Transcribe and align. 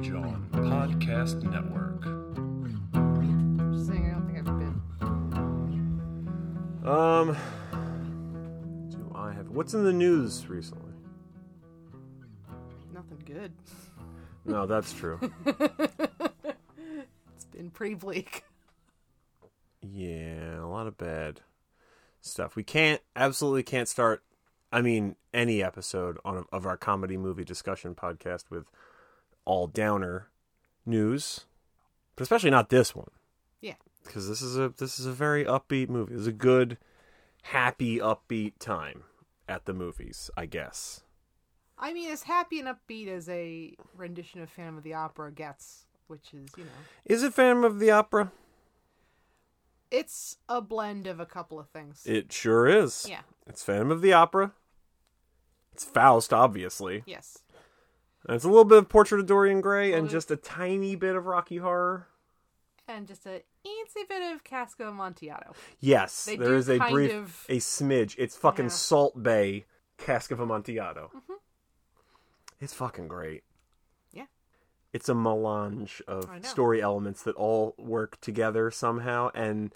Rage 0.00 0.12
On 0.12 0.48
Podcast 0.52 1.42
Network. 1.42 2.00
Just 3.74 3.86
saying, 3.86 4.06
I 4.06 4.12
don't 4.12 4.26
think 4.26 4.38
I've 4.38 4.58
been. 4.58 4.80
Um, 6.88 7.36
do 8.88 9.12
I 9.14 9.32
have 9.32 9.50
what's 9.50 9.74
in 9.74 9.84
the 9.84 9.92
news 9.92 10.46
recently? 10.48 10.94
Nothing 12.94 13.18
good. 13.26 13.52
No, 14.46 14.64
that's 14.66 14.94
true. 14.94 15.20
It's 17.34 17.44
been 17.44 17.70
pretty 17.70 17.94
bleak. 17.94 18.44
yeah, 19.82 20.62
a 20.62 20.66
lot 20.66 20.86
of 20.86 20.96
bad 20.96 21.42
stuff. 22.22 22.56
We 22.56 22.62
can't 22.62 23.02
absolutely 23.14 23.64
can't 23.64 23.88
start. 23.88 24.22
I 24.72 24.80
mean, 24.80 25.16
any 25.34 25.62
episode 25.62 26.16
on 26.24 26.46
of 26.52 26.64
our 26.64 26.78
comedy 26.78 27.18
movie 27.18 27.44
discussion 27.44 27.94
podcast 27.94 28.44
with 28.50 28.64
all 29.44 29.66
downer 29.66 30.28
news, 30.86 31.46
but 32.16 32.22
especially 32.22 32.50
not 32.50 32.68
this 32.70 32.94
one. 32.94 33.10
Yeah. 33.60 33.74
because 34.04 34.28
this 34.28 34.40
is 34.42 34.56
a 34.56 34.70
this 34.78 34.98
is 34.98 35.06
a 35.06 35.12
very 35.12 35.44
upbeat 35.44 35.88
movie. 35.88 36.14
It's 36.14 36.26
a 36.26 36.32
good, 36.32 36.78
happy, 37.42 37.98
upbeat 37.98 38.54
time 38.58 39.04
at 39.48 39.64
the 39.66 39.74
movies, 39.74 40.30
I 40.36 40.46
guess. 40.46 41.02
I 41.78 41.92
mean, 41.94 42.10
as 42.10 42.24
happy 42.24 42.58
and 42.60 42.68
upbeat 42.68 43.08
as 43.08 43.28
a 43.28 43.74
rendition 43.96 44.42
of 44.42 44.50
Phantom 44.50 44.76
of 44.76 44.82
the 44.84 44.94
Opera 44.94 45.32
gets, 45.32 45.86
which 46.08 46.34
is, 46.34 46.50
you 46.56 46.64
know, 46.64 46.70
Is 47.06 47.22
it 47.22 47.32
Phantom 47.34 47.64
of 47.64 47.78
the 47.78 47.90
Opera? 47.90 48.32
it's 49.90 50.36
a 50.48 50.60
blend 50.60 51.06
of 51.08 51.18
a 51.18 51.26
couple 51.26 51.58
of 51.58 51.68
things. 51.70 52.02
It 52.06 52.32
sure 52.32 52.66
is. 52.68 53.06
yeah. 53.08 53.22
It's 53.46 53.62
Phantom 53.64 53.90
of 53.90 54.02
the 54.02 54.12
Opera. 54.12 54.52
It's 55.72 55.84
Faust, 55.84 56.32
obviously. 56.32 57.02
Yes. 57.06 57.38
And 58.26 58.36
it's 58.36 58.44
a 58.44 58.48
little 58.48 58.64
bit 58.64 58.78
of 58.78 58.88
Portrait 58.88 59.20
of 59.20 59.26
Dorian 59.26 59.60
Gray 59.60 59.92
and 59.92 60.08
just 60.10 60.30
a 60.30 60.36
tiny 60.36 60.94
bit 60.94 61.16
of 61.16 61.26
Rocky 61.26 61.56
Horror. 61.56 62.08
And 62.86 63.06
just 63.06 63.24
a 63.26 63.42
eensy 63.64 64.08
bit 64.08 64.34
of 64.34 64.44
Cask 64.44 64.78
of 64.80 64.88
Amontillado. 64.88 65.54
Yes, 65.78 66.24
They 66.26 66.36
there 66.36 66.48
do 66.48 66.56
is 66.56 66.68
a 66.68 66.78
kind 66.78 66.92
brief, 66.92 67.12
of- 67.12 67.46
a 67.48 67.56
smidge. 67.58 68.14
It's 68.18 68.36
fucking 68.36 68.66
Yeah. 68.66 68.70
Salt 68.70 69.22
Bay 69.22 69.64
Cask 69.96 70.30
of 70.30 70.40
Amontillado. 70.40 71.10
Mhm. 71.14 71.36
It's 72.60 72.74
fucking 72.74 73.08
great. 73.08 73.44
Yeah. 74.12 74.26
It's 74.92 75.08
a 75.08 75.14
melange 75.14 76.02
of 76.06 76.28
I 76.28 76.38
know. 76.40 76.48
story 76.48 76.82
elements 76.82 77.22
that 77.22 77.36
all 77.36 77.74
work 77.78 78.20
together 78.20 78.70
somehow, 78.70 79.30
and 79.34 79.74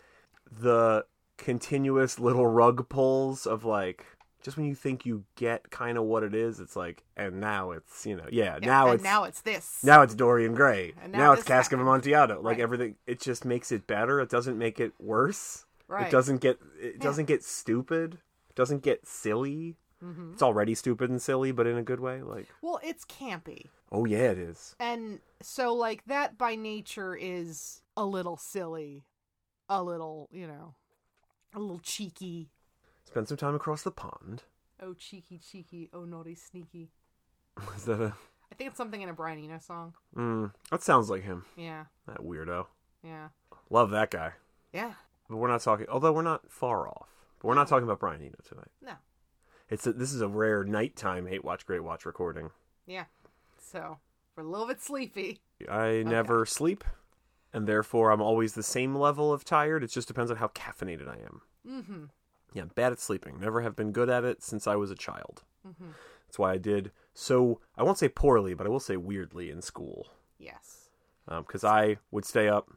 the 0.50 1.06
continuous 1.38 2.18
little 2.18 2.46
rug 2.46 2.88
pulls 2.88 3.46
of 3.46 3.64
like 3.64 4.06
just 4.44 4.56
when 4.56 4.66
you 4.66 4.74
think 4.76 5.04
you 5.06 5.24
get 5.36 5.70
kind 5.70 5.98
of 5.98 6.04
what 6.04 6.22
it 6.22 6.34
is, 6.34 6.60
it's 6.60 6.76
like, 6.76 7.02
and 7.16 7.40
now 7.40 7.70
it's 7.72 8.04
you 8.06 8.14
know, 8.14 8.26
yeah, 8.30 8.58
Yeah, 8.60 8.66
now 8.66 8.84
and 8.86 8.94
it's 8.96 9.02
now 9.04 9.24
it's 9.24 9.40
this. 9.40 9.80
now 9.82 10.02
it's 10.02 10.14
Dorian 10.14 10.54
Gray. 10.54 10.92
And 11.02 11.10
now, 11.12 11.18
now 11.18 11.32
it's 11.32 11.42
Cask 11.42 11.72
of. 11.72 11.80
Amontillado. 11.80 12.36
Like 12.42 12.58
Right. 12.58 12.60
everything, 12.60 12.96
it 13.06 13.20
just 13.20 13.44
makes 13.44 13.72
it 13.72 13.86
better. 13.86 14.20
It 14.20 14.28
doesn't 14.28 14.56
make 14.58 14.78
it 14.78 14.92
worse. 15.00 15.64
right. 15.88 16.06
It 16.06 16.10
doesn't 16.12 16.38
get 16.40 16.58
it 16.80 16.94
Yeah. 16.96 17.02
doesn't 17.02 17.24
get 17.26 17.42
stupid. 17.42 18.14
It 18.50 18.54
doesn't 18.54 18.82
get 18.82 19.06
silly. 19.08 19.76
hmm 20.00 20.32
It's 20.34 20.42
already 20.42 20.74
stupid 20.74 21.08
and 21.10 21.20
silly, 21.22 21.50
but 21.50 21.66
in 21.66 21.76
a 21.78 21.82
good 21.82 22.00
way. 22.00 22.20
Like, 22.22 22.48
Well, 22.62 22.78
it's 22.82 23.04
campy. 23.06 23.68
oh 23.90 24.04
yeah, 24.04 24.30
it 24.30 24.38
is. 24.38 24.76
And 24.78 25.20
so, 25.40 25.72
like, 25.74 26.04
that 26.06 26.36
by 26.36 26.54
nature 26.56 27.16
is 27.16 27.80
a 27.96 28.04
little 28.04 28.36
silly, 28.36 29.04
a 29.68 29.82
little, 29.82 30.28
you 30.32 30.46
know, 30.46 30.74
a 31.54 31.58
little 31.60 31.78
cheeky. 31.80 32.50
Spend 33.14 33.28
some 33.28 33.36
time 33.36 33.54
across 33.54 33.82
the 33.82 33.92
pond. 33.92 34.42
Oh, 34.82 34.92
cheeky, 34.92 35.38
cheeky. 35.38 35.88
Oh, 35.92 36.04
naughty, 36.04 36.34
sneaky. 36.34 36.90
Is 37.76 37.84
that 37.84 38.00
a? 38.00 38.12
I 38.50 38.56
think 38.56 38.70
it's 38.70 38.76
something 38.76 39.00
in 39.02 39.08
a 39.08 39.12
Brian 39.12 39.38
Eno 39.38 39.60
song. 39.60 39.94
Mm, 40.16 40.52
that 40.72 40.82
sounds 40.82 41.08
like 41.08 41.22
him. 41.22 41.44
Yeah, 41.56 41.84
That 42.08 42.18
weirdo. 42.22 42.66
yeah, 43.04 43.28
Love 43.70 43.90
that 43.92 44.10
guy. 44.10 44.32
yeah. 44.72 44.94
But 45.30 45.36
we're 45.36 45.46
not 45.46 45.60
talking. 45.60 45.86
Although 45.88 46.10
we're 46.12 46.22
not 46.22 46.50
far 46.50 46.88
off. 46.88 47.06
But 47.38 47.46
we're 47.46 47.54
not 47.54 47.68
talking 47.68 47.84
about 47.84 48.00
Brian 48.00 48.20
Eno 48.20 48.34
tonight. 48.48 48.72
No, 48.82 48.94
It's 49.70 49.86
a, 49.86 49.92
this 49.92 50.12
is 50.12 50.20
a 50.20 50.26
rare 50.28 50.64
nighttime 50.64 51.28
hate 51.28 51.44
watch 51.44 51.66
great 51.66 51.84
watch 51.84 52.04
recording. 52.04 52.50
yeah. 52.84 53.04
So 53.64 53.98
we're 54.36 54.42
a 54.42 54.48
little 54.48 54.66
bit 54.66 54.82
sleepy. 54.82 55.40
I 55.70 56.02
never 56.04 56.44
sleep, 56.46 56.82
and 57.52 57.68
therefore 57.68 58.10
I'm 58.10 58.20
always 58.20 58.54
the 58.54 58.64
same 58.64 58.96
level 58.96 59.32
of 59.32 59.44
tired. 59.44 59.84
It 59.84 59.92
just 59.92 60.08
depends 60.08 60.32
on 60.32 60.38
how 60.38 60.48
caffeinated 60.48 61.06
I 61.08 61.18
am. 61.24 61.40
Mm-hmm. 61.66 62.04
Yeah, 62.54 62.62
I'm 62.62 62.68
bad 62.74 62.92
at 62.92 63.00
sleeping. 63.00 63.38
Never 63.38 63.60
have 63.60 63.76
been 63.76 63.92
good 63.92 64.08
at 64.08 64.24
it 64.24 64.42
since 64.42 64.66
I 64.66 64.76
was 64.76 64.90
a 64.90 64.94
child. 64.94 65.42
Mm-hmm. 65.68 65.90
That's 66.26 66.38
why 66.38 66.52
I 66.52 66.56
did 66.56 66.90
so. 67.12 67.60
I 67.76 67.82
won't 67.82 67.98
say 67.98 68.08
poorly, 68.08 68.54
but 68.54 68.66
I 68.66 68.70
will 68.70 68.80
say 68.80 68.96
weirdly 68.96 69.50
in 69.50 69.60
school 69.60 70.06
Yes. 70.38 70.88
because 71.28 71.64
I 71.64 71.98
would 72.10 72.24
stay 72.24 72.48
up 72.48 72.70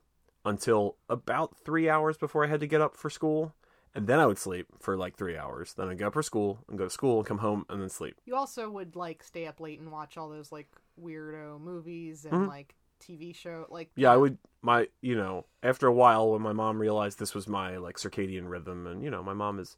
until 0.43 0.97
about 1.09 1.55
three 1.63 1.89
hours 1.89 2.17
before 2.17 2.43
I 2.43 2.47
had 2.47 2.59
to 2.61 2.67
get 2.67 2.81
up 2.81 2.95
for 2.95 3.09
school, 3.09 3.53
and 3.93 4.07
then 4.07 4.19
I 4.19 4.25
would 4.25 4.37
sleep 4.37 4.67
for 4.79 4.95
like 4.97 5.15
three 5.15 5.37
hours. 5.37 5.73
Then 5.73 5.89
I'd 5.89 5.97
get 5.97 6.07
up 6.07 6.13
for 6.13 6.23
school 6.23 6.59
and 6.67 6.77
go 6.77 6.83
to 6.85 6.89
school 6.89 7.19
and 7.19 7.27
come 7.27 7.39
home 7.39 7.65
and 7.69 7.81
then 7.81 7.89
sleep. 7.89 8.15
You 8.25 8.35
also 8.35 8.69
would 8.69 8.95
like 8.95 9.23
stay 9.23 9.45
up 9.47 9.59
late 9.59 9.79
and 9.79 9.91
watch 9.91 10.17
all 10.17 10.29
those 10.29 10.51
like 10.51 10.69
weirdo 11.01 11.59
movies 11.61 12.25
and 12.25 12.33
Mhm. 12.33 12.47
like 12.47 12.75
TV 12.99 13.33
show 13.35 13.65
like 13.69 13.89
Yeah, 13.95 14.11
I 14.11 14.17
would. 14.17 14.37
My, 14.61 14.87
you 15.01 15.15
know, 15.15 15.45
after 15.63 15.87
a 15.87 15.93
while, 15.93 16.31
when 16.31 16.41
my 16.41 16.51
mom 16.53 16.79
realized 16.79 17.19
this 17.19 17.33
was 17.35 17.47
my 17.47 17.77
like 17.77 17.97
circadian 17.97 18.49
rhythm, 18.49 18.85
and 18.87 19.03
you 19.03 19.09
know, 19.09 19.23
my 19.23 19.33
mom 19.33 19.59
is, 19.59 19.77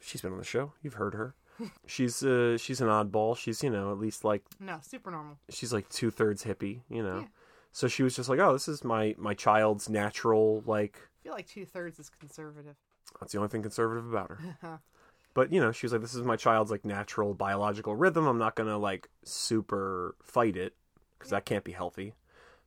she's 0.00 0.20
been 0.20 0.32
on 0.32 0.38
the 0.38 0.44
show. 0.44 0.72
You've 0.82 0.94
heard 0.94 1.14
her. 1.14 1.34
she's 1.86 2.22
uh, 2.24 2.56
she's 2.58 2.80
an 2.80 2.88
oddball. 2.88 3.36
She's 3.36 3.62
you 3.62 3.70
know 3.70 3.92
at 3.92 3.98
least 3.98 4.24
like 4.24 4.42
No, 4.60 4.78
super 4.82 5.10
normal. 5.10 5.38
she's 5.50 5.72
like 5.72 5.88
two 5.88 6.10
thirds 6.10 6.44
hippie. 6.44 6.80
You 6.88 7.02
know, 7.02 7.18
Yeah. 7.20 7.26
so 7.72 7.88
she 7.88 8.02
was 8.02 8.16
just 8.16 8.28
like, 8.28 8.38
oh, 8.40 8.52
this 8.52 8.68
is 8.68 8.82
my 8.84 9.14
my 9.18 9.34
child's 9.34 9.88
natural 9.88 10.62
like. 10.66 10.98
I 10.98 11.22
feel 11.22 11.32
like 11.34 11.46
two 11.46 11.64
thirds 11.64 11.98
is 12.00 12.10
conservative. 12.18 12.74
That's 13.20 13.32
the 13.32 13.38
only 13.38 13.48
thing 13.50 13.62
conservative 13.62 14.08
about 14.10 14.30
her. 14.30 14.80
But 15.34 15.50
you 15.50 15.60
know, 15.62 15.72
she 15.72 15.86
was 15.86 15.92
like, 15.92 16.02
"This 16.02 16.14
is 16.14 16.24
my 16.24 16.36
child's 16.36 16.70
like 16.70 16.84
natural 16.84 17.32
biological 17.32 17.96
rhythm. 17.96 18.26
I'm 18.26 18.36
not 18.38 18.54
gonna 18.54 18.76
like 18.76 19.08
super 19.24 20.14
fight 20.22 20.56
it 20.58 20.74
because 21.18 21.30
that 21.30 21.46
can't 21.46 21.64
be 21.64 21.72
healthy." 21.72 22.12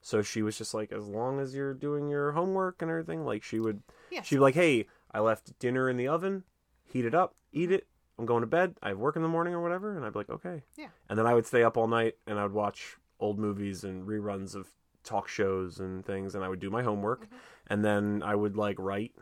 So 0.05 0.21
she 0.21 0.43
was 0.43 0.55
just 0.55 0.75
like, 0.75 0.91
"As 0.91 1.07
long 1.07 1.39
as 1.39 1.55
you're 1.55 1.73
doing 1.73 2.07
your 2.07 2.33
homework 2.33 2.83
and 2.83 2.91
everything, 2.91 3.25
like 3.25 3.41
she 3.41 3.59
would, 3.59 3.81
yes. 4.11 4.27
she'd 4.27 4.35
be 4.35 4.39
like, 4.39 4.53
"Hey, 4.53 4.85
I 5.11 5.19
left 5.19 5.57
dinner 5.57 5.89
in 5.89 5.97
the 5.97 6.07
oven. 6.07 6.43
Heat 6.83 7.05
it 7.05 7.16
up, 7.16 7.33
eat 7.51 7.71
it. 7.71 7.88
I'm 8.19 8.27
going 8.27 8.41
to 8.41 8.47
bed. 8.47 8.75
I 8.83 8.89
have 8.89 8.99
work 8.99 9.16
in 9.16 9.23
the 9.23 9.27
morning 9.27 9.55
or 9.55 9.63
whatever." 9.63 9.95
And 9.97 10.05
I'd 10.05 10.13
be 10.13 10.19
like, 10.19 10.29
"Okay." 10.29 10.61
Yeah. 10.77 10.89
And 11.09 11.17
then 11.17 11.25
I 11.25 11.33
would 11.33 11.47
stay 11.47 11.63
up 11.63 11.75
all 11.75 11.88
night 11.88 12.17
and 12.27 12.38
I 12.39 12.43
would 12.43 12.51
watch 12.53 12.97
old 13.19 13.39
movies 13.39 13.83
and 13.83 14.07
reruns 14.07 14.53
of 14.53 14.67
talk 15.03 15.27
shows 15.27 15.79
and 15.79 16.05
things, 16.05 16.35
and 16.35 16.43
I 16.43 16.49
would 16.49 16.59
do 16.59 16.69
my 16.69 16.83
homework, 16.83 17.22
Mhm. 17.25 17.37
and 17.66 17.83
then 17.83 18.22
I 18.23 18.35
would 18.35 18.55
like 18.55 18.77
write 18.77 19.16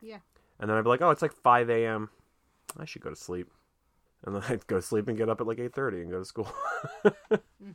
Yeah. 0.00 0.20
and 0.60 0.70
then 0.70 0.76
I'd 0.76 0.82
be 0.84 0.90
like, 0.90 1.02
"Oh, 1.02 1.10
it's 1.10 1.22
like 1.22 1.32
5 1.32 1.68
a.m. 1.70 2.08
I 2.76 2.84
should 2.84 3.02
go 3.02 3.10
to 3.10 3.16
sleep." 3.16 3.50
And 4.22 4.36
then 4.36 4.42
I'd 4.48 4.64
go 4.68 4.76
to 4.76 4.82
sleep 4.82 5.08
and 5.08 5.18
get 5.18 5.28
up 5.28 5.40
at 5.40 5.46
like 5.48 5.58
8:30 5.58 6.02
and 6.02 6.10
go 6.12 6.20
to 6.20 6.24
school. 6.24 6.52
hmm 7.60 7.72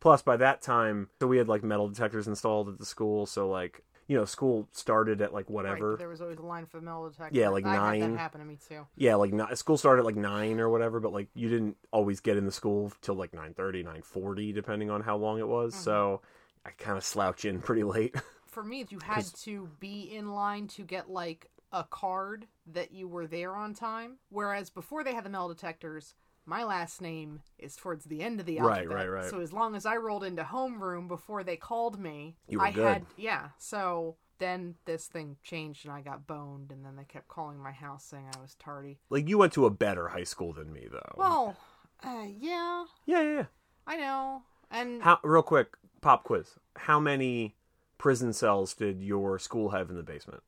Plus, 0.00 0.22
by 0.22 0.36
that 0.36 0.62
time, 0.62 1.08
so 1.20 1.26
we 1.26 1.38
had 1.38 1.48
like 1.48 1.62
metal 1.64 1.88
detectors 1.88 2.28
installed 2.28 2.68
at 2.68 2.78
the 2.78 2.84
school. 2.86 3.26
So 3.26 3.48
like, 3.48 3.82
you 4.06 4.16
know, 4.16 4.24
school 4.24 4.68
started 4.72 5.20
at 5.20 5.34
like 5.34 5.50
whatever. 5.50 5.90
Right, 5.90 5.98
there 5.98 6.08
was 6.08 6.20
always 6.20 6.38
a 6.38 6.42
line 6.42 6.66
for 6.66 6.78
the 6.78 6.84
metal 6.84 7.10
detector. 7.10 7.38
Yeah, 7.38 7.48
like 7.48 7.66
I 7.66 7.72
Had 7.74 7.80
nine. 8.00 8.12
that 8.12 8.18
happen 8.18 8.40
to 8.40 8.46
me 8.46 8.58
too. 8.68 8.86
Yeah, 8.96 9.16
like 9.16 9.32
ni- 9.32 9.54
school 9.54 9.76
started 9.76 10.00
at 10.02 10.06
like 10.06 10.16
nine 10.16 10.60
or 10.60 10.68
whatever, 10.68 11.00
but 11.00 11.12
like 11.12 11.28
you 11.34 11.48
didn't 11.48 11.76
always 11.92 12.20
get 12.20 12.36
in 12.36 12.46
the 12.46 12.52
school 12.52 12.92
till 13.02 13.16
like 13.16 13.32
9:30, 13.32 13.84
9:40, 13.84 14.54
depending 14.54 14.88
on 14.90 15.02
how 15.02 15.16
long 15.16 15.38
it 15.38 15.48
was. 15.48 15.74
Mhm. 15.74 15.78
So 15.78 16.22
I 16.64 16.70
kind 16.70 16.96
of 16.96 17.04
slouch 17.04 17.44
in 17.44 17.60
pretty 17.60 17.82
late. 17.84 18.14
For 18.46 18.62
me, 18.64 18.86
you 18.88 18.98
had 19.02 19.24
to 19.42 19.68
be 19.78 20.02
in 20.02 20.32
line 20.32 20.68
to 20.68 20.84
get 20.84 21.10
like 21.10 21.50
a 21.70 21.84
card 21.84 22.46
that 22.66 22.92
you 22.92 23.06
were 23.06 23.26
there 23.26 23.54
on 23.54 23.74
time. 23.74 24.16
Whereas 24.30 24.70
before 24.70 25.04
they 25.04 25.12
had 25.14 25.24
the 25.24 25.28
metal 25.28 25.48
detectors, 25.48 26.14
my 26.48 26.64
last 26.64 27.00
name 27.02 27.40
is 27.58 27.76
towards 27.76 28.06
the 28.06 28.22
end 28.22 28.40
of 28.40 28.46
the 28.46 28.58
Right, 28.58 28.78
alphabet. 28.86 28.96
right, 28.96 29.08
right. 29.22 29.30
So 29.30 29.40
as 29.40 29.52
long 29.52 29.74
as 29.76 29.84
I 29.86 29.96
rolled 29.96 30.24
into 30.24 30.42
homeroom 30.42 31.06
before 31.06 31.44
they 31.44 31.56
called 31.56 31.98
me, 32.00 32.36
You 32.48 32.58
were 32.58 32.64
I 32.66 32.70
good. 32.72 32.84
had 32.86 33.06
yeah. 33.16 33.48
So 33.58 34.16
then 34.38 34.76
this 34.84 35.06
thing 35.06 35.36
changed 35.42 35.84
and 35.84 35.92
I 35.92 36.00
got 36.00 36.26
boned, 36.26 36.70
and 36.72 36.84
then 36.84 36.96
they 36.96 37.04
kept 37.04 37.28
calling 37.28 37.58
my 37.58 37.72
house 37.72 38.04
saying 38.04 38.26
I 38.36 38.40
was 38.40 38.54
tardy. 38.58 38.98
like 39.10 39.28
you 39.28 39.36
went 39.38 39.52
to 39.54 39.66
a 39.66 39.70
better 39.70 40.08
high 40.08 40.24
school 40.24 40.52
than 40.52 40.72
me, 40.72 40.86
though. 40.90 41.14
Well, 41.16 41.56
uh, 42.04 42.24
yeah, 42.38 42.84
yeah, 43.04 43.20
yeah, 43.22 43.32
yeah. 43.34 43.44
I 43.86 43.96
know. 43.96 44.42
And 44.70 45.02
How 45.02 45.18
real 45.24 45.42
quick 45.42 45.76
pop 46.00 46.22
quiz? 46.24 46.54
How 46.76 47.00
many 47.00 47.56
prison 47.98 48.32
cells 48.32 48.74
did 48.74 49.02
your 49.02 49.38
school 49.38 49.70
have 49.70 49.90
in 49.90 49.96
the 49.96 50.02
basement? 50.04 50.42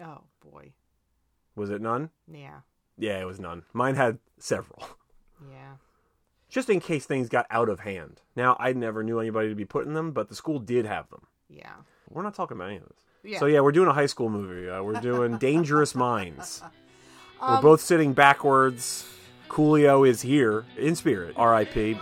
oh 0.00 0.20
boy, 0.40 0.72
Was 1.56 1.70
it 1.70 1.80
none? 1.82 2.10
yeah, 2.32 2.60
Yeah, 2.96 3.20
it 3.20 3.24
was 3.26 3.40
none. 3.40 3.64
Mine 3.72 3.96
had 3.96 4.18
several. 4.38 4.84
Yeah. 5.50 5.74
Just 6.48 6.70
in 6.70 6.80
case 6.80 7.04
things 7.04 7.28
got 7.28 7.46
out 7.50 7.68
of 7.68 7.80
hand. 7.80 8.22
Now, 8.34 8.56
I 8.58 8.72
never 8.72 9.02
knew 9.02 9.20
anybody 9.20 9.50
to 9.50 9.54
be 9.54 9.66
putting 9.66 9.92
them, 9.92 10.12
but 10.12 10.28
the 10.30 10.34
school 10.34 10.58
did 10.58 10.86
have 10.86 11.10
them. 11.10 11.26
Yeah. 11.50 11.72
We're 12.08 12.22
not 12.22 12.34
talking 12.34 12.56
about 12.56 12.68
any 12.68 12.76
of 12.78 12.84
this. 12.84 12.98
Yeah. 13.22 13.38
So 13.38 13.46
yeah, 13.46 13.60
we're 13.60 13.72
doing 13.72 13.88
a 13.88 13.92
high 13.92 14.06
school 14.06 14.30
movie. 14.30 14.68
Uh, 14.70 14.82
we're 14.82 15.00
doing 15.00 15.36
Dangerous 15.38 15.94
Minds. 15.94 16.62
we're 17.40 17.48
Um, 17.56 17.62
both 17.62 17.80
sitting 17.82 18.14
backwards. 18.14 19.06
Coolio 19.48 20.08
is 20.08 20.22
here 20.22 20.64
in 20.78 20.94
spirit. 20.96 21.34
R.I.P. 21.36 21.98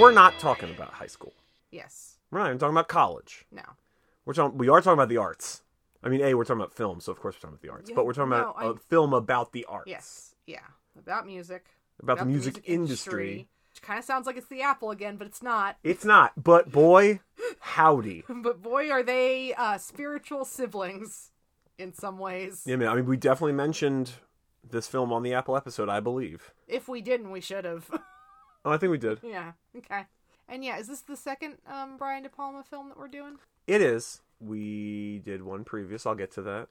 We're 0.00 0.12
not 0.12 0.38
talking 0.38 0.70
about 0.70 0.92
high 0.92 1.06
school. 1.06 1.32
Yes. 1.70 2.18
We're 2.30 2.40
not 2.40 2.48
even 2.48 2.58
talking 2.58 2.74
about 2.74 2.88
college. 2.88 3.46
No. 3.50 3.62
We're 4.24 4.34
talking. 4.34 4.58
We 4.58 4.68
are 4.68 4.80
talking 4.80 4.94
about 4.98 5.08
the 5.08 5.16
arts. 5.16 5.62
I 6.02 6.08
mean, 6.08 6.20
a 6.20 6.34
we're 6.34 6.44
talking 6.44 6.60
about 6.60 6.72
film, 6.74 7.00
so 7.00 7.12
of 7.12 7.20
course 7.20 7.36
we're 7.36 7.40
talking 7.48 7.54
about 7.54 7.62
the 7.62 7.70
arts. 7.70 7.90
Yeah, 7.90 7.96
but 7.96 8.06
we're 8.06 8.12
talking 8.12 8.32
about 8.32 8.60
no, 8.60 8.68
a 8.70 8.74
I- 8.74 8.78
film 8.88 9.14
about 9.14 9.52
the 9.52 9.64
arts. 9.66 9.88
Yes. 9.88 10.34
Yeah. 10.46 10.60
About 10.98 11.26
music. 11.26 11.66
About, 12.02 12.18
the 12.18 12.26
music, 12.26 12.62
industry. 12.66 13.48
Which 13.72 13.82
kind 13.82 13.98
of 13.98 14.04
sounds 14.04 14.26
like 14.26 14.36
it's 14.36 14.48
the 14.48 14.62
Apple 14.62 14.90
again, 14.90 15.16
but 15.16 15.26
it's 15.26 15.42
not. 15.42 15.76
It's 15.82 16.04
not. 16.04 16.32
But 16.42 16.70
boy, 16.70 17.20
howdy. 17.60 18.24
But 18.28 18.62
boy, 18.62 18.90
are 18.90 19.02
they 19.02 19.54
uh, 19.54 19.78
spiritual 19.78 20.44
siblings 20.44 21.30
in 21.78 21.92
some 21.92 22.18
ways. 22.18 22.62
Yeah, 22.66 22.76
man. 22.76 22.88
I 22.88 22.96
mean, 22.96 23.06
we 23.06 23.16
definitely 23.16 23.52
mentioned 23.52 24.12
this 24.68 24.86
film 24.88 25.12
on 25.12 25.22
the 25.22 25.34
Apple 25.34 25.56
episode, 25.56 25.88
I 25.88 26.00
believe. 26.00 26.52
If 26.66 26.88
we 26.88 27.00
didn't, 27.00 27.30
we 27.30 27.40
should 27.40 27.64
have. 27.64 27.90
Oh, 28.66 28.72
I 28.72 28.76
think 28.78 28.90
we 28.90 28.98
did. 28.98 29.20
yeah. 29.22 29.52
Okay. 29.76 30.02
And 30.48 30.64
yeah, 30.64 30.78
is 30.78 30.88
this 30.88 31.00
the 31.00 31.16
second 31.16 31.54
um, 31.66 31.96
Brian 31.96 32.22
De 32.22 32.28
Palma 32.28 32.62
film 32.62 32.88
that 32.88 32.98
we're 32.98 33.08
doing? 33.08 33.38
It 33.66 33.80
is. 33.80 34.20
We 34.40 35.20
did 35.24 35.42
one 35.42 35.64
previous. 35.64 36.04
I'll 36.06 36.14
get 36.14 36.30
to 36.32 36.42
that. 36.42 36.68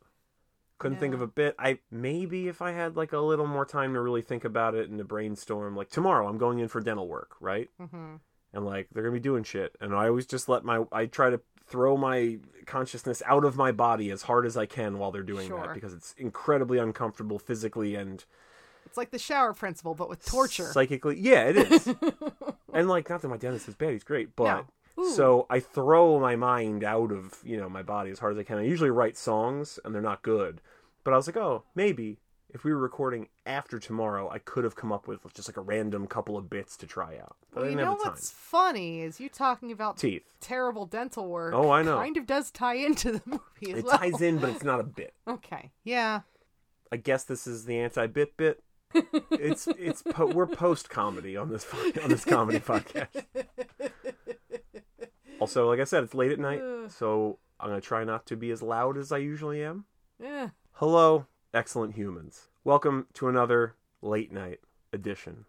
Couldn't 0.77 1.00
think 1.00 1.13
of 1.13 1.21
a 1.21 1.27
bit. 1.27 1.56
I 1.57 1.80
maybe 1.89 2.50
if 2.50 2.62
I 2.62 2.71
had 2.74 2.97
like 2.97 3.13
a 3.13 3.19
little 3.19 3.47
more 3.47 3.65
time 3.65 3.94
to 3.94 4.01
really 4.01 4.21
think 4.21 4.44
about 4.44 4.75
it 4.75 4.89
and 4.89 4.97
to 5.00 5.06
brainstorm. 5.06 5.75
Like 5.75 5.89
tomorrow, 5.89 6.27
I'm 6.27 6.38
going 6.38 6.59
in 6.59 6.68
for 6.68 6.81
dental 6.81 7.07
work, 7.07 7.31
right? 7.39 7.69
Mm-hmm. 7.81 8.15
And 8.53 8.65
like 8.65 8.89
they're 8.91 9.03
gonna 9.03 9.13
be 9.13 9.19
doing 9.21 9.44
shit, 9.44 9.75
and 9.80 9.95
I 9.95 10.07
always 10.09 10.25
just 10.25 10.50
let 10.50 10.65
my 10.65 10.83
I 10.91 11.06
try 11.06 11.30
to 11.30 11.39
throw 11.65 11.95
my 11.95 12.39
consciousness 12.65 13.24
out 13.25 13.45
of 13.45 13.56
my 13.56 13.71
body 13.71 14.12
as 14.12 14.24
hard 14.24 14.45
as 14.45 14.57
I 14.57 14.65
can 14.65 15.00
while 15.00 15.12
they're 15.12 15.24
doing 15.24 15.48
Sure. 15.48 15.62
that 15.62 15.74
because 15.74 15.94
it's 15.94 16.13
incredibly 16.18 16.77
uncomfortable 16.77 17.39
physically 17.39 17.95
and 17.95 18.24
It's 18.95 18.97
like 18.97 19.12
the 19.12 19.19
shower 19.19 19.53
principle, 19.53 19.94
but 19.94 20.07
with 20.07 20.25
torture. 20.25 20.71
psychically. 20.71 21.19
Yeah, 21.19 21.50
it 21.50 21.57
is. 21.57 21.86
and 22.74 22.88
like 22.88 23.09
not 23.09 23.21
that 23.21 23.27
my 23.27 23.36
dentist 23.36 23.68
is 23.68 23.75
bad, 23.75 23.92
he's 23.92 24.06
great, 24.06 24.38
but. 24.38 24.65
No. 24.97 25.09
So 25.12 25.45
I 25.50 25.59
throw 25.59 26.18
my 26.21 26.38
mind 26.38 26.86
out 26.86 27.12
of 27.12 27.33
you 27.44 27.57
know 27.57 27.68
my 27.68 27.83
body 27.83 28.09
as 28.12 28.19
hard 28.19 28.31
as 28.31 28.39
I 28.39 28.44
can. 28.44 28.57
I 28.57 28.62
usually 28.63 28.89
write 28.89 29.18
songs 29.18 29.77
and 29.83 29.94
they're 29.94 30.01
not 30.01 30.21
good, 30.21 30.62
but 31.03 31.13
I 31.13 31.18
was 31.18 31.27
like, 31.27 31.36
oh, 31.36 31.63
maybe 31.75 32.19
if 32.53 32.63
we 32.63 32.71
were 32.71 32.80
recording 32.80 33.27
after 33.45 33.77
tomorrow, 33.80 34.30
I 34.31 34.38
could 34.39 34.63
have 34.63 34.77
come 34.77 34.94
up 34.94 35.06
with 35.09 35.19
just 35.33 35.50
like 35.50 35.57
a 35.57 35.62
random 35.62 36.07
couple 36.07 36.38
of 36.38 36.50
bits 36.50 36.77
to 36.77 36.88
try 36.88 37.18
out. 37.18 37.36
But 37.53 37.63
well, 37.63 37.69
you 37.71 37.75
know 37.75 37.86
have 37.89 37.98
the 37.98 38.03
time. 38.06 38.13
what's 38.13 38.31
funny 38.31 39.01
is 39.01 39.19
you 39.19 39.27
talking 39.27 39.74
about 39.74 39.98
Teeth. 39.98 40.24
terrible 40.39 40.86
dental 40.86 41.27
work. 41.27 41.53
Oh, 41.53 41.69
I 41.71 41.81
know. 41.81 41.98
Kind 41.98 42.15
of 42.15 42.25
does 42.25 42.50
tie 42.50 42.75
into 42.75 43.12
the 43.12 43.21
movie 43.25 43.74
as 43.74 43.80
It 43.80 43.83
well. 43.86 43.98
ties 43.98 44.21
in, 44.21 44.38
but 44.38 44.51
it's 44.51 44.63
not 44.63 44.80
a 44.80 44.83
bit. 44.83 45.13
Okay. 45.27 45.71
Yeah. 45.83 46.21
I 46.89 46.95
guess 46.95 47.25
this 47.25 47.45
is 47.48 47.65
the 47.65 47.77
anti-bit 47.80 48.38
bit. 48.38 48.63
It's 49.31 49.68
it's 49.77 50.01
po- 50.01 50.27
we're 50.27 50.47
post 50.47 50.89
comedy 50.89 51.36
on 51.36 51.50
this 51.50 51.65
on 52.01 52.09
this 52.09 52.24
comedy 52.25 52.59
podcast. 52.59 53.07
Also, 55.39 55.68
like 55.68 55.80
I 55.80 55.83
said, 55.83 56.03
it's 56.03 56.13
late 56.13 56.31
at 56.31 56.39
night, 56.39 56.62
so 56.89 57.39
I'm 57.59 57.69
gonna 57.69 57.81
try 57.81 58.03
not 58.03 58.25
to 58.27 58.36
be 58.38 58.51
as 58.51 58.62
loud 58.62 58.97
as 58.97 59.12
I 59.12 59.18
usually 59.18 59.62
am. 59.63 59.86
Yeah. 60.19 60.50
Hello, 60.74 61.25
excellent 61.53 61.95
humans. 61.95 62.47
Welcome 62.63 63.07
to 63.15 63.27
another 63.27 63.75
late 64.01 64.31
night 64.31 64.59
edition 64.94 65.45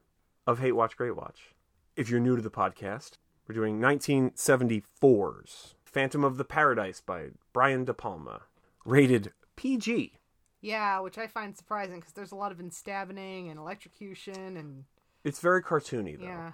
of 0.46 0.58
Hate 0.58 0.72
Watch 0.72 0.96
Great 0.96 1.16
Watch. 1.16 1.54
If 1.94 2.10
you're 2.10 2.20
new 2.20 2.36
to 2.36 2.42
the 2.42 2.50
podcast, 2.50 3.12
we're 3.46 3.54
doing 3.54 3.78
1974's 3.80 5.74
Phantom 5.84 6.24
of 6.24 6.36
the 6.36 6.44
Paradise 6.44 7.00
by 7.00 7.28
Brian 7.52 7.84
De 7.84 7.94
Palma, 7.94 8.42
rated 8.84 9.32
PG. 9.54 10.18
Yeah, 10.66 10.98
which 11.00 11.16
I 11.18 11.26
find 11.28 11.56
surprising 11.56 12.00
because 12.00 12.12
there's 12.12 12.32
a 12.32 12.36
lot 12.36 12.50
of 12.52 12.58
instabbing 12.58 13.48
and 13.50 13.58
electrocution 13.58 14.56
and 14.56 14.84
It's 15.24 15.38
very 15.40 15.62
cartoony 15.62 16.18
though, 16.18 16.24
yeah. 16.26 16.52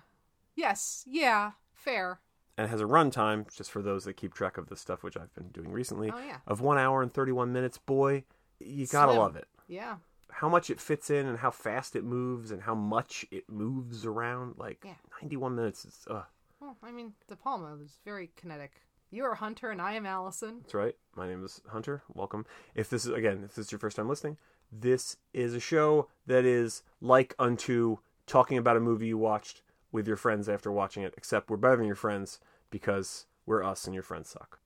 Yes. 0.55 1.05
Yeah. 1.09 1.53
Fair. 1.73 2.21
and 2.59 2.67
it 2.67 2.71
has 2.71 2.81
a 2.83 2.85
runtime, 2.85 3.53
just 3.57 3.71
for 3.71 3.81
those 3.81 4.05
that 4.05 4.15
keep 4.19 4.35
track 4.35 4.59
of 4.59 4.69
this 4.69 4.81
stuff, 4.81 5.03
which 5.03 5.17
I've 5.17 5.35
been 5.35 5.49
doing 5.49 5.73
recently, 5.73 6.11
Oh 6.15 6.19
yeah. 6.21 6.39
of 6.47 6.61
one 6.61 6.77
hour 6.79 7.03
and 7.03 7.13
31 7.13 7.53
minutes. 7.53 7.79
Boy, 7.79 8.25
you 8.61 8.87
gotta 8.87 9.13
Slim. 9.13 9.23
love 9.23 9.37
it. 9.37 9.49
Yeah. 9.67 9.97
how 10.31 10.49
much 10.49 10.69
it 10.71 10.81
fits 10.81 11.09
in 11.11 11.27
and 11.27 11.39
how 11.39 11.51
fast 11.51 11.95
it 11.97 12.05
moves 12.05 12.51
and 12.51 12.63
how 12.63 12.75
much 12.75 13.25
it 13.31 13.49
moves 13.49 14.05
around. 14.05 14.57
Like 14.59 14.83
Yeah. 14.85 14.95
91 15.23 15.55
minutes 15.57 15.85
is, 15.87 16.07
uh, 16.11 16.25
Well, 16.61 16.77
I 16.83 16.91
mean, 16.93 17.15
De 17.29 17.37
Palma 17.37 17.75
was 17.77 17.99
very 18.05 18.31
kinetic. 18.37 18.73
You 19.15 19.27
are 19.27 19.35
Hunter 19.35 19.71
and 19.71 19.81
I 19.83 19.93
am 19.93 20.07
Allison. 20.07 20.61
that's 20.63 20.73
right. 20.73 20.97
My 21.15 21.29
name 21.29 21.45
is 21.45 21.61
Hunter. 21.69 22.03
Welcome. 22.15 22.47
If 22.75 22.89
this 22.89 23.05
is, 23.05 23.13
again, 23.13 23.43
if 23.45 23.55
this 23.55 23.67
is 23.67 23.73
your 23.73 23.79
first 23.79 23.97
time 23.99 24.09
listening, 24.09 24.39
this 24.73 25.19
is 25.35 25.53
a 25.55 25.61
show 25.61 26.09
that 26.27 26.47
is 26.47 26.83
like 27.03 27.35
unto 27.39 27.99
talking 28.27 28.57
about 28.57 28.79
a 28.79 28.81
movie 28.81 29.09
you 29.09 29.19
watched 29.19 29.61
with 29.93 30.07
your 30.09 30.17
friends 30.17 30.49
after 30.49 30.73
watching 30.73 31.03
it, 31.03 31.13
except 31.15 31.51
we're 31.51 31.59
better 31.59 31.77
than 31.77 31.85
your 31.85 31.95
friends 31.95 32.41
because 32.71 33.27
we're 33.45 33.63
us 33.63 33.85
and 33.85 33.93
your 33.93 34.03
friends 34.03 34.31
suck. 34.31 34.59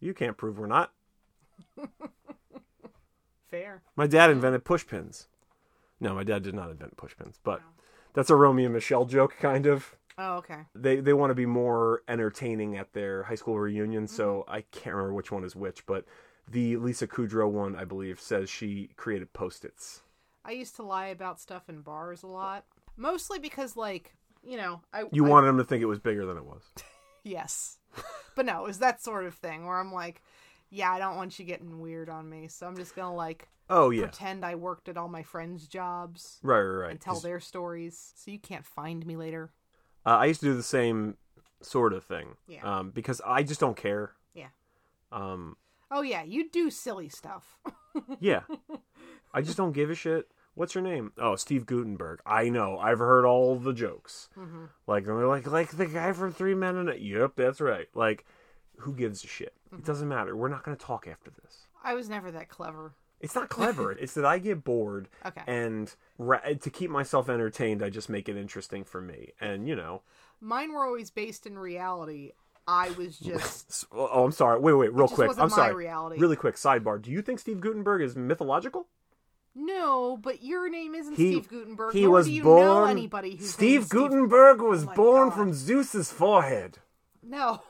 You 0.00 0.14
can't 0.14 0.36
prove 0.36 0.58
we're 0.58 0.66
not. 0.66 0.92
Fair. 3.48 3.82
My 3.94 4.08
dad 4.08 4.30
invented 4.30 4.64
push 4.64 4.84
pins. 4.84 5.28
No, 6.00 6.12
my 6.12 6.24
dad 6.24 6.42
did 6.42 6.54
not 6.56 6.70
invent 6.70 6.96
push 6.96 7.16
pins, 7.16 7.38
but 7.44 7.62
that's 8.14 8.30
a 8.30 8.34
Romy 8.34 8.64
and 8.64 8.74
Michele 8.74 9.04
joke, 9.04 9.36
kind 9.38 9.64
of. 9.64 9.94
Oh, 10.18 10.36
okay. 10.36 10.60
they 10.74 10.96
they 11.00 11.12
want 11.12 11.30
to 11.30 11.34
be 11.34 11.46
more 11.46 12.02
entertaining 12.08 12.76
at 12.76 12.92
their 12.92 13.24
high 13.24 13.34
school 13.34 13.58
reunion. 13.58 14.06
So 14.06 14.40
mm-hmm. 14.40 14.50
I 14.50 14.60
can't 14.72 14.94
remember 14.96 15.14
which 15.14 15.30
one 15.30 15.44
is 15.44 15.54
which, 15.54 15.84
but 15.86 16.04
the 16.50 16.76
Lisa 16.76 17.06
Kudrow 17.06 17.50
one, 17.50 17.76
I 17.76 17.84
believe, 17.84 18.20
says 18.20 18.48
she 18.48 18.90
created 18.96 19.32
post-its. 19.32 20.02
I 20.44 20.52
used 20.52 20.76
to 20.76 20.82
lie 20.82 21.08
about 21.08 21.40
stuff 21.40 21.68
in 21.68 21.80
bars 21.80 22.22
a 22.22 22.28
lot, 22.28 22.64
mostly 22.96 23.40
because, 23.40 23.76
like, 23.76 24.14
you 24.44 24.56
know, 24.56 24.80
I 24.92 25.04
You 25.10 25.26
I- 25.26 25.28
wanted 25.28 25.48
them 25.48 25.58
to 25.58 25.64
think 25.64 25.82
it 25.82 25.86
was 25.86 25.98
bigger 25.98 26.24
than 26.24 26.36
it 26.36 26.44
was. 26.44 26.62
yes, 27.24 27.78
but 28.36 28.46
no, 28.46 28.64
it 28.64 28.66
was 28.66 28.78
that 28.78 29.02
sort 29.02 29.26
of 29.26 29.34
thing 29.34 29.66
where 29.66 29.78
I'm 29.78 29.92
like, 29.92 30.22
yeah, 30.70 30.92
I 30.92 30.98
don't 30.98 31.16
want 31.16 31.38
you 31.38 31.44
getting 31.44 31.80
weird 31.80 32.08
on 32.08 32.28
me, 32.30 32.48
so 32.48 32.66
I'm 32.66 32.76
just 32.76 32.94
gonna 32.94 33.14
like 33.14 33.48
Oh 33.68 33.90
yeah, 33.90 34.02
pretend 34.02 34.44
I 34.44 34.54
worked 34.54 34.88
at 34.88 34.96
all 34.96 35.08
my 35.08 35.24
friends' 35.24 35.66
jobs 35.66 36.38
right, 36.42 36.60
right, 36.60 36.82
right. 36.82 36.90
and 36.92 37.00
tell 37.00 37.18
their 37.18 37.40
stories, 37.40 38.12
so 38.14 38.30
you 38.30 38.38
can't 38.38 38.64
find 38.64 39.04
me 39.04 39.16
later. 39.16 39.50
Uh, 40.06 40.10
I 40.10 40.26
used 40.26 40.40
to 40.40 40.46
do 40.46 40.54
the 40.54 40.62
same 40.62 41.16
sort 41.60 41.92
of 41.92 42.04
thing. 42.04 42.36
Yeah. 42.46 42.62
Um, 42.62 42.90
because 42.90 43.20
I 43.26 43.42
just 43.42 43.60
don't 43.60 43.76
care. 43.76 44.12
Yeah. 44.34 44.48
Um, 45.12 45.56
Oh 45.90 46.02
yeah, 46.02 46.22
you 46.22 46.50
do 46.50 46.70
silly 46.70 47.08
stuff. 47.08 47.58
yeah. 48.20 48.42
I 49.32 49.40
just 49.42 49.56
don't 49.56 49.72
give 49.72 49.90
a 49.90 49.94
shit. 49.94 50.28
What's 50.54 50.74
your 50.74 50.82
name? 50.82 51.12
Oh, 51.18 51.36
Steve 51.36 51.66
Guttenberg. 51.66 52.20
I 52.24 52.48
know. 52.48 52.78
I've 52.78 52.98
heard 52.98 53.24
all 53.26 53.56
the 53.56 53.72
jokes. 53.72 54.28
hmm 54.34 54.64
Like 54.86 55.04
they're 55.04 55.26
like 55.26 55.46
like 55.46 55.70
the 55.70 55.86
guy 55.86 56.12
from 56.12 56.32
Three 56.32 56.54
Men 56.54 56.76
and 56.76 56.88
a 56.88 57.00
Yep, 57.00 57.32
that's 57.36 57.60
right. 57.60 57.88
Like, 57.94 58.24
who 58.78 58.94
gives 58.94 59.22
a 59.22 59.26
shit? 59.26 59.54
It 59.72 59.84
doesn't 59.84 60.08
matter. 60.08 60.34
We're 60.36 60.48
not 60.48 60.64
going 60.64 60.76
to 60.76 60.84
talk 60.84 61.06
after 61.06 61.30
this. 61.30 61.66
I 61.84 61.94
was 61.94 62.08
never 62.08 62.30
that 62.32 62.48
clever. 62.48 62.94
It's 63.20 63.34
not 63.34 63.48
clever. 63.48 63.92
it's 64.00 64.14
that 64.14 64.24
I 64.24 64.38
get 64.38 64.62
bored, 64.64 65.08
Okay. 65.24 65.42
and 65.46 65.94
ra- 66.18 66.40
to 66.60 66.70
keep 66.70 66.90
myself 66.90 67.28
entertained, 67.28 67.82
I 67.82 67.90
just 67.90 68.08
make 68.10 68.28
it 68.28 68.36
interesting 68.36 68.84
for 68.84 69.00
me. 69.00 69.32
And 69.40 69.66
you 69.68 69.74
know, 69.76 70.02
Mine 70.40 70.72
were 70.72 70.84
always 70.84 71.10
based 71.10 71.46
in 71.46 71.58
reality. 71.58 72.32
I 72.68 72.90
was 72.90 73.18
oh, 73.24 73.28
just 73.28 73.84
oh, 73.92 74.24
I'm 74.24 74.32
sorry. 74.32 74.60
Wait, 74.60 74.72
wait, 74.74 74.92
real 74.92 75.08
quick. 75.08 75.30
I'm 75.38 75.50
sorry. 75.50 75.74
reality. 75.74 76.20
Really 76.20 76.36
quick 76.36 76.56
sidebar. 76.56 77.00
Do 77.00 77.10
you 77.10 77.22
think 77.22 77.38
Steve 77.38 77.60
Guttenberg 77.60 78.02
is 78.02 78.16
mythological? 78.16 78.86
no, 79.58 80.18
but 80.18 80.42
your 80.44 80.68
name 80.68 80.94
isn't 80.94 81.14
He 81.16 81.32
Steve 81.32 81.48
Guttenberg. 81.48 81.94
he 81.94 82.02
nor 82.02 82.10
was 82.10 82.26
do 82.26 82.32
you 82.32 82.42
born. 82.42 82.60
know 82.62 82.84
anybody 82.84 83.30
whose 83.36 83.40
name 83.40 83.48
Steve 83.48 83.80
is 83.80 83.86
Steve- 83.86 83.98
Guttenberg 84.00 84.60
was 84.60 84.84
Oh 84.84 84.92
born 84.94 85.28
God. 85.30 85.38
from 85.38 85.54
Zeus's 85.54 86.12
forehead. 86.12 86.78
No. 87.22 87.62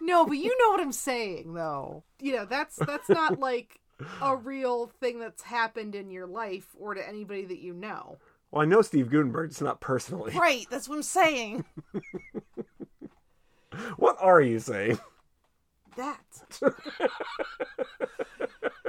No, 0.00 0.26
but 0.26 0.38
you 0.38 0.56
know 0.58 0.70
what 0.70 0.80
I'm 0.80 0.92
saying 0.92 1.54
though. 1.54 2.04
You 2.20 2.36
know, 2.36 2.44
that's 2.44 2.76
that's 2.76 3.08
not 3.08 3.38
like 3.38 3.80
a 4.22 4.36
real 4.42 4.86
thing 5.00 5.18
that's 5.18 5.42
happened 5.42 5.94
in 5.94 6.10
your 6.10 6.26
life 6.26 6.68
or 6.78 6.94
to 6.94 7.08
anybody 7.08 7.44
that 7.46 7.58
you 7.58 7.74
know. 7.74 8.18
Well, 8.50 8.62
I 8.62 8.64
know 8.64 8.80
Steve 8.80 9.10
Guttenberg, 9.10 9.50
it's 9.50 9.60
not 9.60 9.80
personally. 9.80 10.32
Right, 10.34 10.66
that's 10.70 10.88
what 10.88 10.96
I'm 10.96 11.02
saying. 11.02 11.64
What 13.96 14.16
are 14.20 14.40
you 14.40 14.58
saying? 14.58 14.98
That. 15.96 16.60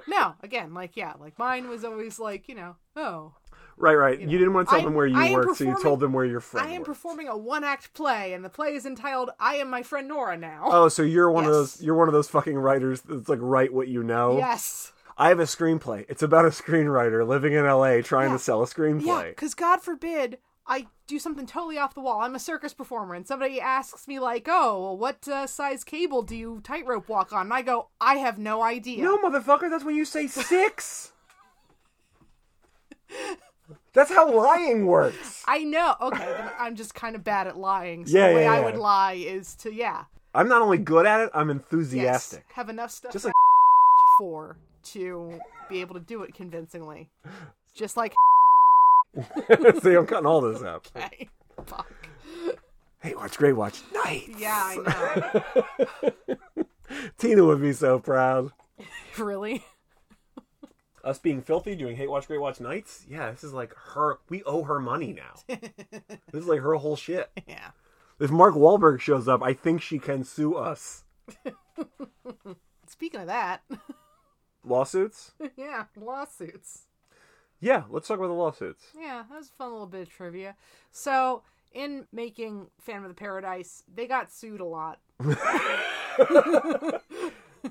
no, 0.07 0.35
again, 0.43 0.73
like 0.73 0.95
yeah, 0.95 1.13
like 1.19 1.37
mine 1.39 1.67
was 1.67 1.83
always 1.83 2.19
like, 2.19 2.47
you 2.47 2.55
know, 2.55 2.75
oh, 2.95 3.33
Right, 3.81 3.95
right. 3.95 4.19
You, 4.19 4.25
know, 4.25 4.31
didn't 4.33 4.53
want 4.53 4.67
to 4.67 4.71
tell 4.71 4.81
I- 4.81 4.83
them 4.83 4.93
where 4.93 5.07
you 5.07 5.33
worked, 5.33 5.55
so 5.57 5.63
you 5.63 5.81
told 5.81 6.01
them 6.01 6.11
where 6.11 6.25
your 6.25 6.41
friend 6.41 6.67
I 6.67 6.71
am 6.71 6.79
worked. 6.81 6.87
performing 6.87 7.29
a 7.29 7.37
one 7.37 7.63
act 7.63 7.93
play 7.93 8.33
and 8.33 8.43
the 8.43 8.49
play 8.49 8.75
is 8.75 8.85
entitled 8.85 9.29
I 9.39 9.55
Am 9.55 9.69
My 9.69 9.83
Friend 9.83 10.05
Nora 10.07 10.35
Now. 10.37 10.63
Oh, 10.65 10.89
so 10.89 11.01
you're 11.01 11.31
one 11.31 11.45
of 11.45 11.51
those 11.51 11.81
you're 11.81 11.95
one 11.95 12.09
of 12.09 12.13
those 12.13 12.27
fucking 12.27 12.57
writers 12.57 13.01
that's 13.01 13.29
like 13.29 13.39
write 13.41 13.73
what 13.73 13.87
you 13.87 14.03
know. 14.03 14.37
Yes. 14.37 14.91
I 15.17 15.29
have 15.29 15.39
a 15.39 15.43
screenplay. 15.43 16.05
It's 16.09 16.21
about 16.23 16.45
a 16.45 16.49
screenwriter 16.49 17.25
living 17.27 17.53
in 17.53 17.65
LA 17.65 18.01
trying 18.01 18.29
Yeah. 18.31 18.33
to 18.37 18.39
sell 18.43 18.61
a 18.61 18.65
screenplay. 18.65 19.05
Yeah, 19.05 19.23
because 19.29 19.53
God 19.55 19.81
forbid 19.81 20.39
I 20.67 20.87
do 21.07 21.17
something 21.17 21.45
totally 21.47 21.77
off 21.77 21.93
the 21.95 22.01
wall. 22.01 22.21
I'm 22.21 22.35
a 22.35 22.39
circus 22.39 22.73
performer, 22.73 23.15
and 23.15 23.25
somebody 23.25 23.59
asks 23.59 24.07
me 24.07 24.19
like, 24.19 24.47
"Oh, 24.49 24.93
what 24.93 25.27
uh, 25.27 25.47
size 25.47 25.83
cable 25.83 26.21
do 26.21 26.35
you 26.35 26.61
tightrope 26.63 27.09
walk 27.09 27.33
on?" 27.33 27.47
And 27.47 27.53
I 27.53 27.61
go, 27.63 27.87
"I 27.99 28.15
have 28.17 28.37
no 28.37 28.61
idea." 28.61 29.03
No, 29.03 29.17
motherfucker, 29.17 29.69
that's 29.69 29.83
when 29.83 29.95
you 29.95 30.05
say 30.05 30.27
six. 30.27 31.11
That's 33.99 34.11
how 34.11 34.33
lying 34.33 34.85
works. 34.85 35.43
I 35.45 35.59
know. 35.65 35.93
Okay, 35.99 36.25
then 36.25 36.49
I'm 36.57 36.75
just 36.77 36.95
kind 36.95 37.17
of 37.17 37.23
bad 37.25 37.47
at 37.47 37.57
lying. 37.57 38.05
So 38.05 38.17
Yeah, 38.17 38.29
the 38.29 38.35
way 38.35 38.43
yeah, 38.43 38.53
I 38.53 38.59
yeah. 38.59 38.65
would 38.65 38.77
lie 38.77 39.13
is 39.13 39.55
to 39.55 39.73
yeah, 39.73 40.05
I'm 40.33 40.47
not 40.47 40.61
only 40.61 40.77
good 40.77 41.05
at 41.05 41.19
it, 41.19 41.29
I'm 41.33 41.49
yes, 41.49 41.57
enthusiastic. 41.57 42.45
have 42.53 42.69
enough 42.69 42.91
stuff 42.91 43.11
Just 43.11 43.25
like 43.25 43.33
for 44.17 44.57
to 44.93 45.37
be 45.69 45.81
able 45.81 45.95
to 45.95 45.99
do 45.99 46.23
it 46.23 46.33
convincingly. 46.33 47.09
Just 47.75 47.97
like 47.97 48.15
see, 49.81 49.95
I'm 49.95 50.05
cutting 50.05 50.25
all 50.25 50.39
this 50.39 50.63
out. 50.63 50.89
okay, 50.95 51.27
fuck. 51.65 51.91
Hey, 53.01 53.15
watch 53.15 53.37
Great 53.37 53.53
Watch 53.53 53.81
Night. 53.93 54.23
Yeah, 54.37 54.53
I 54.77 55.43
know. 56.03 56.11
Tina 57.17 57.43
would 57.43 57.61
be 57.61 57.73
so 57.73 57.99
proud. 57.99 58.51
really? 59.17 59.63
Us 61.03 61.19
being 61.19 61.41
filthy, 61.41 61.75
doing 61.75 61.95
Hate 61.95 62.09
Watch 62.09 62.27
Great 62.27 62.41
Watch 62.41 62.59
Nights. 62.59 63.05
Yeah, 63.09 63.31
this 63.31 63.43
is 63.43 63.53
like 63.53 63.73
her. 63.93 64.19
We 64.29 64.43
owe 64.43 64.63
her 64.63 64.79
money 64.79 65.13
now. 65.13 65.35
this 65.47 66.41
is 66.41 66.47
like 66.47 66.61
her 66.61 66.73
whole 66.75 66.95
shit. 66.95 67.31
Yeah. 67.47 67.71
If 68.19 68.31
Mark 68.31 68.55
Wahlberg 68.55 68.99
shows 68.99 69.27
up, 69.27 69.41
I 69.41 69.53
think 69.53 69.81
she 69.81 69.97
can 69.97 70.23
sue 70.23 70.55
us. 70.55 71.05
Speaking 72.87 73.21
of 73.21 73.27
that, 73.27 73.61
Lawsuits? 74.63 75.31
yeah, 75.57 75.85
lawsuits. 75.99 76.87
Yeah, 77.59 77.83
let's 77.89 78.07
talk 78.07 78.17
about 78.19 78.27
the 78.27 78.33
lawsuits. 78.33 78.85
Yeah, 78.97 79.23
that 79.29 79.37
was 79.37 79.49
a 79.49 79.51
fun 79.51 79.71
little 79.71 79.87
bit 79.87 80.03
of 80.03 80.09
trivia. 80.09 80.55
So, 80.91 81.43
in 81.73 82.05
making 82.11 82.67
Phantom 82.79 83.05
of 83.05 83.09
the 83.09 83.15
Paradise, 83.15 83.83
they 83.93 84.07
got 84.07 84.31
sued 84.31 84.61
a 84.61 84.65
lot, 84.65 84.99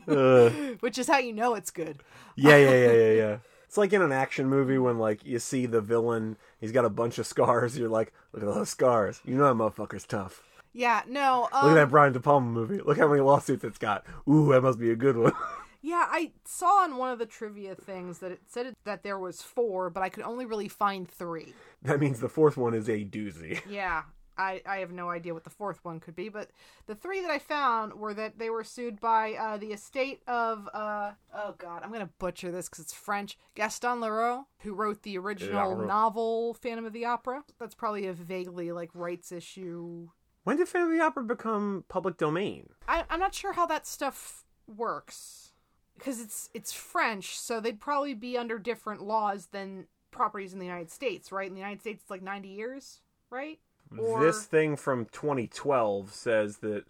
Uh, 0.07 0.49
which 0.80 0.99
is 0.99 1.07
how 1.09 1.18
you 1.18 1.33
know 1.33 1.54
it's 1.54 1.71
good. 1.71 2.02
yeah, 2.37 2.57
yeah, 2.57 2.71
yeah, 2.75 2.92
yeah, 3.04 3.12
yeah. 3.12 3.37
It's 3.66 3.76
like 3.76 3.92
in 3.92 4.00
an 4.02 4.12
action 4.12 4.49
movie 4.49 4.78
when 4.78 4.99
like 4.99 5.25
you 5.26 5.38
see 5.38 5.66
the 5.66 5.80
villain, 5.80 6.37
he's 6.61 6.73
got 6.73 6.85
a 6.85 6.90
bunch 6.90 7.18
of 7.18 7.26
scars. 7.26 7.76
You're 7.78 7.88
like, 7.90 8.12
look 8.33 8.42
at 8.42 8.54
those 8.54 8.71
scars. 8.71 9.21
You 9.25 9.37
know 9.37 9.45
that 9.45 9.54
motherfucker's 9.62 10.07
tough. 10.07 10.42
Yeah, 10.73 11.02
no. 11.09 11.42
Look 11.52 11.62
at 11.64 11.68
Um, 11.68 11.75
that 11.75 11.90
Brian 11.90 12.12
De 12.12 12.21
Palma 12.21 12.50
movie. 12.50 12.78
Look 12.80 12.99
how 12.99 13.09
many 13.09 13.21
lawsuits 13.21 13.64
it's 13.64 13.78
got. 13.78 14.04
Ooh, 14.28 14.52
that 14.52 14.62
must 14.62 14.78
be 14.78 14.90
a 14.90 14.97
good 14.97 15.16
one. 15.16 15.33
Yeah, 15.80 16.07
I 16.11 16.33
saw 16.45 16.83
on 16.83 16.97
one 16.97 17.12
of 17.12 17.21
the 17.21 17.25
trivia 17.25 17.76
things 17.76 18.18
that 18.18 18.33
it 18.33 18.40
said 18.49 18.75
that 18.85 19.04
there 19.04 19.16
was 19.18 19.42
four, 19.42 19.90
but 19.90 20.02
I 20.02 20.09
could 20.09 20.25
only 20.25 20.45
really 20.45 20.66
find 20.66 21.09
three. 21.09 21.54
that 21.83 22.00
means 22.00 22.18
the 22.18 22.28
fourth 22.28 22.57
one 22.57 22.75
is 22.75 22.88
a 22.88 23.04
doozy. 23.04 23.61
Yeah, 23.71 24.02
I, 24.38 24.62
I 24.64 24.78
have 24.78 24.92
no 24.92 25.11
idea 25.11 25.35
what 25.35 25.45
the 25.45 25.50
fourth 25.50 25.85
one 25.85 26.00
could 26.00 26.14
be, 26.14 26.28
but 26.28 26.50
the 26.87 26.95
three 26.95 27.21
that 27.21 27.30
I 27.30 27.38
found 27.38 27.95
were 27.95 28.14
that 28.14 28.38
they 28.38 28.50
were 28.50 28.64
sued 28.64 29.00
by 29.00 29.33
uh, 29.35 29.57
the 29.57 29.73
estate 29.73 30.23
of 30.26 30.68
uh 30.73 31.12
oh 31.35 31.54
god, 31.59 31.83
I'm 31.83 31.92
gonna 31.92 32.11
butcher 32.18 32.50
this 32.50 32.68
because 32.68 32.85
it's 32.85 32.95
French. 32.95 33.37
Gaston 33.54 34.00
Leroux, 34.00 34.47
who 34.61 34.75
wrote 34.75 35.02
the 35.02 35.18
original 35.18 35.71
Leroux. 35.75 35.87
novel 35.87 36.54
Phantom 36.54 36.85
of 36.87 36.92
the 36.92 37.04
Opera. 37.04 37.42
That's 37.59 37.75
probably 37.75 38.07
a 38.07 38.12
vaguely 38.12 38.71
like 38.73 38.90
rights 38.95 39.33
issue. 39.33 40.09
When 40.45 40.57
did 40.57 40.68
Phantom 40.68 40.90
of 40.92 40.97
the 40.97 41.04
Opera 41.04 41.25
become 41.25 41.85
public 41.88 42.16
domain? 42.16 42.71
I, 42.87 43.04
I'm 43.11 43.21
not 43.21 43.35
sure 43.35 43.52
how 43.52 43.66
that 43.66 43.87
stuff 43.87 44.45
works 44.66 45.52
because 45.99 46.21
it's 46.21 46.49
it's 46.54 46.73
French, 46.73 47.38
so 47.38 47.61
they'd 47.61 47.80
probably 47.80 48.14
be 48.14 48.38
under 48.38 48.59
different 48.59 49.02
laws 49.02 49.49
than 49.52 49.88
properties 50.11 50.52
in 50.52 50.59
the 50.59 50.64
United 50.64 50.90
States, 50.90 51.30
right? 51.33 51.49
In 51.49 51.54
the 51.54 51.61
United 51.61 51.80
States, 51.80 52.02
it's 52.02 52.11
like 52.11 52.23
90 52.23 52.49
years, 52.49 53.00
right? 53.30 53.59
Or- 53.97 54.21
This 54.21 54.45
thing 54.45 54.76
from 54.76 55.07
2012 55.07 56.12
says 56.12 56.59
that 56.59 56.85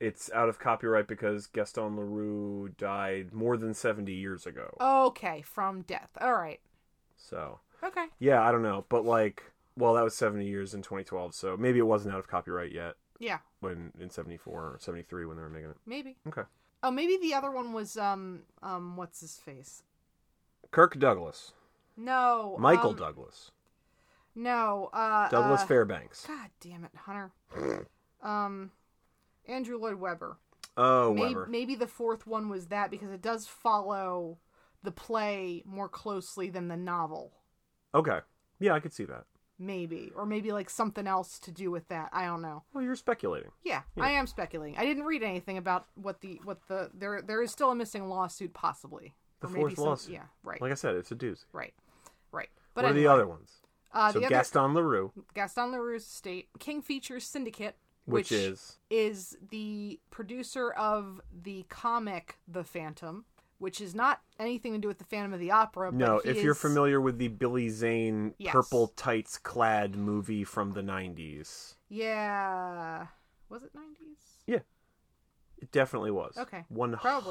it's 0.00 0.30
out 0.32 0.48
of 0.48 0.58
copyright 0.58 1.06
because 1.06 1.46
Gaston 1.46 1.96
Leroux 1.96 2.70
died 2.76 3.32
more 3.32 3.56
than 3.56 3.74
70 3.74 4.12
years 4.12 4.46
ago. 4.46 4.76
Okay, 4.80 5.42
from 5.42 5.82
death. 5.82 6.10
All 6.20 6.32
right. 6.34 6.60
So, 7.16 7.60
Okay. 7.82 8.06
yeah, 8.18 8.42
I 8.42 8.50
don't 8.50 8.62
know. 8.62 8.84
But, 8.88 9.04
like, 9.04 9.52
well, 9.76 9.94
that 9.94 10.02
was 10.02 10.16
70 10.16 10.44
years 10.44 10.74
in 10.74 10.82
2012, 10.82 11.34
so 11.34 11.56
maybe 11.56 11.78
it 11.78 11.82
wasn't 11.86 12.14
out 12.14 12.18
of 12.18 12.26
copyright 12.26 12.72
yet 12.72 12.96
Yeah, 13.20 13.38
when 13.60 13.92
in 14.00 14.10
74 14.10 14.52
or 14.74 14.78
73 14.80 15.24
when 15.26 15.36
they 15.36 15.42
were 15.42 15.48
making 15.48 15.70
it. 15.70 15.76
maybe. 15.86 16.16
Okay. 16.26 16.42
Oh, 16.82 16.90
maybe 16.90 17.16
the 17.16 17.32
other 17.32 17.50
one 17.52 17.72
was 17.72 17.96
um 17.96 18.42
um 18.60 18.96
what's 18.96 19.20
his 19.20 19.36
face? 19.38 19.84
Kirk 20.72 20.98
Douglas. 20.98 21.52
No. 21.96 22.56
Michael 22.58 22.90
um, 22.90 22.96
Douglas. 22.96 23.52
No. 24.34 24.90
Uh. 24.92 25.28
Douglas 25.28 25.62
uh, 25.62 25.66
Fairbanks. 25.66 26.26
God 26.26 26.50
damn 26.60 26.84
it, 26.84 26.90
Hunter. 26.96 27.32
um, 28.22 28.70
Andrew 29.46 29.78
Lloyd 29.78 29.96
Webber. 29.96 30.38
Oh, 30.76 31.12
maybe, 31.12 31.28
Weber. 31.34 31.46
maybe 31.50 31.74
the 31.74 31.86
fourth 31.86 32.26
one 32.26 32.48
was 32.48 32.66
that 32.68 32.90
because 32.90 33.10
it 33.10 33.20
does 33.20 33.46
follow 33.46 34.38
the 34.82 34.90
play 34.92 35.62
more 35.66 35.88
closely 35.88 36.48
than 36.48 36.68
the 36.68 36.76
novel. 36.76 37.32
Okay. 37.94 38.20
Yeah, 38.58 38.72
I 38.72 38.80
could 38.80 38.92
see 38.92 39.04
that. 39.04 39.24
Maybe, 39.58 40.10
or 40.16 40.24
maybe 40.24 40.50
like 40.50 40.70
something 40.70 41.06
else 41.06 41.38
to 41.40 41.50
do 41.52 41.70
with 41.70 41.86
that. 41.88 42.08
I 42.12 42.24
don't 42.24 42.42
know. 42.42 42.64
Well, 42.72 42.82
you're 42.82 42.96
speculating. 42.96 43.50
Yeah, 43.62 43.82
I 44.00 44.12
am 44.12 44.26
speculating. 44.26 44.76
I 44.78 44.84
didn't 44.84 45.04
read 45.04 45.22
anything 45.22 45.56
about 45.58 45.86
what 45.94 46.20
the 46.20 46.40
what 46.42 46.66
the 46.68 46.90
there 46.94 47.20
there 47.22 47.42
is 47.42 47.52
still 47.52 47.70
a 47.70 47.74
missing 47.74 48.08
lawsuit 48.08 48.54
possibly. 48.54 49.14
The 49.40 49.46
Or 49.48 49.50
maybe 49.50 49.60
fourth 49.60 49.74
some- 49.76 49.84
lawsuit. 49.84 50.14
Yeah, 50.14 50.22
right, 50.42 50.60
Like 50.60 50.72
I 50.72 50.74
said, 50.74 50.96
it's 50.96 51.12
a 51.12 51.16
doozy. 51.16 51.44
right, 51.52 51.74
right. 52.32 52.48
But 52.74 52.84
what 52.84 52.90
are 52.92 52.94
the 52.94 53.06
other 53.06 53.26
ones? 53.26 53.60
Uh, 53.92 54.12
so 54.12 54.18
the 54.20 54.26
other 54.26 54.34
Gaston 54.34 54.74
Leroux, 54.74 55.12
Gaston 55.34 55.70
Leroux's 55.72 56.04
estate, 56.06 56.48
King 56.58 56.80
Features 56.82 57.24
Syndicate, 57.26 57.76
which, 58.04 58.32
is 58.32 58.78
is 58.90 59.36
the 59.50 60.00
producer 60.10 60.70
of 60.72 61.20
the 61.32 61.64
comic 61.68 62.38
The 62.48 62.64
Phantom, 62.64 63.24
which 63.58 63.80
is 63.80 63.94
not 63.94 64.20
anything 64.38 64.72
to 64.72 64.78
do 64.78 64.88
with 64.88 64.98
the 64.98 65.04
Phantom 65.04 65.32
of 65.34 65.40
the 65.40 65.50
Opera. 65.50 65.92
no. 65.92 66.20
If 66.24 66.42
you're 66.42 66.54
familiar 66.54 67.00
with 67.00 67.18
the 67.18 67.28
Billy 67.28 67.68
Zane 67.68 68.34
Yes. 68.38 68.52
purple 68.52 68.88
tights 68.88 69.38
clad 69.38 69.94
movie 69.94 70.44
from 70.44 70.72
the 70.72 70.80
'90s, 70.82 71.74
yeah, 71.88 73.06
was 73.48 73.62
it 73.62 73.70
nineties? 73.74 74.18
Yeah. 74.46 74.60
it 75.58 75.70
definitely 75.70 76.10
was. 76.10 76.36
Okay, 76.38 76.64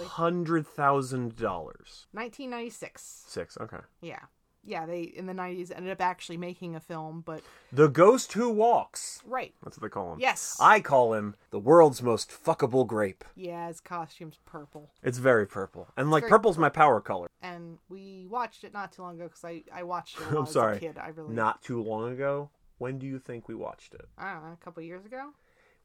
hundred 0.07 0.65
thousand 0.67 1.35
dollars. 1.35 2.07
Nineteen 2.13 2.49
ninety 2.51 2.69
six. 2.69 3.23
Six. 3.27 3.57
Okay. 3.59 3.79
Yeah, 4.01 4.19
yeah. 4.63 4.85
They 4.85 5.01
in 5.01 5.25
the 5.25 5.33
nineties 5.33 5.71
ended 5.71 5.91
up 5.91 6.01
actually 6.01 6.37
making 6.37 6.75
a 6.75 6.79
film, 6.79 7.21
but 7.25 7.41
The 7.71 7.87
Ghost 7.87 8.33
Who 8.33 8.49
Walks. 8.49 9.21
right. 9.25 9.53
That's 9.63 9.77
what 9.77 9.83
they 9.83 9.89
call 9.93 10.13
him. 10.13 10.19
Yes. 10.19 10.57
I 10.59 10.79
call 10.79 11.13
him 11.13 11.35
the 11.49 11.59
world's 11.59 12.01
most 12.03 12.29
fuckable 12.31 12.85
grape. 12.87 13.23
Yeah, 13.35 13.67
his 13.67 13.79
costume's 13.79 14.37
purple, 14.45 14.91
It's 15.03 15.17
very 15.17 15.45
purple, 15.47 15.87
and 15.97 16.11
like 16.11 16.23
very 16.23 16.29
purple's 16.31 16.57
my 16.57 16.69
power 16.69 17.01
color. 17.01 17.29
and 17.41 17.77
we 17.89 18.27
watched 18.29 18.63
it 18.63 18.73
not 18.73 18.91
too 18.91 19.01
long 19.01 19.15
ago 19.15 19.25
because 19.25 19.43
I 19.43 19.63
I 19.73 19.83
watched 19.83 20.17
it. 20.19 20.23
A 20.31 20.37
I'm 20.37 20.43
as 20.43 20.51
sorry. 20.51 20.77
a 20.77 20.79
kid. 20.79 20.97
I 20.97 21.09
really 21.09 21.33
Not 21.33 21.61
too 21.61 21.81
long 21.81 22.11
ago. 22.11 22.49
When 22.77 22.97
do 22.97 23.05
you 23.05 23.19
think 23.19 23.47
we 23.47 23.53
watched 23.55 23.93
it? 23.93 24.07
I 24.17 24.33
don't 24.33 24.43
know, 24.43 24.53
a 24.59 24.63
couple 24.65 24.81
years 24.83 25.05
ago. 25.05 25.31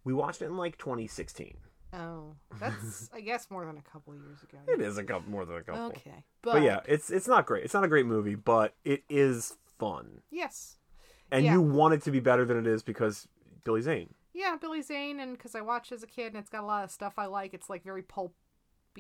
We 0.05 0.15
watched 0.15 0.41
it 0.41 0.47
in 0.47 0.57
like 0.57 0.79
2016. 0.79 1.57
Oh, 1.93 2.35
that's 2.61 3.09
I 3.15 3.21
guess 3.21 3.51
more 3.51 3.65
than 3.65 3.79
a 3.79 3.83
couple 3.91 4.15
years 4.15 4.43
ago. 4.43 4.59
It 4.69 4.81
is 4.81 4.99
a 4.99 5.05
couple 5.05 5.31
more 5.31 5.45
than 5.45 5.57
a 5.57 5.63
couple. 5.63 5.83
Okay, 5.87 6.25
but, 6.43 6.55
But 6.55 6.63
yeah, 6.63 6.81
it's 6.87 7.11
it's 7.11 7.29
not 7.29 7.47
great. 7.47 7.65
It's 7.65 7.75
not 7.75 7.85
a 7.85 7.89
great 7.89 8.07
movie, 8.07 8.35
but 8.35 8.75
it 8.85 9.05
is 9.09 9.57
fun. 9.79 10.21
yes, 10.31 10.79
And 11.31 11.45
Yeah. 11.45 11.53
you 11.55 11.63
want 11.63 11.95
it 11.95 12.03
to 12.03 12.11
be 12.11 12.21
better 12.21 12.45
than 12.45 12.57
it 12.59 12.67
is 12.67 12.83
because 12.83 13.29
Billy 13.65 13.81
Zane. 13.83 14.15
yeah, 14.33 14.57
Billy 14.61 14.83
Zane, 14.83 15.21
and 15.21 15.33
because 15.37 15.55
I 15.55 15.61
watched 15.61 15.93
as 15.93 16.03
a 16.03 16.07
kid, 16.07 16.29
and 16.29 16.37
it's 16.37 16.51
got 16.51 16.63
a 16.63 16.67
lot 16.67 16.85
of 16.85 16.91
stuff 16.91 17.15
I 17.19 17.27
like. 17.27 17.53
It's 17.55 17.69
like 17.71 17.83
very 17.85 18.03
pulpy, 18.03 18.35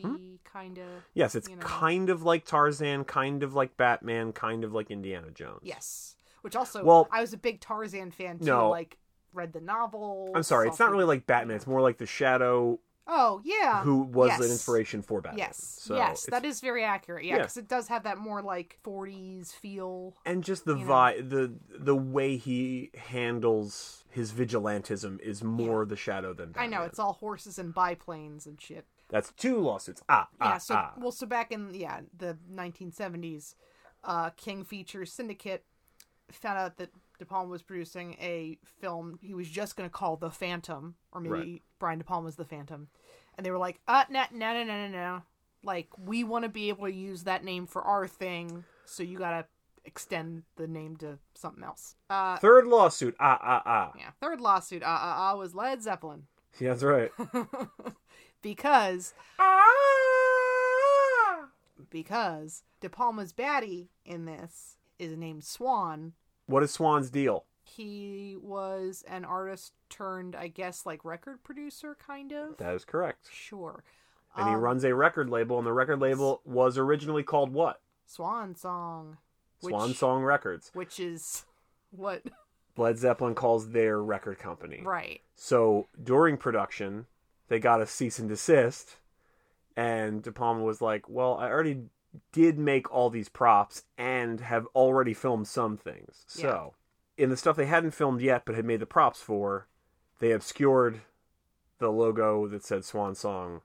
Hmm? 0.02 0.34
kind 0.44 0.78
of. 0.78 0.84
Yes, 1.14 1.34
it's 1.34 1.48
You 1.48 1.56
know. 1.56 1.62
kind 1.62 2.10
of 2.10 2.22
like 2.22 2.44
Tarzan, 2.44 3.04
kind 3.04 3.42
of 3.42 3.54
like 3.54 3.76
Batman, 3.76 4.32
kind 4.32 4.64
of 4.64 4.72
like 4.74 4.90
Indiana 4.90 5.30
Jones. 5.30 5.60
Yes, 5.62 6.16
which 6.42 6.54
also, 6.56 6.84
Well- 6.84 7.08
I 7.10 7.20
was 7.20 7.32
a 7.32 7.38
big 7.38 7.60
Tarzan 7.60 8.10
fan 8.10 8.38
too. 8.38 8.44
No. 8.46 8.68
Like 8.70 8.98
read 9.36 9.52
the 9.52 9.60
novel. 9.60 10.32
I'm 10.34 10.42
sorry, 10.42 10.68
it's 10.68 10.78
not 10.80 10.90
really 10.90 11.04
like 11.04 11.26
Batman. 11.26 11.56
It's 11.56 11.66
more 11.66 11.80
like 11.82 11.98
the 11.98 12.06
Shadow 12.06 12.80
Oh 13.08 13.40
yeah, 13.44 13.82
who 13.84 14.02
was 14.02 14.30
yes. 14.30 14.40
an 14.40 14.50
inspiration 14.50 15.00
for 15.00 15.20
Batman. 15.20 15.38
Yes, 15.38 15.78
So 15.80 15.94
yes, 15.94 16.24
that 16.28 16.44
is 16.44 16.60
very 16.60 16.82
accurate. 16.82 17.24
Yeah, 17.24 17.34
Yeah. 17.36 17.42
because 17.42 17.56
it 17.56 17.68
does 17.68 17.86
have 17.86 18.02
that 18.02 18.18
more 18.18 18.42
like 18.42 18.80
40s 18.84 19.52
feel. 19.52 20.16
and 20.24 20.42
just 20.42 20.64
the 20.64 20.74
you 20.74 20.80
know. 20.80 20.86
vi- 20.86 21.20
the 21.20 21.54
the 21.78 21.94
way 21.94 22.36
he 22.36 22.90
handles 22.96 24.04
his 24.10 24.32
vigilantism 24.32 25.20
is 25.20 25.44
more 25.44 25.84
the 25.84 25.94
Shadow 25.94 26.32
than 26.34 26.50
Batman. 26.50 26.64
I 26.64 26.76
know 26.76 26.82
it's 26.84 26.98
all 26.98 27.12
horses 27.12 27.60
and 27.60 27.72
biplanes 27.72 28.44
and 28.46 28.60
shit. 28.60 28.86
That's 29.08 29.30
two 29.36 29.60
lawsuits. 29.60 30.02
Ah, 30.08 30.28
Yeah, 30.40 30.46
ah, 30.54 30.58
so 30.58 30.74
ah. 30.74 30.92
well, 30.98 31.12
so 31.12 31.26
back 31.26 31.52
in 31.52 31.74
yeah 31.74 32.00
the 32.16 32.36
1970s, 32.52 33.54
uh, 34.02 34.30
King 34.30 34.64
Features 34.64 35.12
Syndicate 35.12 35.64
found 36.32 36.58
out 36.58 36.76
that 36.78 36.90
De 37.18 37.24
Palma 37.24 37.50
was 37.50 37.62
producing 37.62 38.14
a 38.20 38.58
film 38.80 39.18
he 39.22 39.34
was 39.34 39.48
just 39.48 39.76
going 39.76 39.88
to 39.88 39.92
call 39.92 40.16
The 40.16 40.30
Phantom, 40.30 40.94
or 41.12 41.20
maybe 41.20 41.34
Right. 41.34 41.62
Brian 41.78 41.98
De 41.98 42.04
Palma's 42.04 42.36
The 42.36 42.44
Phantom, 42.44 42.88
and 43.36 43.44
they 43.44 43.50
were 43.50 43.58
like, 43.58 43.80
uh, 43.88 44.04
no, 44.10 44.24
no, 44.32 44.52
no, 44.52 44.64
no, 44.64 44.86
no, 44.86 44.88
no, 44.88 45.22
like 45.62 45.88
we 45.98 46.24
want 46.24 46.44
to 46.44 46.48
be 46.48 46.68
able 46.68 46.86
to 46.86 46.92
use 46.92 47.24
that 47.24 47.44
name 47.44 47.66
for 47.66 47.82
our 47.82 48.06
thing, 48.06 48.64
so 48.84 49.02
you 49.02 49.18
gotta 49.18 49.46
extend 49.84 50.42
the 50.56 50.66
name 50.66 50.96
to 50.96 51.18
something 51.34 51.62
else. 51.64 51.94
Uh, 52.10 52.36
Third 52.38 52.66
lawsuit. 52.66 53.14
Ah, 53.20 53.38
ah, 53.40 53.62
ah. 53.64 53.92
yeah, 53.98 54.10
third 54.20 54.40
lawsuit, 54.40 54.82
uh, 54.82 54.86
uh, 54.86 55.32
uh 55.32 55.36
was 55.36 55.54
Led 55.54 55.82
Zeppelin 55.82 56.24
Yeah, 56.60 56.70
that's 56.70 56.82
right. 56.82 57.12
because 58.42 59.14
ah! 59.38 59.66
because 61.90 62.62
De 62.80 62.88
Palma's 62.88 63.32
baddie 63.32 63.88
in 64.04 64.24
this 64.24 64.76
is 64.98 65.16
named 65.16 65.44
Swan, 65.44 66.14
What 66.46 66.62
is 66.62 66.70
Swan's 66.70 67.10
deal? 67.10 67.44
He 67.62 68.36
was 68.40 69.04
an 69.08 69.24
artist 69.24 69.72
turned, 69.90 70.36
I 70.36 70.48
guess, 70.48 70.86
like 70.86 71.04
record 71.04 71.42
producer, 71.42 71.96
kind 72.04 72.32
of. 72.32 72.56
That 72.58 72.74
is 72.74 72.84
correct. 72.84 73.28
Sure. 73.32 73.82
And 74.36 74.48
he 74.48 74.54
Um, 74.54 74.60
runs 74.60 74.84
a 74.84 74.94
record 74.94 75.28
label, 75.30 75.58
and 75.58 75.66
the 75.66 75.72
record 75.72 76.00
label 76.00 76.40
was 76.44 76.78
originally 76.78 77.22
called 77.22 77.52
what? 77.52 77.80
Swan 78.06 78.54
Song. 78.54 79.18
Which, 79.60 79.72
Swan 79.72 79.94
Song 79.94 80.22
Records. 80.22 80.70
Which 80.74 81.00
is 81.00 81.44
what? 81.90 82.22
Led 82.76 82.98
Zeppelin 82.98 83.34
calls 83.34 83.70
their 83.70 84.00
record 84.02 84.38
company. 84.38 84.82
Right. 84.84 85.22
So 85.34 85.88
during 86.00 86.36
production, 86.36 87.06
they 87.48 87.58
got 87.58 87.80
a 87.80 87.86
cease 87.86 88.18
and 88.18 88.28
desist, 88.28 88.96
and 89.76 90.22
De 90.22 90.30
Palma 90.30 90.62
was 90.62 90.80
like, 90.82 91.08
"Well, 91.08 91.36
I 91.38 91.48
already 91.50 91.88
did 92.32 92.58
make 92.58 92.90
all 92.92 93.10
these 93.10 93.28
props 93.28 93.84
and 93.96 94.40
have 94.40 94.66
already 94.74 95.14
filmed 95.14 95.48
some 95.48 95.76
things. 95.76 96.24
So, 96.26 96.74
in 97.16 97.30
the 97.30 97.36
stuff 97.36 97.56
they 97.56 97.66
hadn't 97.66 97.92
filmed 97.92 98.20
yet 98.20 98.44
but 98.44 98.54
had 98.54 98.64
made 98.64 98.80
the 98.80 98.86
props 98.86 99.20
for, 99.20 99.68
they 100.18 100.32
obscured 100.32 101.02
the 101.78 101.90
logo 101.90 102.46
that 102.48 102.64
said 102.64 102.84
Swan 102.84 103.14
Song." 103.14 103.62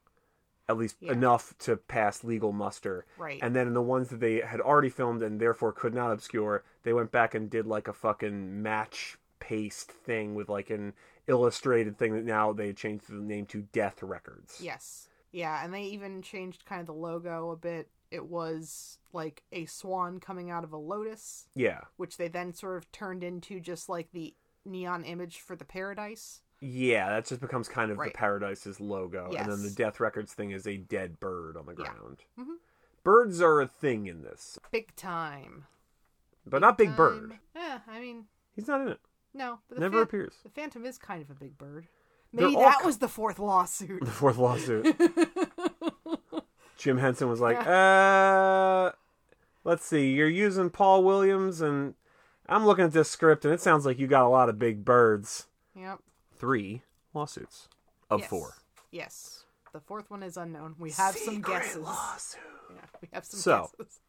At 0.70 0.77
least 0.77 0.98
Yeah. 1.01 1.12
enough 1.12 1.58
to 1.60 1.75
pass 1.75 2.24
legal 2.24 2.53
muster. 2.53 3.05
Right. 3.17 3.39
And 3.41 3.53
then 3.53 3.67
in 3.67 3.74
the 3.74 3.81
ones 3.81 4.10
that 4.10 4.22
they 4.22 4.39
had 4.39 4.62
already 4.62 4.89
filmed 4.89 5.22
and 5.22 5.41
therefore 5.41 5.74
could 5.74 5.93
not 5.93 6.13
obscure, 6.13 6.63
they 6.84 6.93
went 6.93 7.12
back 7.12 7.34
and 7.36 7.50
did 7.50 7.65
like 7.65 7.89
a 7.89 7.93
fucking 7.93 8.62
match 8.62 9.17
paste 9.39 9.91
thing 9.91 10.34
with 10.34 10.48
like 10.48 10.70
an 10.70 10.93
illustrated 11.27 11.98
thing 11.98 12.13
that 12.13 12.24
now 12.24 12.53
they 12.53 12.72
changed 12.72 13.10
the 13.10 13.15
name 13.15 13.46
to 13.48 13.63
Death 13.63 14.01
Records. 14.01 14.62
Yes. 14.62 15.10
Yeah, 15.31 15.62
and 15.63 15.74
they 15.74 15.84
even 15.84 16.22
changed 16.22 16.63
kind 16.65 16.79
of 16.79 16.88
the 16.88 16.93
logo 16.93 17.50
a 17.51 17.58
bit. 17.58 17.89
It 18.12 18.25
was 18.27 19.00
like 19.13 19.44
a 19.51 19.65
swan 19.65 20.20
coming 20.20 20.50
out 20.51 20.63
of 20.63 20.72
a 20.74 20.77
lotus, 20.77 21.48
Yeah. 21.56 21.82
which 21.98 22.18
they 22.18 22.27
then 22.27 22.53
sort 22.53 22.77
of 22.77 22.91
turned 22.91 23.24
into 23.24 23.60
just 23.60 23.88
like 23.89 24.12
the 24.12 24.36
neon 24.65 25.03
image 25.06 25.39
for 25.39 25.56
the 25.56 25.65
paradise. 25.65 26.41
Yeah, 26.60 27.10
that 27.10 27.25
just 27.25 27.41
becomes 27.41 27.68
kind 27.68 27.89
of 27.91 27.98
Right. 27.98 28.13
the 28.13 28.18
Paradise's 28.18 28.80
logo. 28.80 29.32
And 29.36 29.51
then 29.51 29.63
the 29.63 29.72
Death 29.72 30.00
Records 30.00 30.34
thing 30.34 30.51
is 30.51 30.68
a 30.68 30.77
dead 30.77 31.20
bird 31.20 31.58
on 31.58 31.65
the 31.65 31.74
Yeah. 31.77 31.91
ground. 31.94 32.24
Mhm. 32.38 32.58
Birds 33.03 33.41
are 33.41 33.60
a 33.62 33.68
thing 33.68 34.06
in 34.06 34.22
this, 34.22 34.60
Big 34.72 34.96
time. 34.96 35.65
but 36.46 36.60
not 36.62 36.77
Big 36.77 36.96
Bird. 36.96 37.39
Yeah, 37.56 37.80
I 37.88 38.00
mean, 38.00 38.27
He's 38.53 38.68
not 38.68 38.82
in 38.82 38.89
it. 38.89 39.00
no. 39.34 39.60
But 39.70 39.75
the 39.75 39.82
Never 39.82 39.98
Phan- 39.98 40.03
appears. 40.03 40.39
The 40.44 40.50
Phantom 40.50 40.86
is 40.86 40.98
kind 41.00 41.22
of 41.22 41.32
a 41.32 41.34
big 41.34 41.58
bird. 41.58 41.88
They're 42.34 42.46
Maybe 42.48 42.56
all 42.58 42.62
that 42.70 42.86
was 42.86 43.00
the 43.00 43.08
fourth 43.10 43.39
lawsuit. 43.39 44.01
The 44.06 44.12
fourth 44.12 44.38
lawsuit. 44.38 44.86
Jim 46.82 46.98
Henson 46.98 47.30
was 47.30 47.40
like, 47.40 47.66
uh, 47.68 48.92
let's 49.64 49.86
see, 49.86 50.14
you're 50.14 50.28
using 50.28 50.72
Paul 50.72 51.04
Williams, 51.04 51.62
and 51.62 51.94
I'm 52.50 52.66
looking 52.66 52.86
at 52.86 52.92
this 52.92 53.08
script, 53.08 53.46
and 53.46 53.54
it 53.54 53.62
sounds 53.62 53.86
like 53.86 54.00
you 54.00 54.08
got 54.08 54.26
a 54.26 54.30
lot 54.30 54.50
of 54.50 54.58
big 54.58 54.84
birds. 54.84 55.46
yep. 55.76 56.00
Three 56.34 56.82
lawsuits 57.14 57.68
of 58.10 58.22
yes. 58.22 58.30
four. 58.30 58.54
Yes. 58.90 59.46
The 59.74 59.80
fourth 59.80 60.10
one 60.10 60.24
is 60.24 60.38
unknown. 60.38 60.74
We 60.80 60.89
have 60.91 61.15
some 61.15 61.36
Secret 61.36 61.54
guesses. 61.62 61.78
lawsuit. 61.84 62.41
Yeah, 62.72 62.82
we 63.00 63.08
have 63.13 63.26
some 63.26 63.39
So, 63.39 63.70
guesses. 63.78 64.00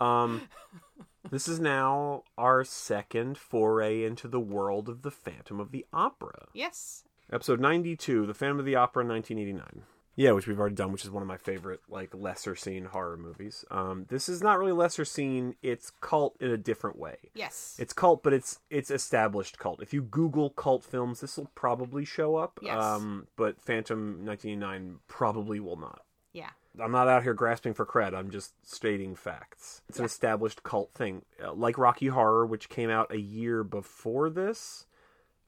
Um, 0.00 0.48
this 1.30 1.46
is 1.46 1.60
now 1.60 2.22
our 2.38 2.64
second 2.64 3.36
foray 3.36 4.04
into 4.04 4.26
the 4.26 4.40
world 4.40 4.88
of 4.88 5.02
the 5.02 5.10
Phantom 5.10 5.60
of 5.60 5.70
the 5.70 5.84
Opera. 5.92 6.46
Yes. 6.54 7.04
Episode 7.30 7.60
92, 7.60 8.24
The 8.24 8.32
Phantom 8.32 8.58
of 8.58 8.64
the 8.64 8.74
Opera, 8.76 9.04
1989. 9.04 9.82
Yeah, 10.16 10.32
which 10.32 10.46
we've 10.46 10.58
already 10.58 10.74
done, 10.74 10.92
which 10.92 11.04
is 11.04 11.10
one 11.10 11.22
of 11.22 11.28
my 11.28 11.36
favorite, 11.36 11.80
like, 11.90 12.14
lesser 12.14 12.56
seen 12.56 12.86
horror 12.86 13.18
movies. 13.18 13.66
Um, 13.70 14.06
this 14.08 14.28
is 14.30 14.42
not 14.42 14.58
really 14.58 14.72
lesser 14.72 15.04
seen, 15.04 15.56
it's 15.62 15.92
cult 16.00 16.36
in 16.40 16.50
a 16.50 16.56
different 16.56 16.98
way. 16.98 17.16
Yes. 17.34 17.76
It's 17.78 17.92
cult, 17.92 18.22
but 18.22 18.32
it's 18.32 18.60
it's 18.70 18.90
established 18.90 19.58
cult. 19.58 19.82
If 19.82 19.92
you 19.92 20.00
Google 20.02 20.48
cult 20.50 20.82
films, 20.84 21.20
this 21.20 21.36
will 21.36 21.50
probably 21.54 22.06
show 22.06 22.36
up. 22.36 22.58
Yes. 22.62 22.82
Um, 22.82 23.26
but 23.36 23.60
Phantom 23.60 24.24
1989 24.24 25.00
probably 25.06 25.60
will 25.60 25.76
not. 25.76 26.00
yeah. 26.32 26.50
I'm 26.78 26.92
not 26.92 27.08
out 27.08 27.22
here 27.22 27.32
grasping 27.32 27.72
for 27.72 27.86
cred. 27.86 28.12
I'm 28.14 28.30
just 28.30 28.52
stating 28.62 29.14
facts. 29.16 29.80
It's 29.88 29.98
an 29.98 30.04
established 30.04 30.62
cult 30.62 30.92
thing, 30.92 31.22
uh, 31.42 31.54
like 31.54 31.78
Rocky 31.78 32.08
Horror, 32.08 32.44
which 32.44 32.68
came 32.68 32.90
out 32.90 33.10
a 33.10 33.18
year 33.18 33.64
before 33.64 34.28
this. 34.28 34.84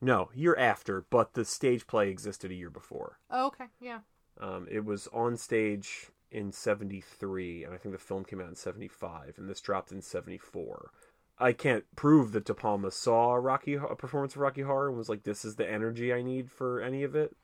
No, 0.01 0.31
year 0.35 0.57
after, 0.57 1.05
but 1.11 1.35
the 1.35 1.45
stage 1.45 1.87
play 1.87 2.09
existed 2.09 2.51
a 2.51 2.55
year 2.55 2.71
before. 2.71 3.19
Oh, 3.31 3.49
okay. 3.49 3.67
Yeah. 3.79 3.99
Um, 4.41 4.67
it 4.71 4.85
was 4.85 5.09
on 5.13 5.37
stage 5.37 6.09
in 6.31 6.53
'73, 6.53 7.65
and 7.65 7.75
I 7.75 7.77
think 7.77 7.95
the 7.95 7.99
film 7.99 8.25
came 8.25 8.41
out 8.41 8.49
in 8.49 8.55
'75, 8.57 9.35
and 9.39 9.49
this 9.49 9.61
dropped 9.61 9.93
in 9.93 10.03
'74. 10.03 10.91
I 11.39 11.53
can't 11.53 11.85
prove 11.95 12.33
that 12.33 12.45
De 12.45 12.55
Palma 12.55 12.91
saw 12.91 13.35
Rocky 13.35 13.75
a 13.75 13.95
performance 13.95 14.35
of 14.35 14.41
Rocky 14.41 14.63
Horror 14.63 14.89
and 14.89 14.99
was 14.99 15.09
like, 15.09 15.23
"This 15.23 15.45
is 15.45 15.57
the 15.57 15.69
energy 15.71 16.13
I 16.13 16.23
need 16.23 16.51
for 16.51 16.81
any 16.81 17.03
of 17.05 17.15
it," 17.15 17.37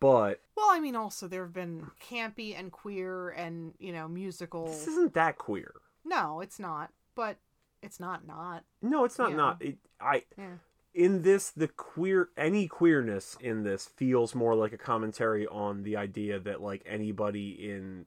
but 0.00 0.40
Well, 0.56 0.68
I 0.70 0.80
mean, 0.80 0.96
also 0.96 1.28
there 1.28 1.44
have 1.44 1.52
been 1.52 1.90
campy 2.00 2.58
and 2.58 2.72
queer 2.72 3.30
and 3.30 3.74
you 3.78 3.92
know 3.92 4.08
musical. 4.08 4.66
this 4.66 4.88
isn't 4.88 5.14
that 5.14 5.38
queer. 5.38 5.74
No, 6.04 6.40
it's 6.40 6.58
not. 6.58 6.90
But 7.14 7.38
it's 7.82 7.98
not 8.00 8.26
not. 8.26 8.64
No, 8.82 9.04
it's 9.04 9.18
not. 9.18 9.30
Yeah. 9.30 9.36
Not 9.36 9.62
it. 9.62 9.78
I 10.00 10.24
Yeah. 10.36 10.56
In 10.96 11.20
this 11.20 11.50
the 11.50 11.68
queer 11.68 12.30
any 12.38 12.66
queerness 12.66 13.36
in 13.40 13.62
this 13.62 13.86
feels 13.86 14.34
more 14.34 14.54
like 14.54 14.72
a 14.72 14.78
commentary 14.78 15.46
on 15.46 15.82
the 15.82 15.94
idea 15.94 16.40
that 16.40 16.62
like 16.62 16.82
anybody 16.86 17.50
in 17.50 18.06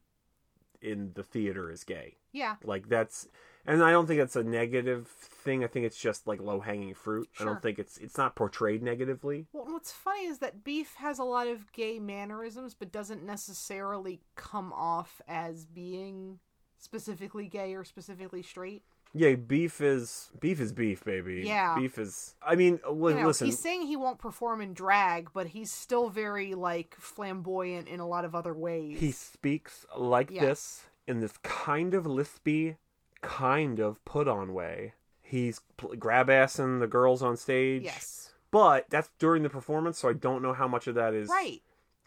in 0.82 1.12
the 1.14 1.24
theater 1.24 1.72
is 1.72 1.84
gay. 1.84 2.16
Yeah. 2.32 2.56
Like 2.64 2.90
that's 2.90 3.28
and 3.66 3.84
I 3.84 3.92
don't 3.92 4.08
think 4.08 4.20
that's 4.20 4.36
a 4.36 4.44
negative 4.44 5.08
thing. 5.08 5.64
I 5.64 5.68
think 5.68 5.86
it's 5.86 6.02
just 6.02 6.26
like 6.26 6.42
low 6.42 6.62
hanging 6.62 6.96
fruit. 6.96 7.30
I 7.40 7.44
don't 7.44 7.62
think 7.62 7.78
it's 7.78 7.98
it's 8.00 8.18
not 8.18 8.36
portrayed 8.36 8.82
negatively. 8.82 9.46
Well, 9.54 9.66
what's 9.66 9.92
funny 9.92 10.26
is 10.26 10.40
that 10.40 10.64
Beef 10.64 10.96
has 10.96 11.20
a 11.20 11.24
lot 11.24 11.48
of 11.48 11.72
gay 11.72 12.00
mannerisms, 12.00 12.74
but 12.74 12.92
doesn't 12.92 13.24
necessarily 13.24 14.22
come 14.36 14.74
off 14.74 15.22
as 15.28 15.66
being 15.66 16.40
specifically 16.80 17.48
gay 17.48 17.76
or 17.76 17.84
specifically 17.84 18.42
straight. 18.42 18.84
Yeah, 19.14 19.34
beef 19.36 19.82
is 19.82 20.30
beef 20.40 20.60
is 20.60 20.72
beef, 20.72 21.04
baby. 21.04 21.44
Yeah. 21.46 21.76
beef 21.78 21.98
is. 21.98 22.36
I 22.46 22.56
mean, 22.56 22.80
li- 22.90 23.14
You 23.14 23.20
know, 23.22 23.28
listen. 23.28 23.48
he's 23.48 23.58
saying 23.60 23.88
he 23.88 23.96
won't 23.96 24.20
perform 24.20 24.62
in 24.62 24.74
drag, 24.74 25.30
but 25.34 25.48
he's 25.48 25.72
still 25.72 26.10
very 26.10 26.54
like 26.54 26.96
flamboyant 27.00 27.88
in 27.88 28.00
a 28.00 28.08
lot 28.08 28.24
of 28.26 28.36
other 28.36 28.54
ways. 28.54 29.00
He 29.00 29.12
speaks 29.12 29.86
like 29.98 30.30
Yes. 30.30 30.42
this 30.44 30.84
in 31.08 31.20
this 31.22 31.38
kind 31.42 31.96
of 31.96 32.06
lispy, 32.06 32.78
kind 33.22 33.80
of 33.80 34.04
put 34.06 34.28
on 34.28 34.54
way. 34.54 34.94
He's 35.24 35.62
pl- 35.78 35.96
grab 35.96 36.28
assing 36.28 36.80
the 36.80 36.88
girls 36.88 37.22
on 37.24 37.36
stage. 37.38 37.84
yes, 37.84 38.34
But 38.52 38.86
that's 38.90 39.10
during 39.20 39.44
the 39.44 39.50
performance, 39.50 39.98
so 40.00 40.10
I 40.10 40.14
don't 40.14 40.42
know 40.42 40.54
how 40.54 40.68
much 40.68 40.88
of 40.88 40.96
that 40.96 41.14
is 41.14 41.30
right. 41.30 41.62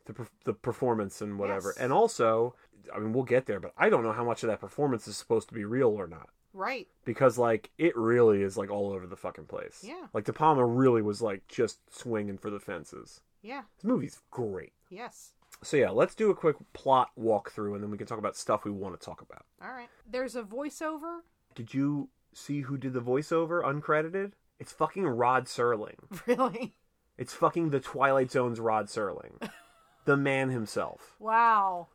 the, 0.07 0.13
per- 0.15 0.27
the 0.45 0.55
performance 0.55 1.21
and 1.21 1.39
whatever. 1.39 1.73
Yes. 1.77 1.83
And 1.83 1.93
also, 1.93 2.55
I 2.95 2.99
mean, 2.99 3.13
we'll 3.13 3.23
get 3.25 3.47
there, 3.47 3.61
but 3.61 3.73
I 3.77 3.91
don't 3.91 4.03
know 4.05 4.13
how 4.13 4.25
much 4.25 4.43
of 4.43 4.49
that 4.49 4.61
performance 4.61 5.07
is 5.09 5.17
supposed 5.17 5.49
to 5.49 5.55
be 5.55 5.65
real 5.65 5.89
or 5.89 6.07
not. 6.09 6.29
Right. 6.53 6.89
Because, 7.05 7.39
like, 7.39 7.71
it 7.79 7.97
really 7.97 8.43
is, 8.43 8.57
like, 8.57 8.71
all 8.71 8.93
over 8.93 9.07
the 9.07 9.17
fucking 9.17 9.47
place. 9.47 9.85
Yeah. 9.87 10.07
Like, 10.13 10.25
De 10.25 10.33
Palma 10.33 10.65
really 10.65 11.03
was, 11.03 11.23
like, 11.23 11.47
just 11.49 11.79
swinging 11.91 12.39
for 12.39 12.51
the 12.51 12.61
fences. 12.61 13.21
Yeah. 13.43 13.63
This 13.77 13.85
movie's 13.85 14.21
great. 14.31 14.73
Yes. 14.91 15.33
So, 15.63 15.77
yeah, 15.77 15.91
let's 15.91 16.15
do 16.15 16.31
a 16.31 16.35
quick 16.35 16.57
plot 16.73 17.11
walkthrough, 17.19 17.75
and 17.75 17.83
then 17.83 17.91
we 17.91 17.99
can 17.99 18.07
talk 18.07 18.19
about 18.19 18.37
stuff 18.37 18.65
we 18.65 18.71
want 18.71 18.99
to 18.99 19.05
talk 19.05 19.23
about. 19.23 19.45
All 19.63 19.73
right. 19.73 19.89
There's 20.09 20.37
a 20.37 20.43
voiceover. 20.43 21.21
Did 21.55 21.73
you 21.73 22.09
see 22.35 22.63
who 22.63 22.77
did 22.77 22.93
the 22.93 23.01
voiceover 23.01 23.63
uncredited? 23.63 24.33
It's 24.59 24.73
fucking 24.73 25.07
Rod 25.07 25.47
Serling. 25.47 25.97
Really? 26.27 26.75
It's 27.19 27.35
fucking 27.35 27.71
the 27.71 27.81
Twilight 27.81 28.31
Zone's 28.31 28.59
Rod 28.59 28.87
Serling. 28.87 29.49
the 30.07 30.17
man 30.17 30.49
himself. 30.49 31.17
Wow. 31.19 31.89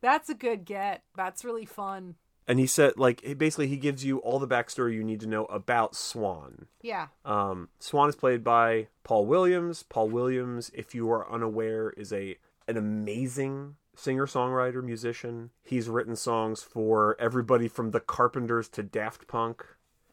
That's 0.00 0.28
a 0.28 0.34
good 0.34 0.64
get. 0.64 1.02
That's 1.16 1.44
really 1.44 1.66
fun. 1.66 2.14
And 2.50 2.58
he 2.58 2.66
said, 2.66 2.94
like, 2.96 3.22
basically, 3.38 3.68
he 3.68 3.76
gives 3.76 4.04
you 4.04 4.18
all 4.18 4.40
the 4.40 4.48
backstory 4.48 4.94
you 4.94 5.04
need 5.04 5.20
to 5.20 5.28
know 5.28 5.44
about 5.44 5.94
Swan. 5.94 6.66
Yeah. 6.82 7.06
Um, 7.24 7.68
Swan 7.78 8.08
is 8.08 8.16
played 8.16 8.42
by 8.42 8.88
Paul 9.04 9.26
Williams. 9.26 9.84
Paul 9.84 10.08
Williams, 10.08 10.68
if 10.74 10.92
you 10.92 11.08
are 11.12 11.32
unaware, 11.32 11.90
is 11.90 12.12
a 12.12 12.38
an 12.66 12.76
amazing 12.76 13.76
singer 13.94 14.26
songwriter 14.26 14.82
musician. 14.82 15.50
He's 15.62 15.88
written 15.88 16.16
songs 16.16 16.60
for 16.60 17.16
everybody 17.20 17.68
from 17.68 17.92
the 17.92 18.00
Carpenters 18.00 18.68
to 18.70 18.82
Daft 18.82 19.28
Punk. 19.28 19.64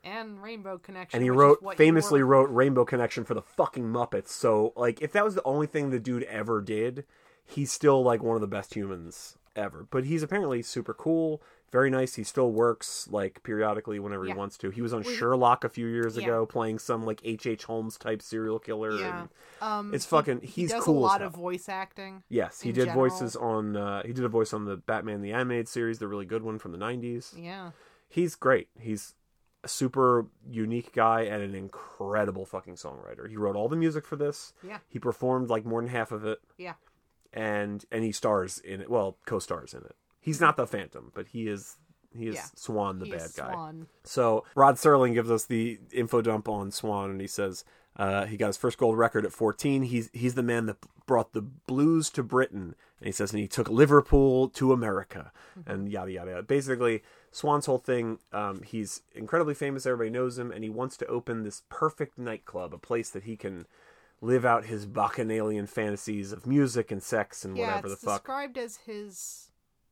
And 0.03 0.39
Rainbow 0.39 0.77
Connection. 0.77 1.17
and 1.17 1.23
he 1.23 1.31
wrote 1.31 1.75
famously 1.75 2.21
wrote 2.21 2.51
Rainbow 2.51 2.85
Connection 2.85 3.23
for 3.25 3.33
the 3.33 3.41
fucking 3.41 3.85
Muppets. 3.85 4.29
So 4.29 4.73
like 4.75 5.01
if 5.01 5.11
that 5.13 5.25
was 5.25 5.33
the 5.33 5.43
only 5.43 5.65
thing 5.65 5.89
the 5.89 5.99
dude 5.99 6.21
ever 6.25 6.61
did, 6.61 7.03
he's 7.43 7.71
still 7.71 8.03
like 8.03 8.21
one 8.21 8.35
of 8.35 8.41
the 8.41 8.47
best 8.47 8.75
humans 8.75 9.39
ever. 9.55 9.87
But 9.89 10.05
he's 10.05 10.23
apparently 10.23 10.61
super 10.61 10.93
cool, 10.93 11.41
very 11.71 11.89
nice. 11.89 12.15
He 12.15 12.23
still 12.23 12.51
works 12.51 13.07
like 13.11 13.43
periodically 13.43 13.99
whenever 13.99 14.25
Yeah. 14.25 14.33
he 14.33 14.37
wants 14.37 14.57
to. 14.59 14.69
He 14.69 14.81
was 14.81 14.93
on 14.93 15.03
he- 15.03 15.13
Sherlock 15.15 15.63
a 15.63 15.69
few 15.69 15.85
years 15.87 16.15
Yeah. 16.17 16.23
ago 16.23 16.45
playing 16.45 16.79
some 16.79 17.05
like 17.05 17.19
H. 17.25 17.45
H. 17.45 17.65
Holmes 17.65 17.97
type 17.97 18.21
serial 18.21 18.59
killer. 18.59 18.91
Yeah. 18.93 19.21
and- 19.21 19.29
Um, 19.61 19.93
It's 19.93 20.05
fucking- 20.05 20.41
He 20.41 20.47
he's 20.61 20.71
does 20.71 20.83
cool 20.83 20.99
a 20.99 20.99
lot 20.99 21.21
of 21.21 21.33
voice 21.33 21.67
acting. 21.67 22.23
yes, 22.29 22.61
he 22.61 22.71
did 22.71 22.85
general. 22.85 23.09
voices 23.09 23.35
on. 23.35 23.75
Uh, 23.75 24.03
he 24.03 24.13
did 24.13 24.23
a 24.23 24.29
voice 24.29 24.53
on 24.53 24.65
the 24.65 24.77
Batman 24.77 25.21
the 25.21 25.31
Animated 25.33 25.67
Series, 25.67 25.99
the 25.99 26.07
really 26.07 26.25
good 26.25 26.43
one 26.43 26.57
from 26.59 26.71
the 26.71 26.77
'90s. 26.77 27.33
Yeah. 27.37 27.71
He's 28.07 28.35
great. 28.35 28.69
He's 28.79 29.15
a 29.63 29.67
super 29.67 30.27
unique 30.47 30.93
guy 30.93 31.21
and 31.23 31.41
an 31.43 31.55
incredible 31.55 32.45
fucking 32.45 32.75
songwriter. 32.75 33.27
He 33.27 33.35
wrote 33.35 33.55
all 33.55 33.67
the 33.67 33.75
music 33.75 34.05
for 34.05 34.15
this. 34.15 34.53
Yeah. 34.63 34.77
He 34.87 34.99
performed 34.99 35.49
like 35.49 35.65
more 35.65 35.81
than 35.81 35.89
half 35.89 36.11
of 36.11 36.23
it, 36.23 36.39
Yeah. 36.57 36.75
and 37.33 37.83
and 37.91 38.03
he 38.03 38.11
stars 38.11 38.59
in 38.59 38.81
it. 38.81 38.89
Well, 38.89 39.17
co-stars 39.25 39.73
in 39.73 39.81
it. 39.81 39.95
He's 40.19 40.41
not 40.41 40.57
the 40.57 40.67
Phantom, 40.67 41.11
but 41.13 41.27
he 41.27 41.47
is 41.47 41.77
he 42.17 42.27
is 42.27 42.35
Yeah. 42.35 42.45
Swan, 42.55 42.99
the 42.99 43.05
He 43.05 43.11
bad 43.11 43.29
guy. 43.35 43.51
Swan. 43.51 43.87
So 44.03 44.43
Rod 44.55 44.75
Serling 44.75 45.13
gives 45.13 45.29
us 45.29 45.45
the 45.45 45.79
info 45.91 46.21
dump 46.21 46.49
on 46.49 46.71
Swan, 46.71 47.11
and 47.11 47.21
he 47.21 47.27
says 47.27 47.63
uh, 47.97 48.25
he 48.25 48.37
got 48.37 48.47
his 48.47 48.57
first 48.57 48.77
gold 48.77 48.97
record 48.97 49.25
at 49.25 49.31
14. 49.31 49.83
He's 49.83 50.09
he's 50.13 50.35
the 50.35 50.43
man 50.43 50.65
that 50.67 50.77
brought 51.05 51.33
the 51.33 51.41
blues 51.41 52.09
to 52.11 52.23
Britain, 52.23 52.75
and 52.99 53.05
he 53.05 53.11
says, 53.11 53.31
and 53.31 53.39
he 53.39 53.47
took 53.47 53.69
Liverpool 53.69 54.49
to 54.49 54.73
America, 54.73 55.31
and 55.65 55.89
yada 55.91 56.11
yada. 56.11 56.31
yada. 56.31 56.43
Basically, 56.43 57.03
Swan's 57.31 57.65
whole 57.65 57.77
thing. 57.77 58.19
Um, 58.33 58.61
he's 58.63 59.01
incredibly 59.15 59.53
famous. 59.53 59.85
Everybody 59.85 60.09
knows 60.09 60.37
him, 60.37 60.51
and 60.51 60.63
he 60.63 60.69
wants 60.69 60.97
to 60.97 61.05
open 61.07 61.43
this 61.43 61.63
perfect 61.69 62.17
nightclub, 62.17 62.73
a 62.73 62.77
place 62.77 63.09
that 63.11 63.23
he 63.23 63.35
can 63.35 63.65
live 64.21 64.45
out 64.45 64.65
his 64.65 64.85
bacchanalian 64.85 65.67
fantasies 65.67 66.31
of 66.31 66.47
music 66.47 66.91
and 66.91 67.01
sex 67.03 67.45
and 67.45 67.55
Yeah, 67.55 67.67
whatever 67.67 67.89
the 67.89 67.95
fuck. 67.95 68.21
described 68.21 68.57
as 68.57 68.77
his 68.77 69.46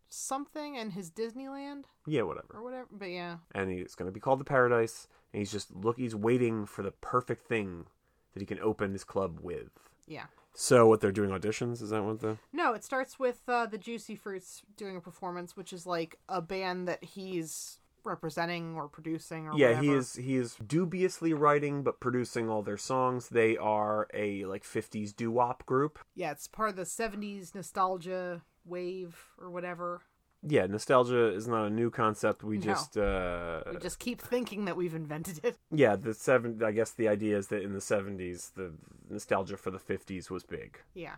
something 0.09 0.77
and 0.77 0.93
his 0.93 1.11
Disneyland 1.11 1.83
Yeah, 2.05 2.23
whatever. 2.23 2.47
or 2.55 2.63
whatever. 2.63 2.87
But 2.91 3.09
yeah, 3.11 3.37
and 3.53 3.71
it's 3.71 3.95
going 3.95 4.07
to 4.07 4.13
be 4.13 4.19
called 4.19 4.39
the 4.39 4.45
Paradise. 4.45 5.07
And 5.33 5.39
he's 5.39 5.51
just 5.51 5.75
look, 5.75 5.97
he's 5.97 6.15
waiting 6.15 6.65
for 6.65 6.83
the 6.83 6.91
perfect 6.91 7.47
thing 7.47 7.85
that 8.33 8.39
he 8.41 8.45
can 8.45 8.59
open 8.59 8.91
his 8.91 9.03
club 9.03 9.39
with. 9.41 9.69
yeah. 10.07 10.25
So, 10.57 10.87
what 10.87 11.01
they're 11.01 11.11
doing 11.11 11.31
auditions? 11.31 11.81
Is 11.81 11.89
that 11.89 12.01
what 12.01 12.21
the? 12.21 12.37
No, 12.53 12.73
it 12.73 12.83
starts 12.85 13.19
with 13.19 13.41
uh, 13.49 13.65
the 13.65 13.77
Juicy 13.77 14.15
Fruits 14.15 14.61
doing 14.77 14.95
a 14.95 15.01
performance, 15.01 15.57
which 15.57 15.73
is 15.73 15.85
like 15.85 16.17
a 16.29 16.41
band 16.41 16.87
that 16.87 17.03
he's 17.03 17.79
representing 18.05 18.75
or 18.75 18.87
producing 18.87 19.47
or 19.49 19.57
Yeah, 19.57 19.67
whatever. 19.71 19.83
he 19.83 19.93
is. 19.93 20.15
He 20.15 20.35
is 20.37 20.55
dubiously 20.65 21.33
writing 21.33 21.83
but 21.83 21.99
producing 21.99 22.49
all 22.49 22.61
their 22.61 22.77
songs. 22.77 23.27
They 23.27 23.57
are 23.57 24.07
a 24.13 24.45
like 24.45 24.63
'50s 24.63 25.13
doo 25.13 25.29
wop 25.29 25.65
group. 25.65 25.99
Yeah, 26.15 26.31
it's 26.31 26.47
part 26.47 26.69
of 26.69 26.75
the 26.77 26.83
'70s 26.83 27.53
nostalgia 27.53 28.41
wave 28.65 29.17
or 29.37 29.49
whatever. 29.49 30.01
Yeah, 30.47 30.67
nostalgia 30.67 31.33
is 31.33 31.47
not 31.47 31.65
a 31.65 31.69
new 31.71 31.89
concept. 31.89 32.43
We 32.43 32.57
No. 32.57 32.63
just, 32.63 32.97
uh, 32.97 33.63
We 33.71 33.77
just 33.77 33.97
keep 33.97 34.21
thinking 34.21 34.65
that 34.65 34.75
we've 34.77 34.93
invented 34.93 35.43
it. 35.43 35.57
yeah, 35.71 35.95
the 35.95 36.13
seven. 36.13 36.61
I 36.63 36.71
guess 36.71 36.91
the 36.91 37.07
idea 37.07 37.37
is 37.37 37.47
that 37.47 37.63
in 37.63 37.73
the 37.73 37.79
'70s, 37.79 38.53
the 38.53 38.73
nostalgia 39.09 39.57
for 39.57 39.71
the 39.71 39.79
'50s 39.79 40.29
was 40.29 40.43
big. 40.43 40.79
Yeah. 40.93 41.15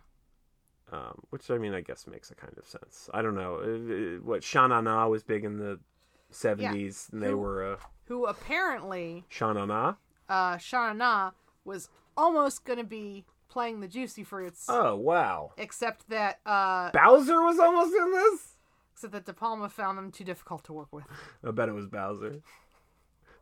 um, 0.90 1.20
which 1.32 1.52
I 1.52 1.58
mean, 1.58 1.74
I 1.74 1.82
guess 1.82 2.08
makes 2.08 2.32
a 2.32 2.36
kind 2.36 2.58
of 2.58 2.66
sense. 2.66 3.10
I 3.14 3.22
don't 3.22 3.36
know 3.36 3.56
Uh, 3.56 4.16
uh, 4.16 4.22
what 4.24 4.42
Sha 4.42 4.68
Na 4.68 4.80
Na 4.80 5.06
was 5.10 5.22
big 5.24 5.44
in 5.44 5.58
the 5.58 5.82
seventies, 6.30 7.10
and 7.12 7.22
they 7.22 7.32
Who- 7.32 7.38
were 7.40 7.74
uh, 7.74 7.78
Who 8.06 8.26
apparently, 8.26 9.26
Sha 9.28 9.52
Na 9.52 9.66
Na. 9.66 9.96
uh, 10.30 10.56
Shana 10.56 10.96
Na 10.96 11.32
was 11.66 11.90
almost 12.16 12.64
going 12.64 12.80
to 12.80 12.86
be 12.86 13.26
playing 13.50 13.80
the 13.80 13.88
Juicy 13.88 14.24
Fruits, 14.24 14.66
Oh 14.70 14.96
wow, 14.96 15.52
except 15.58 16.10
that 16.10 16.40
uh, 16.46 16.92
Bowser 16.92 17.42
was 17.44 17.60
almost 17.60 17.94
in 17.96 18.12
this. 18.12 18.56
except 18.94 19.14
that 19.14 19.26
De 19.26 19.34
Palma 19.34 19.70
found 19.70 19.98
them 19.98 20.12
too 20.12 20.24
difficult 20.24 20.64
to 20.66 20.74
work 20.74 20.90
with. 20.92 21.06
I 21.46 21.52
bet 21.52 21.70
it 21.70 21.74
was 21.74 21.88
Bowser. 21.88 22.42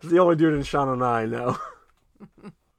He's 0.02 0.12
the 0.12 0.20
only 0.20 0.36
dude 0.36 0.54
in 0.54 0.64
Sha 0.64 0.86
Na 0.86 0.96
Na 0.96 1.12
I 1.14 1.26
know. 1.26 1.58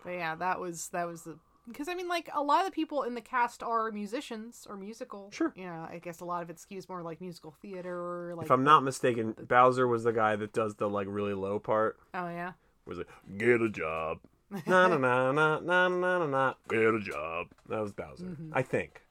But 0.05 0.13
yeah, 0.13 0.37
that 0.37 0.61
was 0.61 0.89
that 0.89 1.07
was 1.09 1.23
the 1.23 1.37
because 1.67 1.89
I 1.89 1.95
mean, 1.95 2.07
like 2.07 2.31
a 2.33 2.41
lot 2.43 2.61
of 2.61 2.67
the 2.67 2.71
people 2.73 3.03
in 3.03 3.15
the 3.17 3.21
cast 3.21 3.61
are 3.61 3.91
musicians 3.91 4.69
or 4.71 4.77
musical. 4.77 5.31
Sure. 5.33 5.53
You 5.57 5.65
know, 5.65 5.85
I 5.91 5.99
guess 5.99 6.21
a 6.21 6.25
lot 6.25 6.45
of 6.45 6.51
it 6.51 6.59
skews 6.59 6.89
more 6.89 7.03
like 7.03 7.21
musical 7.21 7.51
theater 7.61 7.93
or 8.31 8.35
like. 8.37 8.45
if 8.47 8.53
I'm 8.53 8.63
not 8.63 8.85
mistaken, 8.85 9.35
Bowser 9.49 9.89
was 9.89 10.05
the 10.05 10.13
guy 10.13 10.37
that 10.37 10.53
does 10.53 10.77
the 10.77 10.89
like 10.89 11.09
really 11.11 11.35
low 11.35 11.59
part. 11.59 11.99
Oh 12.15 12.29
yeah. 12.29 12.53
Was 12.87 13.01
it 13.01 13.09
get 13.37 13.61
a 13.61 13.69
job? 13.69 14.19
na 14.67 14.87
na 14.89 14.97
na 14.97 15.33
na 15.33 15.89
na 15.89 16.19
na 16.19 16.27
na. 16.27 16.55
Get 16.69 16.95
a 16.95 17.01
job. 17.01 17.49
That 17.69 17.81
was 17.81 17.93
Bowser. 17.93 18.25
Mm-hmm. 18.25 18.51
I 18.53 18.63
think. 18.63 19.03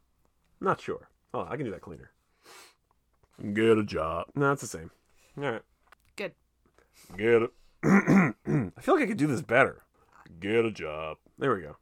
Not 0.61 0.79
sure. 0.79 1.09
Oh, 1.33 1.45
I 1.49 1.57
can 1.57 1.65
do 1.65 1.71
that 1.71 1.81
cleaner. 1.81 2.11
Get 3.53 3.77
a 3.77 3.83
job. 3.83 4.27
No, 4.35 4.53
it's 4.53 4.61
the 4.61 4.67
same. 4.67 4.91
All 5.37 5.43
right. 5.43 5.61
Good. 6.15 6.31
Get 7.17 7.41
it. 7.41 7.51
I 7.83 8.81
feel 8.81 8.95
like 8.95 9.03
I 9.03 9.07
could 9.07 9.17
do 9.17 9.27
this 9.27 9.41
better. 9.41 9.83
Get 10.39 10.63
a 10.65 10.71
job. 10.71 11.17
There 11.37 11.53
we 11.53 11.61
go. 11.61 11.75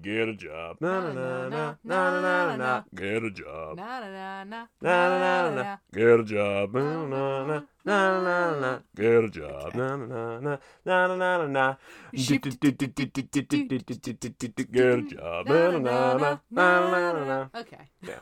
Get 0.00 0.28
a 0.28 0.34
job. 0.34 0.76
Na 0.80 1.00
na 1.00 1.12
na 1.12 1.48
na 1.48 1.76
na 1.84 2.20
na 2.20 2.56
na. 2.56 2.82
Get 2.94 3.22
a 3.22 3.30
job. 3.30 3.76
Na 3.76 4.00
na 4.00 4.44
na 4.44 4.44
na 4.44 4.66
na 4.80 5.18
na 5.18 5.54
na. 5.54 5.78
Get 5.92 6.20
a 6.20 6.24
job. 6.24 6.74
Na 6.74 7.06
na 7.06 7.44
na 7.44 7.62
na 7.84 8.20
na 8.22 8.60
na. 8.60 8.80
Get 8.96 9.24
a 9.24 9.28
job. 9.28 9.74
Na 9.74 9.96
na 9.96 10.06
na 10.06 10.40
na 10.40 10.58
na 10.84 11.06
na 11.06 11.38
na 11.38 11.46
na. 11.46 11.76
Get 14.64 14.94
a 14.94 15.02
job. 15.02 15.36
Na 15.44 15.56
na 15.56 15.76
na 15.76 16.56
na 16.56 17.12
na 17.12 17.24
na. 17.24 17.48
Okay. 17.54 17.90
Yeah. 18.02 18.20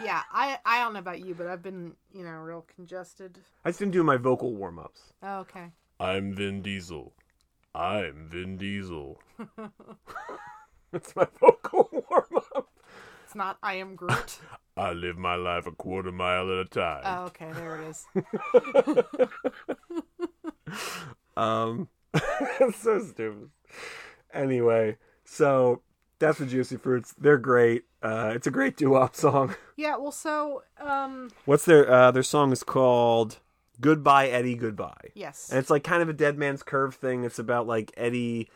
Yeah, 0.00 0.22
I 0.32 0.58
I 0.64 0.78
don't 0.78 0.92
know 0.92 1.00
about 1.00 1.24
you, 1.24 1.34
but 1.34 1.48
I've 1.48 1.62
been 1.62 1.96
you 2.12 2.22
know 2.22 2.38
real 2.38 2.64
congested. 2.76 3.40
I've 3.64 3.78
been 3.78 3.90
doing 3.90 4.06
my 4.06 4.16
vocal 4.16 4.54
warm 4.54 4.78
ups. 4.78 5.12
Okay. 5.24 5.72
I'm 5.98 6.32
Vin 6.32 6.62
Diesel. 6.62 7.14
I'm 7.74 8.28
Vin 8.28 8.56
Diesel. 8.56 9.20
That's 10.92 11.14
my 11.16 11.26
vocal 11.40 11.88
warm 11.92 12.42
up. 12.56 12.68
It's 13.24 13.34
not 13.34 13.58
I 13.62 13.74
am 13.74 13.94
Groot. 13.94 14.38
I 14.76 14.92
live 14.92 15.18
my 15.18 15.34
life 15.34 15.66
a 15.66 15.72
quarter 15.72 16.12
mile 16.12 16.50
at 16.52 16.58
a 16.58 16.64
time. 16.64 17.02
oh, 17.04 17.24
okay, 17.26 17.50
there 17.52 17.80
it 17.82 17.88
is. 17.88 18.06
Um, 21.36 21.88
it's 22.14 22.78
so 22.78 22.98
stupid. 22.98 23.50
Anyway, 24.34 24.96
so 25.24 25.82
that's 26.18 26.38
the 26.38 26.46
Juicy 26.46 26.76
Fruits. 26.76 27.14
They're 27.16 27.38
great. 27.38 27.84
Uh, 28.02 28.32
it's 28.34 28.48
a 28.48 28.50
great 28.50 28.76
doo-wop 28.76 29.14
song. 29.14 29.54
Yeah, 29.76 29.96
well, 29.98 30.10
so 30.10 30.64
um, 30.80 31.30
What's 31.44 31.64
their 31.64 31.88
uh, 31.88 32.10
their 32.10 32.24
song 32.24 32.50
is 32.50 32.64
called 32.64 33.38
"Goodbye 33.80 34.26
Eddie 34.28 34.56
Goodbye," 34.56 35.10
yes, 35.14 35.48
and 35.50 35.60
it's 35.60 35.70
like 35.70 35.84
kind 35.84 36.02
of 36.02 36.08
a 36.08 36.12
Dead 36.12 36.36
Man's 36.36 36.64
Curve 36.64 36.96
thing. 36.96 37.22
It's 37.22 37.38
about 37.38 37.68
like 37.68 37.92
Eddie 37.96 38.50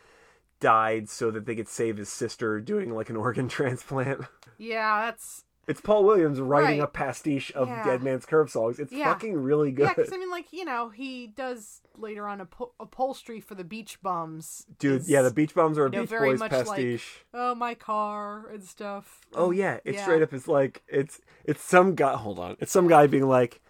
died 0.63 1.09
so 1.09 1.29
that 1.29 1.45
they 1.45 1.55
could 1.55 1.67
save 1.67 1.97
his 1.97 2.09
sister 2.09 2.59
doing 2.61 2.95
like 2.95 3.09
an 3.09 3.17
organ 3.17 3.47
transplant. 3.57 4.21
yeah, 4.57 5.05
that's 5.05 5.43
It's 5.67 5.79
Paul 5.81 6.03
Williams 6.05 6.39
writing 6.41 6.79
Right. 6.79 6.83
a 6.85 6.87
pastiche 6.87 7.51
of 7.51 7.67
Yeah. 7.67 7.83
Dead 7.85 8.01
Man's 8.03 8.25
Curve 8.25 8.49
songs. 8.49 8.79
It's 8.79 8.91
Yeah. 8.91 9.13
fucking 9.13 9.33
really 9.35 9.71
good. 9.71 9.83
yeah. 9.87 9.93
Because 9.93 10.11
I 10.13 10.17
mean, 10.17 10.29
like 10.31 10.51
you 10.51 10.65
know, 10.65 10.89
he 10.89 11.27
does 11.27 11.81
later 11.97 12.27
on 12.27 12.39
upo- 12.39 12.71
upholstery 12.79 13.39
for 13.39 13.55
the 13.55 13.63
Beach 13.63 14.01
Bums, 14.01 14.65
Dude, 14.79 15.01
is, 15.01 15.09
yeah, 15.09 15.21
the 15.21 15.31
Beach 15.31 15.53
Bums 15.53 15.77
are 15.77 15.85
a 15.85 15.89
you 15.89 15.97
know, 15.97 16.01
Beach 16.03 16.09
very 16.09 16.29
Boys 16.31 16.39
much 16.39 16.51
like- 16.51 16.65
pastiche. 16.65 17.25
oh 17.33 17.53
my 17.55 17.75
car 17.75 18.47
and 18.53 18.63
stuff. 18.63 19.21
Oh 19.35 19.51
yeah, 19.51 19.79
it's 19.85 19.97
Yeah. 19.97 20.03
straight 20.03 20.21
up. 20.21 20.33
It's 20.33 20.47
like 20.47 20.81
it's 20.87 21.21
it's 21.45 21.61
some 21.63 21.95
guy. 21.95 22.13
Hold 22.15 22.39
on, 22.39 22.57
it's 22.59 22.71
some 22.71 22.87
guy 22.87 23.07
being 23.07 23.27
like, 23.27 23.61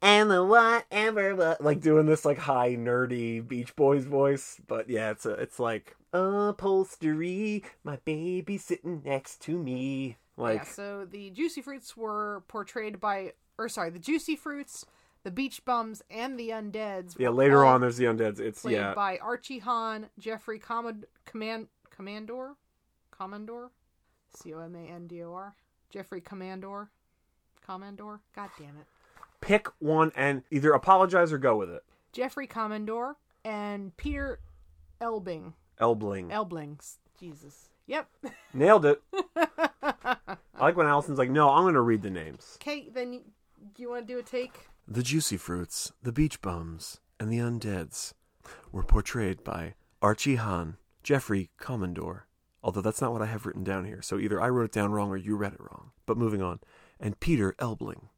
and 0.00 0.30
the 0.30 0.44
whatever, 0.44 1.34
but 1.34 1.60
like 1.60 1.80
doing 1.80 2.06
this 2.06 2.24
like 2.24 2.38
high 2.38 2.76
nerdy 2.76 3.46
Beach 3.46 3.74
Boys 3.76 4.04
voice. 4.04 4.58
But 4.66 4.88
yeah, 4.88 5.10
it's 5.10 5.26
a 5.26 5.32
it's 5.32 5.58
like 5.58 5.96
upholstery. 6.16 7.64
My 7.84 7.96
baby 8.04 8.58
sitting 8.58 9.02
next 9.04 9.40
to 9.42 9.58
me. 9.58 10.16
Like 10.36 10.58
yeah, 10.58 10.64
so 10.64 11.06
the 11.10 11.30
Juicy 11.30 11.62
Fruits 11.62 11.96
were 11.96 12.42
portrayed 12.48 13.00
by, 13.00 13.32
or 13.58 13.68
sorry, 13.68 13.90
the 13.90 13.98
Juicy 13.98 14.36
Fruits, 14.36 14.84
the 15.22 15.30
Beach 15.30 15.64
Bums, 15.64 16.02
and 16.10 16.38
the 16.38 16.50
Undeads. 16.50 17.14
yeah, 17.18 17.30
later 17.30 17.64
on 17.64 17.80
there's 17.80 17.96
the 17.96 18.04
undeads. 18.04 18.38
It's 18.38 18.60
played 18.60 18.74
yeah, 18.74 18.92
by 18.94 19.16
Archie 19.18 19.60
Hahn, 19.60 20.08
Jeffrey 20.18 20.58
Commod- 20.58 21.04
Command 21.24 21.68
Commandor, 21.96 22.56
Commandor, 23.18 23.70
C 24.34 24.52
O 24.52 24.60
M 24.60 24.74
A 24.74 24.80
N 24.80 25.06
D 25.06 25.22
O 25.22 25.32
R, 25.32 25.54
Jeffrey 25.88 26.20
Commandor, 26.20 26.88
Commandor. 27.66 28.20
God 28.34 28.50
damn 28.58 28.76
it, 28.76 28.86
pick 29.40 29.68
one 29.78 30.12
and 30.14 30.42
either 30.50 30.72
apologize 30.72 31.32
or 31.32 31.38
go 31.38 31.56
with 31.56 31.70
it. 31.70 31.82
Jeffrey 32.12 32.46
Commandor 32.46 33.14
and 33.42 33.96
Peter 33.96 34.40
Elbing, 35.00 35.54
Elbling 35.80 36.30
Elblings. 36.30 36.98
Jesus. 37.18 37.68
Yep. 37.86 38.08
nailed 38.54 38.84
it. 38.84 39.02
I 39.36 40.36
like 40.60 40.76
when 40.76 40.86
Allison's 40.86 41.18
like, 41.18 41.30
no, 41.30 41.50
I'm 41.50 41.62
going 41.64 41.74
to 41.74 41.80
read 41.80 42.02
the 42.02 42.10
names. 42.10 42.58
Okay, 42.60 42.88
then 42.92 43.12
you, 43.12 43.20
do 43.74 43.82
you 43.82 43.90
want 43.90 44.06
to 44.06 44.12
do 44.12 44.18
a 44.18 44.22
take? 44.22 44.68
The 44.88 45.02
Juicy 45.02 45.36
Fruits, 45.36 45.92
the 46.02 46.12
Beach 46.12 46.40
Bums, 46.40 47.00
and 47.18 47.30
the 47.30 47.38
Undeads 47.38 48.14
were 48.72 48.82
portrayed 48.82 49.42
by 49.42 49.74
Archie 50.02 50.36
Hahn, 50.36 50.76
Jeffrey 51.02 51.50
Commandor, 51.60 52.22
although 52.62 52.80
that's 52.80 53.00
not 53.00 53.12
what 53.12 53.22
I 53.22 53.26
have 53.26 53.46
written 53.46 53.64
down 53.64 53.84
here, 53.84 54.02
so 54.02 54.18
either 54.18 54.40
I 54.40 54.48
wrote 54.48 54.66
it 54.66 54.72
down 54.72 54.92
wrong 54.92 55.10
or 55.10 55.16
you 55.16 55.36
read 55.36 55.52
it 55.54 55.60
wrong. 55.60 55.90
But 56.04 56.18
moving 56.18 56.42
on. 56.42 56.60
And 56.98 57.20
Peter 57.20 57.54
Elbling. 57.58 58.08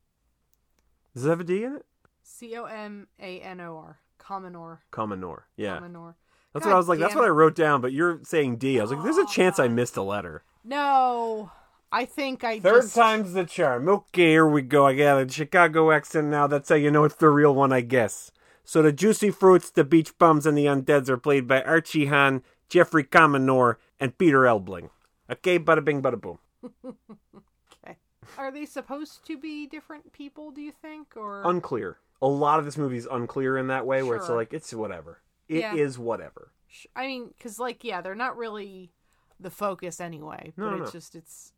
Does 1.15 1.25
it 1.25 1.29
have 1.29 1.41
a 1.41 1.45
D 1.45 1.65
in 1.65 1.77
it? 1.77 1.87
C 2.23 2.57
O 2.57 2.65
M 2.65 3.09
A 3.19 3.41
N 3.41 3.61
O 3.61 3.77
R. 3.77 3.99
Commonor. 4.19 4.83
Commonor. 4.91 5.49
Yeah. 5.57 5.77
Commonor. 5.77 6.17
That's 6.53 6.65
God 6.65 6.71
what 6.71 6.75
I 6.75 6.79
was 6.79 6.89
like. 6.89 6.99
That's 6.99 7.15
what 7.15 7.25
I 7.25 7.29
wrote 7.29 7.55
down, 7.55 7.81
but 7.81 7.93
you're 7.93 8.21
saying 8.25 8.57
D. 8.57 8.79
I 8.79 8.83
was 8.83 8.91
like, 8.91 9.03
there's 9.03 9.19
a 9.19 9.27
chance 9.27 9.59
I 9.59 9.69
missed 9.69 9.97
a 9.97 10.03
letter. 10.03 10.43
No, 10.65 11.51
I 11.93 12.05
think 12.05 12.45
I 12.45 12.61
Third 12.61 12.83
just. 12.83 12.95
time's 12.95 13.33
the 13.33 13.45
charm. 13.45 13.89
Okay, 13.89 14.31
here 14.31 14.47
we 14.47 14.63
go. 14.63 14.87
I 14.87 14.95
got 14.95 15.23
a 15.23 15.29
Chicago 15.29 15.91
accent 15.91 16.29
now. 16.29 16.47
That's 16.47 16.69
how 16.69 16.75
you 16.75 16.91
know 16.91 17.05
it's 17.05 17.15
the 17.15 17.29
real 17.29 17.55
one, 17.55 17.73
I 17.73 17.81
guess. 17.83 18.31
So 18.65 18.83
the 18.83 18.93
juicy 18.93 19.31
fruits, 19.31 19.71
the 19.71 19.85
beach 19.85 20.17
bums, 20.19 20.45
and 20.45 20.57
the 20.57 20.67
undeads 20.67 21.09
are 21.09 21.17
played 21.17 21.47
by 21.47 21.63
Archie 21.63 22.07
Hahn, 22.07 22.43
Jeffrey 22.69 23.05
Commodore, 23.05 23.79
and 23.99 24.17
Peter 24.19 24.41
Elbling. 24.43 24.91
Okay, 25.31 25.59
bada 25.59 25.85
bing, 25.85 26.03
bada 26.03 26.21
boom. 26.21 26.39
Okay. 27.85 27.97
Are 28.37 28.51
they 28.51 28.67
supposed 28.67 29.25
to 29.27 29.39
be 29.39 29.67
different 29.67 30.13
people? 30.13 30.51
Do 30.51 30.61
you 30.61 30.73
think, 30.73 31.17
or 31.17 31.43
Unclear. 31.49 31.99
A 32.21 32.27
lot 32.27 32.59
of 32.59 32.65
this 32.65 32.77
movie 32.77 32.97
is 32.97 33.09
unclear 33.11 33.57
in 33.57 33.69
that 33.69 33.87
way, 33.87 34.03
where 34.03 34.17
it's 34.17 34.29
like 34.29 34.53
it's 34.53 34.75
whatever. 34.75 35.21
It 35.49 35.65
is 35.79 35.97
Yeah. 35.97 36.03
whatever. 36.05 36.53
I 36.95 37.07
mean, 37.07 37.29
because 37.37 37.59
like, 37.59 37.83
yeah, 37.85 38.01
they're 38.01 38.15
not 38.15 38.37
really 38.37 38.93
the 39.41 39.51
focus 39.51 40.01
anyway. 40.01 40.53
No, 40.57 40.71
but 40.71 40.77
no, 40.77 40.83
it's 40.83 40.95
no. 40.95 41.01
just 41.01 41.15
it's 41.15 41.53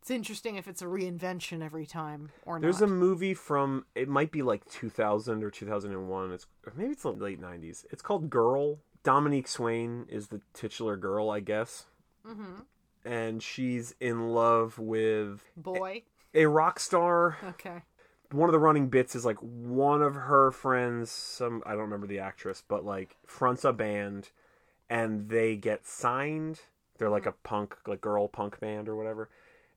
it's 0.00 0.10
interesting 0.10 0.56
if 0.56 0.66
it's 0.66 0.80
a 0.80 0.86
reinvention 0.86 1.62
every 1.62 1.86
time 1.86 2.30
or 2.46 2.58
There's 2.60 2.80
a 2.80 2.86
movie 2.86 3.34
from 3.34 3.84
it 3.94 4.08
might 4.08 4.30
be 4.32 4.42
like 4.42 4.64
2000 4.70 5.42
or 5.44 5.50
2001. 5.50 6.32
It's 6.32 6.46
maybe 6.76 6.92
it's 6.92 7.02
the 7.02 7.12
late 7.12 7.40
90s. 7.40 7.84
It's 7.90 8.02
called 8.02 8.30
Girl. 8.30 8.78
Dominique 9.04 9.48
Swain 9.48 10.06
is 10.08 10.28
the 10.28 10.40
titular 10.54 10.96
girl, 10.96 11.30
I 11.30 11.40
guess, 11.40 11.86
mm-hmm. 12.26 12.62
and 13.04 13.42
she's 13.42 13.94
in 14.00 14.30
love 14.30 14.78
with 14.78 15.40
boy. 15.56 16.02
a 16.34 16.46
rock 16.46 16.80
star. 16.80 17.38
Okay. 17.50 17.82
One 18.30 18.48
of 18.48 18.52
the 18.52 18.58
running 18.58 18.88
bits 18.88 19.14
is 19.14 19.24
like 19.24 19.38
one 19.38 20.02
of 20.02 20.14
her 20.14 20.50
friends, 20.50 21.10
some 21.10 21.62
I 21.64 21.70
don't 21.72 21.80
remember 21.80 22.06
the 22.06 22.18
actress, 22.18 22.62
but 22.66 22.84
like 22.84 23.16
fronts 23.26 23.64
a 23.64 23.72
band, 23.72 24.30
and 24.90 25.28
they 25.30 25.56
get 25.56 25.86
signed. 25.86 26.60
They're 26.98 27.08
like 27.08 27.26
a 27.26 27.32
punk, 27.32 27.76
like 27.86 28.00
girl 28.00 28.28
punk 28.28 28.60
band 28.60 28.88
or 28.88 28.96
whatever. 28.96 29.28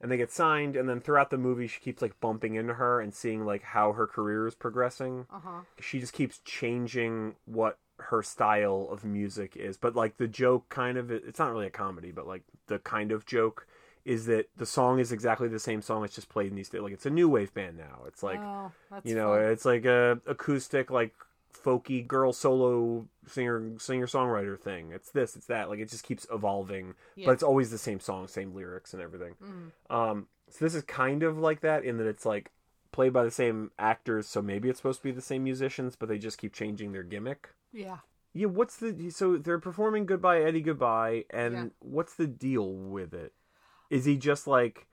And 0.02 0.12
they 0.12 0.18
get 0.18 0.32
signed, 0.32 0.76
and 0.76 0.90
then 0.90 1.00
throughout 1.00 1.30
the 1.30 1.38
movie, 1.38 1.68
she 1.68 1.80
keeps 1.80 2.02
like 2.02 2.20
bumping 2.20 2.56
into 2.56 2.74
her 2.74 3.00
and 3.00 3.14
seeing 3.14 3.46
like 3.46 3.62
how 3.62 3.94
her 3.94 4.08
career 4.08 4.48
is 4.48 4.56
progressing. 4.56 5.28
Uh 5.32 5.40
huh. 5.44 5.60
she 5.80 6.00
just 6.00 6.14
keeps 6.14 6.40
changing 6.40 7.36
what 7.46 7.78
her 8.06 8.24
style 8.24 8.88
of 8.92 9.06
music 9.06 9.56
is 9.56 9.78
but 9.78 9.96
like 9.96 10.18
the 10.18 10.28
joke 10.28 10.68
kind 10.70 10.98
of 10.98 11.12
it's 11.12 11.38
not 11.38 11.52
really 11.52 11.68
a 11.68 11.70
comedy 11.70 12.12
but 12.12 12.26
like 12.26 12.42
the 12.66 12.80
kind 12.80 13.12
of 13.12 13.28
joke 13.28 13.68
is 14.06 14.26
that 14.26 14.50
the 14.58 14.66
song 14.66 15.00
is 15.00 15.12
exactly 15.12 15.48
the 15.48 15.60
same 15.60 15.82
song 15.82 16.04
it's 16.04 16.16
just 16.16 16.30
played 16.30 16.48
in 16.50 16.56
these 16.56 16.70
days. 16.70 16.82
like 16.82 16.94
it's 16.94 17.06
a 17.06 17.10
new 17.10 17.30
wave 17.30 17.54
band 17.54 17.78
now 17.78 18.00
it's 18.08 18.24
like 18.24 18.40
oh, 18.40 18.72
you 19.04 19.16
know 19.16 19.34
fun. 19.36 19.44
it's 19.52 19.66
like 19.66 19.86
a 19.86 20.20
acoustic 20.28 20.90
like 20.92 21.14
folky 21.64 22.06
girl 22.08 22.32
solo 22.34 23.06
singer 23.28 23.74
singer 23.78 24.08
songwriter 24.08 24.58
thing 24.60 24.92
it's 24.92 25.12
this 25.12 25.36
it's 25.36 25.46
that 25.48 25.70
like 25.70 25.80
it 25.80 25.90
just 25.90 26.04
keeps 26.04 26.26
evolving 26.32 26.94
Yeah. 27.16 27.28
but 27.28 27.32
it's 27.34 27.44
always 27.44 27.70
the 27.70 27.78
same 27.78 28.00
song 28.00 28.28
same 28.28 28.54
lyrics 28.56 28.94
and 28.94 29.02
everything 29.04 29.36
Mhm. 29.44 29.94
um 29.96 30.28
so 30.50 30.66
this 30.66 30.76
is 30.76 30.84
kind 30.84 31.24
of 31.24 31.38
like 31.38 31.62
that 31.62 31.84
in 31.84 31.98
that 31.98 32.08
it's 32.08 32.26
like 32.26 32.52
played 32.92 33.14
by 33.14 33.24
the 33.24 33.32
same 33.32 33.72
actors 33.78 34.28
so 34.28 34.42
maybe 34.42 34.70
it's 34.70 34.80
supposed 34.80 35.00
to 35.00 35.04
be 35.04 35.12
the 35.12 35.22
same 35.22 35.44
musicians 35.44 35.96
but 35.96 36.10
they 36.10 36.18
just 36.18 36.38
keep 36.38 36.54
changing 36.54 36.92
their 36.94 37.04
gimmick 37.04 37.50
Yeah. 37.74 37.98
yeah 38.34 38.48
what's 38.48 38.78
the 38.78 39.10
so 39.12 39.38
they're 39.38 39.60
performing 39.60 40.06
goodbye 40.06 40.42
eddie 40.42 40.62
goodbye 40.62 41.26
and 41.30 41.54
Yeah. 41.54 41.66
what's 41.80 42.16
the 42.16 42.28
deal 42.28 42.74
with 42.74 43.14
it 43.14 43.34
is 43.92 44.06
he 44.06 44.18
just 44.18 44.48
like 44.48 44.88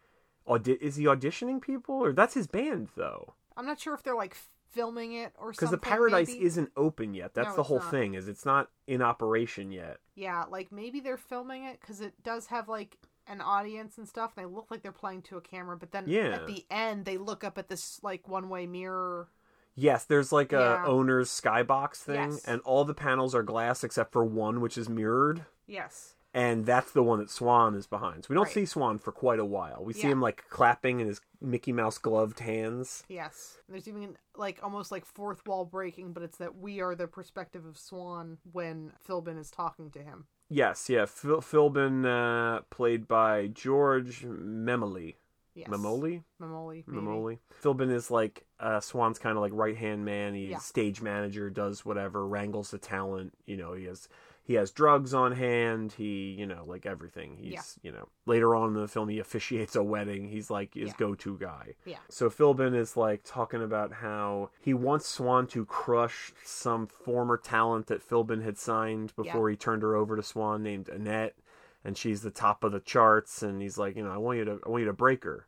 audi- 0.47 0.73
is 0.83 0.97
he 0.97 1.05
auditioning 1.05 1.63
people 1.63 1.95
or 1.95 2.13
that's 2.13 2.35
his 2.35 2.47
band 2.47 2.89
though 2.97 3.33
I'm 3.57 3.65
not 3.65 3.81
sure 3.81 3.95
if 3.95 4.03
they're 4.03 4.15
like 4.15 4.37
filming 4.71 5.15
it 5.15 5.33
or 5.39 5.53
something. 5.53 5.57
because 5.57 5.71
the 5.71 5.79
paradise 5.79 6.29
maybe. 6.29 6.45
isn't 6.45 6.71
open 6.77 7.15
yet 7.15 7.33
that's 7.33 7.49
No, 7.51 7.57
the 7.57 7.63
whole 7.65 7.79
not. 7.79 7.91
thing 7.91 8.13
is 8.15 8.29
it's 8.29 8.45
not 8.45 8.69
in 8.87 9.01
operation 9.01 9.73
yet 9.73 9.97
Yeah, 10.15 10.45
like 10.51 10.71
maybe 10.71 11.01
they're 11.01 11.17
filming 11.17 11.65
it 11.65 11.81
because 11.81 12.01
it 12.03 12.13
does 12.23 12.47
have 12.49 12.69
like 12.69 12.99
an 13.31 13.41
audience 13.43 13.99
and 13.99 14.09
stuff. 14.09 14.33
And 14.37 14.43
they 14.47 14.51
look 14.55 14.71
like 14.71 14.83
they're 14.83 14.91
playing 14.91 15.21
to 15.23 15.37
a 15.37 15.41
camera, 15.43 15.77
but 15.77 15.93
then 15.93 16.05
Yeah. 16.07 16.35
at 16.37 16.47
the 16.47 16.65
end 16.71 17.05
they 17.05 17.19
look 17.19 17.45
up 17.45 17.59
at 17.59 17.69
this 17.69 18.01
like 18.03 18.27
one 18.29 18.49
way 18.49 18.67
mirror. 18.67 19.29
yes 19.75 20.05
there's 20.05 20.33
like 20.33 20.53
a 20.53 20.81
Yeah. 20.83 20.87
owner's 20.87 21.29
skybox 21.31 21.97
thing 21.97 22.33
Yes. 22.33 22.45
and 22.47 22.61
all 22.63 22.85
the 22.85 22.95
panels 22.95 23.35
are 23.35 23.43
glass 23.43 23.85
except 23.85 24.13
for 24.13 24.25
one 24.25 24.61
which 24.61 24.77
is 24.79 24.89
mirrored 24.89 25.45
Yes. 25.67 26.15
And 26.35 26.67
that's 26.67 26.93
the 26.93 27.03
one 27.03 27.19
that 27.21 27.31
Swan 27.31 27.75
is 27.75 27.87
behind. 27.87 28.25
So 28.25 28.29
we 28.31 28.35
don't 28.35 28.45
Right. 28.45 28.53
see 28.55 28.67
Swan 28.67 28.99
for 28.99 29.13
quite 29.13 29.39
a 29.39 29.45
while. 29.45 29.83
We 29.85 29.93
see 29.95 30.09
him 30.09 30.21
like 30.21 30.45
clapping 30.51 31.01
in 31.01 31.07
his 31.07 31.21
Mickey 31.41 31.73
Mouse 31.73 31.99
gloved 31.99 32.41
hands. 32.41 33.05
Yes. 33.09 33.59
There's 33.69 33.89
even 33.89 34.17
like 34.37 34.61
almost 34.63 34.91
like 34.93 35.05
fourth 35.05 35.47
wall 35.47 35.65
breaking, 35.65 36.13
but 36.13 36.23
it's 36.23 36.39
that 36.39 36.57
we 36.57 36.81
are 36.81 36.95
the 36.95 37.07
perspective 37.09 37.65
of 37.65 37.79
Swan 37.79 38.39
when 38.53 38.93
Philbin 39.09 39.39
is 39.39 39.51
talking 39.51 39.91
to 39.93 40.03
him. 40.03 40.27
Yes, 40.51 40.89
yeah. 40.89 41.05
Phil, 41.07 41.41
Philbin, 41.43 42.07
uh, 42.07 42.63
played 42.71 43.07
by 43.07 43.49
George 43.49 44.25
Memoli. 44.25 45.17
Yes. 45.55 45.69
Memoli? 45.69 46.23
Memoli. 46.41 46.85
maybe. 46.87 47.01
Memoli. 47.07 47.39
Philbin 47.63 47.91
is 47.91 48.11
like 48.11 48.47
uh, 48.61 48.81
Swan's 48.81 49.19
kind 49.19 49.37
of 49.37 49.43
like 49.43 49.53
right 49.55 49.77
hand 49.77 50.05
man. 50.05 50.35
He's 50.35 50.51
Yeah. 50.51 50.59
stage 50.59 51.03
manager, 51.03 51.51
does 51.51 51.85
whatever, 51.85 52.27
wrangles 52.27 52.71
the 52.71 52.79
talent. 52.79 53.35
You 53.47 53.57
know, 53.57 53.73
he 53.73 53.85
has 53.85 54.09
he 54.49 54.55
has 54.55 54.71
drugs 54.73 55.13
on 55.15 55.33
hand. 55.33 55.93
He, 55.93 56.31
you 56.31 56.47
know, 56.47 56.65
like 56.67 56.87
everything. 56.87 57.37
He's, 57.37 57.53
Yeah. 57.53 57.63
you 57.83 57.93
know, 57.93 58.09
later 58.25 58.57
on 58.57 58.75
in 58.75 58.81
the 58.81 58.89
film, 58.89 59.09
he 59.11 59.19
officiates 59.19 59.77
a 59.77 59.83
wedding. 59.85 60.27
He's 60.29 60.51
like 60.51 60.73
his 60.75 60.89
Yeah. 60.89 60.95
go 60.97 61.15
to 61.15 61.37
guy. 61.39 61.75
Yeah. 61.85 61.99
So 62.09 62.31
Philbin 62.31 62.75
is 62.75 62.97
like 62.97 63.21
talking 63.25 63.63
about 63.63 63.93
how 63.93 64.49
he 64.59 64.73
wants 64.73 65.07
Swan 65.07 65.47
to 65.49 65.65
crush 65.67 66.33
some 66.43 66.87
former 66.87 67.37
talent 67.37 67.87
that 67.89 68.03
Philbin 68.03 68.43
had 68.43 68.57
signed 68.59 69.15
before 69.15 69.51
he 69.51 69.55
turned 69.57 69.83
her 69.83 69.95
over 69.95 70.17
to 70.17 70.23
Swan 70.23 70.63
named 70.63 70.89
Annette 70.89 71.37
and 71.85 71.97
she's 71.97 72.23
the 72.23 72.31
top 72.31 72.65
of 72.65 72.73
the 72.73 72.81
charts 72.81 73.43
and 73.43 73.61
he's 73.61 73.77
like, 73.79 73.97
you 73.97 74.03
know, 74.03 74.11
I 74.11 74.17
want 74.17 74.39
you 74.39 74.45
to 74.47 74.61
I 74.65 74.69
want 74.71 74.81
you 74.81 74.87
to 74.87 74.93
break 74.95 75.25
her. 75.25 75.47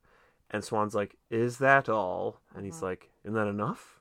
And 0.50 0.62
Swan's 0.64 0.94
like, 0.96 1.14
"Is 1.30 1.58
that 1.58 1.88
all?" 1.88 2.40
And 2.54 2.64
he's 2.64 2.80
Mhm. 2.80 2.82
like, 2.82 3.10
"Isn't 3.24 3.34
that 3.34 3.46
enough?" 3.46 3.99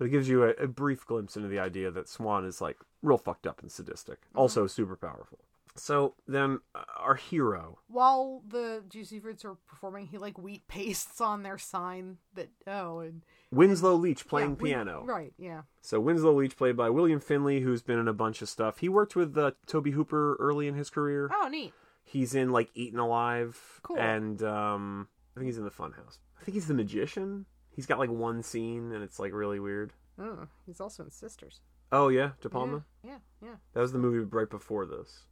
But 0.00 0.06
it 0.06 0.10
gives 0.12 0.30
you 0.30 0.44
a, 0.44 0.48
a 0.52 0.66
brief 0.66 1.04
glimpse 1.06 1.36
into 1.36 1.48
the 1.48 1.58
idea 1.58 1.90
that 1.90 2.08
Swan 2.08 2.46
is 2.46 2.62
like 2.62 2.78
real 3.02 3.18
fucked 3.18 3.46
up 3.46 3.60
and 3.60 3.70
sadistic, 3.70 4.20
also 4.34 4.66
super 4.66 4.96
powerful. 4.96 5.40
So 5.76 6.14
then 6.26 6.60
uh, 6.74 6.84
our 6.96 7.16
hero, 7.16 7.78
While 7.86 8.42
the 8.48 8.82
Juicy 8.88 9.20
Fruits 9.20 9.44
are 9.44 9.56
performing, 9.68 10.06
he 10.06 10.16
like 10.16 10.38
wheat 10.38 10.66
pastes 10.68 11.20
on 11.20 11.42
their 11.42 11.58
sign 11.58 12.16
that 12.34 12.48
oh 12.66 13.00
and 13.00 13.20
Winslow 13.50 13.94
Leach 13.94 14.26
playing 14.26 14.52
yeah, 14.52 14.56
we- 14.62 14.70
piano. 14.70 15.04
right? 15.06 15.34
Yeah. 15.38 15.62
So 15.82 16.00
Winslow 16.00 16.32
Leach, 16.32 16.56
played 16.56 16.78
by 16.78 16.88
William 16.88 17.20
Finley, 17.20 17.60
who's 17.60 17.82
been 17.82 17.98
in 17.98 18.08
a 18.08 18.14
bunch 18.14 18.40
of 18.40 18.48
stuff. 18.48 18.78
He 18.78 18.88
worked 18.88 19.14
with 19.14 19.36
uh, 19.36 19.50
Tobe 19.66 19.88
Hooper 19.92 20.36
early 20.40 20.66
in 20.66 20.74
his 20.76 20.88
career. 20.88 21.30
Oh, 21.30 21.46
neat. 21.48 21.74
He's 22.02 22.34
in 22.34 22.52
like 22.52 22.70
Eaten 22.74 22.98
Alive, 22.98 23.80
Cool. 23.82 23.98
and 23.98 24.42
um, 24.42 25.08
I 25.36 25.40
think 25.40 25.46
he's 25.48 25.58
in 25.58 25.64
the 25.64 25.70
Funhouse. 25.70 26.18
I 26.40 26.42
think 26.42 26.54
he's 26.54 26.66
the 26.68 26.74
magician. 26.74 27.44
He's 27.74 27.86
got 27.86 27.98
like 27.98 28.10
one 28.10 28.42
scene, 28.42 28.92
and 28.92 29.02
it's 29.02 29.18
like 29.18 29.32
really 29.32 29.60
weird. 29.60 29.92
Oh, 30.18 30.46
he's 30.66 30.80
also 30.80 31.04
in 31.04 31.10
Sisters. 31.10 31.60
Oh 31.92 32.08
yeah, 32.08 32.30
De 32.40 32.48
Palma. 32.48 32.84
Yeah, 33.02 33.10
yeah, 33.42 33.48
yeah. 33.48 33.54
That 33.74 33.80
was 33.80 33.92
the 33.92 33.98
movie 33.98 34.18
right 34.18 34.48
before 34.50 34.86
this. 34.86 35.24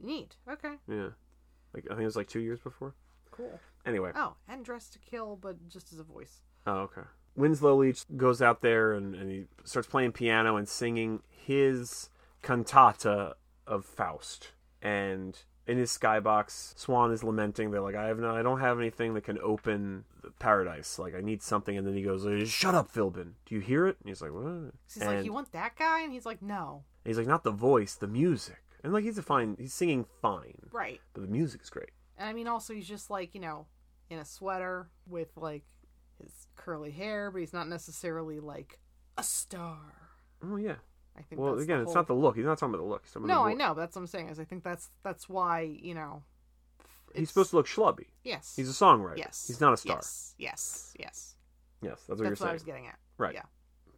Neat. 0.00 0.36
Okay, 0.50 0.74
Yeah, 0.88 1.10
like 1.72 1.84
I 1.86 1.90
think 1.94 2.02
it 2.02 2.04
was 2.04 2.16
like 2.16 2.28
two 2.28 2.40
years 2.40 2.60
before. 2.60 2.94
cool. 3.30 3.58
Anyway, 3.86 4.12
Oh, 4.14 4.34
and 4.48 4.64
Dressed 4.64 4.92
to 4.94 4.98
Kill, 4.98 5.36
but 5.36 5.68
just 5.68 5.92
as 5.92 5.98
a 5.98 6.04
voice. 6.04 6.42
Oh, 6.66 6.78
okay. 6.82 7.02
Winslow 7.36 7.74
Leach 7.76 8.04
goes 8.16 8.40
out 8.40 8.62
there 8.62 8.92
and, 8.92 9.14
and 9.14 9.30
he 9.30 9.44
starts 9.64 9.88
playing 9.88 10.12
piano 10.12 10.56
and 10.56 10.68
singing 10.68 11.20
his 11.28 12.08
cantata 12.42 13.34
of 13.66 13.84
Faust. 13.84 14.52
And 14.80 15.38
in 15.66 15.78
his 15.78 15.90
skybox, 15.96 16.78
Swan 16.78 17.12
is 17.12 17.24
lamenting. 17.24 17.70
They're 17.70 17.80
like, 17.80 17.94
I 17.94 18.06
have 18.08 18.18
no, 18.18 18.34
I 18.34 18.42
don't 18.42 18.60
have 18.60 18.78
anything 18.78 19.14
that 19.14 19.24
can 19.24 19.38
open 19.38 20.04
paradise. 20.38 20.98
Like, 20.98 21.14
I 21.14 21.20
need 21.20 21.42
something. 21.42 21.76
And 21.76 21.86
then 21.86 21.94
he 21.94 22.02
goes, 22.02 22.26
Shut 22.48 22.74
up, 22.74 22.92
Philbin. 22.92 23.32
Do 23.46 23.54
you 23.54 23.60
hear 23.60 23.86
it? 23.86 23.96
And 24.00 24.08
he's 24.08 24.20
like, 24.20 24.32
What? 24.32 24.72
He's 24.92 25.02
and 25.02 25.16
like, 25.16 25.24
you 25.24 25.32
want 25.32 25.52
that 25.52 25.76
guy? 25.76 26.00
And 26.02 26.12
he's 26.12 26.26
like, 26.26 26.42
no. 26.42 26.84
he's 27.04 27.18
like, 27.18 27.26
Not 27.26 27.44
the 27.44 27.50
voice, 27.50 27.94
the 27.94 28.06
music. 28.06 28.62
And 28.82 28.92
like, 28.92 29.04
he's 29.04 29.16
a 29.18 29.22
fine. 29.22 29.56
He's 29.58 29.72
singing 29.72 30.04
fine, 30.20 30.68
Right. 30.70 31.00
but 31.14 31.22
the 31.22 31.28
music 31.28 31.62
is 31.62 31.70
great. 31.70 31.90
And 32.18 32.28
I 32.28 32.32
mean, 32.32 32.46
also, 32.46 32.74
he's 32.74 32.86
just 32.86 33.08
like, 33.10 33.34
you 33.34 33.40
know, 33.40 33.66
in 34.10 34.18
a 34.18 34.24
sweater 34.24 34.90
with 35.08 35.28
like 35.36 35.64
his 36.22 36.46
curly 36.56 36.90
hair, 36.90 37.30
but 37.30 37.38
he's 37.38 37.52
not 37.54 37.68
necessarily 37.68 38.38
like 38.40 38.78
a 39.16 39.22
star. 39.22 39.78
Oh 40.42 40.56
yeah. 40.56 40.76
I 41.16 41.22
think. 41.22 41.40
Well, 41.40 41.58
again, 41.58 41.78
the 41.78 41.84
it's 41.84 41.94
not 41.94 42.06
the 42.06 42.14
look. 42.14 42.36
He's 42.36 42.44
not 42.44 42.58
talking 42.58 42.74
about 42.74 42.82
the 42.84 42.88
look. 42.88 43.02
He's 43.04 43.12
talking 43.12 43.26
about 43.30 43.34
No, 43.34 43.44
the 43.44 43.50
I 43.50 43.54
know. 43.54 43.74
But 43.74 43.80
that's 43.82 43.96
what 43.96 44.02
I'm 44.02 44.06
saying. 44.08 44.28
Is 44.28 44.40
I 44.40 44.44
think 44.44 44.64
that's 44.64 44.88
that's 45.02 45.28
why 45.28 45.60
you 45.60 45.94
know. 45.94 46.22
He's 47.14 47.28
supposed 47.28 47.50
to 47.50 47.56
look 47.56 47.66
schlubby. 47.68 48.06
Yes. 48.24 48.54
He's 48.56 48.68
a 48.68 48.72
songwriter. 48.72 49.18
Yes. 49.18 49.44
He's 49.46 49.60
not 49.60 49.72
a 49.72 49.76
star. 49.76 49.96
Yes. 49.98 50.34
Yes. 50.36 50.94
Yes. 50.98 51.34
Yes, 51.80 51.92
that's 51.92 52.08
what 52.08 52.08
That's 52.08 52.20
you're 52.20 52.30
what 52.30 52.38
saying. 52.38 52.50
I 52.50 52.52
was 52.54 52.62
getting 52.64 52.86
at. 52.88 52.98
Right. 53.18 53.34
Yeah. 53.34 53.42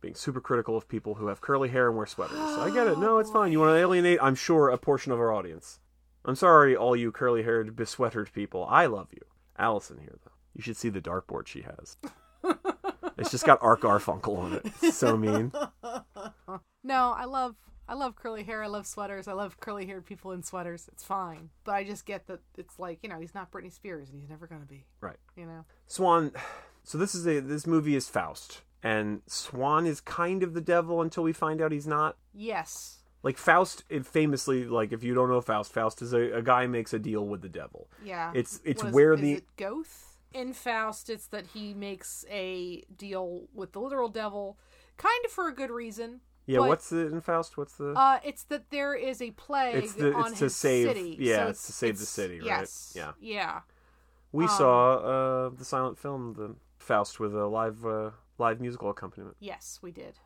Being 0.02 0.14
super 0.14 0.40
critical 0.40 0.76
of 0.76 0.87
people 0.87 1.14
who 1.14 1.29
have 1.29 1.40
curly 1.40 1.70
hair 1.70 1.88
and 1.88 1.96
wear 1.96 2.05
sweaters. 2.05 2.38
I 2.38 2.70
get 2.70 2.87
it. 2.87 2.90
Oh, 2.96 3.00
no, 3.00 3.18
it's 3.18 3.31
fine. 3.31 3.52
You 3.52 3.61
want 3.61 3.70
to 3.74 3.79
alienate, 3.81 4.18
I'm 4.20 4.35
sure, 4.35 4.68
a 4.68 4.76
portion 4.76 5.12
of 5.12 5.18
our 5.18 5.33
audience. 5.33 5.79
I'm 6.26 6.35
sorry, 6.35 6.76
all 6.76 6.94
you 6.94 7.11
curly 7.12 7.42
haired, 7.44 7.74
besweatered 7.74 8.31
people. 8.33 8.66
I 8.68 8.87
love 8.87 9.09
you. 9.12 9.22
Allison 9.59 9.98
here, 9.98 10.18
though. 10.24 10.33
You 10.55 10.62
should 10.62 10.76
see 10.76 10.88
the 10.90 11.00
dartboard 11.00 11.46
she 11.46 11.62
has. 11.62 11.96
it's 13.16 13.31
just 13.31 13.46
got 13.46 13.62
Art 13.62 13.81
Garfunkel 13.81 14.37
on 14.37 14.52
it. 14.55 14.66
It's 14.83 14.96
so 14.98 15.16
mean. 15.16 15.52
No, 16.87 17.12
I 17.16 17.25
love 17.25 17.57
I 17.88 17.94
love 17.94 18.16
curly 18.16 18.42
hair. 18.44 18.62
I 18.62 18.68
love 18.68 18.87
sweaters. 18.87 19.29
I 19.29 19.33
love 19.33 19.59
curly 19.61 19.87
haired 19.87 20.07
people 20.07 20.33
in 20.33 20.42
sweaters. 20.42 20.88
It's 20.92 21.05
fine. 21.05 21.51
But 21.64 21.72
I 21.75 21.85
just 21.85 22.07
get 22.07 22.27
that 22.29 22.40
it's 22.57 22.79
like 22.79 23.01
you 23.03 23.09
know 23.09 23.18
he's 23.20 23.35
not 23.35 23.51
Britney 23.51 23.72
Spears 23.72 24.11
and 24.11 24.20
he's 24.20 24.31
never 24.31 24.46
gonna 24.46 24.64
be. 24.64 24.87
Right. 25.01 25.16
You 25.37 25.46
know. 25.46 25.64
Swan. 25.87 26.33
So 26.85 26.96
this 26.99 27.14
is 27.16 27.27
a 27.27 27.40
this 27.40 27.66
movie 27.66 27.96
is 27.96 28.09
Faust, 28.09 28.62
and 28.83 29.20
Swan 29.27 29.87
is 29.87 30.01
kind 30.01 30.44
of 30.44 30.55
the 30.55 30.61
devil 30.61 31.03
until 31.03 31.25
we 31.25 31.33
find 31.33 31.61
out 31.61 31.72
he's 31.72 31.87
not. 31.88 32.16
Yes. 32.33 32.99
Like 33.25 33.38
Faust, 33.38 33.83
it 33.88 34.07
famously, 34.07 34.66
like 34.66 34.92
if 34.92 35.03
you 35.03 35.12
don't 35.12 35.29
know 35.29 35.40
Faust, 35.40 35.72
Faust 35.72 36.01
is 36.01 36.12
a, 36.12 36.37
a 36.38 36.42
guy 36.42 36.68
makes 36.68 36.92
a 36.94 37.01
deal 37.01 37.27
with 37.27 37.42
the 37.42 37.49
devil. 37.49 37.90
Yeah. 38.05 38.31
It's 38.35 38.61
it's 38.64 38.85
What 38.85 38.90
is- 38.90 38.94
where 38.94 39.12
is 39.14 39.20
the 39.20 39.33
it 39.33 39.44
Goth 39.57 40.18
in 40.33 40.53
Faust. 40.53 41.11
It's 41.11 41.27
that 41.29 41.46
he 41.55 41.75
makes 41.75 42.25
a 42.31 42.83
deal 42.96 43.49
with 43.53 43.72
the 43.72 43.81
literal 43.81 44.09
devil, 44.09 44.57
kind 44.96 45.25
of 45.25 45.33
for 45.33 45.49
a 45.49 45.53
good 45.53 45.70
reason. 45.72 46.20
Yeah. 46.46 46.59
but- 46.59 46.68
what's 46.68 46.88
the 46.90 47.06
in 47.09 47.20
Faust? 47.20 47.56
What's 47.56 47.76
the 47.76 47.90
Uh, 47.92 48.18
it's 48.24 48.44
that 48.44 48.70
there 48.70 48.94
is 48.94 49.20
a 49.22 49.30
plague 49.32 49.76
It's 49.85 49.94
the- 49.94 50.14
on 50.14 50.30
it's 50.30 50.38
to 50.38 50.44
his 50.44 50.56
save- 50.56 50.88
city. 50.88 51.16
yeah, 51.18 51.44
so 51.44 51.50
it's 51.50 51.66
to 51.66 51.72
save 51.72 51.98
the 51.98 52.06
city, 52.06 52.38
right? 52.38 52.46
Yes. 52.46 52.92
Yeah. 52.96 53.12
Yeah. 53.20 53.61
we 54.32 54.44
um, 54.44 54.50
saw 54.50 54.96
uh 54.96 55.48
the 55.50 55.64
silent 55.64 55.98
film 55.98 56.35
the 56.35 56.56
Faust 56.78 57.18
with 57.20 57.35
a 57.35 57.46
live 57.46 57.85
uh, 57.85 58.11
live 58.38 58.61
musical 58.61 58.90
accompaniment 58.90 59.37
Yes, 59.40 59.78
we 59.82 59.90
did. 59.92 60.18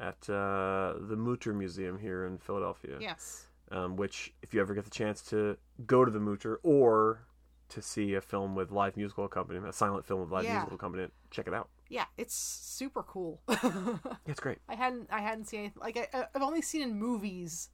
at 0.00 0.28
uh, 0.28 0.94
the 0.98 1.16
Mutter 1.16 1.52
Museum 1.54 1.98
here 1.98 2.26
in 2.26 2.38
Philadelphia. 2.38 2.98
Yes. 3.00 3.46
um, 3.70 3.96
which 3.96 4.34
if 4.42 4.52
you 4.52 4.60
ever 4.60 4.74
get 4.74 4.84
the 4.84 4.90
chance 4.90 5.22
to 5.22 5.56
go 5.86 6.04
to 6.04 6.10
the 6.10 6.20
Mutter 6.20 6.58
or 6.62 7.26
to 7.70 7.80
see 7.80 8.12
a 8.14 8.20
film 8.20 8.54
with 8.54 8.70
live 8.70 8.96
musical 8.98 9.24
accompaniment, 9.24 9.70
a 9.70 9.72
silent 9.72 10.04
film 10.04 10.20
with 10.20 10.30
live 10.30 10.44
Yeah. 10.44 10.54
musical 10.56 10.74
accompaniment, 10.74 11.12
check 11.30 11.46
it 11.46 11.54
out. 11.54 11.70
Yeah, 11.92 12.06
it's 12.16 12.34
super 12.34 13.02
cool. 13.02 13.42
Yeah, 13.48 13.96
it's 14.26 14.40
great. 14.40 14.58
I 14.68 14.74
hadn't 14.74 15.08
I 15.10 15.20
hadn't 15.20 15.44
seen 15.46 15.60
anything 15.60 15.80
like 15.82 15.96
I, 16.14 16.26
I've 16.34 16.40
only 16.42 16.62
seen 16.62 16.80
in 16.82 16.98
movies 16.98 17.68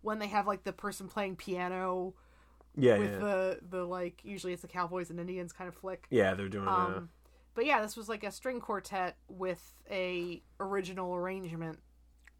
when 0.00 0.20
they 0.20 0.28
have 0.28 0.46
like 0.46 0.62
the 0.62 0.72
person 0.72 1.08
playing 1.08 1.34
piano 1.36 2.14
Yeah, 2.76 2.98
with 2.98 3.10
yeah, 3.12 3.18
the 3.18 3.58
the 3.68 3.84
like 3.84 4.20
usually 4.24 4.52
it's 4.52 4.62
the 4.62 4.68
Cowboys 4.68 5.10
and 5.10 5.18
Indians 5.18 5.52
kind 5.52 5.66
of 5.68 5.74
flick. 5.74 6.06
yeah. 6.10 6.34
They're 6.34 6.48
doing. 6.48 6.68
uh, 6.68 6.70
Um, 6.72 7.08
but 7.54 7.66
yeah, 7.66 7.82
this 7.82 7.96
was 7.96 8.08
like 8.08 8.22
a 8.22 8.30
string 8.30 8.60
quartet 8.60 9.16
with 9.28 9.74
a 9.90 10.42
original 10.60 11.14
arrangement. 11.14 11.80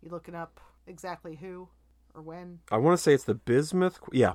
You 0.02 0.10
looking 0.10 0.34
up 0.36 0.60
exactly 0.86 1.34
who 1.36 1.68
or 2.14 2.22
when? 2.22 2.60
I 2.70 2.76
want 2.76 2.96
to 2.96 3.02
say 3.02 3.12
it's 3.12 3.24
the 3.24 3.34
Bismuth. 3.34 3.98
Yeah. 4.12 4.34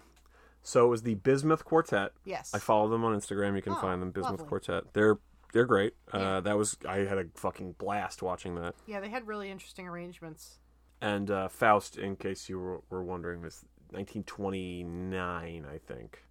So 0.63 0.85
it 0.85 0.89
was 0.89 1.03
the 1.03 1.15
Bismuth 1.15 1.63
Quartet. 1.63 2.11
Yes. 2.25 2.51
I 2.53 2.59
follow 2.59 2.89
them 2.89 3.05
on 3.05 3.17
Instagram. 3.17 3.55
You 3.55 3.61
can 3.61 3.73
Oh, 3.73 3.79
find 3.79 4.01
them 4.01 4.11
Bismuth 4.11 4.31
lovely. 4.31 4.47
Quartet. 4.47 4.83
They're 4.93 5.17
they're 5.53 5.65
great. 5.65 5.93
Uh, 6.11 6.39
that 6.41 6.57
was 6.57 6.77
I 6.87 6.97
had 6.99 7.17
a 7.17 7.25
fucking 7.35 7.73
blast 7.77 8.21
watching 8.21 8.55
that. 8.55 8.75
yeah, 8.87 8.99
they 8.99 9.09
had 9.09 9.27
really 9.27 9.49
interesting 9.51 9.87
arrangements. 9.87 10.59
And 11.01 11.31
uh, 11.31 11.47
Faust, 11.47 11.97
in 11.97 12.15
case 12.17 12.49
you 12.49 12.59
were, 12.59 12.81
were 12.89 13.03
wondering, 13.03 13.41
was 13.41 13.63
1929, 13.91 15.65
I 15.65 15.77
think. 15.77 16.23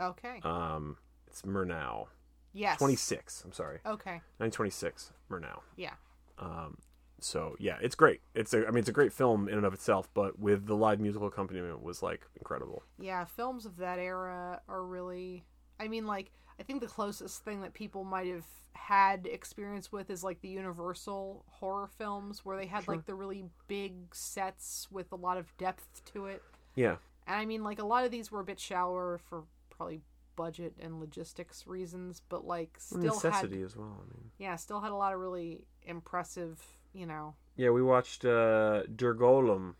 Okay. 0.00 0.40
Um, 0.42 0.96
it's 1.26 1.42
Murnau. 1.42 2.06
yes. 2.52 2.78
26. 2.78 3.42
I'm 3.44 3.52
sorry. 3.52 3.78
Okay. 3.86 4.20
926 4.40 5.12
Murnau. 5.30 5.60
Yeah. 5.76 5.92
Um, 6.38 6.78
so 7.20 7.56
yeah, 7.58 7.78
it's 7.80 7.94
great. 7.94 8.20
It's 8.34 8.54
a, 8.54 8.66
I 8.66 8.70
mean, 8.70 8.78
it's 8.78 8.88
a 8.88 8.92
great 8.92 9.12
film 9.12 9.48
in 9.48 9.54
and 9.54 9.66
of 9.66 9.74
itself, 9.74 10.08
but 10.14 10.38
with 10.38 10.66
the 10.66 10.74
live 10.76 11.00
musical 11.00 11.26
accompaniment 11.26 11.82
was 11.82 12.02
like 12.02 12.26
incredible. 12.36 12.82
Yeah, 12.98 13.24
films 13.24 13.66
of 13.66 13.76
that 13.78 13.98
era 13.98 14.60
are 14.68 14.84
really. 14.84 15.44
I 15.80 15.86
mean, 15.88 16.06
like, 16.06 16.32
I 16.58 16.62
think 16.64 16.80
the 16.80 16.86
closest 16.88 17.44
thing 17.44 17.60
that 17.62 17.72
people 17.74 18.04
might 18.04 18.26
have 18.28 18.46
had 18.72 19.26
experience 19.26 19.90
with 19.92 20.10
is 20.10 20.22
like 20.24 20.40
the 20.40 20.48
Universal 20.48 21.44
horror 21.48 21.86
films, 21.86 22.44
where 22.44 22.56
they 22.56 22.66
had 22.66 22.84
Sure. 22.84 22.94
like 22.96 23.06
the 23.06 23.14
really 23.14 23.44
big 23.66 24.14
sets 24.14 24.88
with 24.90 25.12
a 25.12 25.16
lot 25.16 25.36
of 25.38 25.56
depth 25.56 26.04
to 26.12 26.26
it. 26.26 26.42
Yeah, 26.74 26.96
And 27.26 27.36
I 27.36 27.44
mean, 27.44 27.64
like, 27.64 27.78
a 27.80 27.84
lot 27.84 28.04
of 28.04 28.10
these 28.10 28.30
were 28.30 28.40
a 28.40 28.44
bit 28.44 28.58
shallower 28.60 29.18
for 29.18 29.44
probably 29.70 30.00
budget 30.36 30.74
and 30.80 31.00
logistics 31.00 31.66
reasons, 31.66 32.22
but 32.28 32.44
like, 32.46 32.76
still 32.78 33.00
necessity 33.00 33.56
had. 33.58 33.64
as 33.66 33.76
well. 33.76 33.96
I 34.00 34.04
mean, 34.14 34.30
Yeah, 34.38 34.54
still 34.56 34.80
had 34.80 34.92
a 34.92 34.96
lot 34.96 35.12
of 35.12 35.18
really 35.20 35.64
impressive, 35.82 36.64
you 36.92 37.04
know. 37.06 37.34
yeah, 37.56 37.70
we 37.70 37.82
watched 37.82 38.24
uh, 38.24 38.84
Der 38.94 39.14
Golem 39.14 39.74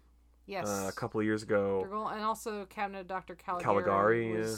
Yes. 0.46 0.66
uh, 0.68 0.86
a 0.88 0.92
couple 0.92 1.20
of 1.20 1.26
years 1.26 1.42
ago. 1.44 1.82
And 2.12 2.22
also 2.24 2.64
Cabinet 2.66 3.00
of 3.02 3.06
Dr. 3.06 3.36
Caligari. 3.36 3.64
Caligari, 3.64 4.32
yeah. 4.40 4.56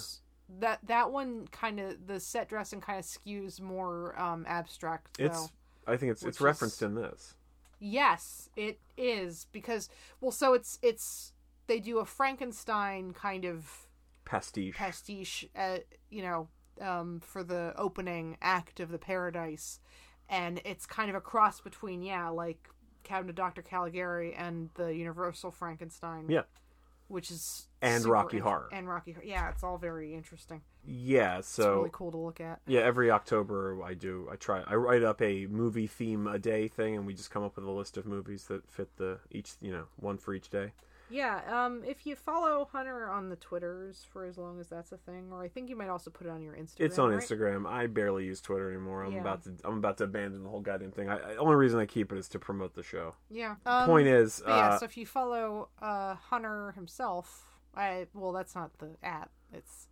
That 0.59 0.81
that 0.87 1.13
one 1.13 1.47
kind 1.53 1.79
of 1.79 2.07
the 2.07 2.19
set 2.19 2.49
dressing 2.49 2.81
kind 2.81 2.99
of 2.99 3.05
skews 3.05 3.61
more 3.61 4.19
um, 4.21 4.45
abstract. 4.49 5.17
Though. 5.19 5.27
It's 5.27 5.53
I 5.87 5.97
think 5.97 6.13
it's 6.13 6.23
it's 6.25 6.41
referenced 6.41 6.77
is- 6.83 6.83
in 6.83 6.95
this. 6.97 7.35
yes, 7.79 8.51
it 8.57 8.81
is 8.97 9.47
because 9.53 9.89
well, 10.21 10.33
so 10.33 10.53
it's 10.55 10.79
it's 10.83 11.33
they 11.67 11.79
do 11.79 11.99
a 11.99 12.05
Frankenstein 12.05 13.13
kind 13.13 13.45
of 13.45 13.87
Pastiche. 14.25 14.75
pastiche, 14.77 15.47
uh, 15.57 15.79
you 16.11 16.23
know, 16.23 16.49
um, 16.81 17.21
for 17.21 17.43
the 17.45 17.73
opening 17.77 18.37
act 18.43 18.81
of 18.81 18.91
the 18.91 18.99
Paradise, 18.99 19.79
and 20.29 20.61
it's 20.65 20.85
kind 20.87 21.11
of 21.11 21.17
a 21.17 21.21
cross 21.21 21.61
between 21.61 22.03
yeah, 22.03 22.29
like 22.29 22.69
Cabinet 23.05 23.35
Dr. 23.37 23.63
Caligari 23.63 24.35
and 24.35 24.71
the 24.75 24.95
Universal 24.95 25.53
Frankenstein. 25.53 26.27
Yeah. 26.29 26.43
Which 27.11 27.31
is 27.31 27.67
And 27.83 28.05
Rocky 28.07 28.37
int- 28.39 28.47
Horror. 28.47 28.69
and 28.73 28.89
Rocky. 28.89 29.13
Horror. 29.13 29.25
Yeah, 29.27 29.51
it's 29.51 29.63
all 29.63 29.79
very 29.79 30.15
interesting. 30.15 30.63
yeah, 30.85 31.39
It's 31.39 31.49
so 31.49 31.77
really 31.79 31.91
cool 31.93 32.11
to 32.13 32.17
look 32.19 32.41
at. 32.41 32.61
yeah, 32.67 32.81
every 32.81 33.11
October 33.11 33.83
I 33.83 33.95
do 33.95 34.29
I 34.31 34.37
try 34.37 34.63
I 34.67 34.75
write 34.77 35.03
up 35.03 35.21
a 35.21 35.47
movie 35.47 35.87
theme 35.87 36.27
a 36.27 36.39
day 36.39 36.69
thing, 36.69 36.97
and 36.97 37.07
we 37.07 37.15
just 37.15 37.31
come 37.31 37.43
up 37.43 37.57
with 37.57 37.65
a 37.65 37.71
list 37.71 37.97
of 37.97 38.07
movies 38.07 38.45
that 38.49 38.71
fit 38.71 38.97
the 38.97 39.19
each 39.31 39.55
you 39.61 39.73
know 39.73 39.85
one 39.97 40.19
for 40.19 40.33
each 40.35 40.49
day. 40.51 40.73
Yeah, 41.11 41.41
um, 41.49 41.83
if 41.85 42.07
you 42.07 42.15
follow 42.17 42.69
Hunter 42.73 43.11
on 43.11 43.29
the 43.29 43.37
Twitters 43.37 44.07
for 44.13 44.25
as 44.25 44.39
long 44.39 44.61
as 44.61 44.69
that's 44.69 44.93
a 44.93 44.97
thing, 44.97 45.29
or 45.33 45.43
I 45.43 45.49
think 45.49 45.69
you 45.69 45.77
might 45.77 45.89
also 45.89 46.11
put 46.11 46.27
it 46.27 46.31
on 46.31 46.43
your 46.43 46.55
Instagram. 46.55 46.81
It's 46.81 46.99
on 46.99 47.11
right? 47.11 47.21
Instagram. 47.21 47.67
I 47.67 47.87
barely 47.87 48.25
use 48.25 48.41
Twitter 48.41 48.71
anymore. 48.71 49.05
I'm 49.05 49.13
Yeah. 49.13 49.21
about 49.21 49.43
to 49.45 49.55
I'm 49.65 49.79
about 49.79 49.99
to 49.99 50.05
abandon 50.05 50.43
the 50.45 50.49
whole 50.49 50.61
goddamn 50.61 50.93
thing. 50.93 51.09
I, 51.09 51.17
I 51.33 51.37
only 51.37 51.57
reason 51.57 51.79
I 51.81 51.87
keep 51.87 52.13
it 52.13 52.19
is 52.19 52.29
to 52.31 52.39
promote 52.39 52.75
the 52.75 52.83
show. 52.83 53.15
Yeah. 53.29 53.57
Um, 53.67 53.87
Point 53.87 54.07
is, 54.07 54.43
but 54.45 54.51
yeah, 54.51 54.69
uh, 54.71 54.79
so 54.79 54.85
if 54.85 54.97
you 54.97 55.07
follow 55.07 55.69
uh, 55.83 56.15
Hunter 56.15 56.73
himself, 56.73 57.47
I 57.75 58.07
well, 58.15 58.33
that's 58.33 58.55
not 58.55 58.79
the 58.79 58.97
at. 59.03 59.31
It's 59.53 59.89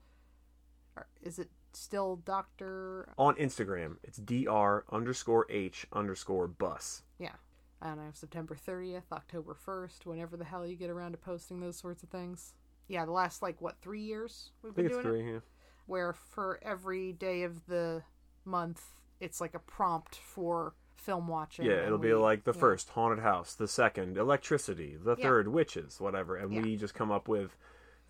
is 1.22 1.38
it 1.38 1.50
still 1.72 2.16
Doctor? 2.16 3.12
on 3.18 3.34
Instagram, 3.36 3.96
it's 4.02 4.18
dr 4.18 4.84
underscore 4.90 5.46
h 5.50 5.86
underscore 5.92 6.48
bus. 6.48 7.02
Yeah. 7.18 7.32
I 7.80 7.88
don't 7.88 7.98
know, 7.98 8.10
September 8.12 8.56
30th, 8.56 9.12
October 9.12 9.54
1st, 9.66 10.04
whenever 10.04 10.36
the 10.36 10.44
hell 10.44 10.66
you 10.66 10.74
get 10.76 10.90
around 10.90 11.12
to 11.12 11.18
posting 11.18 11.60
those 11.60 11.76
sorts 11.76 12.02
of 12.02 12.08
things. 12.08 12.54
Yeah, 12.88 13.04
the 13.04 13.12
last, 13.12 13.42
like, 13.42 13.60
what, 13.60 13.76
three 13.80 14.00
years 14.02 14.50
we've 14.62 14.72
I 14.72 14.76
been 14.76 14.84
think 14.88 14.96
it's 14.96 15.06
doing 15.06 15.16
it? 15.16 15.22
three. 15.24 15.32
Yeah. 15.34 15.40
Where 15.86 16.12
for 16.12 16.58
every 16.62 17.12
day 17.12 17.42
of 17.44 17.66
the 17.66 18.02
month, 18.44 18.82
it's 19.20 19.40
like 19.40 19.54
a 19.54 19.58
prompt 19.60 20.16
for 20.16 20.74
film 20.96 21.28
watching. 21.28 21.64
Yeah, 21.66 21.86
it'll 21.86 21.98
be 21.98 22.12
like 22.14 22.44
the 22.44 22.52
yeah. 22.52 22.60
first 22.60 22.90
haunted 22.90 23.20
house, 23.20 23.54
the 23.54 23.68
second 23.68 24.16
electricity, 24.18 24.96
the 25.02 25.16
Yeah. 25.16 25.24
third 25.24 25.48
witches, 25.48 26.00
whatever, 26.00 26.36
and 26.36 26.52
Yeah. 26.52 26.62
we 26.62 26.76
just 26.76 26.94
come 26.94 27.10
up 27.12 27.28
with 27.28 27.56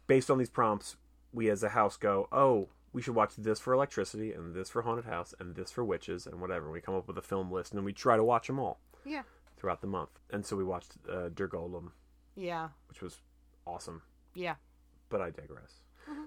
based 0.06 0.30
on 0.30 0.38
these 0.38 0.48
prompts. 0.50 0.96
We 1.32 1.50
as 1.50 1.62
a 1.62 1.68
house 1.70 1.96
go, 1.98 2.26
oh, 2.32 2.70
we 2.92 3.02
should 3.02 3.14
watch 3.14 3.36
this 3.36 3.60
for 3.60 3.74
electricity, 3.74 4.32
and 4.32 4.54
this 4.54 4.70
for 4.70 4.82
haunted 4.82 5.04
house, 5.04 5.34
and 5.38 5.54
this 5.54 5.70
for 5.70 5.84
witches, 5.84 6.26
and 6.26 6.40
whatever. 6.40 6.70
We 6.70 6.80
come 6.80 6.94
up 6.94 7.06
with 7.06 7.18
a 7.18 7.22
film 7.22 7.52
list, 7.52 7.72
and 7.72 7.78
then 7.78 7.84
we 7.84 7.92
try 7.92 8.16
to 8.16 8.24
watch 8.24 8.46
them 8.46 8.58
all 8.58 8.80
Yeah. 9.04 9.22
Throughout 9.58 9.80
the 9.80 9.86
month. 9.86 10.10
And 10.30 10.44
so 10.46 10.56
we 10.56 10.64
watched 10.64 10.92
uh, 11.10 11.28
Der 11.34 11.48
Golem, 11.48 11.90
Yeah. 12.36 12.68
which 12.88 13.02
was 13.02 13.20
awesome. 13.66 14.02
Yeah. 14.34 14.54
But 15.08 15.20
I 15.20 15.30
digress. 15.30 15.80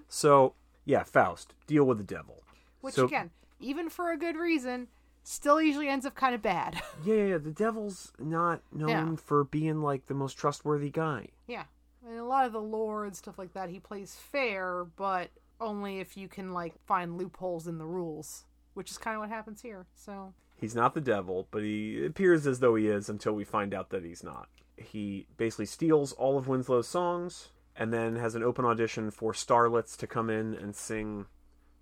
So 0.08 0.54
yeah, 0.84 1.02
Faust, 1.04 1.54
deal 1.66 1.84
with 1.84 1.98
the 1.98 2.04
devil. 2.04 2.42
Which, 2.80 2.94
So- 2.94 3.04
again, 3.06 3.30
even 3.60 3.88
for 3.88 4.10
a 4.10 4.16
good 4.18 4.36
reason, 4.36 4.88
still 5.22 5.60
usually 5.62 5.88
ends 5.88 6.04
up 6.06 6.14
kind 6.14 6.34
of 6.34 6.42
bad. 6.42 6.82
Yeah, 7.04 7.14
yeah, 7.14 7.24
yeah, 7.26 7.38
the 7.38 7.50
devil's 7.52 8.12
not 8.18 8.60
known 8.72 8.88
Yeah. 8.88 9.16
for 9.16 9.44
being 9.44 9.80
like 9.82 10.06
the 10.06 10.14
most 10.14 10.34
trustworthy 10.34 10.90
guy. 10.90 11.28
yeah. 11.46 11.64
And 12.04 12.18
a 12.18 12.24
lot 12.24 12.46
of 12.46 12.52
the 12.52 12.60
lore 12.60 13.04
and 13.04 13.14
stuff 13.14 13.38
like 13.38 13.52
that, 13.52 13.70
he 13.70 13.78
plays 13.78 14.16
fair, 14.16 14.84
but 14.96 15.30
only 15.60 16.00
if 16.00 16.16
you 16.16 16.26
can, 16.26 16.52
like, 16.52 16.74
find 16.84 17.16
loopholes 17.16 17.68
in 17.68 17.78
the 17.78 17.86
rules, 17.86 18.44
which 18.74 18.90
is 18.90 18.98
kind 18.98 19.14
of 19.14 19.20
what 19.20 19.28
happens 19.28 19.62
here. 19.62 19.86
So, 19.94 20.34
He's 20.62 20.76
not 20.76 20.94
the 20.94 21.00
devil, 21.00 21.48
but 21.50 21.64
he 21.64 22.06
appears 22.06 22.46
as 22.46 22.60
though 22.60 22.76
he 22.76 22.86
is 22.86 23.08
until 23.08 23.32
we 23.32 23.42
find 23.42 23.74
out 23.74 23.90
that 23.90 24.04
he's 24.04 24.22
not. 24.22 24.48
He 24.76 25.26
basically 25.36 25.66
steals 25.66 26.12
all 26.12 26.38
of 26.38 26.46
Winslow's 26.46 26.86
songs 26.86 27.48
and 27.74 27.92
then 27.92 28.14
has 28.14 28.36
an 28.36 28.44
open 28.44 28.64
audition 28.64 29.10
for 29.10 29.32
starlets 29.32 29.96
to 29.96 30.06
come 30.06 30.30
in 30.30 30.54
and 30.54 30.76
sing 30.76 31.26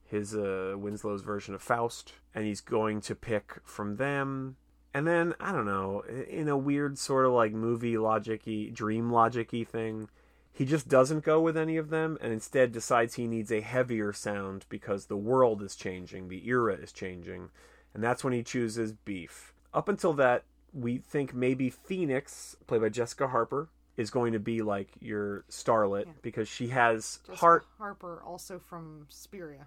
his 0.02 0.34
uh, 0.34 0.76
Winslow's 0.78 1.20
version 1.20 1.54
of 1.54 1.60
Faust, 1.60 2.14
and 2.34 2.46
he's 2.46 2.62
going 2.62 3.02
to 3.02 3.14
pick 3.14 3.58
from 3.64 3.96
them. 3.96 4.56
And 4.94 5.06
then 5.06 5.34
I 5.38 5.52
don't 5.52 5.66
know, 5.66 6.00
in 6.30 6.48
a 6.48 6.56
weird 6.56 6.96
sort 6.96 7.26
of 7.26 7.32
like 7.32 7.52
movie 7.52 7.96
logicy, 7.96 8.72
dream 8.72 9.10
logicy 9.10 9.68
thing, 9.68 10.08
he 10.54 10.64
just 10.64 10.88
doesn't 10.88 11.22
go 11.22 11.38
with 11.38 11.58
any 11.58 11.76
of 11.76 11.90
them, 11.90 12.16
and 12.22 12.32
instead 12.32 12.72
decides 12.72 13.16
he 13.16 13.26
needs 13.26 13.52
a 13.52 13.60
heavier 13.60 14.14
sound 14.14 14.64
because 14.70 15.04
the 15.04 15.18
world 15.18 15.62
is 15.62 15.76
changing, 15.76 16.28
the 16.28 16.48
era 16.48 16.76
is 16.76 16.92
changing, 16.92 17.50
and 17.94 18.02
that's 18.02 18.22
when 18.24 18.32
he 18.32 18.42
chooses 18.42 18.92
Beef. 18.92 19.52
Up 19.72 19.88
until 19.88 20.12
that, 20.14 20.44
we 20.72 20.98
think 20.98 21.34
maybe 21.34 21.70
Phoenix, 21.70 22.56
played 22.66 22.80
by 22.82 22.88
Jessica 22.88 23.28
Harper, 23.28 23.68
is 23.96 24.10
going 24.10 24.32
to 24.32 24.38
be 24.38 24.62
like 24.62 24.88
your 25.00 25.44
starlet 25.50 26.06
Yeah. 26.06 26.12
because 26.22 26.48
she 26.48 26.68
has 26.68 27.18
Jessica 27.26 27.36
heart 27.38 27.66
Harper, 27.78 28.22
also 28.24 28.58
from 28.58 29.06
Suspiria. 29.08 29.66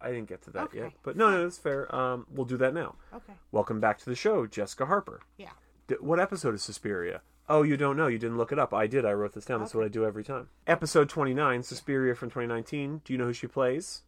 I 0.00 0.08
didn't 0.12 0.28
get 0.28 0.42
to 0.42 0.50
that 0.52 0.72
yet. 0.72 0.92
But 1.02 1.16
no, 1.16 1.30
no, 1.30 1.42
that's 1.42 1.58
fair. 1.58 1.92
Um, 1.94 2.26
we'll 2.30 2.46
do 2.46 2.56
that 2.58 2.72
now. 2.72 2.94
Okay. 3.12 3.32
Welcome 3.50 3.80
back 3.80 3.98
to 3.98 4.04
the 4.06 4.14
show, 4.14 4.46
Jessica 4.46 4.86
Harper. 4.86 5.20
Yeah. 5.36 5.50
D- 5.88 5.96
what 6.00 6.20
episode 6.20 6.54
is 6.54 6.62
Suspiria? 6.62 7.20
Oh, 7.48 7.62
you 7.62 7.76
don't 7.76 7.96
know. 7.96 8.06
You 8.06 8.18
didn't 8.18 8.36
look 8.36 8.52
it 8.52 8.58
up. 8.60 8.72
I 8.72 8.86
did. 8.86 9.04
I 9.04 9.12
wrote 9.12 9.32
this 9.32 9.46
down. 9.46 9.58
That's 9.60 9.74
what 9.74 9.84
I 9.84 9.88
do 9.88 10.04
every 10.04 10.22
time. 10.22 10.48
Episode 10.66 11.08
29, 11.08 11.62
Suspiria 11.64 12.14
from 12.14 12.28
2019. 12.28 13.00
Do 13.04 13.12
you 13.12 13.18
know 13.18 13.24
who 13.24 13.32
she 13.32 13.46
plays? 13.48 14.02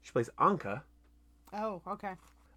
She 0.00 0.12
plays 0.12 0.30
Anka. 0.38 0.82
Oh, 1.52 1.82
okay. 1.86 2.12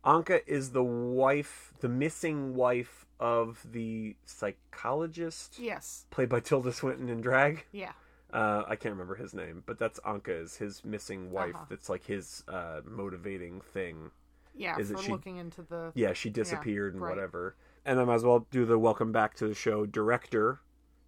Anka 0.06 0.42
is 0.48 0.72
the 0.72 0.84
wife, 0.84 1.74
the 1.80 1.90
missing 1.90 2.56
wife 2.56 3.06
of 3.20 3.66
the 3.70 4.16
psychologist 4.26 5.60
Yes. 5.60 6.06
played 6.10 6.30
by 6.30 6.40
Tilda 6.40 6.72
Swinton 6.72 7.10
in 7.10 7.22
drag. 7.22 7.66
Yeah. 7.72 7.92
Uh, 8.32 8.64
I 8.68 8.76
can't 8.76 8.94
remember 8.94 9.16
his 9.16 9.34
name, 9.34 9.64
but 9.66 9.78
that's 9.80 10.00
Anka 10.02 10.30
is 10.30 10.56
his 10.58 10.86
missing 10.86 11.32
wife. 11.32 11.56
Uh-huh. 11.56 11.66
That's 11.70 11.90
like 11.90 12.06
his 12.06 12.44
uh, 12.48 12.82
motivating 12.86 13.60
thing. 13.62 14.12
Yeah. 14.56 14.78
Is 14.78 14.92
for 14.92 15.02
she- 15.02 15.12
looking 15.12 15.38
into 15.38 15.64
the. 15.64 15.92
Yeah, 15.96 16.14
she 16.14 16.30
disappeared 16.30 16.94
and 16.94 17.02
right. 17.02 17.10
whatever. 17.10 17.56
And 17.86 18.00
I 18.00 18.04
might 18.06 18.16
as 18.16 18.24
well 18.24 18.46
do 18.52 18.66
the 18.66 18.78
welcome 18.78 19.12
back 19.12 19.34
to 19.36 19.48
the 19.48 19.56
show 19.56 19.86
director, 19.86 20.60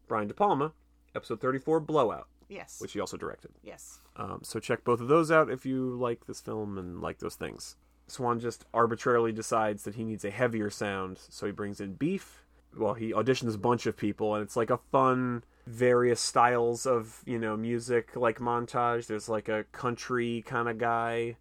Brian 0.07 0.27
De 0.27 0.33
Palma, 0.33 0.73
episode 1.15 1.39
34, 1.41 1.79
Blowout, 1.81 2.27
Yes. 2.49 2.81
which 2.81 2.93
he 2.93 2.99
also 2.99 3.17
directed. 3.17 3.51
Yes. 3.61 3.99
Um, 4.15 4.39
so 4.43 4.59
check 4.59 4.83
both 4.83 4.99
of 4.99 5.07
those 5.07 5.29
out 5.31 5.49
if 5.49 5.65
you 5.65 5.95
like 5.95 6.25
this 6.25 6.41
film 6.41 6.77
and 6.77 7.01
like 7.01 7.19
those 7.19 7.35
things. 7.35 7.75
Swan 8.11 8.39
just 8.39 8.65
arbitrarily 8.73 9.31
decides 9.31 9.83
that 9.83 9.95
he 9.95 10.03
needs 10.03 10.25
a 10.25 10.29
heavier 10.29 10.69
sound, 10.69 11.19
so 11.29 11.45
he 11.45 11.51
brings 11.51 11.79
in 11.79 11.93
Beef. 11.93 12.43
Well, 12.77 12.93
he 12.93 13.11
auditions 13.11 13.55
a 13.55 13.57
bunch 13.57 13.85
of 13.85 13.97
people, 13.97 14.35
and 14.35 14.43
it's 14.43 14.55
like 14.55 14.69
a 14.69 14.79
fun, 14.91 15.43
various 15.65 16.21
styles 16.21 16.85
of 16.85 17.21
you 17.25 17.39
know 17.39 17.57
music 17.57 18.15
like 18.15 18.39
montage. 18.39 19.07
There's 19.07 19.29
like 19.29 19.49
a 19.49 19.65
country 19.71 20.43
kind 20.45 20.69
of 20.69 20.77
guy, 20.77 21.37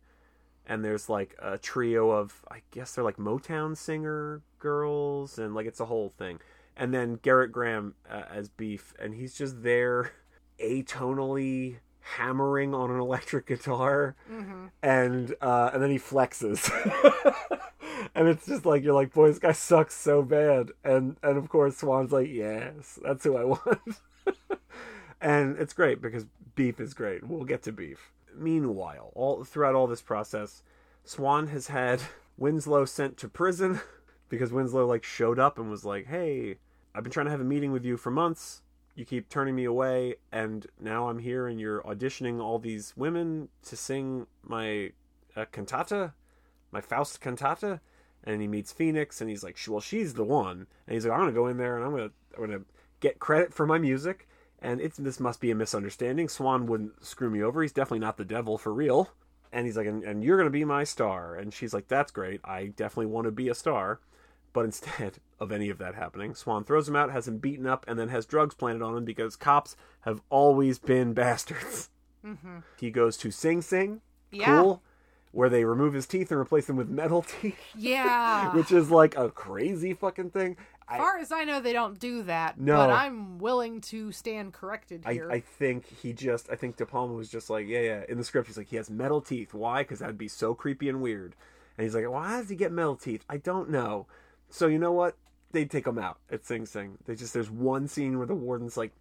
and 0.66 0.84
there's 0.84 1.08
like 1.08 1.36
a 1.40 1.58
trio 1.58 2.10
of 2.10 2.44
I 2.50 2.62
guess 2.70 2.94
they're 2.94 3.04
like 3.04 3.16
Motown 3.16 3.76
singer 3.76 4.42
girls, 4.58 5.38
and 5.38 5.54
like 5.54 5.66
it's 5.66 5.80
a 5.80 5.86
whole 5.86 6.08
thing. 6.08 6.40
And 6.76 6.94
then 6.94 7.18
Gerrit 7.18 7.50
Graham 7.50 7.94
uh, 8.08 8.22
as 8.30 8.48
Beef, 8.48 8.94
and 8.98 9.14
he's 9.14 9.34
just 9.34 9.62
there 9.62 10.12
atonally 10.60 11.76
hammering 12.02 12.74
on 12.74 12.90
an 12.90 12.98
electric 13.00 13.46
guitar 13.46 14.14
Mm-hmm. 14.30 14.66
and 14.82 15.34
uh 15.40 15.70
and 15.72 15.82
then 15.82 15.90
he 15.90 15.98
flexes. 15.98 16.70
And 18.14 18.28
it's 18.28 18.46
just 18.46 18.64
like 18.66 18.82
you're 18.82 18.94
like 18.94 19.12
boy 19.12 19.28
this 19.28 19.38
guy 19.38 19.52
sucks 19.52 19.94
so 19.94 20.22
bad. 20.22 20.70
And 20.82 21.16
and 21.22 21.36
of 21.38 21.48
course 21.48 21.76
swan's 21.78 22.12
like 22.12 22.28
yes 22.30 22.98
that's 23.02 23.24
who 23.24 23.36
i 23.36 23.44
want. 23.52 24.00
And 25.20 25.58
it's 25.58 25.72
great 25.74 26.00
because 26.00 26.26
beef 26.54 26.80
is 26.80 26.94
great. 26.94 27.26
We'll 27.26 27.44
get 27.44 27.62
to 27.64 27.72
beef. 27.72 28.12
Meanwhile 28.34 29.12
all 29.14 29.44
throughout 29.44 29.74
all 29.74 29.86
this 29.86 30.02
process 30.02 30.62
swan 31.04 31.48
has 31.48 31.66
had 31.68 32.00
winslow 32.36 32.84
sent 32.84 33.16
to 33.18 33.28
prison 33.28 33.80
because 34.28 34.52
winslow 34.52 34.86
like 34.86 35.04
showed 35.04 35.38
up 35.38 35.58
and 35.58 35.70
was 35.70 35.84
like 35.84 36.06
hey 36.06 36.56
i've 36.94 37.02
been 37.02 37.10
trying 37.12 37.24
to 37.26 37.30
have 37.32 37.40
a 37.40 37.44
meeting 37.44 37.72
with 37.72 37.84
you 37.84 37.96
for 37.96 38.10
months 38.10 38.62
you 38.94 39.04
keep 39.04 39.28
turning 39.28 39.54
me 39.54 39.64
away 39.64 40.14
and 40.32 40.66
now 40.80 41.08
i'm 41.08 41.18
here 41.18 41.46
and 41.46 41.60
you're 41.60 41.82
auditioning 41.82 42.40
all 42.40 42.58
these 42.58 42.92
women 42.96 43.48
to 43.62 43.76
sing 43.76 44.26
my 44.42 44.90
uh, 45.36 45.44
cantata 45.52 46.12
my 46.72 46.80
faust 46.80 47.20
cantata 47.20 47.80
and 48.24 48.40
he 48.40 48.48
meets 48.48 48.72
phoenix 48.72 49.20
and 49.20 49.30
he's 49.30 49.42
like 49.42 49.58
well 49.68 49.80
she's 49.80 50.14
the 50.14 50.24
one. 50.24 50.66
And 50.86 50.94
he's 50.94 51.04
like 51.04 51.14
i'm 51.14 51.20
gonna 51.20 51.32
go 51.32 51.46
in 51.46 51.56
there 51.56 51.76
and 51.76 51.84
i'm 51.84 51.92
gonna 51.92 52.10
i'm 52.36 52.46
gonna 52.46 52.62
get 53.00 53.18
credit 53.18 53.52
for 53.54 53.66
my 53.66 53.78
music. 53.78 54.28
And 54.62 54.80
it's 54.80 54.98
this 54.98 55.18
must 55.18 55.40
be 55.40 55.50
a 55.50 55.54
misunderstanding. 55.54 56.28
Swan 56.28 56.66
wouldn't 56.66 57.02
screw 57.04 57.30
me 57.30 57.42
over. 57.42 57.62
He's 57.62 57.72
definitely 57.72 58.00
not 58.00 58.18
the 58.18 58.26
devil 58.26 58.58
for 58.58 58.74
real. 58.74 59.08
And 59.52 59.66
he's 59.66 59.76
like 59.76 59.86
and, 59.86 60.04
and 60.04 60.22
you're 60.22 60.36
gonna 60.36 60.50
be 60.50 60.64
my 60.64 60.84
star. 60.84 61.34
And 61.34 61.52
she's 61.52 61.72
like 61.72 61.88
that's 61.88 62.12
great. 62.12 62.40
I 62.44 62.66
definitely 62.66 63.06
want 63.06 63.24
to 63.24 63.32
be 63.32 63.48
a 63.48 63.54
star 63.54 64.00
but 64.52 64.64
instead 64.64 65.18
of 65.38 65.52
any 65.52 65.70
of 65.70 65.78
that 65.78 65.94
happening, 65.94 66.34
Swan 66.34 66.64
throws 66.64 66.88
him 66.88 66.96
out, 66.96 67.10
has 67.10 67.28
him 67.28 67.38
beaten 67.38 67.66
up, 67.66 67.84
and 67.88 67.98
then 67.98 68.08
has 68.08 68.26
drugs 68.26 68.54
planted 68.54 68.82
on 68.82 68.96
him 68.96 69.04
because 69.04 69.36
cops 69.36 69.76
have 70.00 70.20
always 70.30 70.78
been 70.78 71.12
bastards. 71.14 71.90
Mm-hmm. 72.24 72.58
He 72.78 72.90
goes 72.90 73.16
to 73.18 73.30
Sing 73.30 73.62
Sing, 73.62 74.00
Yeah. 74.30 74.46
cool, 74.60 74.82
where 75.32 75.48
they 75.48 75.64
remove 75.64 75.94
his 75.94 76.06
teeth 76.06 76.30
and 76.30 76.40
replace 76.40 76.66
them 76.66 76.76
with 76.76 76.88
metal 76.88 77.22
teeth, 77.40 77.56
Yeah. 77.76 78.52
which 78.54 78.72
is 78.72 78.90
like 78.90 79.16
a 79.16 79.30
crazy 79.30 79.94
fucking 79.94 80.30
thing. 80.30 80.56
As 80.88 80.96
I, 80.96 80.98
far 80.98 81.18
as 81.18 81.30
I 81.30 81.44
know, 81.44 81.60
they 81.60 81.72
don't 81.72 82.00
do 82.00 82.24
that. 82.24 82.58
No. 82.58 82.76
But 82.76 82.90
I'm 82.90 83.38
willing 83.38 83.80
to 83.82 84.10
stand 84.10 84.52
corrected 84.52 85.04
I, 85.06 85.12
here. 85.12 85.30
I 85.30 85.38
think 85.38 85.86
he 85.86 86.12
just, 86.12 86.50
I 86.50 86.56
think 86.56 86.76
De 86.76 86.84
Palma 86.84 87.14
was 87.14 87.28
just 87.28 87.48
like, 87.48 87.68
yeah, 87.68 87.80
yeah. 87.80 88.02
In 88.08 88.18
the 88.18 88.24
script, 88.24 88.48
he's 88.48 88.56
like, 88.58 88.70
he 88.70 88.76
has 88.76 88.90
metal 88.90 89.20
teeth. 89.20 89.54
Why? 89.54 89.82
Because 89.82 90.00
that'd 90.00 90.18
be 90.18 90.26
so 90.26 90.52
creepy 90.52 90.88
and 90.88 91.00
weird. 91.00 91.36
And 91.78 91.84
he's 91.84 91.94
like, 91.94 92.08
why 92.10 92.40
does 92.40 92.48
he 92.48 92.56
get 92.56 92.72
metal 92.72 92.96
teeth? 92.96 93.24
I 93.30 93.36
don't 93.36 93.70
know. 93.70 94.08
So 94.50 94.66
you 94.66 94.78
know 94.78 94.92
what? 94.92 95.16
They 95.52 95.64
take 95.64 95.84
them 95.84 95.98
out 95.98 96.18
at 96.30 96.44
Sing 96.44 96.66
Sing. 96.66 96.98
They 97.06 97.14
just 97.14 97.32
there's 97.34 97.50
one 97.50 97.88
scene 97.88 98.18
where 98.18 98.26
the 98.26 98.34
warden's 98.34 98.76
like, 98.76 98.92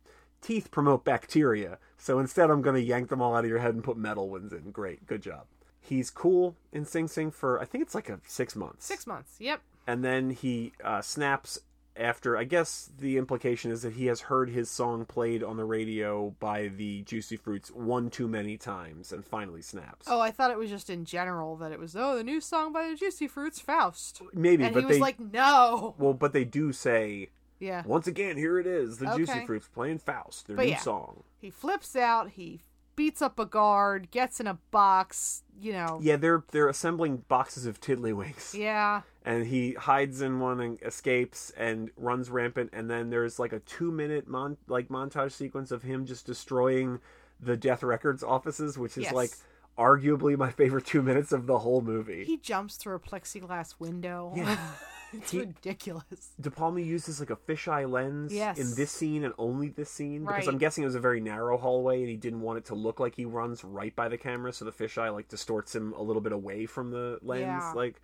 teeth 0.42 0.72
promote 0.72 1.04
bacteria. 1.04 1.78
So 1.98 2.18
instead, 2.20 2.50
I'm 2.50 2.62
gonna 2.62 2.80
yank 2.80 3.10
them 3.10 3.22
all 3.22 3.36
out 3.36 3.44
of 3.44 3.50
your 3.50 3.60
head 3.60 3.76
and 3.76 3.84
put 3.84 3.98
metal 3.98 4.30
ones 4.30 4.54
in. 4.54 4.72
Great, 4.72 5.06
good 5.06 5.22
job. 5.22 5.46
He's 5.82 6.10
cool 6.10 6.56
in 6.72 6.86
Sing 6.86 7.08
Sing 7.08 7.32
for 7.32 7.60
I 7.60 7.66
think 7.66 7.84
it's 7.84 7.96
like 7.96 8.10
a 8.10 8.20
six 8.26 8.56
months. 8.56 8.86
Six 8.86 9.06
months. 9.06 9.36
Yep. 9.40 9.62
and 9.88 10.04
then 10.04 10.30
he 10.32 10.74
uh, 10.84 11.02
snaps 11.02 11.60
after 11.96 12.38
i 12.38 12.44
guess 12.44 12.90
the 13.00 13.18
implication 13.18 13.72
is 13.72 13.82
that 13.82 13.94
he 13.94 14.06
has 14.06 14.22
heard 14.22 14.50
his 14.50 14.70
song 14.70 15.06
played 15.06 15.44
on 15.44 15.58
the 15.58 15.66
radio 15.66 16.30
by 16.40 16.68
the 16.68 17.02
juicy 17.02 17.36
fruits 17.36 17.70
one 17.72 18.10
too 18.10 18.28
many 18.28 18.56
times 18.58 19.12
and 19.12 19.26
finally 19.26 19.62
snaps 19.62 20.06
Oh, 20.10 20.20
I 20.22 20.32
thought 20.32 20.52
it 20.52 20.58
was 20.58 20.70
just 20.70 20.90
in 20.90 21.04
general 21.06 21.56
that 21.58 21.72
it 21.72 21.80
was 21.80 21.96
oh 21.96 22.16
the 22.18 22.24
new 22.24 22.40
song 22.40 22.72
by 22.72 22.88
the 22.90 22.96
Juicy 22.96 23.28
Fruits, 23.28 23.60
Faust. 23.60 24.22
maybe 24.34 24.64
and 24.64 24.74
but 24.74 24.82
he 24.82 24.86
was 24.86 24.96
they 24.98 25.02
like, 25.02 25.20
no. 25.20 25.96
well 25.98 26.14
but 26.14 26.32
they 26.32 26.46
do 26.46 26.72
say 26.72 27.30
Yeah. 27.60 27.84
once 27.86 28.08
again 28.08 28.38
here 28.38 28.58
it 28.60 28.68
is 28.68 28.98
the 29.00 29.14
juicy 29.16 29.46
fruits 29.46 29.68
playing 29.68 29.98
faust 30.00 30.48
their 30.48 30.56
But 30.56 30.66
new 30.68 30.72
yeah. 30.72 30.78
song 30.80 31.24
He 31.42 31.50
flips 31.50 31.96
out. 31.96 32.30
He 32.32 32.62
beats 32.96 33.22
up 33.22 33.40
a 33.40 33.46
guard. 33.46 34.12
Gets 34.12 34.40
in 34.42 34.48
a 34.48 34.58
box. 34.72 35.44
You 35.60 35.74
know. 35.74 36.00
yeah 36.02 36.16
they're 36.16 36.44
they're 36.52 36.70
assembling 36.70 37.24
boxes 37.28 37.66
of 37.66 37.82
tiddlywinks 37.82 38.54
Yeah. 38.54 39.02
And 39.26 39.46
he 39.48 39.74
hides 39.74 40.22
in 40.22 40.40
one 40.40 40.60
and 40.62 40.80
escapes 40.82 41.52
and 41.58 41.92
runs 41.98 42.30
rampant 42.30 42.70
and 42.74 42.90
then 42.90 43.10
there's 43.10 43.38
like 43.40 43.54
a 43.54 43.60
two 43.60 43.92
minute 43.92 44.28
mon- 44.28 44.58
like 44.68 44.88
montage 44.90 45.32
sequence 45.34 45.72
of 45.72 45.84
him 45.84 46.06
just 46.06 46.26
destroying 46.26 47.00
the 47.40 47.58
death 47.58 47.84
records 47.84 48.24
offices 48.24 48.78
which 48.78 48.98
is 48.98 49.04
Yes. 49.06 49.14
like 49.14 49.32
arguably 49.78 50.38
my 50.38 50.52
favorite 50.52 50.86
two 50.86 51.02
minutes 51.02 51.32
of 51.32 51.48
the 51.48 51.60
whole 51.60 51.82
movie 51.82 52.24
He 52.26 52.38
jumps 52.38 52.76
through 52.76 52.96
a 52.96 53.00
plexiglass 53.00 53.76
window. 53.80 54.34
Yeah. 54.36 54.58
it's 55.14 55.32
He- 55.32 55.40
ridiculous. 55.40 56.32
De 56.40 56.52
Palma 56.52 56.82
uses 56.82 57.20
like 57.20 57.30
a 57.30 57.36
fisheye 57.36 57.90
lens 57.90 58.34
Yes. 58.34 58.58
in 58.60 58.76
this 58.76 58.92
scene 58.92 59.24
and 59.24 59.34
only 59.38 59.70
this 59.70 59.90
scene 59.90 60.26
because 60.26 60.48
I'm 60.48 60.58
guessing 60.58 60.84
it 60.84 60.88
was 60.88 60.96
a 60.96 61.00
very 61.00 61.20
narrow 61.22 61.58
hallway 61.58 62.00
and 62.02 62.10
he 62.10 62.18
didn't 62.18 62.42
want 62.42 62.58
it 62.60 62.66
to 62.66 62.76
look 62.76 63.00
like 63.00 63.16
he 63.16 63.26
runs 63.26 63.64
right 63.64 63.96
by 63.96 64.08
the 64.10 64.18
camera, 64.18 64.52
so 64.54 64.66
the 64.66 64.72
fisheye 64.72 65.14
like 65.14 65.28
distorts 65.30 65.74
him 65.76 65.94
a 65.94 66.02
little 66.02 66.22
bit 66.22 66.32
away 66.34 66.66
from 66.66 66.92
the 66.92 67.18
lens, 67.22 67.42
Yeah. 67.42 67.72
like, 67.76 68.02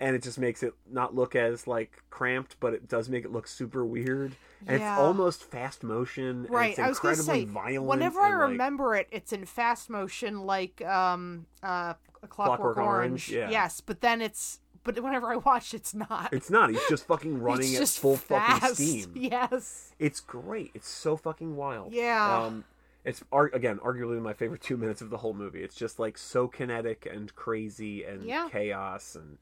and 0.00 0.14
it 0.14 0.22
just 0.22 0.38
makes 0.38 0.62
it 0.62 0.74
not 0.90 1.14
look 1.14 1.34
as 1.34 1.66
like 1.66 2.02
cramped, 2.10 2.56
but 2.60 2.74
it 2.74 2.88
does 2.88 3.08
make 3.08 3.24
it 3.24 3.32
look 3.32 3.46
super 3.48 3.84
weird, 3.84 4.36
and 4.66 4.80
Yeah. 4.80 4.92
it's 4.94 5.00
almost 5.00 5.44
fast 5.44 5.82
motion, 5.82 6.24
and 6.44 6.50
Right. 6.50 6.70
It's 6.70 6.78
I 6.78 6.88
was 6.88 6.98
gonna 6.98 7.14
incredibly 7.14 7.46
say, 7.46 7.52
violent. 7.52 7.88
whenever 7.88 8.20
I 8.20 8.30
like- 8.30 8.50
remember 8.50 8.94
it, 8.94 9.08
it's 9.10 9.32
in 9.32 9.44
fast 9.46 9.88
motion, 9.90 10.40
like 10.46 10.82
um, 10.84 11.46
uh, 11.62 11.94
a 12.22 12.26
Clockwork, 12.28 12.30
Clockwork 12.30 12.76
Orange, 12.78 12.98
Orange. 12.98 13.30
yeah. 13.30 13.50
Yes, 13.50 13.80
but 13.80 14.00
then 14.00 14.20
it's 14.20 14.60
but 14.84 15.00
whenever 15.02 15.32
I 15.32 15.36
watch, 15.36 15.74
it's 15.74 15.94
not. 15.94 16.32
it's 16.32 16.48
not. 16.48 16.70
He's 16.70 16.86
just 16.88 17.06
fucking 17.08 17.40
running 17.42 17.74
at 17.74 17.88
full 17.88 18.16
fast. 18.16 18.60
fucking 18.60 18.74
steam. 18.76 19.12
Yes. 19.16 19.92
It's 19.98 20.20
great. 20.20 20.70
It's 20.74 20.88
so 20.88 21.16
fucking 21.16 21.56
wild. 21.56 21.92
Yeah. 21.92 22.42
Um, 22.44 22.64
it's 23.04 23.22
again 23.52 23.78
arguably 23.78 24.20
my 24.22 24.32
favorite 24.32 24.60
two 24.60 24.76
minutes 24.76 25.00
of 25.00 25.10
the 25.10 25.16
whole 25.18 25.34
movie. 25.34 25.62
It's 25.64 25.74
just 25.74 25.98
like 25.98 26.16
so 26.18 26.46
kinetic 26.46 27.04
and 27.10 27.34
crazy 27.34 28.04
and 28.04 28.24
Yeah. 28.24 28.48
chaos 28.50 29.16
and 29.16 29.38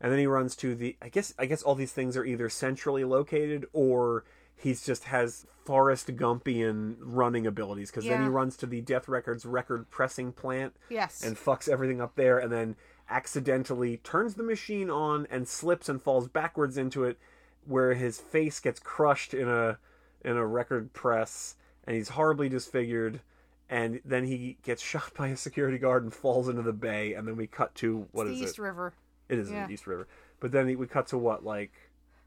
and 0.00 0.12
then 0.12 0.18
he 0.18 0.26
runs 0.26 0.54
to 0.56 0.74
the 0.74 0.96
I 1.02 1.08
guess 1.08 1.34
I 1.38 1.46
guess 1.46 1.62
all 1.62 1.74
these 1.74 1.92
things 1.92 2.16
are 2.16 2.24
either 2.24 2.48
centrally 2.48 3.04
located 3.04 3.66
or 3.72 4.24
he's 4.56 4.84
just 4.84 5.04
has 5.04 5.46
Forrest 5.64 6.14
Gumpian 6.16 6.96
running 7.00 7.46
abilities. 7.46 7.90
Because 7.90 8.04
then 8.04 8.22
he 8.22 8.28
runs 8.28 8.56
to 8.58 8.66
the 8.66 8.80
Death 8.80 9.08
Records 9.08 9.44
record 9.44 9.90
pressing 9.90 10.32
plant 10.32 10.74
Yes. 10.88 11.22
and 11.24 11.36
fucks 11.36 11.68
everything 11.68 12.00
up 12.00 12.14
there 12.16 12.38
and 12.38 12.52
then 12.52 12.76
accidentally 13.20 13.96
turns 13.98 14.34
the 14.34 14.42
machine 14.42 14.90
on 14.90 15.26
and 15.30 15.46
slips 15.48 15.88
and 15.88 16.00
falls 16.02 16.28
backwards 16.28 16.76
into 16.78 17.04
it 17.04 17.18
where 17.64 17.94
his 17.94 18.18
face 18.18 18.60
gets 18.60 18.78
crushed 18.78 19.34
in 19.34 19.48
a 19.48 19.78
in 20.24 20.36
a 20.36 20.46
record 20.46 20.92
press 20.92 21.56
and 21.84 21.96
he's 21.96 22.10
horribly 22.10 22.48
disfigured. 22.48 23.20
And 23.68 24.00
then 24.04 24.24
he 24.26 24.56
gets 24.62 24.82
shot 24.92 25.12
by 25.16 25.28
a 25.28 25.36
security 25.36 25.78
guard 25.78 26.04
and 26.04 26.14
falls 26.14 26.48
into 26.48 26.62
the 26.62 26.72
bay. 26.72 27.14
And 27.14 27.26
then 27.26 27.36
we 27.36 27.46
cut 27.48 27.74
to 27.76 28.06
what 28.12 28.24
the 28.26 28.32
is 28.32 28.42
East 28.42 28.58
it? 28.58 28.62
River. 28.62 28.94
It 29.28 29.38
is 29.38 29.50
yeah. 29.50 29.66
the 29.66 29.72
east 29.72 29.86
river 29.86 30.06
but 30.40 30.52
then 30.52 30.66
we 30.78 30.86
cut 30.86 31.06
to 31.08 31.18
what 31.18 31.44
like 31.44 31.72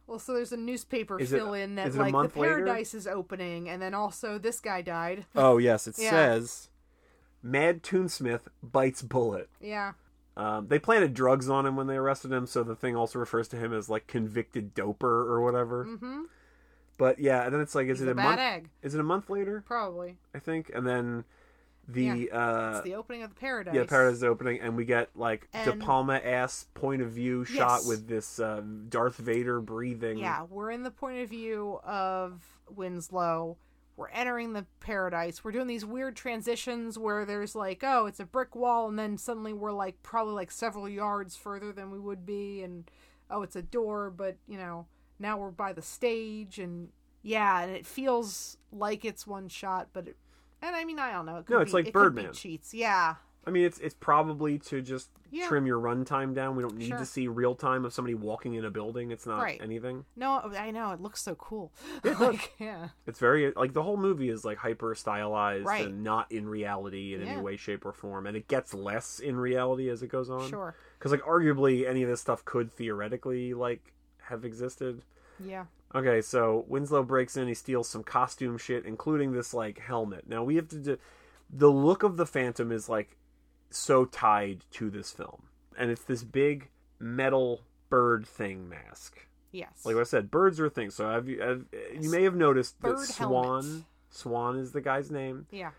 Well, 0.08 0.20
so 0.20 0.34
there's 0.34 0.52
a 0.52 0.58
newspaper 0.58 1.20
Is 1.20 1.32
it- 1.34 1.38
fill 1.38 1.54
in 1.54 1.76
that 1.76 1.88
it 1.88 1.95
like 1.95 2.08
the 2.08 2.12
month 2.12 2.36
later? 2.38 2.56
paradise 2.56 2.93
is 2.93 3.06
opening, 3.08 3.70
and 3.70 3.82
then 3.82 3.93
also 3.93 4.38
this 4.38 4.60
guy 4.60 4.82
died. 4.82 5.26
oh 5.36 5.58
yes 5.58 5.88
it 5.88 5.95
Yeah. 6.00 6.10
says 6.12 6.70
mad 7.43 7.84
toonsmith 7.84 8.47
bites 8.64 9.02
bullet 9.02 9.50
Yeah. 9.62 9.93
Um, 10.38 10.68
they 10.70 10.80
planted 10.80 11.14
drugs 11.14 11.50
on 11.50 11.66
him 11.66 11.76
when 11.76 11.88
they 11.88 11.97
arrested 11.97 12.32
him, 12.32 12.45
so 12.47 12.64
the 12.64 12.76
thing 12.76 12.95
also 12.95 13.20
refers 13.20 13.50
to 13.50 13.58
him 13.58 13.74
as 13.74 13.89
like 13.89 14.08
convicted 14.08 14.74
doper 14.74 15.04
or 15.04 15.41
whatever. 15.41 15.84
Mm-hmm. 15.84 16.22
But 16.97 17.20
yeah, 17.20 17.43
and 17.43 17.54
then 17.54 17.60
it's 17.60 17.76
like, 17.76 17.88
is 17.88 18.00
He's 18.00 18.08
it 18.08 18.10
a 18.10 18.12
a 18.12 18.16
bad 18.16 18.24
month? 18.24 18.39
egg. 18.39 18.70
Is 18.82 18.95
it 18.95 19.02
a 19.02 19.04
month 19.04 19.30
later? 19.30 19.64
Probably. 19.68 20.16
I 20.34 20.39
think, 20.39 20.72
and 20.74 20.88
then 20.88 21.26
the 21.91 22.31
uh, 22.31 22.71
It's 22.77 22.81
the 22.85 22.95
opening 22.95 23.23
of 23.23 23.29
the 23.29 23.35
paradise. 23.35 23.73
yeah, 23.75 23.83
Paradise 23.85 24.17
is 24.17 24.23
opening, 24.23 24.59
and 24.61 24.75
we 24.75 24.85
get 24.85 25.09
like 25.15 25.47
De 25.63 25.73
Palma 25.75 26.15
ass 26.23 26.67
point 26.73 27.01
of 27.01 27.09
view 27.11 27.45
shot 27.45 27.79
Yes. 27.79 27.87
with 27.87 28.07
this 28.07 28.39
uh, 28.39 28.61
Darth 28.89 29.17
Vader 29.17 29.59
breathing. 29.61 30.17
Yeah, 30.17 30.43
we're 30.49 30.71
in 30.71 30.83
the 30.83 30.91
point 30.91 31.21
of 31.23 31.29
view 31.29 31.79
of 31.83 32.41
Winslow. 32.69 33.57
We're 33.97 34.09
entering 34.09 34.53
the 34.53 34.65
paradise. 34.79 35.43
We're 35.43 35.51
doing 35.51 35.67
these 35.67 35.85
weird 35.85 36.15
transitions 36.15 36.97
where 36.97 37.25
there's 37.25 37.53
like, 37.53 37.83
oh, 37.83 38.05
it's 38.05 38.21
a 38.21 38.25
brick 38.25 38.55
wall, 38.55 38.87
and 38.87 38.97
then 38.97 39.17
suddenly 39.17 39.51
we're 39.51 39.73
like 39.73 40.01
probably 40.03 40.33
like 40.35 40.51
several 40.51 40.87
yards 40.87 41.35
further 41.35 41.73
than 41.73 41.91
we 41.91 41.99
would 41.99 42.25
be, 42.25 42.61
and 42.63 42.89
oh, 43.29 43.41
it's 43.41 43.57
a 43.57 43.61
door, 43.61 44.09
but 44.09 44.37
you 44.47 44.57
know, 44.57 44.85
now 45.19 45.37
we're 45.37 45.51
by 45.51 45.73
the 45.73 45.81
stage, 45.81 46.59
and 46.59 46.89
yeah, 47.23 47.61
and 47.63 47.71
it 47.75 47.85
feels 47.85 48.55
like 48.71 49.03
it's 49.03 49.27
one 49.27 49.49
shot, 49.49 49.89
but 49.91 50.07
it, 50.07 50.17
and 50.62 50.76
I 50.76 50.86
mean, 50.86 50.99
I 50.99 51.12
don't 51.12 51.26
know. 51.26 51.38
It 51.38 51.45
could 51.45 51.53
No, 51.55 51.62
it's 51.62 51.72
be- 51.72 51.78
like 51.78 51.88
it 51.88 51.93
Birdman. 51.93 52.34
cheats. 52.34 52.74
Yeah, 52.74 53.16
I 53.45 53.51
mean, 53.51 53.66
it's 53.66 53.80
it's 53.80 53.95
probably 53.95 54.57
to 54.60 54.82
just 54.82 55.10
Yeah. 55.32 55.47
trim 55.47 55.66
your 55.68 55.80
runtime 55.80 56.34
down. 56.34 56.55
We 56.55 56.64
don't 56.64 56.76
need 56.76 56.88
Sure. 56.89 56.97
to 56.97 57.05
see 57.05 57.28
real 57.28 57.53
time 57.55 57.86
of 57.86 57.93
somebody 57.93 58.16
walking 58.16 58.55
in 58.55 58.66
a 58.66 58.72
building. 58.72 59.12
It's 59.12 59.26
not 59.28 59.41
Right. 59.43 59.60
anything. 59.62 60.05
no, 60.16 60.39
I 60.57 60.72
know 60.72 60.91
it 60.91 60.99
looks 61.01 61.22
so 61.22 61.36
cool. 61.36 61.72
It 62.03 62.20
like, 62.20 62.53
yeah, 62.60 62.89
It's 63.05 63.20
very 63.20 63.51
like 63.55 63.74
the 63.74 63.84
whole 63.84 63.95
movie 63.97 64.30
is 64.30 64.43
like 64.43 64.57
hyper 64.57 64.95
stylized 64.95 65.66
Right. 65.68 65.86
and 65.86 66.03
not 66.03 66.32
in 66.32 66.47
reality 66.49 67.14
in 67.14 67.22
Yeah. 67.22 67.28
any 67.34 67.41
way, 67.41 67.57
shape, 67.57 67.86
or 67.86 67.93
form, 67.93 68.26
and 68.28 68.36
it 68.36 68.47
gets 68.47 68.74
less 68.74 69.20
in 69.20 69.38
reality 69.38 69.88
as 69.89 70.01
it 70.03 70.07
goes 70.07 70.30
on. 70.32 70.49
sure, 70.49 70.76
Because 70.97 71.12
like 71.12 71.22
arguably 71.22 71.88
any 71.88 72.01
of 72.03 72.10
this 72.10 72.22
stuff 72.22 72.43
could 72.43 72.72
theoretically 72.72 73.53
like 73.53 73.93
have 74.24 74.43
existed. 74.45 75.03
yeah, 75.39 75.66
Okay, 75.95 76.21
so 76.21 76.65
Winslow 76.67 77.03
breaks 77.03 77.35
in. 77.35 77.47
He 77.47 77.53
steals 77.55 77.89
some 77.89 78.03
costume 78.03 78.57
shit, 78.57 78.85
including 78.85 79.31
this 79.31 79.53
like 79.53 79.79
helmet. 79.79 80.27
Now 80.27 80.43
we 80.43 80.55
have 80.55 80.67
to 80.69 80.77
do. 80.77 80.97
The 81.49 81.69
look 81.71 82.03
of 82.03 82.17
the 82.17 82.27
Phantom 82.27 82.71
is 82.71 82.87
like 82.87 83.17
so 83.71 84.05
tied 84.05 84.65
to 84.71 84.89
this 84.91 85.11
film, 85.11 85.43
and 85.77 85.89
it's 85.89 86.03
this 86.03 86.23
big 86.23 86.69
metal 86.99 87.61
bird 87.89 88.27
thing 88.27 88.69
mask. 88.69 89.25
yes, 89.51 89.83
Like 89.83 89.95
I 89.95 90.03
said, 90.03 90.29
birds 90.29 90.59
are 90.59 90.69
things. 90.69 90.93
So 90.93 91.09
have 91.09 91.27
you? 91.27 91.41
Have, 91.41 91.65
you 91.99 92.11
may 92.11 92.21
have 92.23 92.35
noticed 92.35 92.79
that 92.83 92.99
Swan. 92.99 93.63
helmet. 93.63 93.83
Swan 94.11 94.57
is 94.59 94.71
the 94.73 94.81
guy's 94.81 95.09
name. 95.09 95.47
yeah, 95.51 95.71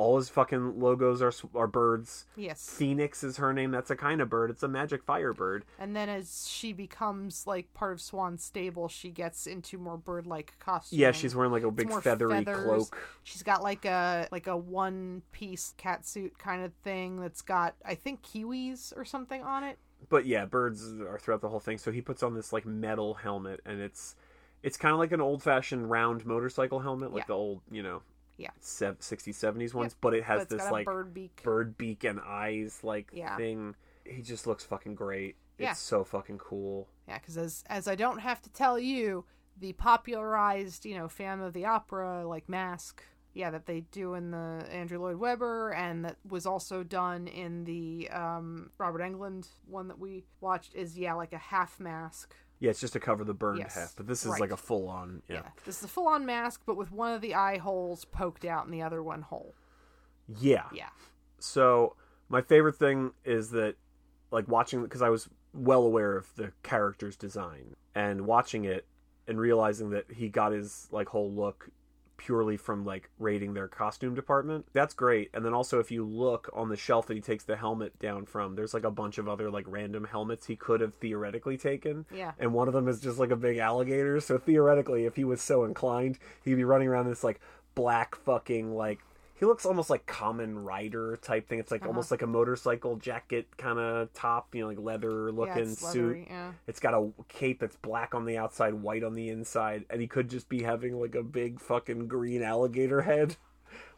All 0.00 0.16
his 0.16 0.30
fucking 0.30 0.80
logos 0.80 1.20
are 1.20 1.32
are 1.54 1.66
birds. 1.66 2.24
yes. 2.36 2.70
Phoenix 2.70 3.22
is 3.22 3.36
her 3.36 3.52
name. 3.52 3.70
That's 3.70 3.90
a 3.90 3.96
kind 3.96 4.22
of 4.22 4.30
bird. 4.30 4.48
It's 4.50 4.62
a 4.62 4.68
magic 4.68 5.02
fire 5.04 5.34
bird. 5.34 5.66
And 5.78 5.94
then 5.94 6.08
as 6.08 6.48
she 6.48 6.72
becomes 6.72 7.46
like 7.46 7.72
part 7.74 7.92
of 7.92 8.00
Swan's 8.00 8.42
stable, 8.42 8.88
she 8.88 9.10
gets 9.10 9.46
into 9.46 9.76
more 9.76 9.98
bird-like 9.98 10.54
costume. 10.58 10.98
Yeah, 10.98 11.12
she's 11.12 11.34
wearing 11.36 11.52
like 11.52 11.64
a 11.64 11.70
big 11.70 11.92
feathery 11.92 12.32
feathers. 12.44 12.64
cloak. 12.64 12.98
She's 13.24 13.42
got 13.42 13.62
like 13.62 13.84
a 13.84 14.26
like 14.32 14.46
a 14.46 14.56
one-piece 14.56 15.74
cat 15.76 16.06
suit 16.06 16.38
kind 16.38 16.64
of 16.64 16.72
thing 16.82 17.20
that's 17.20 17.42
got 17.42 17.74
I 17.84 17.94
think 17.94 18.22
kiwis 18.22 18.96
or 18.96 19.04
something 19.04 19.42
on 19.42 19.64
it. 19.64 19.78
but 20.08 20.24
yeah, 20.26 20.46
birds 20.46 20.94
are 21.00 21.18
throughout 21.18 21.40
the 21.42 21.48
whole 21.50 21.60
thing. 21.60 21.78
So 21.78 21.90
he 21.92 22.00
puts 22.00 22.22
on 22.22 22.34
this 22.34 22.52
like 22.52 22.64
metal 22.64 23.14
helmet, 23.14 23.60
and 23.66 23.80
it's 23.80 24.16
it's 24.62 24.76
kind 24.76 24.92
of 24.92 24.98
like 24.98 25.12
an 25.12 25.20
old 25.20 25.42
fashioned 25.42 25.90
round 25.90 26.24
motorcycle 26.26 26.80
helmet, 26.80 27.12
like 27.12 27.22
Yeah. 27.22 27.26
the 27.28 27.34
old 27.34 27.60
you 27.70 27.82
know 27.82 28.02
Yeah. 28.40 28.50
sev- 28.60 28.98
60s 29.00 29.34
70s 29.34 29.74
ones. 29.74 29.94
But 30.00 30.14
it 30.14 30.24
has 30.24 30.46
but 30.46 30.48
this 30.58 30.70
like 30.70 30.86
bird 30.86 31.12
beak. 31.14 31.40
bird 31.42 31.76
beak 31.76 32.04
and 32.04 32.18
eyes 32.20 32.80
like 32.82 33.10
Yeah. 33.12 33.36
thing. 33.36 33.74
He 34.04 34.22
just 34.22 34.46
looks 34.46 34.64
fucking 34.64 34.94
great. 34.94 35.36
Yeah. 35.58 35.72
It's 35.72 35.80
so 35.80 36.04
fucking 36.04 36.38
cool. 36.38 36.88
Yeah, 37.06 37.18
because 37.18 37.36
as 37.36 37.64
as 37.68 37.86
I 37.86 37.94
don't 37.94 38.18
have 38.20 38.40
to 38.42 38.50
tell 38.50 38.78
you, 38.78 39.24
the 39.58 39.74
popularized 39.74 40.84
you 40.86 40.94
know 40.96 41.08
fan 41.08 41.40
of 41.40 41.52
the 41.52 41.66
Opera 41.66 42.26
like 42.26 42.48
mask. 42.48 43.02
Yeah, 43.32 43.50
that 43.50 43.66
they 43.66 43.82
do 43.92 44.14
in 44.14 44.32
the 44.32 44.66
Andrew 44.72 44.98
Lloyd 45.00 45.16
Webber, 45.16 45.70
and 45.70 46.04
that 46.04 46.16
was 46.28 46.46
also 46.46 46.82
done 46.82 47.28
in 47.28 47.62
the 47.62 48.08
um, 48.10 48.70
Robert 48.76 49.02
Englund 49.02 49.46
one 49.68 49.86
that 49.86 50.00
we 50.00 50.24
watched. 50.40 50.74
Is 50.74 50.98
yeah, 50.98 51.14
like 51.14 51.32
a 51.32 51.38
half 51.38 51.78
mask. 51.78 52.34
Yeah, 52.60 52.70
it's 52.70 52.80
just 52.80 52.92
to 52.92 53.00
cover 53.00 53.24
the 53.24 53.34
burned 53.34 53.58
Yes, 53.58 53.74
half, 53.74 53.94
but 53.96 54.06
this 54.06 54.24
is 54.24 54.32
right. 54.32 54.40
like 54.40 54.50
a 54.52 54.56
full 54.56 54.88
on. 54.88 55.22
Yeah. 55.28 55.36
Yeah. 55.36 55.42
this 55.64 55.78
is 55.78 55.84
a 55.84 55.88
full 55.88 56.06
on 56.06 56.24
mask, 56.26 56.60
but 56.66 56.76
with 56.76 56.92
one 56.92 57.12
of 57.14 57.20
the 57.22 57.34
eye 57.34 57.56
holes 57.58 58.04
poked 58.04 58.44
out 58.44 58.66
and 58.66 58.72
the 58.74 58.82
other 58.82 59.02
one 59.02 59.22
whole. 59.22 59.54
Yeah. 60.38 60.64
Yeah, 60.72 60.90
So 61.38 61.96
my 62.28 62.42
favorite 62.42 62.76
thing 62.76 63.12
is 63.24 63.50
that, 63.50 63.76
like 64.30 64.46
watching 64.46 64.82
because 64.82 65.02
I 65.02 65.08
was 65.08 65.28
well 65.52 65.82
aware 65.82 66.16
of 66.16 66.32
the 66.36 66.52
character's 66.62 67.16
design 67.16 67.74
and 67.96 68.20
watching 68.26 68.64
it 68.64 68.86
and 69.26 69.40
realizing 69.40 69.90
that 69.90 70.04
he 70.12 70.28
got 70.28 70.52
his 70.52 70.86
like 70.92 71.08
whole 71.08 71.32
look 71.32 71.68
purely 72.20 72.58
from 72.58 72.84
like 72.84 73.08
raiding 73.18 73.54
their 73.54 73.66
costume 73.66 74.14
department. 74.14 74.66
That's 74.74 74.92
great. 74.92 75.30
And 75.32 75.42
then 75.44 75.54
also 75.54 75.78
if 75.78 75.90
you 75.90 76.04
look 76.04 76.50
on 76.52 76.68
the 76.68 76.76
shelf 76.76 77.06
that 77.06 77.14
he 77.14 77.20
takes 77.22 77.44
the 77.44 77.56
helmet 77.56 77.98
down 77.98 78.26
from, 78.26 78.56
there's 78.56 78.74
like 78.74 78.84
a 78.84 78.90
bunch 78.90 79.16
of 79.16 79.26
other 79.26 79.50
like 79.50 79.64
random 79.66 80.04
helmets 80.04 80.46
he 80.46 80.54
could 80.54 80.82
have 80.82 80.94
theoretically 80.94 81.56
taken. 81.56 82.04
yeah, 82.14 82.32
And 82.38 82.52
one 82.52 82.68
of 82.68 82.74
them 82.74 82.88
is 82.88 83.00
just 83.00 83.18
like 83.18 83.30
a 83.30 83.36
big 83.36 83.56
alligator. 83.56 84.20
So 84.20 84.36
theoretically, 84.36 85.06
if 85.06 85.16
he 85.16 85.24
was 85.24 85.40
so 85.40 85.64
inclined, 85.64 86.18
he'd 86.44 86.56
be 86.56 86.64
running 86.64 86.88
around 86.88 87.08
this 87.08 87.24
like 87.24 87.40
black 87.74 88.14
fucking 88.16 88.74
like 88.74 88.98
he 89.40 89.46
looks 89.46 89.64
almost 89.66 89.88
like 89.90 90.06
Kamen 90.06 90.62
Rider 90.64 91.18
type 91.22 91.48
thing. 91.48 91.58
It's 91.58 91.70
like 91.72 91.80
Uh-huh. 91.80 91.88
almost 91.88 92.10
like 92.10 92.22
a 92.22 92.26
motorcycle 92.26 92.96
jacket 92.96 93.48
kind 93.56 93.78
of 93.78 94.12
top, 94.12 94.54
you 94.54 94.60
know, 94.60 94.68
like 94.68 94.78
leather 94.78 95.26
yeah, 95.30 95.34
looking 95.34 95.74
suit. 95.74 95.86
leathery, 95.96 96.26
Yeah, 96.28 96.52
It's 96.68 96.78
got 96.78 96.94
a 96.94 97.10
cape 97.28 97.58
that's 97.58 97.76
black 97.76 98.14
on 98.14 98.26
the 98.26 98.36
outside, 98.36 98.74
white 98.74 99.02
on 99.02 99.14
the 99.14 99.30
inside, 99.30 99.86
and 99.90 100.00
he 100.00 100.06
could 100.06 100.28
just 100.28 100.48
be 100.48 100.62
having 100.62 101.00
like 101.00 101.14
a 101.14 101.22
big 101.22 101.58
fucking 101.58 102.06
green 102.06 102.42
alligator 102.42 103.02
head. 103.02 103.36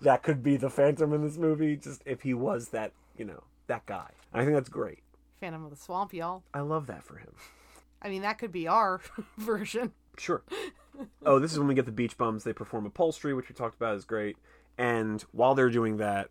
That 0.02 0.22
could 0.22 0.42
be 0.42 0.56
the 0.58 0.68
Phantom 0.68 1.12
in 1.14 1.22
this 1.22 1.38
movie, 1.38 1.76
just 1.76 2.02
if 2.04 2.22
he 2.22 2.34
was 2.34 2.68
that, 2.68 2.92
you 3.16 3.24
know, 3.24 3.44
that 3.68 3.86
guy. 3.86 4.10
I 4.32 4.42
think 4.44 4.52
that's 4.54 4.68
great. 4.68 4.98
Phantom 5.40 5.64
of 5.64 5.70
the 5.70 5.76
Swamp, 5.76 6.12
y'all. 6.12 6.42
I 6.52 6.60
love 6.60 6.86
that 6.88 7.02
for 7.02 7.16
him. 7.16 7.32
I 8.02 8.08
mean, 8.10 8.20
that 8.22 8.36
could 8.38 8.52
be 8.52 8.68
our 8.68 9.00
version. 9.38 9.92
Sure. 10.18 10.42
oh, 11.24 11.38
this 11.38 11.52
is 11.52 11.58
when 11.58 11.68
we 11.68 11.74
get 11.74 11.86
the 11.86 11.92
beach 11.92 12.18
bums. 12.18 12.44
They 12.44 12.52
perform 12.52 12.84
upholstery, 12.84 13.32
which 13.32 13.48
we 13.48 13.54
talked 13.54 13.76
about 13.76 13.96
is 13.96 14.04
great. 14.04 14.36
And 14.78 15.22
while 15.32 15.54
they're 15.54 15.70
doing 15.70 15.98
that, 15.98 16.30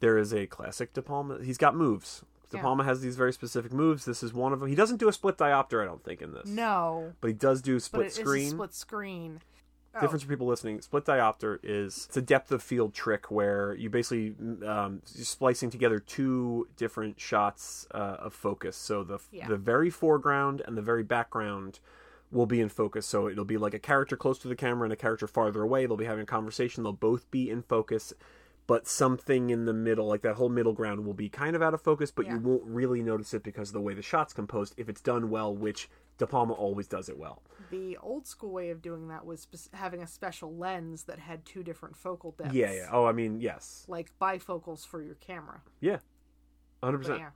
there 0.00 0.18
is 0.18 0.32
a 0.34 0.46
classic 0.46 0.92
De 0.92 1.02
Palma. 1.02 1.38
He's 1.42 1.58
got 1.58 1.74
moves. 1.74 2.22
De 2.50 2.56
Yeah. 2.58 2.62
Palma 2.62 2.84
has 2.84 3.00
these 3.00 3.16
very 3.16 3.32
specific 3.32 3.72
moves. 3.72 4.04
This 4.04 4.22
is 4.22 4.32
one 4.32 4.52
of 4.52 4.60
them. 4.60 4.68
He 4.68 4.74
doesn't 4.74 4.98
do 4.98 5.08
a 5.08 5.12
split 5.12 5.36
diopter, 5.36 5.82
I 5.82 5.84
don't 5.84 6.04
think, 6.04 6.22
in 6.22 6.32
this. 6.32 6.46
No, 6.48 7.12
But 7.20 7.28
he 7.28 7.34
does 7.34 7.60
do 7.62 7.74
but 7.74 7.82
split 7.82 8.12
screen. 8.12 8.46
a 8.48 8.50
split 8.50 8.74
screen. 8.74 9.40
Oh, 9.94 10.00
Difference 10.00 10.24
for 10.24 10.28
people 10.28 10.46
listening. 10.46 10.82
Split 10.82 11.06
diopter 11.06 11.58
is 11.62 12.04
it's 12.08 12.16
a 12.18 12.22
depth 12.22 12.52
of 12.52 12.62
field 12.62 12.92
trick 12.92 13.30
where 13.30 13.74
you 13.74 13.88
basically 13.88 14.34
um, 14.66 15.00
you're 15.14 15.24
splicing 15.24 15.70
together 15.70 15.98
two 15.98 16.68
different 16.76 17.18
shots 17.18 17.86
uh, 17.94 18.16
of 18.20 18.34
focus. 18.34 18.76
So 18.76 19.02
the 19.04 19.18
Yeah. 19.32 19.48
the 19.48 19.56
very 19.56 19.88
foreground 19.88 20.60
and 20.66 20.76
the 20.76 20.82
very 20.82 21.02
background 21.02 21.80
will 22.36 22.46
be 22.46 22.60
in 22.60 22.68
focus. 22.68 23.06
So 23.06 23.28
it'll 23.28 23.44
be 23.44 23.56
like 23.58 23.74
a 23.74 23.78
character 23.78 24.16
close 24.16 24.38
to 24.40 24.48
the 24.48 24.54
camera 24.56 24.84
and 24.84 24.92
a 24.92 24.96
character 24.96 25.26
farther 25.26 25.62
away. 25.62 25.86
They'll 25.86 25.96
be 25.96 26.04
having 26.04 26.22
a 26.22 26.26
conversation. 26.26 26.82
They'll 26.84 26.92
both 26.92 27.30
be 27.30 27.50
in 27.50 27.62
focus, 27.62 28.12
but 28.66 28.86
something 28.86 29.50
in 29.50 29.64
the 29.64 29.72
middle, 29.72 30.06
like 30.06 30.22
that 30.22 30.34
whole 30.34 30.48
middle 30.48 30.72
ground, 30.72 31.04
will 31.04 31.14
be 31.14 31.28
kind 31.28 31.56
of 31.56 31.62
out 31.62 31.74
of 31.74 31.80
focus. 31.80 32.10
But 32.10 32.26
Yeah. 32.26 32.34
you 32.34 32.40
won't 32.40 32.64
really 32.64 33.02
notice 33.02 33.32
it 33.34 33.42
because 33.42 33.70
of 33.70 33.74
the 33.74 33.80
way 33.80 33.94
the 33.94 34.02
shot's 34.02 34.32
composed. 34.32 34.74
If 34.76 34.88
it's 34.88 35.00
done 35.00 35.30
well, 35.30 35.54
which 35.54 35.88
De 36.18 36.26
Palma 36.26 36.52
always 36.54 36.86
does 36.88 37.08
it 37.08 37.18
well. 37.18 37.42
The 37.70 37.96
old 37.98 38.26
school 38.26 38.50
way 38.52 38.70
of 38.70 38.80
doing 38.80 39.08
that 39.08 39.26
was 39.26 39.46
having 39.72 40.02
a 40.02 40.06
special 40.06 40.54
lens 40.54 41.04
that 41.04 41.18
had 41.18 41.44
two 41.44 41.62
different 41.62 41.96
focal 41.96 42.32
depths. 42.32 42.54
Yeah, 42.54 42.72
yeah. 42.72 42.88
Oh, 42.92 43.04
I 43.06 43.12
mean, 43.12 43.40
yes. 43.40 43.84
Like 43.88 44.12
bifocals 44.20 44.86
for 44.86 45.02
your 45.02 45.16
camera. 45.16 45.62
Yeah. 45.80 45.98
100%. 46.82 47.02
But 47.08 47.18
yeah. 47.18 47.30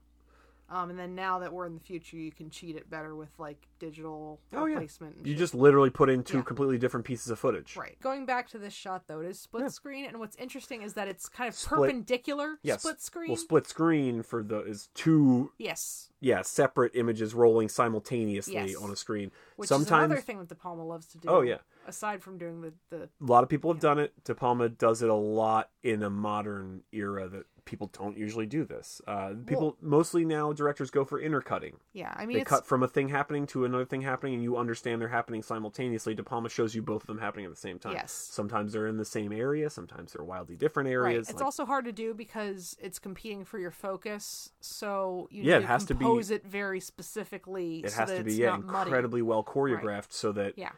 Um, 0.71 0.89
and 0.91 0.97
then 0.99 1.17
now 1.17 1.41
that 1.41 1.53
we're 1.53 1.67
in 1.67 1.75
the 1.75 1.81
future, 1.81 2.17
you 2.17 2.31
can 2.31 2.49
cheat 2.49 2.77
it 2.77 2.89
better 2.89 3.17
with 3.17 3.31
like 3.39 3.67
digital 3.81 4.39
Oh, 4.53 4.67
yeah. 4.67 4.75
replacement. 4.75 5.17
and 5.17 5.27
You 5.27 5.33
shit. 5.33 5.39
just 5.41 5.55
literally 5.55 5.91
put 5.91 6.09
in 6.09 6.23
two 6.23 6.39
Yeah. 6.39 6.43
completely 6.45 6.79
different 6.79 7.05
pieces 7.05 7.29
of 7.31 7.41
footage. 7.41 7.77
right. 7.77 7.99
Going 8.01 8.25
back 8.25 8.49
to 8.51 8.59
this 8.59 8.73
shot 8.73 9.09
though, 9.09 9.21
it 9.21 9.27
is 9.27 9.41
split 9.41 9.63
Yeah. 9.65 9.69
screen, 9.69 10.05
and 10.05 10.21
what's 10.21 10.37
interesting 10.37 10.83
is 10.83 10.95
that 10.95 11.09
it's 11.09 11.29
kind 11.29 11.49
of 11.49 11.55
Split- 11.57 11.81
perpendicular 11.91 12.59
Yes. 12.63 12.83
split 12.83 13.01
screen. 13.01 13.31
Well, 13.31 13.37
split 13.37 13.67
screen 13.67 14.23
for 14.23 14.43
the 14.45 14.61
is 14.61 14.89
two 14.95 15.51
yes, 15.59 16.11
yeah 16.21 16.43
separate 16.43 16.95
images 16.95 17.35
rolling 17.35 17.69
simultaneously 17.69 18.55
Yes. 18.55 18.77
on 18.77 18.91
a 18.91 18.97
screen. 18.97 19.33
which 19.57 19.67
is 19.67 19.69
Sometimes 19.71 20.05
another 20.07 20.21
thing 20.23 20.39
that 20.39 20.49
De 20.49 20.55
Palma 20.55 20.85
loves 20.85 21.07
to 21.09 21.19
do. 21.19 21.29
Oh, 21.29 21.41
yeah. 21.43 21.59
Aside 21.87 22.23
from 22.23 22.39
doing 22.39 22.61
the 22.61 22.73
the 22.91 23.03
a 23.05 23.09
lot 23.21 23.43
of 23.43 23.49
people 23.49 23.73
have 23.73 23.81
done 23.81 23.99
it. 23.99 24.13
De 24.25 24.35
Palma 24.35 24.69
does 24.69 25.03
it 25.03 25.11
a 25.11 25.15
lot 25.15 25.71
in 25.83 26.03
a 26.03 26.09
modern 26.11 26.83
era 26.93 27.29
that 27.29 27.47
people 27.71 27.89
don't 27.97 28.19
usually 28.19 28.47
do 28.47 28.65
this. 28.65 29.01
Uh, 29.07 29.33
people 29.47 29.77
mostly 29.81 30.25
now 30.25 30.53
directors 30.53 30.91
go 30.91 31.05
for 31.05 31.21
intercutting. 31.21 31.77
Yeah, 31.93 32.13
I 32.17 32.27
mean, 32.27 32.37
They 32.37 32.43
cut 32.45 32.67
from 32.67 32.83
a 32.83 32.89
thing 32.89 33.09
happening 33.09 33.47
to 33.49 33.65
another 33.65 33.85
thing 33.85 34.03
happening, 34.03 34.35
and 34.35 34.43
you 34.43 34.57
understand 34.57 35.01
they're 35.01 35.07
happening 35.09 35.41
simultaneously. 35.43 36.15
De 36.17 36.23
Palma 36.25 36.49
shows 36.49 36.75
you 36.75 36.83
both 36.83 37.03
of 37.03 37.07
them 37.07 37.19
happening 37.19 37.45
at 37.47 37.53
the 37.53 37.57
same 37.57 37.79
time. 37.79 37.93
Yes. 37.93 38.11
Sometimes 38.13 38.73
they're 38.73 38.89
in 38.89 38.97
the 38.97 39.05
same 39.05 39.33
area. 39.33 39.71
Sometimes 39.71 40.13
they're 40.13 40.25
wildly 40.25 40.57
different 40.57 40.89
areas. 40.89 41.01
right. 41.29 41.31
It's 41.31 41.35
like- 41.35 41.45
also 41.45 41.65
hard 41.65 41.85
to 41.85 41.93
do 41.93 42.13
because 42.13 42.77
it's 42.81 42.99
competing 42.99 43.45
for 43.45 43.59
your 43.61 43.71
focus. 43.71 44.51
So 44.61 45.29
you 45.31 45.45
Yeah, 45.45 45.59
need 45.59 45.65
it 45.65 45.67
has 45.69 45.85
to 45.87 45.95
be- 45.95 46.05
it 46.35 46.45
very 46.45 46.81
specifically. 46.81 47.85
it 47.85 47.91
so 47.93 48.01
has 48.01 48.09
that 48.09 48.19
to 48.19 48.25
be 48.25 48.35
yeah, 48.35 48.51
not 48.51 48.65
muddy. 48.65 48.89
incredibly 48.89 49.23
well 49.23 49.45
choreographed, 49.45 50.11
so 50.13 50.33
that 50.33 50.59
Yeah, 50.59 50.73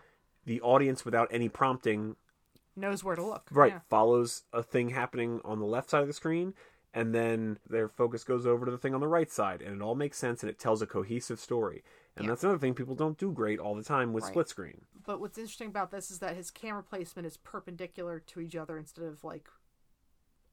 the 0.45 0.61
audience, 0.61 1.05
without 1.07 1.29
any 1.31 1.49
prompting, 1.49 2.17
knows 2.77 3.05
where 3.05 3.17
to 3.17 3.23
look. 3.23 3.49
right 3.51 3.73
Yeah. 3.73 3.81
follows 3.91 4.45
a 4.53 4.63
thing 4.63 4.89
happening 4.91 5.41
on 5.45 5.59
the 5.59 5.67
left 5.67 5.91
side 5.91 6.01
of 6.03 6.07
the 6.07 6.13
screen 6.15 6.55
and 6.95 7.15
then 7.15 7.59
their 7.69 7.89
focus 7.89 8.23
goes 8.25 8.47
over 8.47 8.65
to 8.67 8.71
the 8.71 8.79
thing 8.79 8.95
on 8.95 9.01
the 9.01 9.09
right 9.09 9.31
side 9.31 9.63
and 9.63 9.75
it 9.77 9.83
all 9.83 9.95
makes 9.95 10.19
sense 10.19 10.43
and 10.43 10.51
it 10.51 10.59
tells 10.59 10.83
a 10.83 10.87
cohesive 10.87 11.41
story 11.41 11.83
and 12.17 12.25
Yeah. 12.25 12.31
that's 12.31 12.45
another 12.45 12.59
thing 12.59 12.75
people 12.75 12.95
don't 12.95 13.17
do 13.19 13.33
great 13.33 13.59
all 13.59 13.75
the 13.75 13.83
time 13.83 14.13
with 14.13 14.25
Right. 14.25 14.31
split 14.33 14.49
screen 14.49 14.83
But 15.05 15.21
what's 15.21 15.39
interesting 15.39 15.69
about 15.69 15.91
this 15.91 16.11
is 16.11 16.19
that 16.21 16.37
his 16.37 16.51
camera 16.51 16.83
placement 16.83 17.27
is 17.27 17.37
perpendicular 17.39 18.21
to 18.21 18.41
each 18.41 18.55
other 18.57 18.77
instead 18.79 19.05
of 19.07 19.25
like 19.25 19.49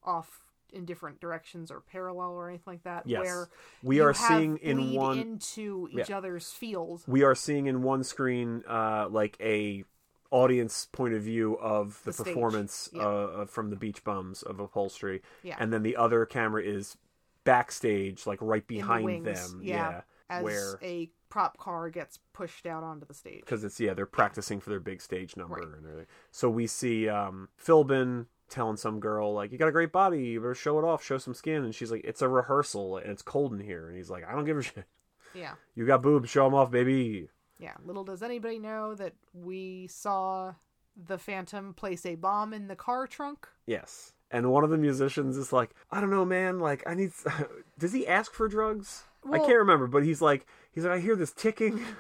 off 0.04 0.46
in 0.72 0.86
different 0.86 1.20
directions 1.20 1.72
or 1.72 1.82
parallel 1.82 2.32
or 2.32 2.48
anything 2.48 2.64
like 2.74 2.84
that. 2.84 3.04
yes 3.08 3.22
Where 3.22 3.50
we 3.84 3.98
you 3.98 4.04
are 4.04 4.14
have 4.14 4.16
seeing 4.16 4.58
in 4.58 4.94
one 4.94 5.18
into 5.18 5.90
each 5.92 6.12
other's 6.12 6.52
field. 6.52 7.04
we 7.08 7.24
are 7.24 7.36
seeing 7.36 7.66
in 7.66 7.82
one 7.82 8.04
screen 8.04 8.64
uh 8.68 9.08
like 9.10 9.36
a 9.42 9.84
audience 10.32 10.88
point 10.92 11.14
of 11.14 11.22
view 11.24 11.58
of 11.60 12.02
the, 12.04 12.12
The 12.12 12.24
performance 12.24 12.90
Yeah. 12.94 13.02
uh, 13.08 13.46
from 13.46 13.70
the 13.70 13.76
beach 13.76 14.04
bums 14.04 14.44
of 14.44 14.60
upholstery 14.60 15.22
Yeah. 15.44 15.56
and 15.60 15.74
then 15.74 15.84
the 15.84 15.96
other 15.96 16.26
camera 16.26 16.62
is 16.64 16.98
backstage 17.44 18.28
like 18.28 18.40
right 18.42 18.64
in 18.70 18.76
the 18.76 18.82
behind 18.82 19.06
wings, 19.06 19.26
them 19.52 19.62
yeah, 19.64 20.02
as 20.30 20.44
where 20.44 20.78
a 20.84 21.10
prop 21.30 21.58
car 21.58 21.90
gets 21.90 22.20
pushed 22.34 22.66
out 22.66 22.84
onto 22.84 23.06
the 23.06 23.14
stage. 23.14 23.40
because 23.42 23.64
it's 23.64 23.80
yeah 23.80 23.94
they're 23.94 24.06
practicing 24.06 24.60
for 24.60 24.70
their 24.70 24.80
big 24.80 25.02
stage 25.02 25.36
number 25.38 25.56
Right. 25.56 25.64
and 25.68 25.86
everything. 25.86 26.08
So 26.32 26.50
we 26.50 26.68
see 26.68 27.08
um, 27.10 27.50
Philbin 27.64 28.26
telling 28.50 28.78
some 28.78 29.00
girl 29.00 29.34
like, 29.34 29.52
"You 29.52 29.58
got 29.60 29.68
a 29.68 29.72
great 29.72 29.92
body, 29.92 30.24
you 30.26 30.40
better 30.42 30.56
show 30.56 30.80
it 30.80 30.84
off, 30.84 31.04
show 31.04 31.18
some 31.20 31.34
skin." 31.36 31.64
And 31.64 31.74
she's 31.74 31.92
like, 31.92 32.02
"It's 32.04 32.22
a 32.22 32.28
rehearsal 32.28 32.98
and 32.98 33.12
it's 33.12 33.22
cold 33.22 33.54
in 33.54 33.60
here." 33.60 33.88
And 33.88 33.96
he's 33.96 34.10
like, 34.10 34.24
"I 34.28 34.32
don't 34.34 34.46
give 34.46 34.58
a 34.58 34.62
shit. 34.64 34.86
Yeah. 35.34 35.54
You 35.76 35.86
got 35.86 36.02
boobs, 36.02 36.30
show 36.30 36.46
them 36.46 36.56
off, 36.56 36.72
baby." 36.72 37.30
Yeah. 37.60 37.74
Little 37.86 38.03
does 38.03 38.24
anybody 38.24 38.57
know 38.57 38.95
that 38.95 39.14
we 39.34 39.88
saw 39.88 40.53
the 41.07 41.18
Phantom 41.18 41.74
place 41.74 42.05
a 42.05 42.16
bomb 42.16 42.53
in 42.53 42.68
the 42.68 42.76
car 42.76 43.07
trunk. 43.07 43.47
Yes. 43.66 44.14
And 44.32 44.51
one 44.51 44.64
of 44.64 44.70
the 44.70 44.78
musicians 44.78 45.38
is 45.38 45.51
like, 45.51 45.72
"I 45.91 46.01
don't 46.01 46.12
know, 46.12 46.26
man. 46.26 46.60
Like, 46.60 46.84
I 46.86 46.93
need." 46.93 47.12
Does 47.80 47.93
he 47.93 48.05
ask 48.05 48.32
for 48.34 48.47
drugs? 48.47 49.03
I 49.30 49.39
can't 49.39 49.57
remember, 49.57 49.88
but 49.88 50.03
he's 50.03 50.22
like, 50.22 50.45
he's 50.72 50.86
like, 50.86 50.93
I 50.93 50.99
hear 50.99 51.16
this 51.16 51.34
ticking. 51.34 51.84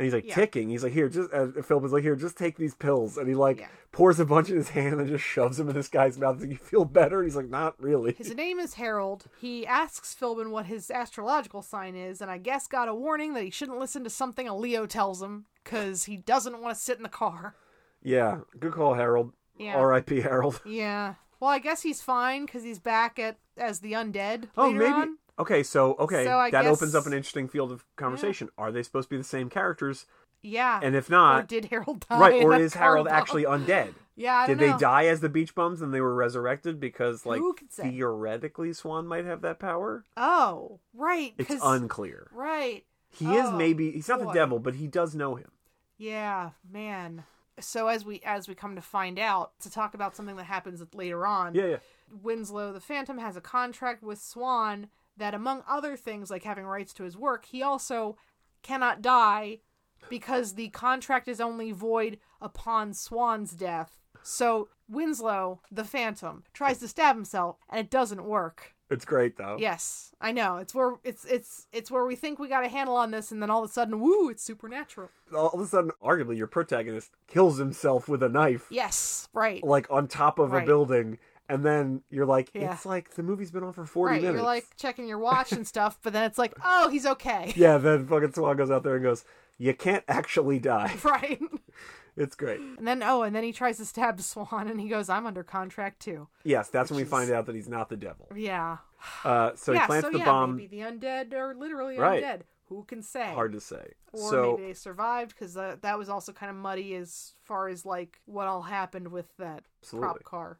And 0.00 0.06
he's 0.06 0.14
like 0.14 0.24
Yeah. 0.28 0.34
ticking. 0.34 0.70
He's 0.70 0.82
like, 0.82 0.94
here, 0.94 1.10
just 1.10 1.30
uh, 1.30 1.48
Philbin's 1.60 1.92
like, 1.92 2.02
here, 2.02 2.16
just 2.16 2.38
take 2.38 2.56
these 2.56 2.74
pills. 2.74 3.18
And 3.18 3.28
he 3.28 3.34
like 3.34 3.58
Yeah. 3.60 3.68
pours 3.92 4.18
a 4.18 4.24
bunch 4.24 4.48
in 4.48 4.56
his 4.56 4.70
hand 4.70 4.98
and 4.98 5.06
just 5.06 5.22
shoves 5.22 5.58
them 5.58 5.68
in 5.68 5.74
this 5.74 5.88
guy's 5.88 6.18
mouth. 6.18 6.36
He's 6.36 6.44
like, 6.44 6.50
you 6.52 6.56
feel 6.56 6.86
better? 6.86 7.18
And 7.20 7.26
he's 7.26 7.36
like, 7.36 7.50
not 7.50 7.74
really. 7.78 8.14
His 8.14 8.34
name 8.34 8.58
is 8.58 8.74
Harold. 8.74 9.26
He 9.38 9.66
asks 9.66 10.16
Philbin 10.18 10.50
what 10.50 10.64
his 10.64 10.90
astrological 10.90 11.60
sign 11.60 11.94
is, 11.96 12.22
and 12.22 12.30
I 12.30 12.38
guess 12.38 12.66
got 12.66 12.88
a 12.88 12.94
warning 12.94 13.34
that 13.34 13.44
he 13.44 13.50
shouldn't 13.50 13.78
listen 13.78 14.02
to 14.04 14.10
something 14.10 14.48
a 14.48 14.56
Leo 14.56 14.86
tells 14.86 15.20
him 15.22 15.44
because 15.62 16.04
he 16.04 16.16
doesn't 16.16 16.62
want 16.62 16.74
to 16.74 16.82
sit 16.82 16.96
in 16.96 17.02
the 17.02 17.10
car. 17.10 17.54
Yeah, 18.02 18.38
good 18.58 18.72
call, 18.72 18.94
Harold. 18.94 19.34
Yeah. 19.58 19.76
R.I.P. 19.76 20.22
Harold. 20.22 20.62
Yeah. 20.64 21.16
Well, 21.38 21.50
I 21.50 21.58
guess 21.58 21.82
he's 21.82 22.00
fine 22.00 22.46
because 22.46 22.62
he's 22.62 22.78
back 22.78 23.18
at 23.18 23.36
as 23.58 23.80
the 23.80 23.92
undead. 23.92 24.48
Oh, 24.56 24.70
maybe. 24.72 24.90
on. 24.90 25.18
Okay, 25.40 25.62
so 25.62 25.94
okay, 25.98 26.24
So 26.24 26.48
that 26.50 26.50
guess- 26.50 26.66
opens 26.66 26.94
up 26.94 27.06
an 27.06 27.12
interesting 27.12 27.48
field 27.48 27.72
of 27.72 27.84
conversation. 27.96 28.48
Are 28.58 28.70
they 28.70 28.82
supposed 28.82 29.08
to 29.08 29.14
be 29.14 29.18
the 29.18 29.24
same 29.24 29.48
characters? 29.50 30.06
Yeah. 30.42 30.80
And 30.82 30.94
if 30.96 31.08
or 31.08 31.12
not, 31.12 31.48
did 31.48 31.66
Harold 31.66 32.06
die? 32.08 32.18
right, 32.18 32.42
or 32.42 32.54
is 32.54 32.74
Harold 32.74 33.08
actually 33.08 33.44
undead? 33.44 33.94
Yeah, 34.16 34.36
I 34.36 34.46
Did 34.48 34.58
they 34.58 34.76
die 34.76 35.06
as 35.06 35.20
the 35.20 35.30
beach 35.30 35.54
bums 35.54 35.80
and 35.80 35.94
they 35.94 36.00
were 36.02 36.14
resurrected 36.14 36.78
because, 36.78 37.24
like, 37.24 37.38
Who 37.38 37.54
could 37.54 37.72
say? 37.72 37.90
theoretically 37.90 38.74
Swan 38.74 39.06
might 39.06 39.24
have 39.24 39.40
that 39.40 39.58
power? 39.58 40.04
Oh, 40.14 40.78
right. 40.92 41.32
It's 41.38 41.56
unclear. 41.62 42.28
Right. 42.30 42.84
He 43.08 43.24
is 43.34 43.46
Oh, 43.46 43.56
maybe 43.56 43.92
he's 43.92 44.08
not 44.08 44.18
boy. 44.18 44.26
the 44.26 44.32
devil, 44.34 44.58
but 44.58 44.74
he 44.74 44.88
does 44.88 45.14
know 45.14 45.36
him. 45.36 45.50
Yeah, 45.96 46.50
man. 46.70 47.24
So 47.60 47.88
as 47.88 48.04
we 48.04 48.20
as 48.24 48.46
we 48.46 48.54
come 48.54 48.74
to 48.76 48.82
find 48.82 49.18
out 49.18 49.58
to 49.60 49.70
talk 49.70 49.94
about 49.94 50.14
something 50.14 50.36
that 50.36 50.44
happens 50.44 50.82
later 50.92 51.26
on, 51.26 51.54
Yeah, 51.54 51.64
yeah. 51.66 51.76
Winslow 52.22 52.74
the 52.74 52.80
Phantom 52.80 53.16
has 53.16 53.36
a 53.36 53.40
contract 53.40 54.02
with 54.02 54.20
Swan 54.20 54.88
that 55.16 55.34
among 55.34 55.62
other 55.68 55.96
things 55.96 56.30
like 56.30 56.44
having 56.44 56.64
rights 56.64 56.92
to 56.94 57.04
his 57.04 57.16
work, 57.16 57.46
he 57.46 57.62
also 57.62 58.16
cannot 58.62 59.02
die 59.02 59.58
because 60.08 60.54
the 60.54 60.68
contract 60.68 61.28
is 61.28 61.40
only 61.40 61.72
void 61.72 62.18
upon 62.40 62.94
Swan's 62.94 63.52
death. 63.52 63.98
So 64.22 64.68
Winslow 64.88 65.60
the 65.70 65.84
Phantom 65.84 66.42
tries 66.52 66.78
to 66.78 66.88
stab 66.88 67.16
himself 67.16 67.56
and 67.68 67.80
it 67.80 67.90
doesn't 67.90 68.24
work. 68.24 68.74
It's 68.90 69.04
great 69.04 69.36
though. 69.36 69.56
Yes, 69.58 70.12
I 70.20 70.32
know. 70.32 70.56
It's 70.56 70.74
where 70.74 70.94
it's 71.04 71.24
it's 71.24 71.68
it's 71.72 71.92
where 71.92 72.04
we 72.04 72.16
think 72.16 72.40
we 72.40 72.48
got 72.48 72.64
a 72.64 72.68
handle 72.68 72.96
on 72.96 73.12
this 73.12 73.30
and 73.30 73.40
then 73.40 73.48
all 73.48 73.62
of 73.62 73.70
a 73.70 73.72
sudden, 73.72 74.00
woo, 74.00 74.28
it's 74.30 74.42
supernatural. 74.42 75.10
All 75.34 75.50
of 75.50 75.60
a 75.60 75.66
sudden, 75.66 75.92
arguably, 76.02 76.36
your 76.36 76.48
protagonist 76.48 77.12
kills 77.28 77.56
himself 77.58 78.08
with 78.08 78.20
a 78.22 78.28
knife, 78.28 78.66
Yes, 78.68 79.28
right. 79.32 79.62
like 79.62 79.86
on 79.90 80.08
top 80.08 80.40
of 80.40 80.52
a 80.52 80.62
building, 80.62 81.18
and 81.50 81.64
then 81.64 82.02
you're 82.10 82.26
like, 82.26 82.50
Yeah. 82.54 82.72
it's 82.72 82.86
like 82.86 83.14
the 83.14 83.22
movie's 83.22 83.50
been 83.50 83.62
on 83.64 83.72
for 83.72 83.84
forty 83.84 84.12
right, 84.14 84.22
minutes. 84.22 84.36
you're 84.36 84.44
like 84.44 84.66
checking 84.76 85.06
your 85.08 85.18
watch 85.30 85.52
and 85.52 85.66
stuff, 85.66 85.98
but 86.02 86.12
then 86.12 86.24
it's 86.24 86.38
like, 86.38 86.54
oh, 86.64 86.88
he's 86.88 87.06
okay. 87.06 87.52
Yeah, 87.56 87.78
then 87.78 88.06
fucking 88.06 88.32
Swan 88.32 88.56
goes 88.56 88.70
out 88.70 88.82
there 88.84 88.94
and 88.94 89.02
goes, 89.04 89.24
"You 89.58 89.74
can't 89.74 90.04
actually 90.08 90.58
die." 90.58 90.94
right. 91.04 91.40
It's 92.16 92.34
great. 92.34 92.60
And 92.60 92.86
then 92.86 93.02
oh, 93.02 93.22
and 93.22 93.34
then 93.34 93.44
he 93.44 93.52
tries 93.52 93.76
to 93.78 93.84
stab 93.84 94.20
Swan, 94.20 94.68
and 94.68 94.80
he 94.80 94.88
goes, 94.88 95.08
"I'm 95.08 95.26
under 95.26 95.42
contract 95.42 96.00
too." 96.00 96.28
Yes, 96.44 96.68
that's 96.68 96.90
when 96.90 96.96
we 96.96 97.02
is- 97.04 97.08
find 97.08 97.30
out 97.30 97.46
that 97.46 97.54
he's 97.54 97.68
not 97.68 97.88
the 97.88 97.96
devil. 97.96 98.28
Yeah. 98.34 98.78
Uh, 99.24 99.52
so 99.54 99.72
yeah. 99.72 99.80
he 99.80 99.86
plants 99.86 100.06
so 100.06 100.12
the 100.12 100.18
yeah, 100.18 100.24
bomb. 100.26 100.56
maybe 100.56 100.66
the 100.66 100.84
undead 100.84 101.32
are 101.32 101.54
literally 101.54 101.96
Right. 101.98 102.22
undead. 102.22 102.40
Who 102.68 102.84
can 102.84 103.02
say? 103.02 103.32
Hard 103.32 103.52
to 103.52 103.60
say. 103.60 103.94
Or 104.12 104.30
so 104.30 104.56
maybe 104.58 104.68
they 104.68 104.74
survived 104.74 105.30
because 105.30 105.56
uh, 105.56 105.76
that 105.80 105.98
was 105.98 106.10
also 106.10 106.32
kind 106.32 106.50
of 106.50 106.56
muddy 106.56 106.94
as 106.94 107.32
far 107.44 107.68
as 107.68 107.86
like 107.86 108.20
what 108.26 108.46
all 108.46 108.60
happened 108.60 109.08
with 109.08 109.26
that 109.38 109.64
Absolutely. 109.82 110.06
prop 110.06 110.22
car. 110.24 110.58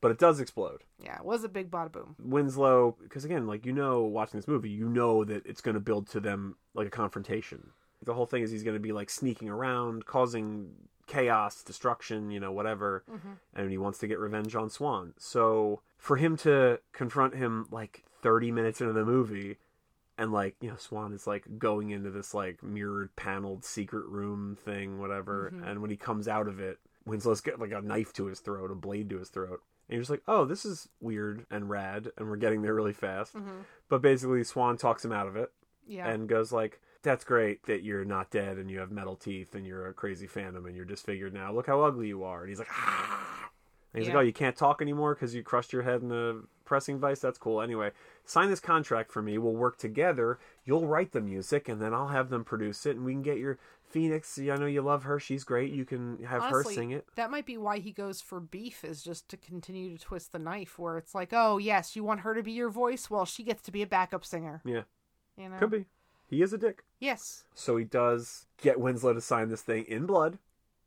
But 0.00 0.10
it 0.10 0.18
does 0.18 0.40
explode. 0.40 0.82
Yeah, 1.02 1.16
it 1.18 1.24
was 1.24 1.44
a 1.44 1.48
big 1.48 1.70
bada 1.70 1.92
boom. 1.92 2.16
Winslow, 2.22 2.96
because 3.02 3.24
again, 3.24 3.46
like 3.46 3.66
you 3.66 3.72
know, 3.72 4.02
watching 4.02 4.38
this 4.38 4.48
movie, 4.48 4.70
you 4.70 4.88
know 4.88 5.24
that 5.24 5.44
it's 5.46 5.60
going 5.60 5.74
to 5.74 5.80
build 5.80 6.08
to 6.10 6.20
them 6.20 6.56
like 6.74 6.86
a 6.86 6.90
confrontation. 6.90 7.70
The 8.02 8.14
whole 8.14 8.26
thing 8.26 8.42
is 8.42 8.50
he's 8.50 8.62
going 8.62 8.76
to 8.76 8.80
be 8.80 8.92
like 8.92 9.10
sneaking 9.10 9.48
around, 9.50 10.06
causing 10.06 10.70
chaos, 11.06 11.62
destruction, 11.62 12.30
you 12.30 12.40
know, 12.40 12.52
whatever, 12.52 13.04
Mm-hmm. 13.10 13.28
and 13.54 13.70
he 13.70 13.78
wants 13.78 13.98
to 13.98 14.06
get 14.06 14.18
revenge 14.18 14.54
on 14.54 14.70
Swan. 14.70 15.12
So 15.18 15.80
for 15.98 16.16
him 16.16 16.36
to 16.38 16.80
confront 16.92 17.34
him 17.34 17.66
like 17.70 18.04
30 18.22 18.52
minutes 18.52 18.80
into 18.80 18.92
the 18.92 19.04
movie, 19.04 19.56
and 20.16 20.32
like 20.32 20.54
you 20.60 20.68
know, 20.70 20.76
Swan 20.76 21.12
is 21.12 21.26
like 21.26 21.58
going 21.58 21.90
into 21.90 22.10
this 22.10 22.32
like 22.32 22.62
mirrored, 22.62 23.14
paneled 23.16 23.64
secret 23.64 24.06
room 24.06 24.56
thing, 24.64 24.98
whatever, 24.98 25.50
Mm-hmm. 25.54 25.64
and 25.64 25.80
when 25.82 25.90
he 25.90 25.96
comes 25.96 26.26
out 26.28 26.46
of 26.48 26.60
it, 26.60 26.78
Winslow's 27.06 27.40
got 27.40 27.58
like 27.58 27.72
a 27.72 27.80
knife 27.82 28.12
to 28.14 28.26
his 28.26 28.40
throat, 28.40 28.70
a 28.70 28.74
blade 28.74 29.10
to 29.10 29.18
his 29.18 29.28
throat. 29.30 29.62
And 29.90 29.96
you're 29.96 30.02
just 30.02 30.10
like, 30.10 30.22
oh, 30.28 30.44
this 30.44 30.64
is 30.64 30.88
weird 31.00 31.46
and 31.50 31.68
rad, 31.68 32.12
and 32.16 32.30
we're 32.30 32.36
getting 32.36 32.62
there 32.62 32.74
really 32.74 32.92
fast. 32.92 33.34
But 33.88 34.00
basically, 34.02 34.44
Swan 34.44 34.76
talks 34.76 35.04
him 35.04 35.10
out 35.10 35.26
of 35.26 35.34
it 35.34 35.50
Yeah. 35.84 36.08
and 36.08 36.28
goes 36.28 36.52
like, 36.52 36.80
"That's 37.02 37.24
great 37.24 37.64
that 37.64 37.82
you're 37.82 38.04
not 38.04 38.30
dead 38.30 38.56
and 38.56 38.70
you 38.70 38.78
have 38.78 38.92
metal 38.92 39.16
teeth 39.16 39.52
and 39.56 39.66
you're 39.66 39.88
a 39.88 39.92
crazy 39.92 40.28
phantom 40.28 40.64
and 40.66 40.76
you're 40.76 40.84
disfigured 40.84 41.34
now. 41.34 41.52
Look 41.52 41.66
how 41.66 41.82
ugly 41.82 42.06
you 42.06 42.22
are." 42.22 42.42
And 42.42 42.48
he's 42.48 42.60
like, 42.60 42.68
"Ah." 42.70 43.50
And 43.92 44.00
he's 44.00 44.06
Yeah. 44.08 44.14
like, 44.14 44.20
"Oh, 44.22 44.26
you 44.26 44.32
can't 44.32 44.56
talk 44.56 44.80
anymore 44.80 45.14
because 45.16 45.34
you 45.34 45.42
crushed 45.42 45.72
your 45.72 45.82
head 45.82 46.02
in 46.02 46.12
a 46.12 46.42
pressing 46.64 47.00
vice. 47.00 47.18
That's 47.18 47.38
cool. 47.38 47.60
Anyway, 47.60 47.90
sign 48.24 48.48
this 48.48 48.60
contract 48.60 49.10
for 49.10 49.20
me. 49.22 49.38
We'll 49.38 49.56
work 49.56 49.76
together. 49.76 50.38
You'll 50.64 50.86
write 50.86 51.10
the 51.10 51.20
music 51.20 51.68
and 51.68 51.82
then 51.82 51.92
I'll 51.92 52.06
have 52.08 52.30
them 52.30 52.44
produce 52.44 52.86
it, 52.86 52.94
and 52.94 53.04
we 53.04 53.12
can 53.12 53.22
get 53.22 53.38
your 53.38 53.58
Phoenix. 53.90 54.38
I 54.38 54.56
know 54.56 54.66
you 54.66 54.82
love 54.82 55.02
her. 55.02 55.18
She's 55.18 55.44
great. 55.44 55.72
You 55.72 55.84
can 55.84 56.22
have 56.24 56.42
Honestly, 56.42 56.74
her 56.74 56.80
sing 56.80 56.90
it." 56.92 57.06
that 57.16 57.30
might 57.30 57.46
be 57.46 57.58
why 57.58 57.78
he 57.78 57.92
goes 57.92 58.20
for 58.20 58.40
beef 58.40 58.84
is 58.84 59.02
just 59.02 59.28
to 59.30 59.36
continue 59.36 59.96
to 59.96 60.02
twist 60.02 60.32
the 60.32 60.38
knife 60.38 60.78
where 60.78 60.96
it's 60.96 61.14
like, 61.14 61.30
oh 61.32 61.58
yes, 61.58 61.96
you 61.96 62.04
want 62.04 62.20
her 62.20 62.34
to 62.34 62.42
be 62.42 62.52
your 62.52 62.70
voice? 62.70 63.10
Well, 63.10 63.24
she 63.24 63.42
gets 63.42 63.62
to 63.62 63.72
be 63.72 63.82
a 63.82 63.86
backup 63.86 64.24
singer. 64.24 64.62
Yeah, 64.64 64.82
You 65.36 65.48
know? 65.48 65.58
could 65.58 65.70
be. 65.70 65.86
He 66.28 66.42
is 66.42 66.52
a 66.52 66.58
dick. 66.58 66.84
Yes. 67.00 67.44
So 67.54 67.76
he 67.76 67.84
does 67.84 68.46
get 68.62 68.78
Winslow 68.78 69.14
to 69.14 69.20
sign 69.20 69.48
this 69.48 69.62
thing 69.62 69.84
in 69.86 70.06
blood. 70.06 70.38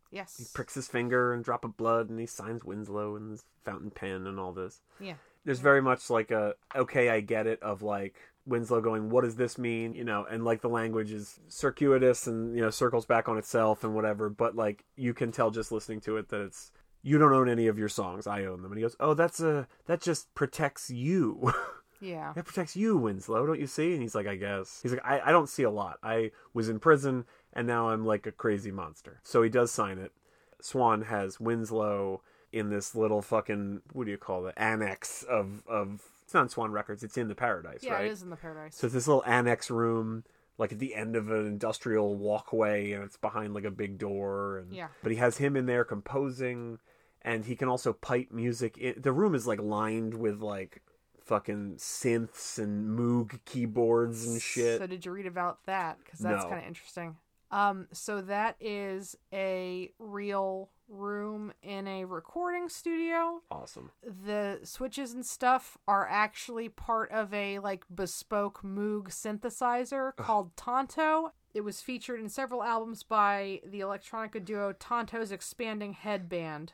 Yes. 0.09 0.37
He 0.37 0.45
pricks 0.53 0.75
his 0.75 0.87
finger 0.87 1.33
and 1.33 1.43
drop 1.43 1.65
of 1.65 1.75
blood, 1.75 2.09
and 2.09 2.19
he 2.19 2.25
signs 2.27 2.63
Winslow 2.63 3.15
and 3.17 3.31
his 3.31 3.43
fountain 3.65 3.91
pen 3.91 4.25
and 4.27 4.39
all 4.39 4.53
this. 4.53 4.79
Yeah. 4.99 5.15
There's 5.43 5.59
very 5.59 5.81
much 5.81 6.09
like 6.09 6.31
a 6.31 6.55
okay, 6.75 7.09
I 7.09 7.19
get 7.19 7.47
it 7.47 7.61
of 7.61 7.81
like 7.81 8.15
Winslow 8.45 8.81
going, 8.81 9.09
what 9.09 9.23
does 9.23 9.35
this 9.35 9.57
mean? 9.57 9.93
You 9.93 10.03
know, 10.03 10.25
and 10.29 10.43
like 10.43 10.61
the 10.61 10.69
language 10.69 11.11
is 11.11 11.39
circuitous 11.47 12.27
and 12.27 12.55
you 12.55 12.61
know 12.61 12.69
circles 12.69 13.05
back 13.05 13.29
on 13.29 13.37
itself 13.37 13.83
and 13.83 13.95
whatever. 13.95 14.29
But 14.29 14.55
like 14.55 14.83
you 14.95 15.13
can 15.13 15.31
tell 15.31 15.51
just 15.51 15.71
listening 15.71 16.01
to 16.01 16.17
it 16.17 16.29
that 16.29 16.41
it's 16.41 16.71
you 17.01 17.17
don't 17.17 17.33
own 17.33 17.49
any 17.49 17.67
of 17.67 17.77
your 17.77 17.89
songs. 17.89 18.27
I 18.27 18.45
own 18.45 18.61
them. 18.61 18.71
And 18.71 18.77
he 18.77 18.81
goes, 18.81 18.95
oh, 18.99 19.13
that's 19.13 19.39
a 19.39 19.67
that 19.87 20.01
just 20.01 20.33
protects 20.35 20.89
you. 20.89 21.53
Yeah. 22.03 22.33
That 22.33 22.43
protects 22.43 22.75
you, 22.75 22.97
Winslow, 22.97 23.45
don't 23.45 23.61
you 23.61 23.67
see? 23.67 23.93
And 23.93 24.01
he's 24.01 24.13
like, 24.13 24.27
I 24.27 24.35
guess. 24.35 24.81
He's 24.83 24.91
like, 24.91 25.05
I, 25.05 25.21
I 25.21 25.31
don't 25.31 25.47
see 25.47 25.63
a 25.63 25.69
lot. 25.69 25.99
I 26.03 26.31
was 26.53 26.67
in 26.67 26.79
prison 26.79 27.23
and 27.53 27.65
now 27.65 27.89
I'm 27.89 28.05
like 28.05 28.27
a 28.27 28.31
crazy 28.33 28.71
monster. 28.71 29.21
So 29.23 29.41
he 29.41 29.49
does 29.49 29.71
sign 29.71 29.97
it. 29.99 30.11
Swan 30.59 31.03
has 31.03 31.39
Winslow 31.39 32.21
in 32.51 32.69
this 32.69 32.93
little 32.93 33.21
fucking 33.21 33.81
what 33.93 34.05
do 34.05 34.11
you 34.11 34.17
call 34.17 34.47
it? 34.47 34.53
Annex 34.57 35.23
of 35.23 35.63
of 35.67 36.01
it's 36.33 36.35
not 36.35 36.49
Swan 36.51 36.71
Records, 36.71 37.03
it's 37.03 37.15
in 37.17 37.27
the 37.27 37.35
paradise, 37.35 37.83
Yeah, 37.83 37.93
right? 37.93 38.05
it 38.05 38.11
is 38.11 38.23
in 38.23 38.31
the 38.31 38.35
paradise. 38.35 38.75
So 38.75 38.87
it's 38.87 38.93
this 38.95 39.07
little 39.07 39.23
annex 39.25 39.69
room, 39.69 40.23
like 40.57 40.71
at 40.71 40.79
the 40.79 40.95
end 40.95 41.15
of 41.15 41.29
an 41.29 41.45
industrial 41.45 42.15
walkway, 42.15 42.91
and 42.91 43.03
it's 43.03 43.17
behind 43.17 43.53
like 43.53 43.65
a 43.65 43.71
big 43.71 43.99
door. 43.99 44.57
And 44.57 44.73
Yeah. 44.73 44.87
but 45.03 45.11
he 45.11 45.19
has 45.19 45.37
him 45.37 45.55
in 45.55 45.67
there 45.67 45.83
composing, 45.83 46.79
and 47.21 47.45
he 47.45 47.55
can 47.55 47.67
also 47.69 47.93
pipe 47.93 48.31
music. 48.31 48.77
In. 48.79 48.99
The 48.99 49.11
room 49.11 49.35
is 49.35 49.45
like 49.45 49.59
lined 49.61 50.15
with 50.15 50.41
like 50.41 50.81
fucking 51.21 51.75
synths 51.75 52.57
and 52.57 52.97
Moog 52.97 53.39
keyboards 53.45 54.25
and 54.27 54.41
shit. 54.41 54.79
So 54.79 54.87
did 54.87 55.05
you 55.05 55.11
read 55.11 55.27
about 55.27 55.63
that? 55.67 55.99
Because 56.03 56.19
that's 56.19 56.43
No. 56.43 56.49
kind 56.49 56.61
of 56.63 56.67
interesting. 56.67 57.15
Um, 57.51 57.87
so 57.93 58.21
that 58.23 58.55
is 58.59 59.15
a 59.31 59.93
real 59.99 60.71
room 60.93 61.51
in 61.61 61.87
a 61.87 62.05
recording 62.05 62.69
studio. 62.69 63.41
awesome. 63.51 63.91
The 64.03 64.59
switches 64.63 65.13
and 65.13 65.25
stuff 65.25 65.77
are 65.87 66.07
actually 66.07 66.69
part 66.69 67.11
of 67.11 67.33
a 67.33 67.59
like 67.59 67.83
bespoke 67.93 68.61
Moog 68.63 69.09
synthesizer 69.09 70.15
called 70.15 70.55
Tonto. 70.55 71.33
It 71.53 71.61
was 71.61 71.81
featured 71.81 72.19
in 72.19 72.29
several 72.29 72.63
albums 72.63 73.03
by 73.03 73.61
the 73.65 73.79
electronica 73.81 74.43
duo 74.43 74.73
Tonto's 74.73 75.31
Expanding 75.31 75.93
Headband, 75.93 76.73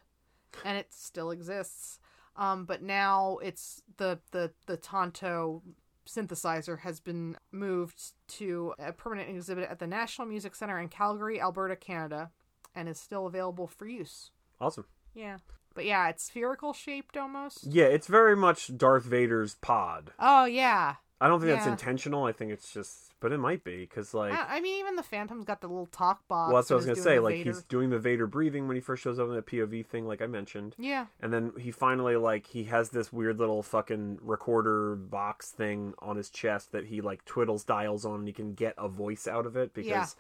and 0.64 0.78
it 0.78 0.94
still 0.94 1.32
exists. 1.32 2.00
Um, 2.36 2.66
but 2.66 2.82
now 2.82 3.38
it's 3.42 3.82
the 3.98 4.20
the 4.32 4.52
the 4.66 4.78
Tonto 4.78 5.62
synthesizer 6.08 6.80
has 6.80 7.00
been 7.00 7.38
moved 7.52 8.14
to 8.28 8.74
a 8.80 8.92
permanent 8.92 9.30
exhibit 9.30 9.70
at 9.70 9.80
the 9.80 9.88
National 9.88 10.28
Music 10.28 10.56
Center 10.56 10.80
in 10.80 10.88
Calgary, 10.88 11.40
Alberta, 11.40 11.76
Canada, 11.76 12.32
and 12.76 12.88
is 12.90 13.00
still 13.00 13.26
available 13.26 13.68
for 13.68 13.88
use. 13.88 14.32
Awesome. 14.60 14.86
Yeah. 15.14 15.38
But 15.74 15.86
yeah, 15.86 16.10
it's 16.10 16.24
spherical 16.24 16.74
shaped 16.74 17.16
almost. 17.18 17.66
Yeah, 17.66 17.86
it's 17.86 18.08
very 18.08 18.36
much 18.36 18.78
Darth 18.78 19.06
Vader's 19.06 19.56
pod. 19.56 20.12
Oh 20.20 20.46
yeah. 20.46 20.96
I 21.22 21.28
don't 21.28 21.42
think 21.42 21.52
that's 21.52 21.68
intentional. 21.68 22.24
I 22.24 22.32
think 22.32 22.52
it's 22.52 22.72
just, 22.72 23.12
but 23.20 23.34
it 23.34 23.40
might 23.40 23.66
be 23.66 23.80
because 23.80 24.14
like. 24.14 24.32
I, 24.32 24.58
I 24.58 24.60
mean, 24.62 24.80
even 24.80 24.96
the 24.96 25.04
Phantom's 25.04 25.44
got 25.44 25.60
the 25.60 25.68
little 25.68 25.88
talk 25.88 26.26
box. 26.30 26.48
well, 26.48 26.62
that's 26.62 26.70
what 26.70 26.76
I 26.76 26.78
was 26.78 26.86
gonna 26.86 26.96
say. 26.96 27.20
Like 27.20 27.36
Vader. 27.36 27.52
he's 27.52 27.64
doing 27.64 27.90
the 27.90 28.00
Vader 28.00 28.26
breathing 28.26 28.68
when 28.68 28.76
he 28.76 28.82
first 28.82 29.04
shows 29.04 29.20
up 29.20 29.28
in 29.28 29.36
that 29.36 29.46
POV 29.46 29.86
thing, 29.86 30.08
like 30.08 30.22
I 30.22 30.28
mentioned. 30.28 30.76
Yeah. 30.80 31.08
And 31.22 31.34
then 31.34 31.52
he 31.60 31.72
finally 31.72 32.16
like 32.16 32.48
he 32.48 32.66
has 32.66 32.90
this 32.92 33.12
weird 33.12 33.38
little 33.38 33.62
fucking 33.62 34.20
recorder 34.22 34.96
box 34.96 35.52
thing 35.52 35.94
on 36.00 36.16
his 36.16 36.30
chest 36.30 36.72
that 36.72 36.86
he 36.86 37.02
like 37.02 37.26
twiddles 37.26 37.66
dials 37.66 38.06
on 38.06 38.20
and 38.20 38.28
he 38.28 38.34
can 38.34 38.54
get 38.54 38.74
a 38.78 38.88
voice 38.88 39.28
out 39.28 39.46
of 39.46 39.58
it 39.58 39.74
because 39.74 40.16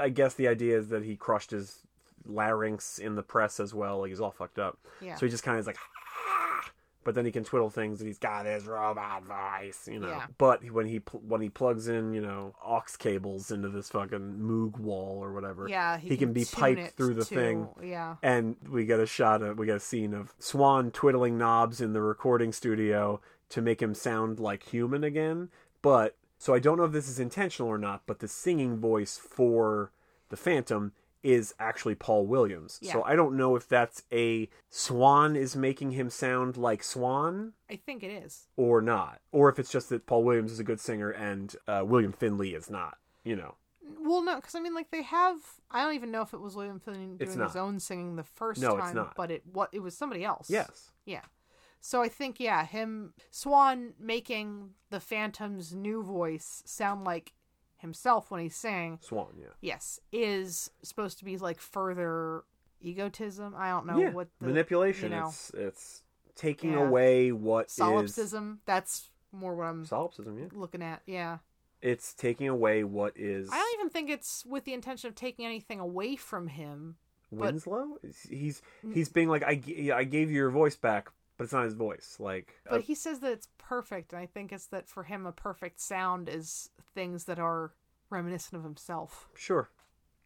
I 0.00 0.08
guess 0.08 0.34
the 0.34 0.48
idea 0.48 0.78
is 0.78 0.88
that 0.88 1.04
he 1.04 1.16
crushed 1.16 1.50
his 1.50 1.82
larynx 2.26 2.98
in 2.98 3.14
the 3.14 3.22
press 3.22 3.58
as 3.60 3.72
well. 3.74 4.00
Like 4.00 4.10
he's 4.10 4.20
all 4.20 4.30
fucked 4.30 4.58
up. 4.58 4.78
Yeah. 5.00 5.14
So 5.16 5.26
he 5.26 5.30
just 5.30 5.44
kind 5.44 5.56
of 5.56 5.60
is 5.60 5.66
like 5.66 5.78
"Ah," 6.28 6.70
but 7.04 7.14
then 7.14 7.24
he 7.24 7.32
can 7.32 7.42
twiddle 7.44 7.70
things 7.70 8.00
and 8.00 8.06
he's 8.06 8.18
got 8.18 8.44
his 8.44 8.66
robot 8.66 9.24
voice, 9.24 9.88
you 9.90 9.98
know. 9.98 10.08
Yeah. 10.08 10.26
But 10.36 10.62
when 10.70 10.86
he 10.86 11.00
pl- 11.00 11.22
when 11.26 11.40
he 11.40 11.48
plugs 11.48 11.88
in, 11.88 12.12
you 12.12 12.20
know, 12.20 12.54
aux 12.62 12.82
cables 12.98 13.50
into 13.50 13.68
this 13.70 13.88
fucking 13.88 14.38
Moog 14.40 14.78
wall 14.78 15.18
or 15.22 15.32
whatever, 15.32 15.68
Yeah. 15.68 15.96
he, 15.96 16.16
can, 16.18 16.32
be 16.32 16.44
piped 16.44 16.96
through 16.96 17.14
the 17.14 17.24
to- 17.24 17.34
thing 17.34 17.68
Yeah. 17.82 18.16
and 18.22 18.56
we 18.68 18.84
get 18.84 19.00
a 19.00 19.06
shot 19.06 19.42
of 19.42 19.58
we 19.58 19.64
get 19.66 19.76
a 19.76 19.80
scene 19.80 20.12
of 20.12 20.34
Swan 20.38 20.90
twiddling 20.90 21.38
knobs 21.38 21.80
in 21.80 21.92
the 21.94 22.02
recording 22.02 22.52
studio 22.52 23.20
to 23.50 23.62
make 23.62 23.80
him 23.80 23.94
sound 23.94 24.38
like 24.38 24.64
human 24.64 25.02
again. 25.02 25.48
But 25.80 26.14
so 26.38 26.54
I 26.54 26.58
don't 26.58 26.78
know 26.78 26.84
if 26.84 26.92
this 26.92 27.08
is 27.08 27.18
intentional 27.18 27.68
or 27.70 27.78
not, 27.78 28.02
but 28.06 28.20
the 28.20 28.28
singing 28.28 28.78
voice 28.78 29.16
for 29.18 29.92
the 30.28 30.36
Phantom 30.36 30.92
is 31.22 31.52
actually 31.58 31.96
Paul 31.96 32.26
Williams. 32.26 32.78
So 32.82 33.02
I 33.02 33.16
don't 33.16 33.36
know 33.36 33.56
if 33.56 33.68
that's 33.68 34.02
a 34.12 34.48
Swan 34.70 35.34
is 35.34 35.56
making 35.56 35.90
him 35.90 36.10
sound 36.10 36.56
like 36.56 36.82
Swan 36.84 37.54
I 37.68 37.74
think 37.76 38.02
it 38.04 38.10
is. 38.12 38.46
or 38.56 38.80
not, 38.80 39.20
or 39.32 39.48
if 39.48 39.58
it's 39.58 39.70
just 39.70 39.88
that 39.88 40.06
Paul 40.06 40.22
Williams 40.22 40.52
is 40.52 40.60
a 40.60 40.64
good 40.64 40.78
singer 40.80 41.10
and 41.10 41.54
uh, 41.66 41.82
William 41.84 42.12
Finley 42.12 42.54
is 42.54 42.70
not. 42.70 42.98
You 43.24 43.34
know, 43.36 43.56
Well, 44.00 44.22
no, 44.22 44.36
because 44.36 44.54
I 44.54 44.60
mean, 44.60 44.74
like 44.74 44.90
they 44.92 45.02
have. 45.02 45.36
I 45.70 45.82
don't 45.82 45.94
even 45.96 46.10
know 46.12 46.22
if 46.22 46.32
it 46.32 46.40
was 46.40 46.54
William 46.54 46.78
Finley 46.80 47.16
doing 47.18 47.40
his 47.40 47.56
own 47.56 47.80
singing 47.80 48.14
the 48.16 48.22
first 48.22 48.60
No, 48.62 48.76
it's 48.76 48.86
time, 48.86 48.94
not. 48.94 49.14
but 49.16 49.30
it 49.32 49.42
what 49.52 49.70
it 49.72 49.80
was 49.80 49.96
somebody 49.96 50.24
else. 50.24 50.48
yes, 50.48 50.92
Yeah. 51.04 51.22
So 51.80 52.02
I 52.02 52.08
think 52.08 52.40
yeah, 52.40 52.64
him 52.66 53.12
Swan 53.30 53.94
making 54.00 54.70
the 54.90 55.00
Phantom's 55.00 55.74
new 55.74 56.02
voice 56.02 56.62
sound 56.66 57.04
like 57.04 57.32
himself 57.76 58.30
when 58.30 58.40
he's 58.40 58.56
saying 58.56 58.98
Swan. 59.02 59.28
Yeah. 59.38 59.46
yes 59.60 60.00
is 60.10 60.70
supposed 60.82 61.18
to 61.18 61.24
be 61.24 61.36
like 61.36 61.60
further 61.60 62.42
egotism. 62.80 63.54
I 63.56 63.70
don't 63.70 63.86
know 63.86 64.00
yeah, 64.00 64.10
what 64.10 64.28
the 64.40 64.46
manipulation. 64.46 65.12
you 65.12 65.18
know. 65.18 65.28
It's 65.28 65.50
it's 65.54 66.02
taking 66.34 66.72
Yeah. 66.72 66.86
away 66.86 67.32
what 67.32 67.70
solipsism. 67.70 68.60
That's 68.66 69.10
more 69.32 69.54
what 69.54 69.64
I'm 69.64 69.84
solipsism. 69.84 70.38
Yeah, 70.38 70.46
looking 70.52 70.82
at. 70.82 71.02
Yeah. 71.06 71.38
it's 71.80 72.12
taking 72.14 72.48
away 72.48 72.82
what 72.82 73.12
is 73.16 73.48
I 73.52 73.56
don't 73.56 73.74
even 73.80 73.90
think 73.90 74.10
it's 74.10 74.44
with 74.44 74.64
the 74.64 74.72
intention 74.74 75.08
of 75.08 75.14
taking 75.14 75.44
anything 75.46 75.78
away 75.80 76.16
from 76.16 76.48
him. 76.48 76.96
but- 77.30 77.52
Winslow. 77.52 77.98
He's 78.28 78.62
he's 78.92 79.08
being 79.08 79.28
like 79.28 79.42
I, 79.44 79.60
I 79.94 80.04
gave 80.04 80.30
you 80.30 80.36
your 80.36 80.50
voice 80.50 80.74
back, 80.76 81.10
but 81.38 81.44
it's 81.44 81.52
not 81.54 81.64
his 81.64 81.72
voice. 81.74 82.16
Like 82.18 82.54
But 82.68 82.80
uh, 82.80 82.82
he 82.82 82.94
says 82.94 83.20
that 83.20 83.32
it's 83.32 83.48
perfect, 83.56 84.12
and 84.12 84.20
I 84.20 84.26
think 84.26 84.52
it's 84.52 84.66
that 84.66 84.86
for 84.88 85.04
him, 85.04 85.24
a 85.24 85.32
perfect 85.32 85.80
sound 85.80 86.28
is 86.28 86.68
things 86.94 87.24
that 87.24 87.38
are 87.38 87.72
reminiscent 88.10 88.58
of 88.58 88.64
himself. 88.64 89.28
sure. 89.34 89.70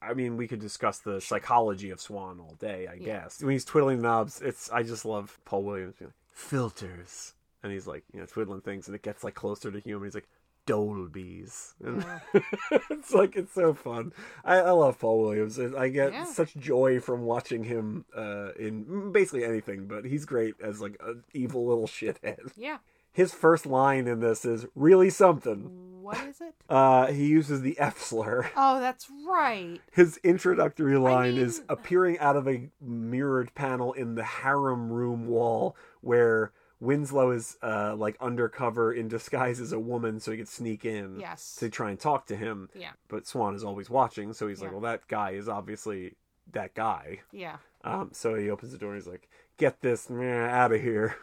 I 0.01 0.15
mean, 0.15 0.37
we 0.37 0.49
could 0.49 0.59
discuss 0.59 0.99
the 0.99 1.21
psychology 1.21 1.91
of 1.91 2.01
Swan 2.01 2.41
all 2.41 2.57
day. 2.59 2.89
I 2.89 2.95
Yeah. 2.95 3.05
guess 3.23 3.41
when 3.41 3.53
he's 3.53 3.65
twiddling 3.65 4.03
knobs, 4.03 4.41
it's 4.43 4.69
I 4.73 4.83
just 4.83 5.05
love 5.05 5.39
Paul 5.45 5.63
Williams 5.63 5.95
being 5.97 6.09
like 6.09 6.17
filters, 6.33 7.35
and 7.63 7.73
he's 7.73 7.87
like 7.87 8.03
you 8.13 8.19
know 8.19 8.27
twiddling 8.27 8.63
things, 8.63 8.89
and 8.89 8.97
it 8.97 9.03
gets 9.03 9.23
like 9.23 9.35
closer 9.35 9.71
to 9.71 9.79
human. 9.79 10.05
He's 10.07 10.15
like 10.17 10.29
Dolby's. 10.67 11.75
And 11.85 12.05
it's 12.91 13.13
like 13.13 13.37
it's 13.37 13.55
so 13.55 13.75
fun. 13.75 14.13
I, 14.45 14.57
I 14.59 14.71
love 14.71 14.99
Paul 14.99 15.21
Williams. 15.23 15.59
I 15.59 15.89
get 15.89 16.13
Yeah. 16.13 16.25
such 16.25 16.55
joy 16.57 17.01
from 17.01 17.23
watching 17.23 17.65
him 17.65 18.05
uh, 18.17 18.53
in 18.59 19.13
basically 19.13 19.45
anything, 19.45 19.87
but 19.87 20.05
he's 20.05 20.25
great 20.25 20.55
as 20.63 20.81
like 20.81 20.97
an 21.05 21.25
evil 21.33 21.67
little 21.67 21.87
shithead. 21.87 22.53
Yeah. 22.57 22.79
His 23.13 23.33
first 23.35 23.67
line 23.67 24.07
in 24.07 24.21
this 24.21 24.45
is 24.45 24.67
really 24.75 25.11
something. 25.11 26.01
What 26.03 26.17
is 26.27 26.41
it? 26.41 26.55
Uh, 26.69 27.09
he 27.13 27.27
uses 27.27 27.61
the 27.61 27.79
F 27.79 27.99
slur. 28.01 28.51
Oh, 28.57 28.81
that's 28.81 29.07
right. 29.29 29.79
His 29.93 30.17
introductory 30.25 30.97
line 30.97 31.37
is 31.37 31.59
mean- 31.59 31.67
appearing 31.69 32.19
out 32.19 32.35
of 32.35 32.49
a 32.49 32.71
mirrored 32.81 33.55
panel 33.55 33.93
in 33.93 34.15
the 34.15 34.25
harem 34.25 34.91
room 34.91 35.27
wall 35.27 35.77
where 36.01 36.51
Winslow 36.83 37.31
is 37.31 37.57
uh, 37.63 37.95
like 37.97 38.17
undercover 38.21 38.93
in 38.93 39.07
disguise 39.07 39.61
as 39.61 39.71
a 39.73 39.79
woman 39.79 40.19
so 40.19 40.33
he 40.33 40.37
could 40.39 40.49
sneak 40.49 40.85
in 40.85 41.21
Yes. 41.21 41.55
to 41.61 41.71
try 41.71 41.91
and 41.91 41.99
talk 42.01 42.27
to 42.27 42.37
him. 42.37 42.69
Yeah. 42.75 42.91
But 43.09 43.27
Swan 43.27 43.55
is 43.55 43.63
always 43.63 43.89
watching, 43.89 44.33
so 44.33 44.49
he's 44.49 44.61
like, 44.61 44.73
well, 44.73 44.81
that 44.81 45.07
guy 45.07 45.31
is 45.31 45.49
obviously 45.49 46.17
that 46.51 46.75
guy. 46.75 47.21
Yeah. 47.31 47.59
Um, 47.85 48.11
so 48.13 48.35
he 48.35 48.51
opens 48.51 48.73
the 48.73 48.79
door 48.79 48.93
and 48.95 49.01
he's 49.01 49.07
like, 49.11 49.29
get 49.59 49.81
this 49.81 50.11
out 50.11 50.73
of 50.73 50.81
here. 50.81 51.15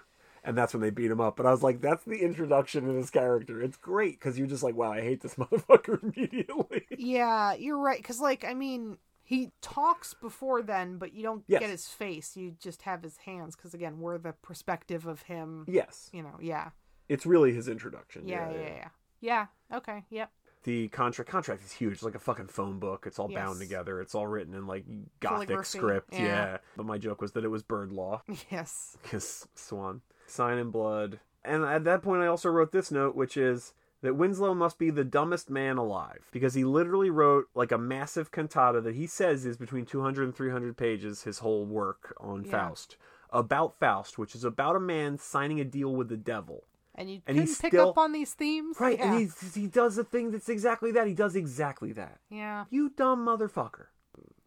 And 0.45 0.57
that's 0.57 0.73
when 0.73 0.79
they 0.81 0.89
beat 0.89 1.11
him 1.11 1.19
up. 1.19 1.35
But 1.35 1.45
I 1.45 1.51
was 1.51 1.61
like, 1.61 1.81
that's 1.81 2.05
the 2.05 2.21
introduction 2.23 2.87
of 2.89 2.95
this 2.95 3.09
character. 3.09 3.61
It's 3.61 3.75
great 3.75 4.17
because 4.17 4.37
you're 4.39 4.47
just 4.47 4.63
like, 4.63 4.75
wow, 4.75 4.93
I 4.93 5.01
hate 5.01 5.19
this 5.21 5.35
motherfucker 5.35 6.01
immediately. 6.01 6.85
Yeah, 6.97 7.53
you're 7.55 7.77
right. 7.77 7.97
Because, 8.01 8.21
like, 8.21 8.45
I 8.45 8.53
mean, 8.53 8.97
he 9.29 9.51
talks 9.61 10.15
before 10.15 10.63
then, 10.63 10.97
but 10.97 11.13
you 11.13 11.21
don't 11.21 11.43
Yes. 11.47 11.59
get 11.59 11.69
his 11.69 11.87
face. 11.87 12.35
You 12.35 12.55
just 12.59 12.81
have 12.81 13.03
his 13.03 13.17
hands. 13.17 13.55
Because, 13.55 13.75
again, 13.75 13.99
we're 13.99 14.17
the 14.17 14.33
perspective 14.33 15.05
of 15.05 15.21
him. 15.21 15.65
yes. 15.67 16.09
You 16.11 16.23
know, 16.23 16.35
yeah. 16.41 16.69
It's 17.07 17.27
really 17.27 17.53
his 17.53 17.67
introduction. 17.67 18.27
Yeah, 18.27 18.49
yeah, 18.51 18.59
yeah. 18.61 18.87
Yeah. 19.21 19.45
Okay. 19.77 20.05
Yep. 20.09 20.31
The 20.63 20.87
contract 20.87 21.29
contract 21.29 21.63
is 21.63 21.71
huge. 21.73 21.93
It's 21.93 22.03
like 22.03 22.15
a 22.15 22.19
fucking 22.19 22.47
phone 22.47 22.79
book. 22.79 23.03
It's 23.05 23.19
all 23.19 23.27
bound 23.27 23.59
together. 23.59 24.01
It's 24.01 24.15
all 24.15 24.25
written 24.25 24.55
in 24.55 24.65
like 24.65 24.85
gothic 25.19 25.47
Calligraphy, 25.49 25.77
script. 25.77 26.13
yeah. 26.13 26.19
Yeah. 26.23 26.57
But 26.75 26.87
my 26.87 26.97
joke 26.97 27.21
was 27.21 27.33
that 27.33 27.43
it 27.45 27.49
was 27.49 27.61
bird 27.61 27.91
law. 27.91 28.23
Yes. 28.51 28.97
Kiss 29.03 29.47
Swan. 29.53 30.01
Sign 30.25 30.57
in 30.57 30.71
blood. 30.71 31.19
And 31.45 31.63
at 31.63 31.83
that 31.83 32.01
point, 32.01 32.23
I 32.23 32.27
also 32.27 32.49
wrote 32.49 32.71
this 32.71 32.89
note, 32.91 33.15
which 33.15 33.37
is 33.37 33.73
that 34.01 34.15
Winslow 34.15 34.53
must 34.53 34.77
be 34.77 34.89
the 34.89 35.03
dumbest 35.03 35.49
man 35.49 35.77
alive 35.77 36.27
because 36.31 36.53
he 36.53 36.63
literally 36.63 37.09
wrote 37.09 37.45
like 37.53 37.71
a 37.71 37.77
massive 37.77 38.31
cantata 38.31 38.79
that 38.81 38.95
he 38.95 39.05
says 39.07 39.45
is 39.45 39.57
between 39.57 39.85
200 39.85 40.23
and 40.23 40.35
300 40.35 40.77
pages, 40.77 41.23
his 41.23 41.39
whole 41.39 41.65
work 41.65 42.15
on 42.19 42.43
Yeah. 42.45 42.51
Faust, 42.69 42.97
about 43.31 43.77
Faust, 43.77 44.17
which 44.17 44.35
is 44.35 44.43
about 44.43 44.75
a 44.75 44.79
man 44.79 45.17
signing 45.17 45.59
a 45.59 45.65
deal 45.65 45.93
with 45.95 46.07
the 46.09 46.17
devil. 46.17 46.63
And 46.95 47.09
you 47.09 47.21
And 47.27 47.37
he 47.37 47.43
couldn't 47.43 47.59
pick 47.61 47.71
still- 47.71 47.89
up 47.91 47.97
on 47.97 48.11
these 48.11 48.33
themes? 48.33 48.77
Right, 48.79 48.97
Yeah. 48.97 49.13
and 49.13 49.19
he 49.53 49.59
he 49.61 49.67
does 49.67 49.97
a 49.97 50.03
thing 50.03 50.31
that's 50.31 50.49
exactly 50.49 50.91
that. 50.93 51.07
He 51.07 51.13
does 51.13 51.35
exactly 51.35 51.91
that. 51.93 52.19
Yeah. 52.29 52.65
You 52.69 52.89
dumb 52.89 53.25
motherfucker. 53.25 53.87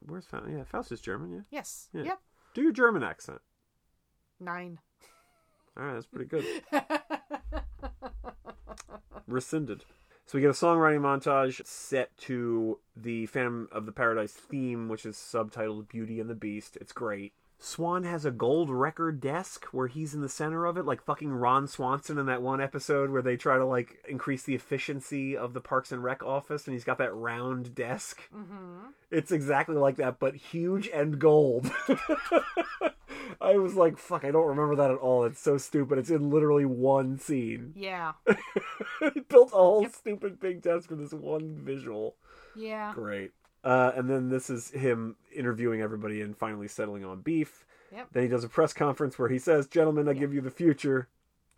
Where's 0.00 0.26
Faust? 0.26 0.48
Yeah, 0.50 0.64
Faust 0.64 0.92
is 0.92 1.00
German. 1.00 1.30
Yeah. 1.32 1.40
Yes. 1.50 1.88
Yeah. 1.92 2.02
Yep. 2.02 2.20
Do 2.54 2.62
your 2.62 2.72
German 2.72 3.02
accent. 3.02 3.40
Nine. 4.40 4.80
All 5.76 5.84
right, 5.84 5.92
that's 5.94 6.06
pretty 6.06 6.26
good. 6.26 6.44
Rescinded. 9.26 9.84
So 10.26 10.38
we 10.38 10.42
get 10.42 10.50
a 10.50 10.52
songwriting 10.52 11.00
montage 11.00 11.64
set 11.66 12.16
to 12.18 12.78
the 12.96 13.26
Phantom 13.26 13.68
of 13.72 13.86
the 13.86 13.92
Paradise 13.92 14.32
theme, 14.32 14.88
which 14.88 15.04
is 15.04 15.16
subtitled 15.16 15.88
Beauty 15.88 16.20
and 16.20 16.30
the 16.30 16.34
Beast. 16.34 16.78
It's 16.80 16.92
great. 16.92 17.32
Swan 17.64 18.02
has 18.02 18.24
a 18.24 18.32
gold 18.32 18.70
record 18.70 19.20
desk 19.20 19.66
where 19.66 19.86
he's 19.86 20.14
in 20.14 20.20
the 20.20 20.28
center 20.28 20.66
of 20.66 20.76
it, 20.76 20.84
like 20.84 21.00
fucking 21.00 21.32
Ron 21.32 21.68
Swanson 21.68 22.18
in 22.18 22.26
that 22.26 22.42
one 22.42 22.60
episode 22.60 23.10
where 23.10 23.22
they 23.22 23.36
try 23.36 23.56
to 23.56 23.64
like 23.64 24.04
increase 24.08 24.42
the 24.42 24.56
efficiency 24.56 25.36
of 25.36 25.54
the 25.54 25.60
Parks 25.60 25.92
and 25.92 26.02
Rec 26.02 26.24
office, 26.24 26.66
and 26.66 26.74
he's 26.74 26.82
got 26.82 26.98
that 26.98 27.14
round 27.14 27.72
desk. 27.72 28.22
mm-hmm. 28.34 28.88
It's 29.12 29.30
exactly 29.30 29.76
like 29.76 29.94
that, 29.96 30.18
but 30.18 30.34
huge 30.34 30.88
and 30.88 31.20
gold. 31.20 31.70
I 33.40 33.56
was 33.58 33.74
like, 33.74 33.96
fuck, 33.96 34.24
I 34.24 34.32
don't 34.32 34.48
remember 34.48 34.74
that 34.76 34.90
at 34.90 34.98
all. 34.98 35.24
It's 35.24 35.40
so 35.40 35.56
stupid. 35.56 35.98
It's 35.98 36.10
in 36.10 36.30
literally 36.30 36.64
one 36.64 37.16
scene. 37.18 37.74
Yeah. 37.76 38.12
he 39.14 39.20
built 39.20 39.52
a 39.52 39.56
whole 39.56 39.82
Yep. 39.82 39.92
stupid 39.94 40.40
big 40.40 40.62
desk 40.62 40.88
for 40.88 40.96
this 40.96 41.12
one 41.12 41.60
visual. 41.62 42.16
Yeah. 42.56 42.92
Great. 42.94 43.30
Uh, 43.64 43.92
and 43.94 44.10
then 44.10 44.28
this 44.28 44.50
is 44.50 44.70
him 44.70 45.16
interviewing 45.34 45.80
everybody 45.80 46.20
and 46.20 46.36
finally 46.36 46.66
settling 46.68 47.04
on 47.04 47.20
beef. 47.20 47.64
Yep. 47.92 48.08
Then 48.12 48.22
he 48.24 48.28
does 48.28 48.42
a 48.44 48.48
press 48.48 48.72
conference 48.72 49.18
where 49.18 49.28
he 49.28 49.38
says, 49.38 49.66
Gentlemen, 49.66 50.08
I 50.08 50.14
give 50.14 50.32
you 50.34 50.40
the 50.40 50.50
future. 50.50 51.08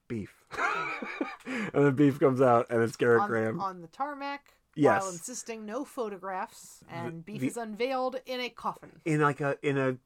Beef. 0.09 0.45
and 1.47 1.71
then 1.87 1.95
beef 1.95 2.19
comes 2.21 2.41
out 2.41 2.67
and 2.71 2.83
it's 2.83 2.97
Gerrit 2.97 3.23
On, 3.23 3.29
Graham. 3.29 3.61
on 3.61 3.81
the 3.81 3.87
tarmac. 3.89 4.53
Yes. 4.77 5.03
While 5.03 5.13
insisting 5.13 5.65
no 5.65 5.85
photographs, 5.85 6.81
and 6.91 7.25
beef 7.25 7.41
the- 7.41 7.47
is 7.47 7.57
unveiled 7.57 8.17
in 8.27 8.41
a 8.41 8.49
coffin. 8.51 8.91
in 9.05 9.21
like 9.21 9.41
a 9.41 9.57
in 9.63 9.79
a 9.79 9.97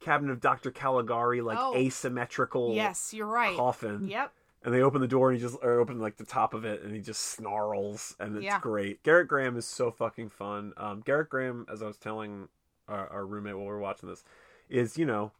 cabinet 0.00 0.30
of 0.32 0.40
Dr. 0.40 0.70
Caligari, 0.70 1.40
like 1.40 1.58
Oh. 1.58 1.74
asymmetrical 1.74 2.74
Yes, 2.74 3.12
you're 3.14 3.26
right. 3.26 3.56
coffin. 3.56 4.06
Yep. 4.06 4.32
And 4.68 4.76
they 4.76 4.82
open 4.82 5.00
the 5.00 5.08
door 5.08 5.30
and 5.30 5.38
he 5.38 5.42
just 5.42 5.56
or 5.62 5.80
open 5.80 5.98
like 5.98 6.18
the 6.18 6.26
top 6.26 6.52
of 6.52 6.66
it 6.66 6.82
and 6.82 6.94
he 6.94 7.00
just 7.00 7.22
snarls 7.22 8.14
and 8.20 8.36
it's 8.36 8.44
Yeah. 8.44 8.60
great. 8.60 9.02
Gerrit 9.02 9.26
Graham 9.26 9.56
is 9.56 9.64
so 9.64 9.90
fucking 9.90 10.28
fun. 10.28 10.74
Um, 10.76 11.02
Gerrit 11.02 11.30
Graham, 11.30 11.64
as 11.72 11.82
I 11.82 11.86
was 11.86 11.96
telling 11.96 12.48
our, 12.86 13.08
our 13.08 13.24
roommate 13.24 13.54
while 13.54 13.64
we 13.64 13.70
were 13.70 13.78
watching 13.78 14.10
this, 14.10 14.24
is 14.68 14.98
you 14.98 15.06
know 15.06 15.32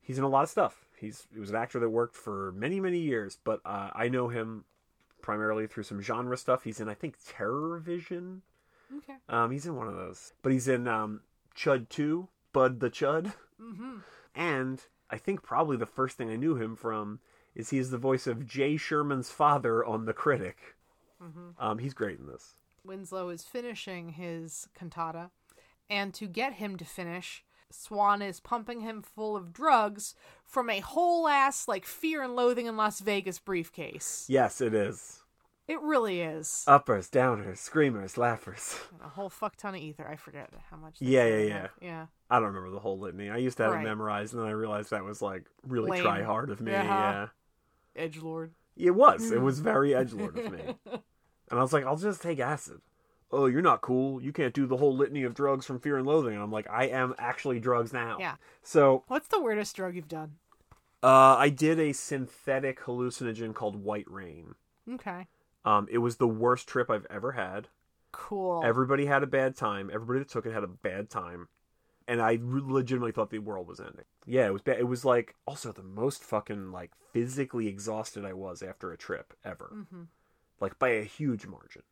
he's 0.00 0.16
in 0.16 0.24
a 0.24 0.28
lot 0.28 0.42
of 0.44 0.48
stuff. 0.48 0.86
He's 0.98 1.26
he 1.34 1.38
was 1.38 1.50
an 1.50 1.56
actor 1.56 1.78
that 1.80 1.90
worked 1.90 2.16
for 2.16 2.50
many 2.52 2.80
many 2.80 2.98
years, 2.98 3.36
but 3.44 3.60
uh, 3.66 3.90
I 3.94 4.08
know 4.08 4.28
him 4.28 4.64
primarily 5.20 5.66
through 5.66 5.82
some 5.82 6.00
genre 6.00 6.38
stuff. 6.38 6.62
He's 6.64 6.80
in 6.80 6.88
I 6.88 6.94
think 6.94 7.16
Terror 7.28 7.76
Vision. 7.78 8.40
Okay. 8.96 9.16
Um, 9.28 9.50
he's 9.50 9.66
in 9.66 9.76
one 9.76 9.86
of 9.86 9.96
those, 9.96 10.32
but 10.40 10.50
he's 10.50 10.66
in 10.66 10.88
um, 10.88 11.20
Chud 11.54 11.90
Two, 11.90 12.28
Bud 12.54 12.80
the 12.80 12.88
Chud. 12.88 13.34
Mm-hmm. 13.60 13.96
And 14.34 14.82
I 15.10 15.18
think 15.18 15.42
probably 15.42 15.76
the 15.76 15.84
first 15.84 16.16
thing 16.16 16.30
I 16.30 16.36
knew 16.36 16.56
him 16.56 16.74
from 16.74 17.20
is 17.54 17.70
he 17.70 17.78
is 17.78 17.90
the 17.90 17.98
voice 17.98 18.26
of 18.26 18.46
Jay 18.46 18.76
Sherman's 18.76 19.30
father 19.30 19.84
on 19.84 20.04
The 20.06 20.12
Critic. 20.12 20.76
Mm-hmm. 21.22 21.50
Um, 21.58 21.78
he's 21.78 21.94
great 21.94 22.18
in 22.18 22.26
this. 22.26 22.54
Winslow 22.84 23.28
is 23.28 23.44
finishing 23.44 24.10
his 24.10 24.68
cantata, 24.74 25.30
and 25.88 26.12
to 26.14 26.26
get 26.26 26.54
him 26.54 26.76
to 26.78 26.84
finish, 26.84 27.44
Swan 27.70 28.20
is 28.22 28.40
pumping 28.40 28.80
him 28.80 29.02
full 29.02 29.36
of 29.36 29.52
drugs 29.52 30.14
from 30.44 30.68
a 30.68 30.80
whole 30.80 31.28
ass 31.28 31.68
like 31.68 31.86
Fear 31.86 32.22
and 32.22 32.34
Loathing 32.36 32.66
in 32.66 32.76
Las 32.76 33.00
Vegas 33.00 33.38
briefcase. 33.38 34.26
Yes, 34.28 34.60
it 34.60 34.74
is. 34.74 35.20
It 35.68 35.80
really 35.80 36.20
is. 36.20 36.64
Uppers, 36.66 37.08
downers, 37.08 37.58
screamers, 37.58 38.18
laughers. 38.18 38.74
a 39.02 39.08
whole 39.08 39.30
fuck 39.30 39.54
ton 39.56 39.76
of 39.76 39.80
ether. 39.80 40.06
I 40.06 40.16
forget 40.16 40.50
how 40.70 40.76
much. 40.76 40.96
Yeah, 40.98 41.24
Yeah, 41.26 41.36
yeah, 41.38 41.60
have. 41.62 41.70
yeah. 41.80 42.06
I 42.28 42.36
don't 42.40 42.48
remember 42.48 42.70
the 42.70 42.80
whole 42.80 42.98
litany. 42.98 43.30
I 43.30 43.36
used 43.36 43.56
to 43.58 43.62
have 43.62 43.72
Right. 43.74 43.82
it 43.82 43.88
memorized, 43.88 44.34
and 44.34 44.42
then 44.42 44.48
I 44.48 44.52
realized 44.52 44.90
that 44.90 45.04
was 45.04 45.22
like 45.22 45.44
really 45.66 45.92
Lame. 45.92 46.02
try 46.02 46.22
hard 46.22 46.50
of 46.50 46.60
me. 46.60 46.74
Uh-huh. 46.74 46.82
Yeah, 46.88 47.28
Edge 47.96 48.18
Lord. 48.18 48.52
it 48.76 48.92
was. 48.92 49.30
It 49.30 49.40
was 49.42 49.60
very 49.60 49.94
edge 49.94 50.12
lord 50.12 50.38
of 50.38 50.52
me. 50.52 50.60
And 51.50 51.58
I 51.58 51.62
was 51.62 51.72
like, 51.74 51.84
I'll 51.84 51.98
just 51.98 52.22
take 52.22 52.40
acid. 52.40 52.80
Oh, 53.30 53.44
you're 53.44 53.60
not 53.60 53.82
cool. 53.82 54.22
You 54.22 54.32
can't 54.32 54.54
do 54.54 54.66
the 54.66 54.78
whole 54.78 54.96
litany 54.96 55.22
of 55.22 55.34
drugs 55.34 55.66
from 55.66 55.80
Fear 55.80 55.98
and 55.98 56.06
Loathing. 56.06 56.32
And 56.32 56.42
I'm 56.42 56.50
like, 56.50 56.66
I 56.70 56.84
am 56.86 57.14
actually 57.18 57.60
drugs 57.60 57.92
now. 57.92 58.16
Yeah. 58.18 58.36
So 58.62 59.04
What's 59.06 59.28
the 59.28 59.38
weirdest 59.40 59.76
drug 59.76 59.94
you've 59.94 60.08
done? 60.08 60.36
uh, 61.02 61.36
I 61.36 61.50
did 61.50 61.78
a 61.78 61.92
synthetic 61.92 62.80
hallucinogen 62.80 63.52
called 63.54 63.76
White 63.76 64.10
Rain. 64.10 64.54
Okay. 64.94 65.26
Um, 65.66 65.88
it 65.90 65.98
was 65.98 66.16
the 66.16 66.26
worst 66.28 66.66
trip 66.68 66.88
I've 66.90 67.06
ever 67.10 67.32
had. 67.32 67.68
Cool. 68.12 68.62
Everybody 68.64 69.04
had 69.04 69.22
a 69.22 69.26
bad 69.26 69.54
time. 69.54 69.90
Everybody 69.92 70.20
that 70.20 70.30
took 70.30 70.46
it 70.46 70.54
had 70.54 70.64
a 70.64 70.68
bad 70.68 71.10
time, 71.10 71.48
and 72.08 72.20
I 72.20 72.38
legitimately 72.42 73.12
thought 73.12 73.30
the 73.30 73.38
world 73.38 73.66
was 73.66 73.80
ending. 73.80 74.04
Yeah, 74.26 74.46
it 74.46 74.52
was 74.52 74.62
bad. 74.62 74.78
It 74.78 74.88
was 74.88 75.04
like 75.04 75.34
also 75.46 75.72
the 75.72 75.82
most 75.82 76.22
fucking 76.24 76.72
like 76.72 76.92
physically 77.12 77.68
exhausted 77.68 78.24
I 78.24 78.32
was 78.32 78.62
after 78.62 78.92
a 78.92 78.96
trip 78.96 79.34
ever, 79.44 79.86
hmm 79.90 80.02
like 80.60 80.78
by 80.78 80.90
a 80.90 81.02
huge 81.02 81.46
margin. 81.46 81.82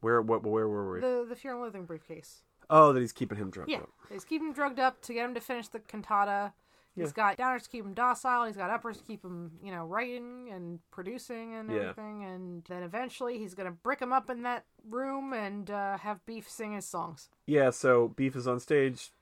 Where 0.00 0.22
what 0.22 0.44
where 0.44 0.68
were 0.68 0.92
we? 0.94 1.00
The 1.00 1.26
the 1.28 1.36
Fear 1.36 1.52
and 1.52 1.60
Loathing 1.62 1.84
briefcase. 1.84 2.42
Oh, 2.68 2.92
that 2.92 3.00
he's 3.00 3.12
keeping 3.12 3.36
him 3.38 3.50
drunk. 3.50 3.68
Yeah, 3.70 3.78
up. 3.78 3.90
he's 4.10 4.24
keep 4.24 4.40
him 4.40 4.52
drugged 4.52 4.78
up 4.78 5.02
to 5.02 5.12
get 5.12 5.24
him 5.24 5.34
to 5.34 5.40
finish 5.40 5.68
the 5.68 5.80
cantata. 5.80 6.52
He's 6.94 7.06
Yeah. 7.08 7.12
got 7.12 7.38
downers 7.38 7.62
to 7.64 7.68
keep 7.70 7.84
him 7.84 7.94
docile. 7.94 8.44
He's 8.46 8.56
got 8.56 8.68
uppers 8.70 8.98
to 8.98 9.04
keep 9.04 9.24
him, 9.24 9.52
you 9.62 9.70
know, 9.70 9.84
writing 9.86 10.48
and 10.50 10.80
producing 10.90 11.54
and 11.54 11.70
Yeah. 11.70 11.76
everything. 11.78 12.24
And 12.24 12.64
then 12.68 12.82
eventually 12.82 13.38
he's 13.38 13.54
gonna 13.54 13.70
brick 13.72 14.00
him 14.00 14.12
up 14.12 14.28
in 14.30 14.42
that 14.42 14.64
room 14.88 15.32
and 15.32 15.70
uh, 15.70 15.98
have 15.98 16.24
Beef 16.26 16.48
sing 16.48 16.72
his 16.72 16.86
songs, 16.86 17.28
Yeah. 17.46 17.70
So 17.70 18.08
Beef 18.08 18.34
is 18.36 18.46
on 18.46 18.58
stage 18.60 19.12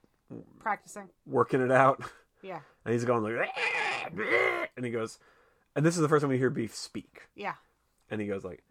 practicing. 0.59 1.09
working 1.25 1.61
it 1.61 1.71
out, 1.71 2.01
Yeah, 2.41 2.59
and 2.85 2.93
he's 2.93 3.05
going 3.05 3.23
like, 3.23 3.49
and 4.75 4.85
he 4.85 4.91
goes, 4.91 5.19
and 5.75 5.85
this 5.85 5.95
is 5.95 6.01
the 6.01 6.09
first 6.09 6.21
time 6.21 6.29
we 6.29 6.37
hear 6.37 6.49
Beef 6.49 6.73
speak. 6.75 7.27
yeah, 7.35 7.55
and 8.09 8.21
he 8.21 8.27
goes 8.27 8.43
like, 8.43 8.63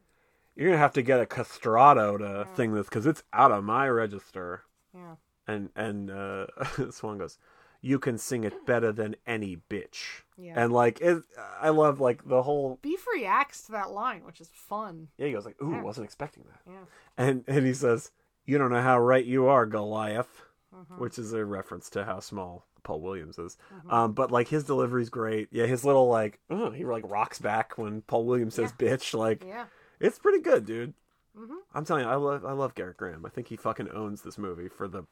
"You're 0.57 0.69
gonna 0.69 0.79
have 0.79 0.95
to 0.95 1.03
get 1.03 1.21
a 1.21 1.27
castrato 1.27 2.19
to 2.19 2.49
sing 2.57 2.73
this 2.75 2.89
because 2.89 3.07
it's 3.07 3.23
out 3.33 3.53
of 3.53 3.65
my 3.65 3.89
register." 3.89 4.63
yeah. 4.95 5.17
And 5.47 5.71
and 5.77 6.11
uh, 6.11 6.47
Swan 6.91 7.17
goes, 7.19 7.39
"You 7.81 7.99
can 7.99 8.19
sing 8.19 8.45
it 8.45 8.67
better 8.67 8.93
than 8.93 9.17
any 9.27 9.57
bitch." 9.71 10.23
Yeah. 10.37 10.55
And 10.57 10.73
like, 10.73 11.01
it, 11.01 11.23
I 11.61 11.71
love 11.71 12.01
like 12.01 12.27
the 12.29 12.43
whole. 12.43 12.79
Beef 12.83 13.07
reacts 13.15 13.63
to 13.67 13.73
that 13.73 13.91
line, 13.91 14.25
which 14.25 14.41
is 14.43 14.51
fun. 14.53 15.09
Yeah, 15.17 15.27
he 15.27 15.33
goes 15.33 15.47
like, 15.47 15.61
"Ooh, 15.63 15.73
Yeah. 15.73 15.83
wasn't 15.83 16.05
expecting 16.05 16.45
that." 16.49 16.61
Yeah. 16.71 16.85
And 17.17 17.45
and 17.47 17.65
he 17.67 17.73
says, 17.75 18.11
"You 18.45 18.59
don't 18.59 18.71
know 18.71 18.83
how 18.83 18.99
right 18.99 19.25
you 19.25 19.47
are, 19.47 19.65
Goliath," 19.65 20.43
Mhm. 20.79 20.99
which 20.99 21.19
is 21.19 21.33
a 21.33 21.45
reference 21.45 21.91
to 21.91 22.05
how 22.05 22.21
small 22.21 22.67
Paul 22.85 23.01
Williams 23.01 23.39
is. 23.39 23.57
Mhm. 23.85 23.93
Um, 23.93 24.13
but 24.13 24.31
like 24.31 24.49
his 24.49 24.65
delivery's 24.65 25.11
great. 25.11 25.49
Yeah, 25.51 25.67
his 25.67 25.85
little 25.85 26.09
like, 26.09 26.39
oh, 26.51 26.71
he 26.71 26.85
like 26.85 27.05
rocks 27.09 27.39
back 27.39 27.77
when 27.77 28.03
Paul 28.03 28.25
Williams 28.27 28.55
says 28.55 28.73
"bitch." 28.73 29.13
Like, 29.15 29.45
Yeah. 29.45 29.67
it's 30.01 30.19
pretty 30.19 30.41
good, 30.41 30.65
dude. 30.65 30.95
hmm 31.37 31.57
I'm 31.75 31.85
telling 31.85 32.05
you, 32.05 32.11
I 32.11 32.17
love 32.17 32.45
I 32.45 32.53
love 32.53 32.75
Gerrit 32.75 32.97
Graham. 32.97 33.25
I 33.27 33.29
think 33.29 33.49
he 33.49 33.57
fucking 33.57 33.91
owns 33.91 34.23
this 34.23 34.39
movie 34.39 34.69
for 34.69 34.89
the 34.89 35.05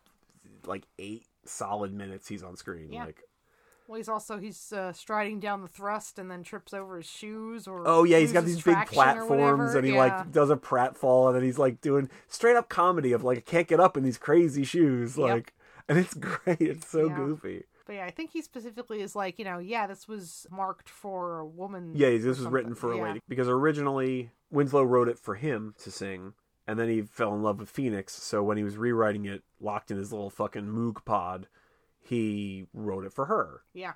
like 0.66 0.84
eight 0.98 1.26
solid 1.44 1.92
minutes 1.92 2.28
he's 2.28 2.42
on 2.42 2.56
screen. 2.56 2.92
Yeah. 2.92 3.04
Like, 3.04 3.22
Well, 3.86 3.98
he's 3.98 4.08
also 4.08 4.38
he's 4.38 4.72
uh, 4.72 4.92
striding 4.92 5.38
down 5.38 5.62
the 5.62 5.68
thrust 5.68 6.18
and 6.18 6.28
then 6.28 6.42
trips 6.42 6.74
over 6.74 6.96
his 6.96 7.06
shoes 7.06 7.68
or 7.68 7.84
oh 7.86 8.02
yeah, 8.02 8.18
he's 8.18 8.32
got 8.32 8.44
these 8.44 8.60
big 8.62 8.86
platforms 8.86 9.74
and 9.74 9.86
he 9.86 9.92
Yeah. 9.92 9.98
like 9.98 10.32
does 10.32 10.50
a 10.50 10.56
pratfall 10.56 11.28
and 11.28 11.36
then 11.36 11.44
he's 11.44 11.58
like 11.58 11.80
doing 11.80 12.10
straight 12.26 12.56
up 12.56 12.68
comedy 12.68 13.12
of 13.12 13.22
like 13.22 13.38
I 13.38 13.42
can't 13.42 13.68
get 13.68 13.78
up 13.78 13.96
in 13.96 14.02
these 14.02 14.18
crazy 14.18 14.64
shoes, 14.64 15.16
Yep. 15.16 15.28
like, 15.28 15.54
and 15.88 15.98
it's 15.98 16.14
great. 16.14 16.60
It's 16.60 16.88
so 16.88 17.06
Yeah. 17.08 17.16
goofy. 17.16 17.64
But 17.86 17.94
yeah, 17.96 18.04
I 18.06 18.10
think 18.10 18.32
he 18.32 18.42
specifically 18.42 19.00
is 19.00 19.14
like, 19.14 19.38
you 19.38 19.44
know, 19.44 19.58
yeah, 19.58 19.86
this 19.86 20.08
was 20.08 20.44
marked 20.50 20.88
for 20.88 21.38
a 21.38 21.46
woman. 21.46 21.92
Yeah, 21.94 22.10
this 22.10 22.24
was 22.24 22.36
something. 22.38 22.52
written 22.52 22.74
for 22.74 22.92
a 22.92 22.96
Yeah. 22.96 23.02
lady 23.04 23.20
because 23.28 23.48
originally 23.48 24.32
Winslow 24.50 24.82
wrote 24.82 25.08
it 25.08 25.18
for 25.18 25.36
him 25.36 25.74
to 25.78 25.90
sing, 25.92 26.34
and 26.66 26.78
then 26.80 26.88
he 26.88 27.02
fell 27.02 27.32
in 27.34 27.42
love 27.42 27.60
with 27.60 27.70
Phoenix. 27.70 28.12
So 28.14 28.42
when 28.42 28.56
he 28.56 28.64
was 28.64 28.76
rewriting 28.76 29.24
it, 29.24 29.44
locked 29.60 29.90
in 29.92 29.98
his 29.98 30.12
little 30.12 30.30
fucking 30.30 30.64
Moog 30.66 31.04
pod, 31.04 31.46
he 32.00 32.66
wrote 32.72 33.04
it 33.04 33.12
for 33.12 33.26
her. 33.26 33.62
Yeah, 33.72 33.94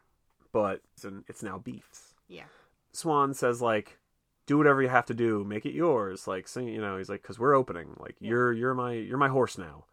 But 0.53 0.82
it's, 0.95 1.05
it's 1.28 1.43
now 1.43 1.59
Beef's. 1.59 2.14
yeah, 2.28 2.45
Swan 2.93 3.34
says 3.34 3.61
like, 3.61 3.99
"Do 4.47 4.57
whatever 4.59 4.82
you 4.82 4.88
have 4.88 5.07
to 5.07 5.14
do, 5.14 5.45
make 5.45 5.64
it 5.66 5.72
yours." 5.74 6.26
Like, 6.28 6.47
sing, 6.49 6.68
you 6.68 6.80
know, 6.80 6.97
he's 6.99 7.09
like, 7.09 7.22
"Cause 7.22 7.38
we're 7.38 7.55
opening. 7.55 7.97
Like, 7.99 8.16
Yeah. 8.20 8.30
you're 8.30 8.53
you're 8.53 8.74
my 8.74 8.93
you're 8.93 9.18
my 9.18 9.28
horse 9.28 9.59
now." 9.59 9.84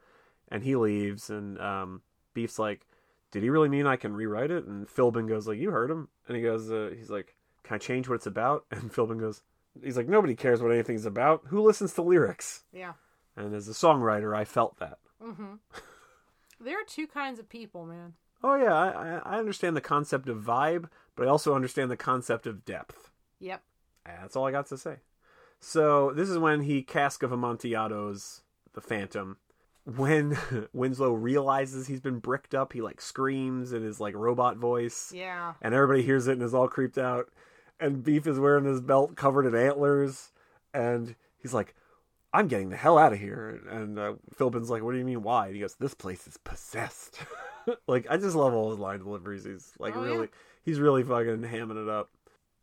And 0.49 0.63
he 0.63 0.75
leaves, 0.75 1.29
and 1.29 1.59
um, 1.59 2.01
Beef's 2.33 2.57
like, 2.59 2.87
"Did 3.31 3.43
he 3.43 3.49
really 3.49 3.69
mean 3.69 3.85
I 3.85 3.97
can 3.97 4.13
rewrite 4.13 4.51
it?" 4.51 4.65
And 4.65 4.87
Philbin 4.87 5.27
goes 5.27 5.47
like, 5.47 5.59
"You 5.59 5.71
heard 5.71 5.91
him." 5.91 6.07
And 6.27 6.37
he 6.37 6.43
goes, 6.43 6.71
uh, 6.71 6.91
"He's 6.95 7.09
like, 7.09 7.35
can 7.63 7.75
I 7.75 7.77
change 7.79 8.07
what 8.07 8.15
it's 8.15 8.25
about?" 8.27 8.65
And 8.71 8.93
Philbin 8.93 9.19
goes, 9.19 9.41
"He's 9.83 9.97
like, 9.97 10.07
nobody 10.07 10.35
cares 10.35 10.61
what 10.61 10.71
anything's 10.71 11.05
about. 11.05 11.43
Who 11.47 11.61
listens 11.61 11.93
to 11.93 12.01
lyrics?" 12.01 12.63
yeah. 12.71 12.93
And 13.35 13.53
as 13.53 13.67
a 13.67 13.71
songwriter, 13.73 14.35
I 14.35 14.45
felt 14.45 14.79
that. 14.79 14.97
Mm-hmm. 15.23 15.55
there 16.59 16.79
are 16.79 16.85
two 16.87 17.05
kinds 17.05 17.39
of 17.39 17.49
people, 17.49 17.85
man. 17.85 18.13
Oh 18.43 18.55
yeah, 18.55 18.73
I, 18.73 19.35
I 19.35 19.39
understand 19.39 19.75
the 19.75 19.81
concept 19.81 20.29
of 20.29 20.37
vibe, 20.37 20.89
but 21.15 21.27
I 21.27 21.29
also 21.29 21.55
understand 21.55 21.91
the 21.91 21.97
concept 21.97 22.47
of 22.47 22.65
depth. 22.65 23.11
Yep. 23.39 23.61
And 24.05 24.17
That's 24.21 24.35
all 24.35 24.47
I 24.47 24.51
got 24.51 24.67
to 24.67 24.77
say. 24.77 24.97
So 25.59 26.11
this 26.11 26.29
is 26.29 26.37
when 26.37 26.61
he 26.61 26.83
cask 26.83 27.23
of 27.23 27.31
Amontillado's 27.31 28.43
the 28.73 28.81
Phantom, 28.81 29.37
when 29.95 30.37
Winslow 30.73 31.13
realizes 31.13 31.87
he's 31.87 32.01
been 32.01 32.19
bricked 32.19 32.53
up, 32.53 32.73
he 32.73 32.81
like 32.81 32.99
screams 33.01 33.71
in 33.73 33.83
his 33.83 33.99
like 33.99 34.15
robot 34.15 34.57
voice, 34.57 35.11
Yeah. 35.15 35.53
and 35.61 35.73
everybody 35.73 36.01
hears 36.03 36.27
it 36.27 36.33
and 36.33 36.41
is 36.43 36.53
all 36.53 36.67
creeped 36.67 36.97
out. 36.97 37.29
And 37.79 38.03
Beef 38.03 38.25
is 38.27 38.39
wearing 38.39 38.65
his 38.65 38.81
belt 38.81 39.15
covered 39.15 39.45
in 39.45 39.55
antlers, 39.55 40.31
and 40.73 41.15
he's 41.37 41.53
like, 41.53 41.75
"I'm 42.33 42.47
getting 42.47 42.69
the 42.69 42.75
hell 42.77 42.97
out 42.97 43.13
of 43.13 43.19
here." 43.19 43.61
And 43.69 43.97
uh, 43.99 44.13
Philbin's 44.35 44.69
like, 44.69 44.81
"What 44.83 44.93
do 44.93 44.97
you 44.97 45.05
mean? 45.05 45.21
Why?" 45.21 45.45
And 45.47 45.55
he 45.55 45.61
goes, 45.61 45.75
"This 45.75 45.93
place 45.93 46.25
is 46.27 46.37
possessed." 46.37 47.19
like 47.87 48.07
I 48.09 48.17
just 48.17 48.35
love 48.35 48.53
all 48.53 48.71
his 48.71 48.79
line 48.79 48.99
deliveries. 48.99 49.43
He's 49.45 49.73
like 49.79 49.95
Oh, 49.95 50.01
really, 50.01 50.21
yeah. 50.21 50.25
he's 50.63 50.79
really 50.79 51.03
fucking 51.03 51.41
hamming 51.43 51.81
it 51.81 51.87
up. 51.89 52.09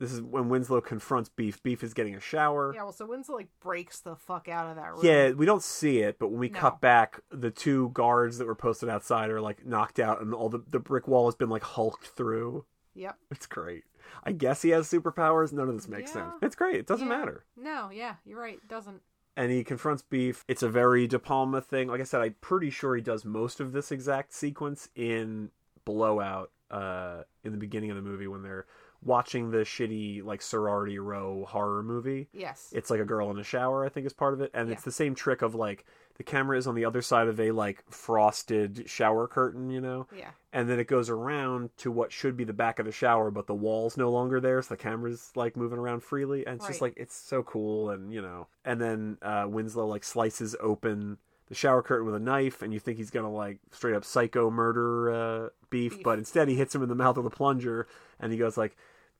This 0.01 0.12
is 0.12 0.20
when 0.20 0.49
Winslow 0.49 0.80
confronts 0.80 1.28
Beef. 1.28 1.62
Beef 1.62 1.84
is 1.84 1.95
getting 1.95 2.14
a 2.16 2.20
shower. 2.20 2.72
Yeah, 2.74 2.82
well, 2.82 2.92
so 2.92 3.07
Winslow 3.07 3.36
like 3.36 3.49
breaks 3.61 4.01
the 4.01 4.16
fuck 4.16 4.49
out 4.49 4.68
of 4.68 4.76
that 4.76 4.92
room. 4.92 5.01
Yeah, 5.05 5.30
we 5.30 5.47
don't 5.47 5.62
see 5.62 6.01
it, 6.01 6.18
but 6.18 6.28
when 6.28 6.40
we 6.40 6.49
No. 6.49 6.59
cut 6.59 6.80
back, 6.80 7.20
the 7.30 7.51
two 7.53 7.90
guards 7.90 8.38
that 8.38 8.47
were 8.47 8.57
posted 8.57 8.88
outside 8.88 9.30
are 9.30 9.40
like 9.40 9.64
knocked 9.64 10.01
out, 10.01 10.20
and 10.20 10.34
all 10.34 10.49
the 10.49 10.61
the 10.68 10.80
brick 10.80 11.07
wall 11.07 11.26
has 11.26 11.36
been 11.36 11.49
like 11.49 11.62
hulked 11.62 12.09
through. 12.09 12.64
Yep. 12.95 13.16
It's 13.30 13.47
great. 13.47 13.84
I 14.24 14.32
guess 14.32 14.62
he 14.62 14.70
has 14.70 14.88
superpowers. 14.90 15.53
None 15.53 15.68
of 15.68 15.74
this 15.76 15.88
makes 15.88 16.11
Yeah. 16.14 16.30
sense. 16.30 16.34
It's 16.42 16.57
great. 16.57 16.76
It 16.76 16.86
doesn't 16.86 17.07
Yeah. 17.09 17.16
matter. 17.18 17.45
No, 17.57 17.90
yeah, 17.90 18.16
you're 18.24 18.38
right. 18.40 18.59
It 18.62 18.68
doesn't. 18.68 19.01
And 19.36 19.51
he 19.51 19.64
confronts 19.64 20.03
Beef. 20.03 20.45
It's 20.47 20.62
a 20.62 20.68
very 20.68 21.07
De 21.09 21.18
Palma 21.18 21.61
thing. 21.61 21.88
Like 21.88 22.01
I 22.01 22.05
said, 22.05 22.20
I'm 22.20 22.34
pretty 22.40 22.70
sure 22.70 22.95
he 22.95 23.03
does 23.03 23.24
most 23.24 23.59
of 23.61 23.72
this 23.72 23.90
exact 23.90 24.32
sequence 24.32 24.88
in 24.95 25.51
Blowout 25.84 26.51
uh, 26.70 27.22
in 27.42 27.53
the 27.53 27.59
beginning 27.59 27.90
of 27.90 27.97
the 27.97 28.03
movie 28.03 28.26
when 28.28 28.42
they're 28.42 28.66
watching 29.05 29.51
the 29.51 29.59
shitty 29.59 30.25
like 30.25 30.43
sorority 30.43 30.99
row 30.99 31.45
horror 31.49 31.83
movie. 31.83 32.29
Yes. 32.33 32.71
It's 32.73 32.91
like 32.91 33.01
a 33.01 33.05
girl 33.05 33.31
in 33.31 33.39
a 33.39 33.45
shower, 33.45 33.85
I 33.85 33.89
think, 33.89 34.07
is 34.07 34.13
part 34.13 34.35
of 34.35 34.41
it, 34.41 34.51
and 34.55 34.71
it's 34.71 34.83
the 34.83 34.93
same 34.93 35.15
trick 35.15 35.43
of 35.43 35.55
like 35.55 35.85
the 36.17 36.23
camera 36.23 36.57
is 36.57 36.67
on 36.67 36.75
the 36.75 36.85
other 36.85 37.03
side 37.03 37.27
of 37.27 37.41
a 37.41 37.51
like 37.51 37.85
frosted 37.91 38.89
shower 38.89 39.27
curtain, 39.27 39.71
you 39.71 39.81
know, 39.81 40.07
yeah. 40.17 40.31
and 40.53 40.69
then 40.69 40.79
it 40.79 40.87
goes 40.87 41.11
around 41.11 41.71
to 41.79 41.91
what 41.91 42.13
should 42.13 42.37
be 42.37 42.45
the 42.45 42.53
back 42.53 42.79
of 42.79 42.87
the 42.87 42.93
shower, 42.93 43.31
but 43.31 43.47
the 43.47 43.55
wall's 43.55 43.97
no 43.97 44.11
longer 44.11 44.41
there, 44.41 44.63
so 44.63 44.75
the 44.75 44.77
camera's 44.79 45.33
like 45.35 45.57
moving 45.57 45.79
around 45.79 46.03
freely, 46.03 46.47
and 46.47 46.57
it's 46.57 46.67
just 46.67 46.81
like 46.81 46.95
it's 46.97 47.17
so 47.17 47.43
cool, 47.43 47.91
and 47.91 48.13
you 48.13 48.23
know, 48.23 48.47
and 48.65 48.81
then 48.81 49.19
uh, 49.23 49.47
Winslow 49.49 49.87
like 49.87 50.05
slices 50.05 50.55
open 50.61 51.19
the 51.49 51.55
shower 51.55 51.83
curtain 51.83 52.07
with 52.07 52.15
a 52.15 52.21
knife, 52.21 52.63
and 52.63 52.73
you 52.73 52.79
think 52.79 52.97
he's 52.97 53.11
gonna 53.11 53.31
like 53.31 53.59
straight 53.73 53.95
up 53.97 54.05
psycho 54.05 54.51
murder 54.51 55.11
uh, 55.11 55.49
beef, 55.69 55.97
Beef. 55.97 56.05
but 56.05 56.19
instead 56.19 56.49
he 56.49 56.55
hits 56.55 56.75
him 56.75 56.83
in 56.83 56.89
the 56.89 56.95
mouth 56.95 57.17
with 57.17 57.27
a 57.27 57.31
plunger, 57.31 57.87
and 58.21 58.33
he 58.33 58.39
goes 58.39 58.57
like. 58.57 58.77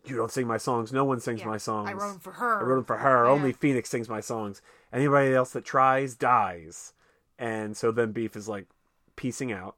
You 0.07 0.17
don't 0.17 0.31
sing 0.31 0.47
my 0.47 0.59
songs. 0.59 0.93
No 0.93 1.05
one 1.05 1.21
sings 1.21 1.41
Yeah. 1.41 1.47
my 1.47 1.57
songs. 1.57 1.89
I 1.89 1.93
wrote 1.95 2.11
them 2.13 2.19
for 2.21 2.33
her. 2.33 2.61
I 2.61 2.63
wrote 2.63 2.77
them 2.77 2.85
for 2.85 2.99
her. 2.99 3.25
Yeah. 3.25 3.31
Only 3.31 3.53
Phoenix 3.53 3.89
sings 3.89 4.09
my 4.09 4.21
songs. 4.21 4.61
Anybody 4.93 5.33
else 5.35 5.53
that 5.53 5.65
tries 5.65 6.15
dies. 6.15 6.93
And 7.39 7.77
so 7.77 7.91
then 7.91 8.13
Beef 8.13 8.37
is 8.37 8.49
like 8.49 8.67
piecing 9.17 9.51
out, 9.53 9.77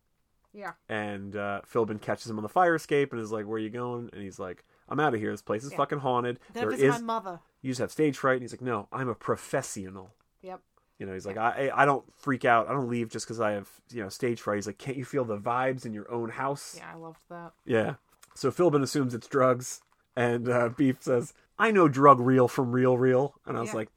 Yeah. 0.53 0.73
and 0.89 1.35
uh, 1.37 1.61
Philbin 1.71 2.01
catches 2.01 2.29
him 2.31 2.37
on 2.39 2.43
the 2.43 2.49
fire 2.49 2.75
escape 2.75 3.13
and 3.13 3.21
is 3.21 3.33
like, 3.33 3.47
"Where 3.47 3.57
are 3.57 3.59
you 3.59 3.71
going?" 3.71 4.11
And 4.13 4.23
he's 4.23 4.39
like, 4.39 4.65
"I'm 4.89 5.01
out 5.01 5.15
of 5.15 5.21
here. 5.21 5.31
This 5.31 5.43
place 5.43 5.65
is 5.65 5.71
Yeah. 5.73 5.77
fucking 5.79 5.99
haunted. 6.01 6.39
Then 6.53 6.69
there 6.69 6.73
is 6.79 7.01
my 7.01 7.01
mother. 7.01 7.41
you 7.63 7.71
just 7.71 7.81
have 7.81 7.91
stage 7.93 8.19
fright." 8.19 8.35
And 8.35 8.43
he's 8.43 8.53
like, 8.53 8.61
"No, 8.61 8.89
I'm 8.93 9.09
a 9.09 9.15
professional." 9.15 10.11
Yep. 10.43 10.61
You 10.99 11.07
know, 11.07 11.13
he's 11.15 11.27
like, 11.27 11.37
I 11.37 11.71
I 11.75 11.85
don't 11.85 12.05
freak 12.15 12.45
out. 12.45 12.69
I 12.69 12.73
don't 12.73 12.89
leave 12.89 13.11
just 13.11 13.27
because 13.27 13.41
I 13.41 13.53
have 13.53 13.69
you 13.91 14.03
know 14.03 14.09
stage 14.09 14.41
fright. 14.41 14.57
He's 14.57 14.67
like, 14.67 14.79
can't 14.79 14.97
you 14.97 15.05
feel 15.05 15.25
the 15.25 15.39
vibes 15.39 15.85
in 15.87 15.93
your 15.93 16.11
own 16.11 16.31
house? 16.31 16.75
Yeah, 16.79 16.91
I 16.93 16.97
loved 16.97 17.21
that. 17.29 17.53
Yeah. 17.65 17.95
So 18.35 18.51
Philbin 18.51 18.83
assumes 18.83 19.15
it's 19.15 19.27
drugs, 19.27 19.81
and 20.17 20.49
uh, 20.49 20.71
Beef 20.71 20.97
says, 21.01 21.35
"I 21.59 21.71
know 21.71 21.89
drug 21.89 22.19
real 22.21 22.49
from 22.49 22.73
real 22.73 22.97
real." 22.99 23.35
And 23.47 23.57
I 23.57 23.61
was 23.61 23.71
Yeah. 23.71 23.77
like, 23.77 23.89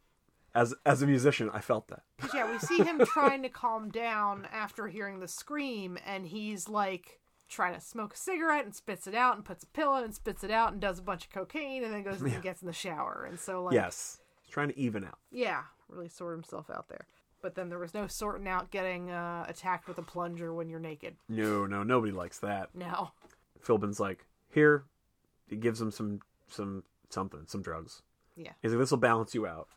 as 0.53 0.75
as 0.85 1.01
a 1.01 1.07
musician, 1.07 1.49
I 1.53 1.61
felt 1.61 1.87
that. 1.87 2.03
yeah, 2.33 2.51
we 2.51 2.59
see 2.59 2.83
him 2.83 2.99
trying 3.05 3.41
to 3.43 3.49
calm 3.49 3.89
down 3.89 4.47
after 4.51 4.87
hearing 4.87 5.19
the 5.19 5.27
scream, 5.27 5.97
and 6.05 6.25
he's 6.27 6.67
like 6.69 7.19
trying 7.47 7.73
to 7.73 7.81
smoke 7.81 8.13
a 8.13 8.17
cigarette 8.17 8.65
and 8.65 8.75
spits 8.75 9.07
it 9.07 9.15
out 9.15 9.35
and 9.35 9.43
puts 9.43 9.63
a 9.63 9.67
pill 9.67 9.95
in 9.95 10.03
and 10.03 10.13
spits 10.13 10.43
it 10.43 10.51
out 10.51 10.71
and 10.71 10.79
does 10.79 10.99
a 10.99 11.01
bunch 11.01 11.25
of 11.25 11.31
cocaine 11.31 11.83
and 11.83 11.91
then 11.91 12.03
goes 12.03 12.21
and 12.21 12.41
gets 12.43 12.61
in 12.61 12.67
the 12.67 12.73
shower. 12.73 13.25
And 13.27 13.39
so, 13.39 13.63
like, 13.63 13.73
yes, 13.73 14.19
he's 14.43 14.51
trying 14.53 14.67
to 14.69 14.77
even 14.77 15.03
out. 15.03 15.17
yeah, 15.31 15.63
really 15.87 16.09
sort 16.09 16.33
himself 16.35 16.69
out 16.69 16.89
there. 16.89 17.07
But 17.41 17.55
then 17.55 17.69
there 17.69 17.79
was 17.79 17.93
no 17.95 18.05
sorting 18.05 18.47
out 18.47 18.69
getting 18.69 19.09
uh, 19.09 19.45
attacked 19.47 19.87
with 19.87 19.97
a 19.97 20.01
plunger 20.03 20.53
when 20.53 20.69
you're 20.69 20.79
naked. 20.79 21.15
No, 21.29 21.65
no, 21.65 21.81
nobody 21.83 22.11
likes 22.11 22.37
that. 22.39 22.69
No. 22.75 23.11
Philbin's 23.61 23.99
like, 23.99 24.25
here, 24.49 24.83
he 25.49 25.55
gives 25.55 25.81
him 25.81 25.91
some 25.91 26.19
some 26.47 26.83
something, 27.09 27.41
some 27.47 27.61
drugs. 27.61 28.01
Yeah. 28.35 28.51
He's 28.61 28.71
like, 28.71 28.79
this 28.79 28.91
will 28.91 28.97
balance 28.99 29.33
you 29.35 29.45
out. 29.47 29.67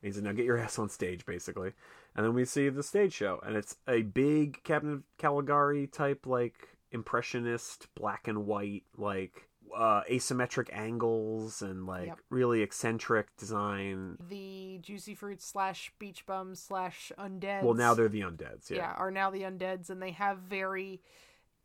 And 0.00 0.08
he's 0.08 0.16
like, 0.16 0.24
now 0.24 0.32
get 0.32 0.44
your 0.44 0.58
ass 0.64 0.78
on 0.78 0.88
stage, 0.88 1.24
basically. 1.26 1.72
And 2.14 2.24
then 2.26 2.34
we 2.34 2.44
see 2.44 2.68
the 2.68 2.82
stage 2.82 3.12
show, 3.14 3.40
and 3.44 3.56
it's 3.56 3.76
a 3.88 4.02
big 4.02 4.62
Captain 4.64 5.02
Caligari 5.18 5.86
type, 5.86 6.26
like 6.26 6.68
impressionist, 6.90 7.88
black 7.94 8.28
and 8.28 8.46
white, 8.46 8.84
like 8.96 9.48
uh, 9.74 10.02
asymmetric 10.10 10.68
angles 10.72 11.62
and 11.62 11.86
like 11.86 12.06
Yep. 12.08 12.18
really 12.28 12.60
eccentric 12.62 13.34
design. 13.38 14.18
The 14.28 14.78
Juicy 14.82 15.14
Fruit 15.14 15.40
slash 15.40 15.90
Beach 15.98 16.26
bum 16.26 16.54
slash 16.54 17.10
Undead. 17.18 17.62
Well, 17.62 17.72
now 17.74 17.94
they're 17.94 18.08
the 18.10 18.20
undeads. 18.20 18.68
yeah. 18.70 18.76
Yeah. 18.76 18.92
are 18.98 19.10
now 19.10 19.30
the 19.30 19.42
undeads 19.42 19.88
and 19.88 20.02
they 20.02 20.10
have 20.10 20.38
very 20.40 21.00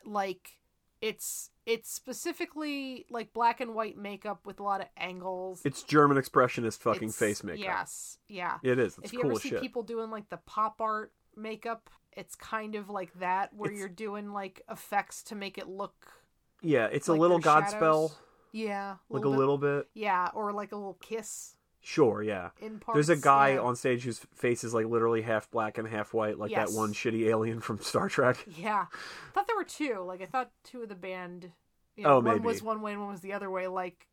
like 0.05 0.56
it's 1.01 1.51
it's 1.65 1.91
specifically 1.91 3.05
like 3.09 3.33
black 3.33 3.59
and 3.61 3.75
white 3.75 3.97
makeup 3.97 4.45
with 4.45 4.59
a 4.59 4.63
lot 4.63 4.81
of 4.81 4.87
angles 4.97 5.61
It's 5.65 5.83
German 5.83 6.17
expressionist 6.17 6.79
fucking 6.79 7.09
It's- 7.09 7.17
face 7.19 7.43
makeup. 7.43 7.63
yes 7.63 8.17
yeah 8.27 8.57
It 8.63 8.79
is. 8.79 8.97
It's 8.97 9.07
if 9.07 9.13
you 9.13 9.21
cool 9.21 9.31
ever 9.31 9.39
see 9.39 9.49
shit. 9.49 9.61
people 9.61 9.83
doing 9.83 10.09
like 10.09 10.29
the 10.29 10.37
pop 10.37 10.81
art 10.81 11.13
makeup 11.35 11.89
it's 12.13 12.35
kind 12.35 12.73
of 12.75 12.89
like 12.89 13.13
that 13.19 13.53
where 13.53 13.69
It's- 13.69 13.79
you're 13.79 13.89
doing 13.89 14.31
like 14.33 14.61
effects 14.71 15.21
to 15.23 15.35
make 15.35 15.57
it 15.57 15.67
look 15.67 16.13
Yeah, 16.61 16.87
it's 16.87 17.07
like 17.07 17.17
a 17.17 17.21
little 17.21 17.39
Godspell, 17.39 17.69
shadows. 18.09 18.15
yeah 18.51 18.95
like 19.09 19.23
a 19.25 19.29
bit- 19.29 19.37
little 19.37 19.57
bit. 19.59 19.87
yeah 19.93 20.29
or 20.33 20.51
like 20.51 20.71
a 20.71 20.75
little 20.75 20.97
kiss 21.01 21.55
Sure, 21.89 22.21
yeah. 22.21 22.49
in 22.59 22.79
parts 22.79 22.95
There's 22.97 23.07
a 23.09 23.15
guy 23.21 23.53
yeah. 23.53 23.59
on 23.61 23.77
stage 23.77 24.03
whose 24.03 24.19
face 24.35 24.65
is 24.65 24.73
like 24.73 24.87
literally 24.87 25.21
half 25.21 25.49
black 25.49 25.77
and 25.77 25.87
half 25.87 26.13
white, 26.13 26.37
like 26.37 26.51
Yes. 26.51 26.69
that 26.69 26.77
one 26.77 26.91
shitty 26.91 27.27
alien 27.27 27.61
from 27.61 27.79
Star 27.79 28.09
Trek. 28.09 28.37
yeah 28.57 28.87
i 28.91 29.31
thought 29.33 29.47
there 29.47 29.55
were 29.55 29.63
two 29.63 30.03
like 30.05 30.21
i 30.21 30.25
thought 30.25 30.51
two 30.65 30.81
of 30.81 30.89
the 30.89 30.95
band 30.95 31.49
you 31.95 32.03
Oh, 32.05 32.19
know, 32.19 32.31
one 32.33 32.43
was 32.43 32.61
one 32.61 32.81
way 32.81 32.91
and 32.91 32.99
one 33.01 33.11
was 33.11 33.21
the 33.21 33.31
other 33.31 33.49
way 33.49 33.67
like 33.67 34.05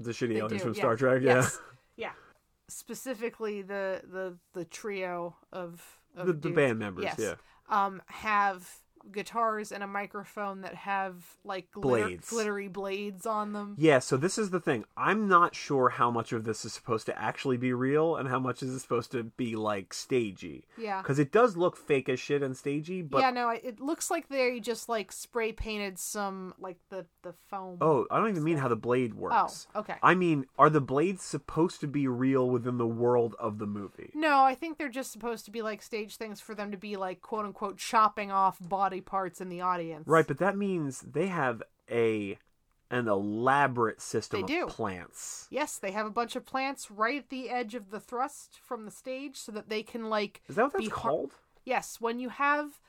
The 0.00 0.10
shitty 0.10 0.38
aliens 0.38 0.50
do, 0.54 0.58
from 0.58 0.74
yeah. 0.74 0.80
Star 0.80 0.96
Trek. 0.96 1.22
Yeah, 1.22 1.34
Yes. 1.36 1.60
Yeah. 1.96 2.12
Specifically 2.68 3.62
the 3.62 4.02
the 4.10 4.36
the 4.52 4.64
trio 4.64 5.36
of, 5.52 5.80
of 6.16 6.26
the, 6.26 6.32
the 6.32 6.50
band 6.50 6.80
members. 6.80 7.04
yes, 7.04 7.16
Yeah, 7.18 7.34
Um 7.68 8.02
have 8.06 8.68
guitars 9.12 9.72
and 9.72 9.82
a 9.82 9.86
microphone 9.86 10.60
that 10.62 10.74
have 10.74 11.14
like 11.44 11.70
glitter, 11.70 12.06
Blades. 12.06 12.30
glittery 12.30 12.68
blades 12.68 13.26
on 13.26 13.52
them. 13.52 13.74
yeah. 13.78 13.98
So 13.98 14.16
this 14.16 14.38
is 14.38 14.50
the 14.50 14.60
thing. 14.60 14.84
I'm 14.96 15.28
not 15.28 15.54
sure 15.54 15.88
how 15.90 16.10
much 16.10 16.32
of 16.32 16.44
this 16.44 16.64
is 16.64 16.72
supposed 16.72 17.06
to 17.06 17.18
actually 17.20 17.56
be 17.56 17.72
real 17.72 18.16
and 18.16 18.28
how 18.28 18.38
much 18.38 18.62
is 18.62 18.74
it 18.74 18.80
supposed 18.80 19.12
to 19.12 19.24
be 19.24 19.56
like 19.56 19.92
stagey. 19.94 20.64
Yeah. 20.78 21.00
Because 21.02 21.18
it 21.18 21.32
does 21.32 21.56
look 21.56 21.76
fake 21.76 22.08
as 22.08 22.20
shit 22.20 22.42
and 22.42 22.56
stagey, 22.56 23.02
but 23.02 23.20
yeah, 23.20 23.30
no, 23.30 23.50
it- 23.50 23.60
it 23.64 23.80
looks 23.80 24.10
like 24.10 24.28
they 24.28 24.58
just 24.60 24.88
like 24.88 25.12
spray 25.12 25.52
painted 25.52 25.98
some 25.98 26.54
like 26.58 26.78
the 26.88 27.06
the 27.22 27.34
foam. 27.48 27.78
oh, 27.80 28.06
I 28.10 28.18
don't 28.18 28.30
even 28.30 28.42
mean 28.44 28.56
how 28.56 28.68
the 28.68 28.76
blade 28.76 29.12
oh, 29.16 29.20
works. 29.20 29.66
Oh, 29.74 29.80
okay. 29.80 29.94
I 30.02 30.14
mean, 30.14 30.46
are 30.58 30.70
the 30.70 30.80
blades 30.80 31.22
supposed 31.22 31.80
to 31.80 31.86
be 31.86 32.08
real 32.08 32.48
within 32.50 32.78
the 32.78 32.86
world 32.86 33.34
of 33.38 33.58
the 33.58 33.66
movie? 33.66 34.10
No, 34.14 34.42
I 34.44 34.54
think 34.54 34.78
they're 34.78 34.88
just 34.88 35.12
supposed 35.12 35.44
to 35.44 35.50
be 35.50 35.62
like 35.62 35.82
stage 35.82 36.16
things 36.16 36.40
for 36.40 36.54
them 36.54 36.70
to 36.70 36.76
be 36.76 36.96
like 36.96 37.20
quote 37.20 37.44
unquote 37.44 37.78
chopping 37.78 38.30
off 38.30 38.56
body 38.60 38.89
parts 39.00 39.40
in 39.40 39.50
the 39.50 39.60
audience. 39.60 40.04
Right, 40.08 40.26
but 40.26 40.38
that 40.38 40.56
means 40.56 41.00
they 41.00 41.26
have 41.28 41.62
a 41.90 42.38
an 42.90 43.06
elaborate 43.06 44.00
system 44.00 44.40
They 44.40 44.42
of 44.42 44.48
do. 44.48 44.66
plants. 44.66 45.46
Yes, 45.50 45.76
they 45.78 45.92
have 45.92 46.06
a 46.06 46.10
bunch 46.10 46.34
of 46.34 46.44
plants 46.44 46.90
right 46.90 47.18
at 47.18 47.28
the 47.30 47.48
edge 47.48 47.76
of 47.76 47.90
the 47.90 48.00
thrust 48.00 48.58
from 48.60 48.84
the 48.84 48.90
stage 48.90 49.36
so 49.36 49.52
that 49.52 49.68
they 49.68 49.84
can 49.84 50.08
like 50.08 50.42
Is 50.48 50.56
that 50.56 50.64
what 50.64 50.72
that's 50.72 50.84
Be 50.86 50.90
har- 50.90 51.10
called? 51.10 51.34
yes, 51.64 51.98
when 52.00 52.18
you 52.18 52.30
have 52.30 52.80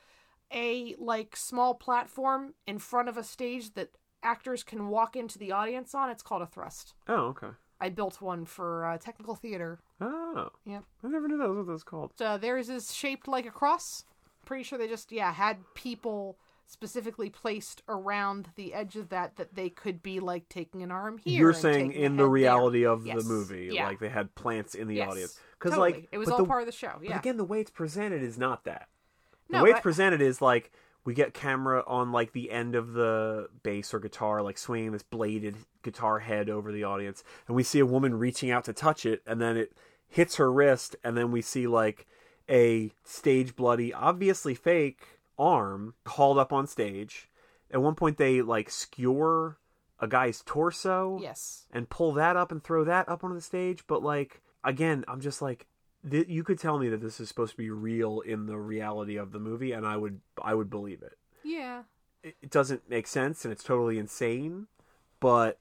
a 0.52 0.96
like 0.98 1.36
small 1.36 1.74
platform 1.74 2.54
in 2.66 2.78
front 2.78 3.08
of 3.08 3.16
a 3.16 3.22
stage 3.22 3.74
that 3.74 3.90
actors 4.24 4.62
can 4.64 4.88
walk 4.88 5.14
into 5.14 5.38
the 5.38 5.52
audience 5.52 5.94
on, 5.94 6.10
it's 6.10 6.22
called 6.22 6.42
a 6.42 6.46
thrust. 6.46 6.94
Oh, 7.08 7.26
okay. 7.26 7.48
I 7.80 7.88
built 7.88 8.20
one 8.20 8.44
for 8.44 8.84
uh, 8.84 8.98
technical 8.98 9.34
theater. 9.34 9.80
Oh, 10.00 10.50
Yep. 10.66 10.84
I 11.04 11.08
never 11.08 11.26
knew 11.28 11.38
that 11.38 11.48
was 11.48 11.58
what 11.58 11.66
that's 11.68 11.82
called. 11.82 12.12
So 12.18 12.38
theirs 12.38 12.68
is 12.68 12.94
shaped 12.94 13.26
like 13.28 13.46
a 13.46 13.50
cross. 13.50 14.04
Pretty 14.44 14.64
sure 14.64 14.78
they 14.78 14.88
just 14.88 15.12
yeah 15.12 15.32
had 15.32 15.58
people 15.74 16.38
specifically 16.66 17.28
placed 17.28 17.82
around 17.88 18.48
the 18.56 18.72
edge 18.72 18.96
of 18.96 19.10
that 19.10 19.36
that 19.36 19.54
they 19.54 19.68
could 19.68 20.02
be 20.02 20.20
like 20.20 20.48
taking 20.48 20.82
an 20.82 20.90
arm 20.90 21.18
here. 21.18 21.38
You're 21.38 21.52
saying 21.52 21.92
in 21.92 22.16
the 22.16 22.22
head 22.22 22.26
there. 22.26 22.28
reality 22.28 22.86
of 22.86 23.06
Yes. 23.06 23.22
the 23.22 23.28
movie, 23.28 23.68
Yeah. 23.72 23.86
like 23.86 23.98
they 23.98 24.08
had 24.08 24.34
plants 24.34 24.74
in 24.74 24.88
the 24.88 24.94
Yes. 24.96 25.10
audience. 25.10 25.40
Because 25.58 25.72
Totally. 25.72 25.92
like 25.92 26.08
it 26.12 26.18
was 26.18 26.28
all 26.30 26.38
the, 26.38 26.44
part 26.46 26.62
of 26.62 26.66
the 26.66 26.72
show. 26.72 26.98
But 27.00 27.16
again, 27.16 27.36
the 27.36 27.44
way 27.44 27.60
it's 27.60 27.70
presented 27.70 28.22
is 28.22 28.38
not 28.38 28.64
that. 28.64 28.88
The 29.50 29.58
No, 29.58 29.64
way 29.64 29.70
it's 29.70 29.80
presented 29.80 30.22
is 30.22 30.40
like 30.40 30.72
we 31.04 31.12
get 31.14 31.34
camera 31.34 31.82
on 31.86 32.10
like 32.10 32.32
the 32.32 32.50
end 32.50 32.74
of 32.74 32.94
the 32.94 33.48
bass 33.62 33.92
or 33.92 33.98
guitar, 34.00 34.40
like 34.40 34.56
swinging 34.56 34.92
this 34.92 35.02
bladed 35.02 35.56
guitar 35.82 36.20
head 36.20 36.48
over 36.48 36.72
the 36.72 36.84
audience, 36.84 37.22
and 37.46 37.54
we 37.56 37.62
see 37.64 37.80
a 37.80 37.86
woman 37.86 38.18
reaching 38.18 38.50
out 38.50 38.64
to 38.64 38.72
touch 38.72 39.04
it, 39.04 39.20
and 39.26 39.40
then 39.40 39.56
it 39.58 39.76
hits 40.08 40.36
her 40.36 40.50
wrist, 40.50 40.96
and 41.04 41.16
then 41.16 41.30
we 41.32 41.42
see 41.42 41.66
like 41.66 42.06
a 42.52 42.92
stage 43.02 43.56
bloody, 43.56 43.92
obviously 43.94 44.54
fake 44.54 45.18
arm 45.38 45.94
hauled 46.06 46.38
up 46.38 46.52
on 46.52 46.66
stage. 46.66 47.28
At 47.70 47.80
one 47.82 47.94
point, 47.94 48.18
they 48.18 48.42
like 48.42 48.68
skewer 48.70 49.56
a 49.98 50.06
guy's 50.06 50.42
torso 50.44 51.18
Yes. 51.22 51.66
and 51.72 51.88
pull 51.88 52.12
that 52.14 52.36
up 52.36 52.52
and 52.52 52.62
throw 52.62 52.84
that 52.84 53.08
up 53.08 53.24
onto 53.24 53.34
the 53.34 53.40
stage. 53.40 53.84
But 53.86 54.02
like 54.02 54.42
again, 54.62 55.04
I'm 55.08 55.20
just 55.20 55.40
like 55.40 55.66
th- 56.08 56.28
you 56.28 56.44
could 56.44 56.58
tell 56.58 56.78
me 56.78 56.88
that 56.90 57.00
this 57.00 57.18
is 57.20 57.28
supposed 57.28 57.52
to 57.52 57.56
be 57.56 57.70
real 57.70 58.20
in 58.20 58.46
the 58.46 58.58
reality 58.58 59.16
of 59.16 59.32
the 59.32 59.38
movie, 59.40 59.72
and 59.72 59.86
I 59.86 59.96
would 59.96 60.20
I 60.42 60.54
would 60.54 60.68
believe 60.68 61.02
it. 61.02 61.16
Yeah. 61.42 61.84
It, 62.22 62.36
it 62.42 62.50
doesn't 62.50 62.88
make 62.90 63.06
sense, 63.06 63.44
and 63.44 63.50
it's 63.52 63.64
totally 63.64 63.98
insane, 63.98 64.66
but 65.20 65.58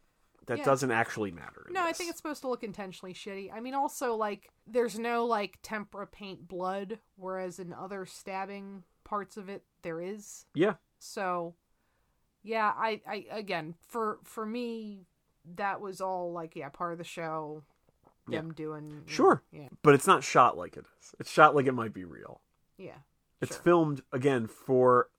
that 0.48 0.60
Yeah. 0.60 0.64
doesn't 0.66 0.92
actually 0.92 1.32
matter. 1.32 1.68
No, 1.70 1.84
I 1.84 1.94
think 1.94 2.10
it's 2.10 2.18
supposed 2.18 2.42
to 2.42 2.48
look 2.50 2.64
intentionally 2.64 3.14
shitty. 3.14 3.54
I 3.54 3.60
mean, 3.60 3.74
also 3.74 4.16
like 4.16 4.50
there's 4.68 4.98
no 4.98 5.26
like 5.26 5.60
tempera 5.62 6.08
paint 6.08 6.48
blood, 6.48 7.00
whereas 7.16 7.60
in 7.60 7.74
other 7.74 8.06
stabbing 8.06 8.84
parts 9.04 9.38
of 9.38 9.50
it 9.50 9.64
there 9.84 10.02
is. 10.02 10.46
yeah, 10.54 10.76
So, 11.00 11.56
yeah, 12.44 12.72
I, 12.76 13.02
I 13.08 13.26
again 13.32 13.76
for 13.88 14.20
for 14.24 14.46
me 14.46 15.06
that 15.56 15.82
was 15.82 16.02
all 16.02 16.32
like 16.32 16.56
yeah 16.56 16.70
part 16.70 16.92
of 16.94 16.98
the 16.98 17.04
show. 17.04 17.64
Yeah. 18.30 18.40
Them 18.42 18.54
doing 18.54 19.02
Sure. 19.08 19.42
yeah 19.52 19.68
but 19.82 19.96
it's 19.96 20.06
not 20.08 20.24
shot 20.24 20.56
like 20.58 20.78
it 20.78 20.86
is. 21.02 21.16
It's 21.20 21.30
shot 21.32 21.56
like 21.56 21.66
it 21.66 21.74
might 21.74 21.94
be 21.94 22.06
real. 22.06 22.42
yeah 22.78 23.00
It's 23.42 23.56
Sure. 23.56 23.64
filmed 23.64 24.04
again 24.12 24.48
for 24.48 25.10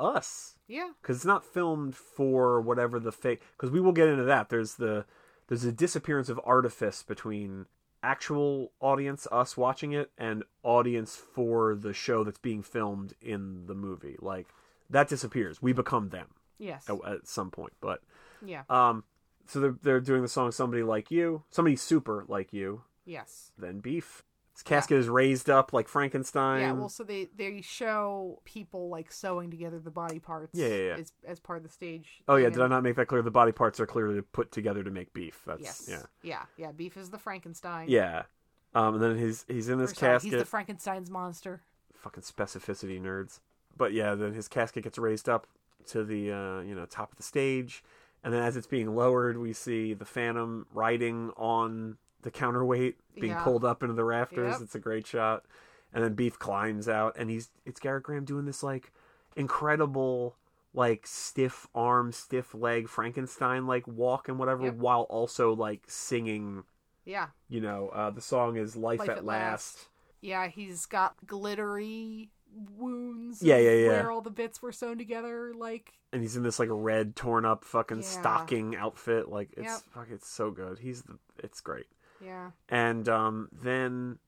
us 0.00 0.56
yeah 0.66 0.90
because 1.00 1.16
it's 1.16 1.24
not 1.24 1.44
filmed 1.44 1.94
for 1.94 2.60
whatever 2.60 2.98
the 2.98 3.12
fake. 3.12 3.42
Because 3.56 3.70
we 3.70 3.80
will 3.80 3.92
get 3.92 4.08
into 4.08 4.24
that. 4.24 4.48
There's 4.48 4.74
the 4.76 5.04
there's 5.48 5.64
a 5.64 5.72
disappearance 5.72 6.28
of 6.28 6.40
artifice 6.44 7.02
between 7.02 7.66
actual 8.02 8.72
audience, 8.80 9.26
us 9.30 9.56
watching 9.56 9.92
it, 9.92 10.10
and 10.16 10.44
audience 10.62 11.16
for 11.16 11.74
the 11.74 11.92
show 11.92 12.24
that's 12.24 12.38
being 12.38 12.62
filmed 12.62 13.14
in 13.20 13.66
the 13.66 13.74
movie. 13.74 14.16
Like 14.20 14.48
that 14.88 15.08
disappears. 15.08 15.60
We 15.60 15.72
become 15.72 16.08
them 16.08 16.28
yes 16.58 16.88
at, 16.88 16.96
at 17.10 17.26
some 17.28 17.50
point. 17.50 17.72
But 17.80 18.00
yeah 18.44 18.62
um, 18.70 19.04
so 19.46 19.60
they're 19.60 19.76
they're 19.82 20.00
doing 20.00 20.22
the 20.22 20.28
song 20.28 20.50
"Somebody 20.52 20.82
Like 20.82 21.10
You," 21.10 21.42
somebody 21.50 21.76
super 21.76 22.24
like 22.28 22.52
you. 22.52 22.82
yes 23.04 23.52
Then 23.58 23.80
beef. 23.80 24.22
His 24.60 24.62
casket 24.62 24.98
is 24.98 25.08
raised 25.08 25.48
up 25.48 25.72
like 25.72 25.88
Frankenstein. 25.88 26.60
yeah 26.60 26.72
well 26.72 26.90
so 26.90 27.02
they 27.02 27.28
they 27.34 27.62
show 27.62 28.40
people 28.44 28.90
like 28.90 29.10
sewing 29.10 29.50
together 29.50 29.78
the 29.78 29.90
body 29.90 30.18
parts 30.18 30.50
Yeah, 30.58 30.66
yeah, 30.68 30.76
yeah. 30.76 30.96
as, 30.96 31.12
as 31.26 31.40
part 31.40 31.56
of 31.56 31.62
the 31.62 31.70
stage 31.70 32.22
oh 32.28 32.36
yeah, 32.36 32.50
did 32.50 32.60
I 32.60 32.66
not 32.66 32.82
make 32.82 32.96
that 32.96 33.06
clear? 33.06 33.22
The 33.22 33.30
body 33.30 33.52
parts 33.52 33.80
are 33.80 33.86
clearly 33.86 34.20
put 34.20 34.52
together 34.52 34.82
to 34.84 34.90
make 34.90 35.12
beef. 35.14 35.40
That's 35.46 35.62
yes 35.62 35.86
yeah. 35.88 36.02
yeah 36.22 36.42
yeah 36.56 36.72
beef 36.72 36.96
is 36.96 37.10
the 37.10 37.18
frankenstein 37.18 37.88
Yeah. 37.88 38.24
Um, 38.74 38.94
and 38.94 39.02
then 39.02 39.18
he's 39.18 39.44
he's 39.48 39.68
in 39.68 39.78
this 39.78 39.90
sorry, 39.92 40.12
casket. 40.14 40.30
he's 40.32 40.40
the 40.40 40.44
frankenstein's 40.46 41.10
monster 41.10 41.62
Fucking 41.94 42.22
specificity 42.22 43.00
nerds. 43.02 43.40
But 43.76 43.92
yeah, 43.92 44.14
then 44.14 44.32
his 44.34 44.46
casket 44.48 44.84
gets 44.84 44.98
raised 44.98 45.28
up 45.28 45.46
to 45.86 46.04
the 46.04 46.30
uh, 46.32 46.60
you 46.60 46.74
know 46.74 46.84
top 46.86 47.10
of 47.12 47.16
the 47.16 47.22
stage, 47.22 47.82
and 48.22 48.32
then 48.32 48.42
as 48.42 48.56
it's 48.56 48.66
being 48.66 48.94
lowered, 48.94 49.38
we 49.38 49.52
see 49.52 49.94
the 49.94 50.04
Phantom 50.04 50.66
riding 50.72 51.30
on 51.36 51.96
the 52.22 52.30
counterweight, 52.30 52.98
being 53.14 53.32
Yeah. 53.32 53.42
pulled 53.44 53.64
up 53.64 53.82
into 53.82 53.94
the 53.94 54.04
rafters. 54.04 54.52
Yep. 54.54 54.60
It's 54.62 54.74
a 54.74 54.78
great 54.80 55.06
shot. 55.06 55.44
And 55.92 56.04
then 56.04 56.14
Beef 56.14 56.38
climbs 56.38 56.88
out, 56.88 57.14
and 57.16 57.28
he's 57.30 57.50
it's 57.64 57.80
Gerrit 57.80 58.02
Graham 58.02 58.24
doing 58.24 58.44
this 58.44 58.62
like 58.62 58.92
incredible 59.36 60.36
like 60.72 61.04
stiff 61.06 61.66
arm, 61.74 62.12
stiff 62.12 62.54
leg 62.54 62.88
Frankenstein 62.88 63.66
like 63.66 63.86
walk 63.88 64.28
and 64.28 64.38
whatever, 64.38 64.64
Yep. 64.66 64.74
while 64.76 65.02
also 65.02 65.52
like 65.52 65.82
singing. 65.88 66.62
yeah 67.04 67.28
You 67.48 67.60
know, 67.60 67.88
uh, 67.88 68.10
the 68.10 68.20
song 68.20 68.56
is 68.56 68.76
"Life, 68.76 69.00
Life 69.00 69.08
at, 69.10 69.18
at 69.18 69.24
Last. 69.24 69.76
Last. 69.76 69.88
Yeah, 70.20 70.46
he's 70.48 70.86
got 70.86 71.16
glittery 71.26 72.30
wounds. 72.76 73.42
Yeah, 73.42 73.56
yeah, 73.58 73.70
yeah. 73.72 73.88
Where 73.88 74.10
all 74.10 74.20
the 74.20 74.30
bits 74.30 74.60
were 74.62 74.70
sewn 74.72 74.98
together, 74.98 75.52
like 75.56 75.94
and 76.12 76.22
he's 76.22 76.36
in 76.36 76.42
this 76.44 76.58
like 76.60 76.68
red 76.70 77.16
torn 77.16 77.44
up 77.44 77.64
fucking 77.64 77.98
Yeah. 77.98 78.04
stocking 78.04 78.76
outfit 78.76 79.28
like 79.28 79.50
it's 79.56 79.64
Yep. 79.66 79.80
fuck 79.94 80.06
it's 80.10 80.28
so 80.28 80.50
good 80.50 80.78
he's 80.80 81.02
the 81.02 81.18
it's 81.38 81.60
great 81.60 81.86
yeah, 82.24 82.50
and 82.68 83.08
um 83.08 83.48
then 83.52 84.18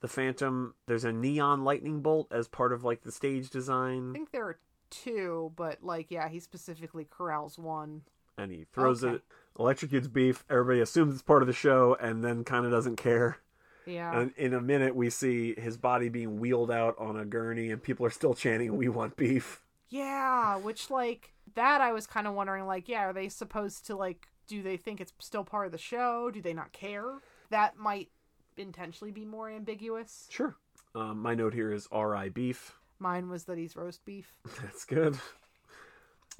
the 0.00 0.08
phantom 0.08 0.74
there's 0.86 1.04
a 1.04 1.12
neon 1.12 1.64
lightning 1.64 2.00
bolt 2.00 2.26
as 2.30 2.48
part 2.48 2.72
of 2.72 2.82
like 2.84 3.02
the 3.02 3.12
stage 3.12 3.50
design. 3.50 4.10
I 4.10 4.12
think 4.14 4.30
there 4.32 4.44
are 4.46 4.58
two, 4.90 5.52
but 5.56 5.82
like 5.82 6.10
yeah, 6.10 6.28
he 6.28 6.40
specifically 6.40 7.04
corrals 7.04 7.58
one. 7.58 8.02
and 8.38 8.50
he 8.50 8.64
throws 8.72 9.04
Okay. 9.04 9.16
it 9.16 9.22
electrocutes 9.58 10.10
beef 10.12 10.44
everybody 10.48 10.80
assumes 10.80 11.12
it's 11.14 11.22
part 11.22 11.42
of 11.42 11.46
the 11.46 11.52
show 11.52 11.94
and 12.00 12.24
then 12.24 12.42
kind 12.44 12.64
of 12.64 12.72
doesn't 12.72 12.96
care 12.96 13.36
Yeah, 13.84 14.18
and 14.18 14.32
in 14.38 14.54
a 14.54 14.60
minute 14.62 14.96
we 14.96 15.10
see 15.10 15.54
his 15.60 15.76
body 15.76 16.08
being 16.08 16.40
wheeled 16.40 16.70
out 16.70 16.94
on 16.98 17.18
a 17.18 17.24
gurney 17.26 17.70
and 17.70 17.82
people 17.82 18.06
are 18.06 18.10
still 18.10 18.32
chanting 18.32 18.76
we 18.76 18.88
want 18.88 19.16
beef 19.16 19.60
yeah. 19.90 20.56
Which 20.56 20.90
like 20.90 21.34
that, 21.54 21.82
I 21.82 21.92
was 21.92 22.06
kind 22.06 22.26
of 22.26 22.32
wondering, 22.32 22.64
like, 22.66 22.88
yeah, 22.88 23.00
are 23.04 23.12
they 23.12 23.28
supposed 23.28 23.84
to 23.88 23.94
like? 23.94 24.26
Do 24.46 24.62
they 24.62 24.78
think 24.78 25.02
it's 25.02 25.12
still 25.18 25.44
part 25.44 25.66
of 25.66 25.72
the 25.72 25.76
show? 25.76 26.30
Do 26.30 26.40
they 26.40 26.54
not 26.54 26.72
care? 26.72 27.18
That 27.52 27.76
might 27.76 28.08
intentionally 28.56 29.12
be 29.12 29.24
more 29.26 29.50
ambiguous. 29.50 30.26
sure 30.30 30.56
um, 30.94 31.20
my 31.20 31.34
note 31.34 31.52
here 31.54 31.70
is 31.72 31.86
ri 31.92 32.28
beef 32.30 32.78
Mine 32.98 33.28
was 33.28 33.44
that 33.44 33.58
he's 33.58 33.76
roast 33.76 34.04
beef. 34.04 34.34
That's 34.62 34.84
good. 34.84 35.18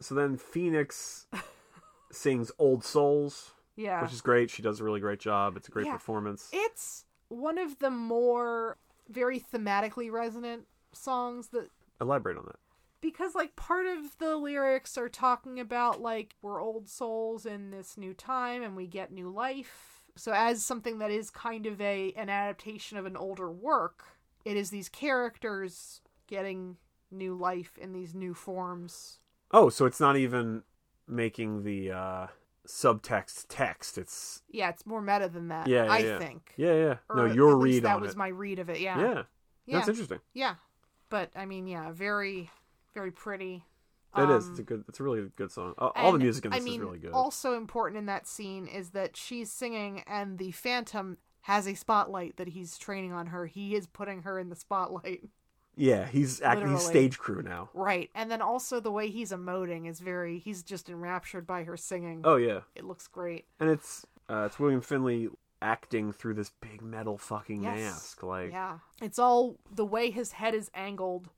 So 0.00 0.14
then 0.14 0.36
Phoenix 0.36 1.26
sings 2.12 2.50
Old 2.58 2.84
Souls, 2.84 3.52
Yeah, 3.76 4.00
which 4.02 4.12
is 4.12 4.20
great. 4.20 4.48
She 4.48 4.62
does 4.62 4.78
a 4.80 4.84
really 4.84 5.00
great 5.00 5.18
job. 5.18 5.56
It's 5.56 5.68
a 5.68 5.70
great 5.72 5.86
Yeah. 5.86 5.94
performance. 5.94 6.48
It's 6.52 7.04
one 7.28 7.58
of 7.58 7.78
the 7.80 7.90
more 7.90 8.78
very 9.08 9.40
thematically 9.40 10.10
resonant 10.10 10.66
songs 10.92 11.48
that 11.48 11.68
Elaborate 12.00 12.38
on 12.38 12.44
that. 12.46 12.56
because 13.00 13.34
like 13.34 13.54
part 13.56 13.86
of 13.86 14.16
the 14.18 14.36
lyrics 14.36 14.96
are 14.96 15.08
talking 15.08 15.58
about 15.60 16.00
like 16.00 16.36
we're 16.42 16.62
old 16.62 16.88
souls 16.88 17.44
in 17.44 17.70
this 17.70 17.96
new 17.98 18.14
time 18.14 18.62
and 18.62 18.76
we 18.76 18.86
get 18.86 19.12
new 19.12 19.28
life. 19.28 19.91
So 20.16 20.32
as 20.32 20.64
something 20.64 20.98
that 20.98 21.10
is 21.10 21.30
kind 21.30 21.66
of 21.66 21.80
a 21.80 22.12
an 22.16 22.28
adaptation 22.28 22.98
of 22.98 23.06
an 23.06 23.16
older 23.16 23.50
work, 23.50 24.04
it 24.44 24.56
is 24.56 24.70
these 24.70 24.88
characters 24.88 26.00
getting 26.26 26.76
new 27.10 27.34
life 27.34 27.78
in 27.78 27.92
these 27.92 28.14
new 28.14 28.34
forms. 28.34 29.18
Oh, 29.50 29.68
so 29.68 29.84
it's 29.86 30.00
not 30.00 30.16
even 30.16 30.62
making 31.06 31.62
the 31.62 31.90
uh, 31.90 32.26
subtext 32.66 33.46
text. 33.48 33.98
It's 33.98 34.42
Yeah, 34.50 34.70
it's 34.70 34.86
more 34.86 35.02
meta 35.02 35.28
than 35.28 35.48
that. 35.48 35.66
Yeah, 35.66 35.84
yeah, 35.84 35.92
I 35.92 35.98
yeah. 35.98 36.18
think. 36.18 36.52
yeah, 36.56 36.74
yeah. 36.74 36.94
Or 37.08 37.16
no, 37.16 37.24
your 37.26 37.58
read 37.58 37.82
that 37.84 38.00
was 38.00 38.12
it. 38.12 38.16
my 38.16 38.28
read 38.28 38.58
of 38.58 38.70
it. 38.70 38.80
Yeah. 38.80 39.00
yeah. 39.00 39.22
Yeah. 39.66 39.76
that's 39.76 39.88
interesting. 39.88 40.20
Yeah, 40.34 40.56
but 41.08 41.30
I 41.36 41.46
mean, 41.46 41.66
yeah, 41.66 41.92
very, 41.92 42.50
very 42.94 43.12
pretty. 43.12 43.64
It 44.16 44.28
is. 44.30 44.44
Um, 44.46 44.50
It's 44.50 44.58
a 44.58 44.62
good. 44.62 44.84
It's 44.88 45.00
a 45.00 45.02
really 45.02 45.30
good 45.36 45.50
song. 45.50 45.74
All, 45.78 45.92
all 45.96 46.12
the 46.12 46.18
music 46.18 46.44
in 46.44 46.50
this 46.50 46.60
I 46.60 46.64
mean, 46.64 46.80
is 46.80 46.86
really 46.86 46.98
good. 46.98 47.12
Also 47.12 47.54
important 47.56 47.98
in 47.98 48.06
that 48.06 48.26
scene 48.26 48.66
is 48.66 48.90
that 48.90 49.16
she's 49.16 49.50
singing, 49.50 50.02
and 50.06 50.38
the 50.38 50.50
Phantom 50.52 51.16
has 51.42 51.66
a 51.66 51.74
spotlight 51.74 52.36
that 52.36 52.48
he's 52.48 52.78
training 52.78 53.12
on 53.12 53.26
her. 53.28 53.46
He 53.46 53.74
is 53.74 53.86
putting 53.86 54.22
her 54.22 54.38
in 54.38 54.48
the 54.48 54.54
spotlight, 54.56 55.24
yeah, 55.74 56.06
he's 56.06 56.40
act- 56.42 56.62
he's 56.68 56.82
stage 56.86 57.18
crew 57.18 57.42
now. 57.42 57.70
right? 57.74 58.10
And 58.14 58.30
then 58.30 58.42
also 58.42 58.78
the 58.78 58.92
way 58.92 59.08
he's 59.08 59.32
emoting 59.32 59.88
is 59.88 59.98
very. 60.00 60.38
He's 60.38 60.62
just 60.62 60.88
enraptured 60.90 61.46
by 61.46 61.64
her 61.64 61.76
singing. 61.76 62.20
Oh 62.24 62.36
yeah, 62.36 62.60
It 62.76 62.84
looks 62.84 63.06
great. 63.08 63.46
and 63.58 63.70
it's 63.70 64.06
uh, 64.28 64.44
it's 64.46 64.60
William 64.60 64.82
Finley 64.82 65.28
acting 65.62 66.12
through 66.12 66.34
this 66.34 66.50
big 66.60 66.82
metal 66.82 67.16
fucking 67.16 67.62
Yes. 67.62 67.78
mask. 67.78 68.22
Like 68.22 68.50
Yeah, 68.50 68.78
it's 69.00 69.18
all 69.18 69.56
the 69.74 69.84
way 69.86 70.10
his 70.10 70.32
head 70.32 70.54
is 70.54 70.70
angled, 70.74 71.30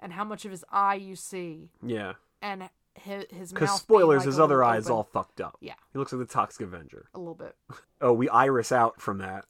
and 0.00 0.12
how 0.12 0.24
much 0.24 0.44
of 0.44 0.50
his 0.50 0.64
eye 0.70 0.94
you 0.94 1.16
see, 1.16 1.70
yeah. 1.82 2.14
and 2.42 2.68
his, 2.94 3.24
his 3.30 3.52
Because 3.52 3.76
spoilers, 3.76 4.20
like, 4.20 4.26
his 4.26 4.40
other 4.40 4.62
eye 4.62 4.76
is 4.76 4.90
all 4.90 5.04
fucked 5.04 5.40
up. 5.40 5.56
Yeah. 5.60 5.74
He 5.92 5.98
looks 5.98 6.12
like 6.12 6.26
the 6.26 6.32
Toxic 6.32 6.62
Avenger. 6.62 7.08
a 7.14 7.18
little 7.18 7.34
bit. 7.34 7.56
Oh, 8.00 8.12
we 8.12 8.28
iris 8.28 8.70
out 8.70 9.00
from 9.02 9.18
that. 9.18 9.44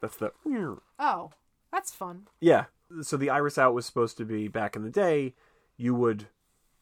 That's 0.00 0.16
the. 0.16 0.32
Oh, 0.98 1.30
that's 1.70 1.92
fun. 1.94 2.26
Yeah. 2.40 2.64
So 3.02 3.16
the 3.16 3.30
iris 3.30 3.58
out 3.58 3.74
was 3.74 3.86
supposed 3.86 4.16
to 4.16 4.24
be 4.24 4.48
back 4.48 4.74
in 4.74 4.82
the 4.82 4.90
day. 4.90 5.34
You 5.76 5.94
would 5.94 6.26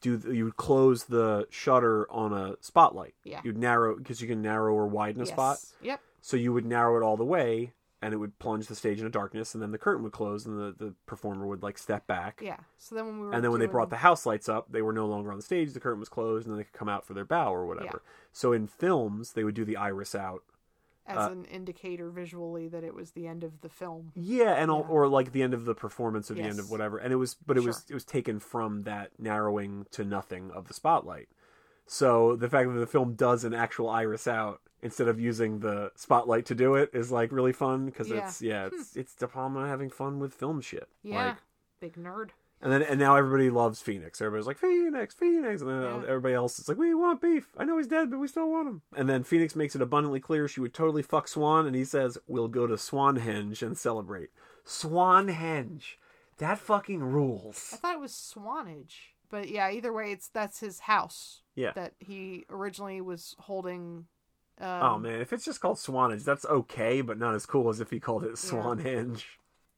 do. 0.01 0.17
The, 0.17 0.35
you 0.35 0.47
would 0.47 0.57
close 0.57 1.05
the 1.05 1.47
shutter 1.51 2.11
on 2.11 2.33
a 2.33 2.57
spotlight. 2.63 3.15
Yeah. 3.23 3.43
You'd 3.45 3.59
narrow 3.59 3.97
because 3.97 4.23
you 4.23 4.29
can 4.29 4.41
narrow 4.41 4.73
or 4.73 4.87
widen 4.87 5.21
a 5.21 5.27
yes. 5.27 5.35
spot. 5.35 5.59
Yep. 5.83 6.01
So 6.23 6.39
you 6.39 6.55
would 6.55 6.65
narrow 6.65 6.97
it 6.97 7.05
all 7.05 7.19
the 7.19 7.25
way, 7.25 7.75
and 8.03 8.15
it 8.15 8.17
would 8.17 8.39
plunge 8.39 8.67
the 8.67 8.75
stage 8.75 8.99
into 8.99 9.11
darkness, 9.11 9.53
and 9.55 9.63
then 9.63 9.73
the 9.73 9.79
curtain 9.79 10.03
would 10.03 10.13
close, 10.13 10.47
and 10.47 10.59
the, 10.59 10.75
the 10.85 10.95
performer 11.07 11.47
would 11.47 11.63
like 11.63 11.77
step 11.77 12.07
back. 12.07 12.41
Yeah. 12.43 12.57
So 12.79 12.95
then 12.95 13.07
when 13.07 13.21
we 13.21 13.27
were 13.27 13.33
And 13.33 13.45
then 13.45 13.51
when 13.51 13.61
they 13.61 13.67
doing- 13.67 13.73
brought 13.73 13.91
the 13.91 13.97
house 13.97 14.25
lights 14.25 14.49
up, 14.49 14.73
they 14.73 14.81
were 14.83 14.93
no 14.93 15.07
longer 15.07 15.31
on 15.31 15.37
the 15.37 15.43
stage. 15.43 15.73
The 15.73 15.81
curtain 15.81 16.01
was 16.01 16.09
closed, 16.09 16.47
and 16.47 16.55
then 16.55 16.59
they 16.59 16.65
could 16.65 16.73
come 16.79 16.89
out 16.89 17.05
for 17.07 17.13
their 17.15 17.25
bow 17.27 17.53
or 17.55 17.67
whatever. 17.67 18.03
So 18.33 18.53
in 18.53 18.67
films, 18.67 19.33
they 19.35 19.45
would 19.45 19.55
do 19.55 19.65
the 19.65 19.77
iris 19.77 20.15
out. 20.15 20.43
as 21.07 21.17
uh, 21.17 21.33
an 21.33 21.45
indicator 21.47 22.09
visually 22.09 22.69
that 22.69 22.85
it 22.85 22.95
was 22.95 23.11
the 23.13 23.27
end 23.27 23.43
of 23.43 23.63
the 23.63 23.69
film. 23.69 24.13
Yeah, 24.15 24.53
and 24.53 24.71
Yeah. 24.71 24.77
or 24.89 25.09
like 25.09 25.33
the 25.33 25.43
end 25.43 25.55
of 25.55 25.65
the 25.65 25.75
performance 25.75 26.31
or 26.31 26.35
the 26.35 26.43
end 26.43 26.57
Yes. 26.57 26.61
of 26.67 26.71
whatever. 26.71 26.99
And 26.99 27.13
it 27.13 27.17
was, 27.17 27.35
but 27.35 27.57
it 27.57 27.65
was 27.65 27.79
Sure. 27.79 27.85
it 27.89 27.95
was 27.95 28.05
taken 28.05 28.39
from 28.39 28.85
that 28.85 29.19
narrowing 29.19 29.87
to 29.91 30.05
nothing 30.05 30.53
of 30.53 30.69
the 30.69 30.75
spotlight. 30.75 31.29
So 31.87 32.37
the 32.37 32.49
fact 32.49 32.69
that 32.73 32.79
the 32.79 32.87
film 32.87 33.15
does 33.15 33.43
an 33.43 33.53
actual 33.55 33.89
iris 33.89 34.29
out 34.29 34.61
instead 34.83 35.09
of 35.09 35.21
using 35.21 35.61
the 35.61 35.93
spotlight 35.95 36.47
to 36.47 36.55
do 36.55 36.75
it 36.75 36.91
is 36.93 37.11
like 37.13 37.33
really 37.33 37.53
fun 37.53 37.87
because 37.87 38.09
Yeah. 38.09 38.25
it's 38.27 38.41
yeah 38.43 38.67
it's 38.67 38.95
hmm. 38.95 39.01
it's 39.01 39.15
De 39.15 39.27
Palma 39.29 39.67
having 39.69 39.91
fun 39.91 40.19
with 40.19 40.35
film 40.35 40.61
shit. 40.61 40.89
Yeah. 41.03 41.27
Like, 41.29 41.37
Big 41.81 41.95
nerd. 41.97 42.31
and 42.61 42.71
then 42.73 42.83
and 42.83 42.99
now 43.01 43.17
everybody 43.17 43.49
loves 43.51 43.81
Phoenix. 43.81 44.21
Everybody's 44.21 44.47
like 44.47 44.59
Phoenix, 44.59 45.15
Phoenix, 45.15 45.63
and 45.63 45.71
then 45.71 45.83
Yeah. 45.83 46.03
everybody 46.09 46.35
else 46.35 46.59
is 46.59 46.69
like, 46.69 46.77
we 46.79 46.95
want 46.95 47.21
beef. 47.23 47.49
I 47.57 47.65
know 47.65 47.79
he's 47.79 47.87
dead, 47.87 48.11
but 48.11 48.19
we 48.19 48.29
still 48.29 48.51
want 48.51 48.69
him. 48.69 48.83
And 48.95 49.09
then 49.09 49.23
Phoenix 49.25 49.57
makes 49.57 49.75
it 49.75 49.81
abundantly 49.83 50.21
clear 50.21 50.47
she 50.47 50.61
would 50.61 50.75
totally 50.75 51.03
fuck 51.03 51.27
Swan, 51.29 51.67
and 51.67 51.75
he 51.75 51.85
says, 51.87 52.19
"We'll 52.27 52.49
go 52.49 52.67
to 52.67 52.75
Swanhenge 52.75 53.63
and 53.63 53.79
celebrate." 53.79 54.29
Swanhenge, 54.67 55.97
that 56.39 56.59
fucking 56.59 57.03
rules. 57.03 57.71
I 57.73 57.77
thought 57.77 57.95
it 57.95 58.01
was 58.01 58.15
Swanage. 58.15 59.15
But 59.31 59.49
yeah, 59.49 59.71
either 59.71 59.93
way, 59.93 60.11
it's 60.13 60.29
that's 60.29 60.61
his 60.61 60.81
house 60.81 61.43
Yeah. 61.55 61.73
that 61.73 61.95
he 62.01 62.45
originally 62.51 63.01
was 63.01 63.37
holding. 63.39 64.07
Um, 64.61 64.83
oh 64.83 64.99
man, 64.99 65.21
if 65.21 65.33
it's 65.33 65.45
just 65.45 65.61
called 65.61 65.79
Swanage, 65.79 66.23
that's 66.23 66.45
okay, 66.45 67.01
but 67.01 67.19
not 67.19 67.35
as 67.35 67.47
cool 67.47 67.69
as 67.71 67.81
if 67.81 67.91
he 67.91 67.99
called 68.01 68.25
it 68.25 68.33
Swanhenge. 68.35 69.25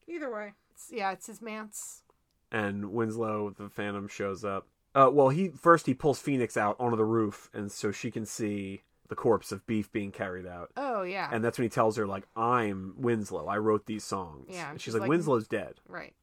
Either 0.07 0.31
way, 0.33 0.53
it's, 0.73 0.89
yeah, 0.91 1.11
it's 1.11 1.27
his 1.27 1.41
manse. 1.41 2.03
and 2.51 2.91
Winslow 2.91 3.51
the 3.57 3.69
Phantom 3.69 4.07
shows 4.07 4.43
up. 4.43 4.67
Uh, 4.95 5.09
well, 5.11 5.29
he 5.29 5.49
first 5.49 5.85
he 5.85 5.93
pulls 5.93 6.19
Phoenix 6.19 6.55
out 6.57 6.75
onto 6.79 6.97
the 6.97 7.05
roof, 7.05 7.49
and 7.53 7.71
so 7.71 7.91
she 7.91 8.11
can 8.11 8.25
see 8.25 8.83
the 9.07 9.15
corpse 9.15 9.51
of 9.51 9.65
Beef 9.65 9.91
being 9.91 10.11
carried 10.11 10.45
out. 10.45 10.69
Oh 10.77 11.03
yeah, 11.03 11.29
And 11.31 11.43
that's 11.43 11.57
when 11.57 11.63
he 11.65 11.69
tells 11.69 11.95
her 11.97 12.05
like, 12.05 12.27
"I'm 12.35 12.93
Winslow. 12.97 13.47
I 13.47 13.57
wrote 13.57 13.85
these 13.85 14.03
songs." 14.03 14.47
Yeah, 14.49 14.69
And 14.71 14.79
she's, 14.79 14.85
she's 14.85 14.93
like, 14.93 15.01
like- 15.01 15.09
"Winslow's 15.09 15.47
dead," 15.47 15.75
right. 15.87 16.13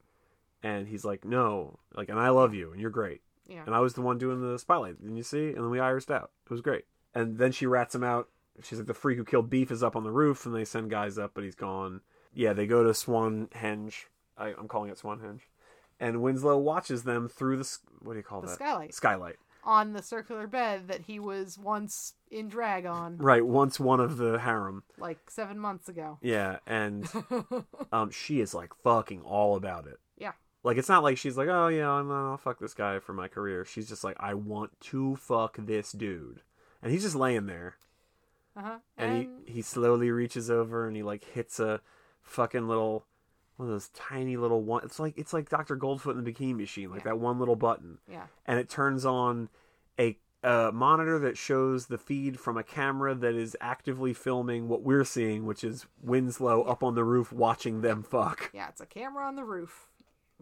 and 0.63 0.87
he's 0.87 1.05
like, 1.05 1.25
"No, 1.25 1.79
like, 1.97 2.09
and 2.11 2.19
I 2.19 2.29
love 2.29 2.55
you, 2.55 2.71
and 2.73 2.81
you're 2.81 2.91
great." 2.91 3.23
Yeah, 3.49 3.63
And 3.67 3.75
I 3.75 3.81
was 3.81 3.95
the 3.95 4.03
one 4.03 4.19
doing 4.19 4.41
the 4.41 4.59
spotlight. 4.61 5.01
Didn't 5.01 5.17
you 5.17 5.25
see? 5.25 5.49
And 5.49 5.57
then 5.57 5.71
we 5.71 5.79
irised 5.79 6.11
out. 6.15 6.31
It 6.45 6.53
was 6.53 6.61
great. 6.61 6.85
And 7.13 7.37
then 7.39 7.51
she 7.51 7.67
rats 7.67 7.97
him 7.97 8.05
out. 8.05 8.29
She's 8.65 8.79
like, 8.79 8.87
the 8.87 8.95
freak 8.95 9.17
who 9.19 9.25
killed 9.25 9.51
Beef 9.51 9.71
is 9.71 9.83
up 9.83 9.97
on 9.97 10.05
the 10.05 10.11
roof, 10.13 10.47
and 10.47 10.55
they 10.55 10.65
send 10.65 10.91
guys 10.91 11.19
up, 11.19 11.33
but 11.35 11.45
he's 11.45 11.55
gone. 11.55 12.01
Yeah, 12.35 12.53
they 12.53 12.67
go 12.67 12.85
to 12.85 12.91
Swanhenge. 12.91 14.05
I, 14.39 14.49
I'm 14.59 14.69
calling 14.69 14.91
it 14.91 14.99
Swanhenge. 14.99 15.41
And 15.99 16.23
Winslow 16.23 16.57
watches 16.59 17.03
them 17.05 17.29
through 17.29 17.59
the 17.59 17.77
what 18.01 18.13
do 18.15 18.19
you 18.19 18.23
call 18.23 18.41
the 18.41 18.47
that? 18.47 18.55
skylight 18.55 18.95
Skylight. 18.95 19.37
on 19.65 19.93
the 19.93 20.03
circular 20.03 20.47
bed 20.47 20.89
that 20.89 21.03
he 21.03 21.19
was 21.19 21.59
once 21.59 22.15
in 22.31 22.49
drag 22.49 22.87
on, 22.87 23.19
Right. 23.19 23.45
Once 23.45 23.79
one 23.79 24.01
of 24.01 24.17
the 24.17 24.39
harem. 24.39 24.83
like 24.99 25.19
seven 25.29 25.59
months 25.59 25.89
ago. 25.91 26.19
Yeah, 26.23 26.59
and 26.67 27.07
um, 27.93 28.11
she 28.11 28.41
is 28.41 28.55
like 28.55 28.75
fucking 28.83 29.21
all 29.23 29.57
about 29.57 29.87
it. 29.87 29.99
Yeah. 30.17 30.33
Like 30.65 30.79
it's 30.79 30.89
not 30.89 31.03
like 31.03 31.19
she's 31.19 31.37
like, 31.37 31.49
oh 31.49 31.69
yeah, 31.69 31.91
I'm, 31.91 32.11
I'll 32.11 32.37
fuck 32.39 32.59
this 32.61 32.75
guy 32.75 32.99
for 32.99 33.13
my 33.13 33.29
career. 33.29 33.65
She's 33.67 33.89
just 33.89 34.03
like, 34.05 34.17
I 34.21 34.33
want 34.35 34.79
to 34.81 35.17
fuck 35.17 35.57
this 35.59 35.93
dude, 35.93 36.41
and 36.83 36.93
he's 36.93 37.03
just 37.03 37.17
laying 37.17 37.45
there. 37.47 37.75
Uh 38.61 38.63
huh. 38.69 38.79
and, 38.99 39.29
he, 39.47 39.53
he 39.55 39.63
slowly 39.63 40.11
reaches 40.11 40.51
over 40.51 40.87
and 40.87 40.95
he 40.97 41.03
like 41.03 41.25
hits 41.25 41.59
a 41.61 41.81
fucking 42.23 42.69
little 42.69 43.05
one 43.57 43.69
of 43.69 43.73
those 43.75 43.89
tiny 43.91 44.37
little 44.37 44.63
one 44.63 44.83
it's 44.85 44.99
like 45.01 45.17
it's 45.17 45.33
like 45.33 45.49
Dr. 45.49 45.77
Goldfoot 45.77 46.17
and 46.17 46.25
the 46.27 46.33
Bikini 46.33 46.57
Machine 46.57 46.91
like 46.91 47.01
Yeah. 47.01 47.11
that 47.11 47.19
one 47.19 47.39
little 47.39 47.57
button 47.57 47.99
yeah, 48.11 48.27
and 48.47 48.59
it 48.59 48.69
turns 48.69 49.05
on 49.07 49.49
a 49.99 50.19
a 50.43 50.71
monitor 50.73 51.19
that 51.19 51.37
shows 51.37 51.87
the 51.87 51.99
feed 51.99 52.41
from 52.41 52.57
a 52.57 52.63
camera 52.63 53.15
that 53.15 53.35
is 53.35 53.55
actively 53.61 54.15
filming 54.15 54.69
what 54.69 54.83
we're 54.83 55.05
seeing 55.05 55.45
which 55.47 55.63
is 55.65 55.87
winslow 56.03 56.63
up 56.63 56.83
on 56.83 56.95
the 56.95 57.05
roof 57.05 57.31
watching 57.33 57.81
them 57.83 58.03
fuck 58.03 58.51
yeah, 58.55 58.69
it's 58.69 58.81
a 58.81 58.87
camera 58.87 59.27
on 59.27 59.37
the 59.37 59.45
roof. 59.45 59.89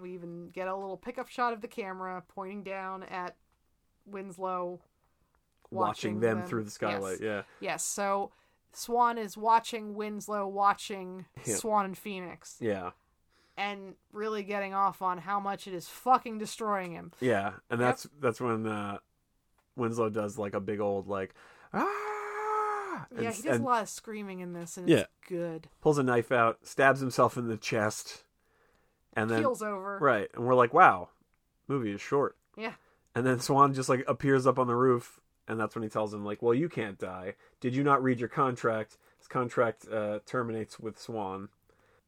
We 0.01 0.15
even 0.15 0.51
get 0.51 0.69
a 0.69 0.77
little 0.77 0.97
pickup 0.97 1.29
shot 1.29 1.53
of 1.53 1.61
the 1.61 1.67
camera 1.67 2.23
pointing 2.29 2.63
down 2.63 3.03
at 3.03 3.35
Winslow, 4.07 4.81
watching, 5.71 6.21
them, 6.21 6.43
through 6.45 6.63
the 6.63 6.67
Yes. 6.69 6.75
skylight 6.75 7.19
yeah 7.21 7.43
Yes, 7.61 7.85
so 7.85 8.31
Swan 8.73 9.19
is 9.19 9.37
watching 9.37 9.95
Winslow 9.95 10.47
watching 10.47 11.27
Yeah. 11.45 11.57
Swan 11.57 11.85
and 11.85 11.99
Phoenix 11.99 12.57
yeah 12.61 12.91
and 13.57 13.95
really 14.13 14.45
getting 14.45 14.73
off 14.73 15.03
on 15.03 15.19
how 15.19 15.41
much 15.41 15.67
it 15.67 15.75
is 15.75 15.89
fucking 15.89 16.39
destroying 16.39 16.93
him. 16.93 17.13
yeah 17.21 17.53
and 17.71 17.81
that's 17.81 18.07
that's 18.21 18.41
when 18.41 18.67
uh 18.67 18.99
winslow 19.77 20.09
does 20.11 20.39
like 20.39 20.55
a 20.55 20.61
big 20.61 20.81
old 20.81 21.09
like 21.09 21.35
ah 21.73 23.07
and, 23.11 23.23
yeah, 23.23 23.33
he 23.33 23.43
does 23.43 23.59
a 23.61 23.63
lot 23.63 23.83
of 23.83 23.89
screaming 23.89 24.41
in 24.41 24.53
this 24.53 24.77
and 24.77 24.89
Yeah. 24.89 24.99
it's 25.01 25.09
good. 25.29 25.69
pulls 25.81 25.99
a 25.99 26.03
knife 26.03 26.31
out, 26.33 26.59
stabs 26.67 27.01
himself 27.01 27.37
in 27.37 27.47
the 27.49 27.57
chest, 27.57 28.25
and 29.15 29.31
then 29.31 29.41
Keels 29.41 29.63
over. 29.63 29.99
right, 30.01 30.29
and 30.35 30.45
we're 30.45 30.55
like, 30.57 30.75
wow, 30.75 31.09
movie 31.69 31.93
is 31.93 32.01
short. 32.01 32.37
Yeah. 32.57 32.73
And 33.15 33.25
then 33.25 33.39
Swan 33.41 33.73
just 33.73 33.89
like 33.89 34.05
appears 34.09 34.47
up 34.47 34.59
on 34.59 34.67
the 34.67 34.75
roof, 34.75 35.21
and 35.49 35.59
that's 35.59 35.75
when 35.75 35.83
he 35.83 35.89
tells 35.89 36.13
him 36.15 36.25
like, 36.25 36.43
well, 36.43 36.55
you 36.55 36.69
can't 36.69 36.99
die. 36.99 37.35
Did 37.61 37.75
you 37.75 37.83
not 37.83 38.03
read 38.03 38.21
your 38.21 38.29
contract? 38.29 38.99
His 39.19 39.27
contract 39.27 39.87
uh, 39.91 40.21
terminates 40.27 40.79
with 40.79 40.99
Swan. 41.01 41.49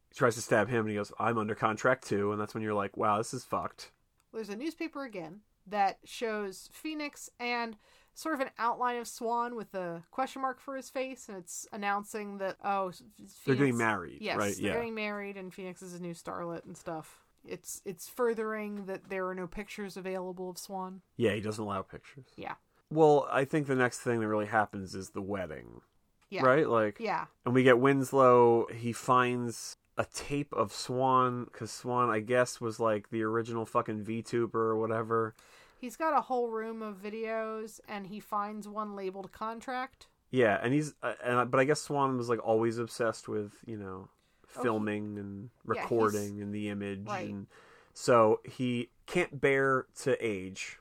He 0.09 0.15
tries 0.15 0.35
to 0.35 0.41
stab 0.41 0.69
him, 0.69 0.81
and 0.81 0.89
he 0.89 0.95
goes, 0.95 1.11
I'm 1.19 1.37
under 1.37 1.55
contract 1.55 2.07
too, 2.07 2.31
and 2.31 2.39
that's 2.39 2.53
when 2.53 2.63
you're 2.63 2.73
like, 2.73 2.95
wow, 2.97 3.17
this 3.17 3.33
is 3.33 3.43
fucked. 3.43 3.91
There's 4.33 4.49
a 4.49 4.55
newspaper 4.55 5.03
again 5.03 5.41
that 5.67 5.97
shows 6.05 6.69
Phoenix 6.71 7.29
and 7.39 7.77
sort 8.13 8.35
of 8.35 8.41
an 8.41 8.49
outline 8.59 8.97
of 8.97 9.07
Swan 9.07 9.55
with 9.55 9.73
a 9.73 10.03
question 10.11 10.41
mark 10.41 10.59
for 10.59 10.75
his 10.75 10.89
face, 10.89 11.27
and 11.29 11.37
it's 11.37 11.67
announcing 11.71 12.37
that 12.39 12.57
oh, 12.63 12.91
Phoenix, 12.91 13.35
They're 13.45 13.55
getting 13.55 13.77
married, 13.77 14.17
Yes, 14.21 14.37
right? 14.37 14.53
they're 14.55 14.67
Yeah. 14.67 14.73
getting 14.75 14.95
married, 14.95 15.37
and 15.37 15.53
Phoenix 15.53 15.81
is 15.81 15.93
a 15.93 16.01
new 16.01 16.13
starlet 16.13 16.65
and 16.65 16.75
stuff. 16.75 17.21
It's 17.45 17.81
it's 17.85 18.07
furthering 18.07 18.85
that 18.85 19.09
there 19.09 19.27
are 19.27 19.33
no 19.35 19.47
pictures 19.47 19.97
available 19.97 20.49
of 20.49 20.57
Swan. 20.57 21.01
Yeah, 21.17 21.33
he 21.33 21.41
doesn't 21.41 21.63
allow 21.63 21.81
pictures. 21.81 22.25
Yeah, 22.35 22.55
Well, 22.91 23.27
I 23.31 23.45
think 23.45 23.67
the 23.67 23.75
next 23.75 23.99
thing 23.99 24.19
that 24.19 24.27
really 24.27 24.45
happens 24.47 24.93
is 24.95 25.11
the 25.11 25.21
wedding, 25.21 25.81
yeah, 26.29 26.43
right? 26.43 26.67
Like, 26.67 26.97
yeah, 26.99 27.25
And 27.45 27.53
we 27.53 27.63
get 27.63 27.79
Winslow. 27.79 28.67
He 28.73 28.91
finds 28.93 29.77
a 29.97 30.05
tape 30.05 30.53
of 30.53 30.71
Swan 30.73 31.45
because 31.45 31.71
Swan, 31.71 32.09
I 32.09 32.19
guess, 32.19 32.59
was 32.61 32.79
like 32.79 33.09
the 33.09 33.23
original 33.23 33.65
fucking 33.65 34.03
VTuber 34.03 34.55
or 34.55 34.77
whatever. 34.77 35.33
He's 35.79 35.95
got 35.95 36.15
a 36.17 36.21
whole 36.21 36.49
room 36.49 36.81
of 36.81 37.01
videos, 37.01 37.79
and 37.87 38.07
he 38.07 38.19
finds 38.19 38.67
one 38.67 38.95
labeled 38.95 39.31
contract. 39.31 40.07
Yeah, 40.29 40.59
and 40.61 40.73
he's 40.73 40.93
uh, 41.01 41.13
and 41.23 41.49
but 41.51 41.59
I 41.59 41.63
guess 41.65 41.81
Swan 41.81 42.17
was 42.17 42.29
like 42.29 42.39
always 42.45 42.77
obsessed 42.77 43.27
with 43.27 43.53
you 43.65 43.77
know 43.77 44.09
Oh, 44.55 44.59
he- 44.59 44.63
filming 44.63 45.17
and 45.17 45.49
Yeah, 45.73 45.81
recording 45.81 46.41
and 46.41 46.53
the 46.53 46.69
image, 46.69 47.07
Right. 47.07 47.29
and 47.29 47.47
so 47.93 48.41
he 48.45 48.89
can't 49.07 49.39
bear 49.41 49.87
to 50.03 50.15
age, 50.25 50.77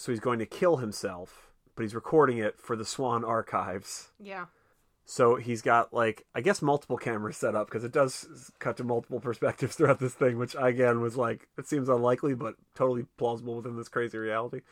so 0.00 0.10
he's 0.10 0.20
going 0.20 0.38
to 0.38 0.46
kill 0.46 0.78
himself. 0.78 1.50
But 1.76 1.82
he's 1.82 1.94
recording 1.94 2.38
it 2.38 2.58
for 2.58 2.74
the 2.74 2.86
Swan 2.86 3.22
archives. 3.22 4.12
Yeah, 4.18 4.46
So 5.04 5.36
he's 5.36 5.60
got 5.60 5.92
like 5.92 6.24
I 6.34 6.40
guess 6.40 6.62
multiple 6.62 6.96
cameras 6.96 7.36
set 7.36 7.54
up 7.54 7.68
because 7.68 7.84
it 7.84 7.92
does 7.92 8.50
cut 8.58 8.78
to 8.78 8.84
multiple 8.84 9.20
perspectives 9.28 9.76
throughout 9.76 9.98
this 9.98 10.14
thing, 10.14 10.38
which 10.38 10.56
again 10.58 11.02
was 11.02 11.18
like 11.18 11.48
it 11.58 11.68
seems 11.68 11.90
unlikely 11.90 12.34
but 12.34 12.54
totally 12.74 13.04
plausible 13.18 13.56
within 13.56 13.76
this 13.76 13.90
crazy 13.90 14.16
reality. 14.16 14.62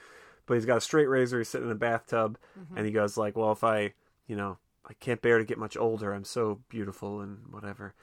But 0.46 0.54
he's 0.54 0.64
got 0.64 0.78
a 0.78 0.80
straight 0.80 1.08
razor. 1.08 1.36
He's 1.36 1.48
sitting 1.50 1.66
in 1.66 1.72
a 1.72 1.78
bathtub, 1.78 2.38
mm-hmm. 2.58 2.78
and 2.78 2.86
he 2.86 2.92
goes 2.92 3.18
like, 3.18 3.36
"Well, 3.36 3.52
if 3.52 3.62
I, 3.62 3.92
you 4.26 4.34
know, 4.34 4.56
I 4.88 4.94
can't 4.94 5.20
bear 5.20 5.36
to 5.36 5.44
get 5.44 5.58
much 5.58 5.76
older. 5.76 6.14
I'm 6.14 6.24
so 6.24 6.60
beautiful 6.70 7.20
and 7.20 7.40
whatever." 7.50 7.94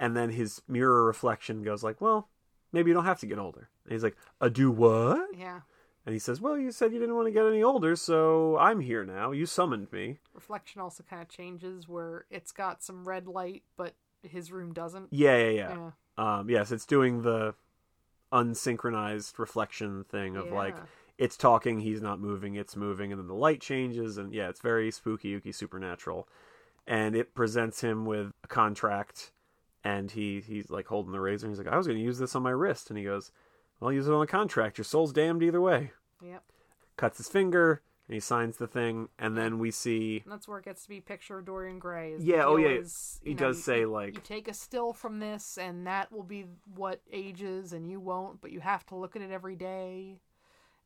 And 0.00 0.16
then 0.16 0.30
his 0.30 0.62
mirror 0.66 1.04
reflection 1.04 1.62
goes 1.62 1.84
like, 1.84 2.00
"Well, 2.00 2.28
maybe 2.72 2.90
you 2.90 2.94
don't 2.94 3.04
have 3.04 3.20
to 3.20 3.26
get 3.26 3.38
older." 3.38 3.68
And 3.84 3.92
he's 3.92 4.02
like, 4.02 4.16
"A 4.40 4.50
do 4.50 4.68
what?" 4.72 5.28
yeah. 5.38 5.60
And 6.04 6.12
he 6.12 6.18
says, 6.18 6.40
"Well, 6.40 6.58
you 6.58 6.72
said 6.72 6.92
you 6.92 6.98
didn't 6.98 7.14
want 7.14 7.28
to 7.28 7.32
get 7.32 7.46
any 7.46 7.62
older, 7.62 7.94
so 7.94 8.58
I'm 8.58 8.80
here 8.80 9.04
now. 9.04 9.30
You 9.30 9.46
summoned 9.46 9.92
me." 9.92 10.18
Reflection 10.34 10.80
also 10.80 11.04
kind 11.08 11.22
of 11.22 11.28
changes 11.28 11.88
where 11.88 12.26
it's 12.30 12.50
got 12.50 12.82
some 12.82 13.06
red 13.06 13.28
light, 13.28 13.62
but 13.76 13.94
his 14.22 14.50
room 14.50 14.72
doesn't. 14.72 15.08
Yeah, 15.10 15.36
yeah, 15.36 15.50
yeah. 15.50 15.76
Yeah. 15.76 15.90
Um, 16.38 16.50
yes, 16.50 16.72
it's 16.72 16.86
doing 16.86 17.22
the 17.22 17.54
unsynchronized 18.32 19.38
reflection 19.38 20.04
thing 20.04 20.36
of 20.36 20.50
like 20.50 20.76
it's 21.18 21.36
talking, 21.36 21.80
he's 21.80 22.00
not 22.00 22.18
moving, 22.18 22.56
it's 22.56 22.74
moving, 22.74 23.12
and 23.12 23.20
then 23.20 23.28
the 23.28 23.34
light 23.34 23.60
changes, 23.60 24.18
and 24.18 24.32
yeah, 24.32 24.48
it's 24.48 24.60
very 24.60 24.90
spooky, 24.90 25.38
ooky, 25.38 25.54
supernatural. 25.54 26.28
And 26.86 27.14
it 27.14 27.34
presents 27.34 27.80
him 27.80 28.06
with 28.06 28.32
a 28.42 28.48
contract, 28.48 29.30
and 29.84 30.10
he 30.10 30.40
he's 30.40 30.68
like 30.68 30.88
holding 30.88 31.12
the 31.12 31.20
razor, 31.20 31.46
and 31.46 31.54
he's 31.54 31.64
like, 31.64 31.72
"I 31.72 31.76
was 31.76 31.86
going 31.86 31.98
to 31.98 32.04
use 32.04 32.18
this 32.18 32.34
on 32.34 32.42
my 32.42 32.50
wrist," 32.50 32.90
and 32.90 32.98
he 32.98 33.04
goes, 33.04 33.30
"Well, 33.82 33.92
use 33.92 34.06
it 34.06 34.12
on 34.14 34.20
the 34.20 34.26
contract. 34.26 34.78
Your 34.78 34.84
soul's 34.84 35.12
damned 35.12 35.42
either 35.42 35.60
way." 35.60 35.92
Yep. 36.22 36.42
Cuts 36.96 37.18
his 37.18 37.28
finger, 37.28 37.82
and 38.06 38.14
he 38.14 38.20
signs 38.20 38.56
the 38.58 38.66
thing, 38.68 39.08
and 39.18 39.36
then 39.36 39.58
we 39.58 39.70
see 39.70 40.20
And 40.24 40.32
that's 40.32 40.46
where 40.46 40.58
it 40.58 40.64
gets 40.64 40.82
to 40.84 40.88
be 40.88 41.00
picture 41.00 41.38
of 41.38 41.46
Dorian 41.46 41.78
Gray. 41.78 42.12
is 42.12 42.24
Yeah, 42.24 42.44
oh, 42.46 42.56
yeah. 42.56 42.68
is, 42.68 43.20
He 43.24 43.34
know, 43.34 43.38
does 43.48 43.56
you- 43.58 43.62
say, 43.62 43.84
like- 43.86 44.14
you 44.14 44.20
take 44.20 44.46
a 44.48 44.54
still 44.54 44.92
from 44.92 45.18
this, 45.18 45.58
and 45.58 45.86
that 45.86 46.12
will 46.12 46.22
be 46.22 46.46
what 46.74 47.00
ages, 47.10 47.72
and 47.72 47.88
you 47.90 47.98
won't, 47.98 48.40
but 48.40 48.52
you 48.52 48.60
have 48.60 48.86
to 48.86 48.94
look 48.94 49.16
at 49.16 49.22
it 49.22 49.30
every 49.30 49.56
day, 49.56 50.20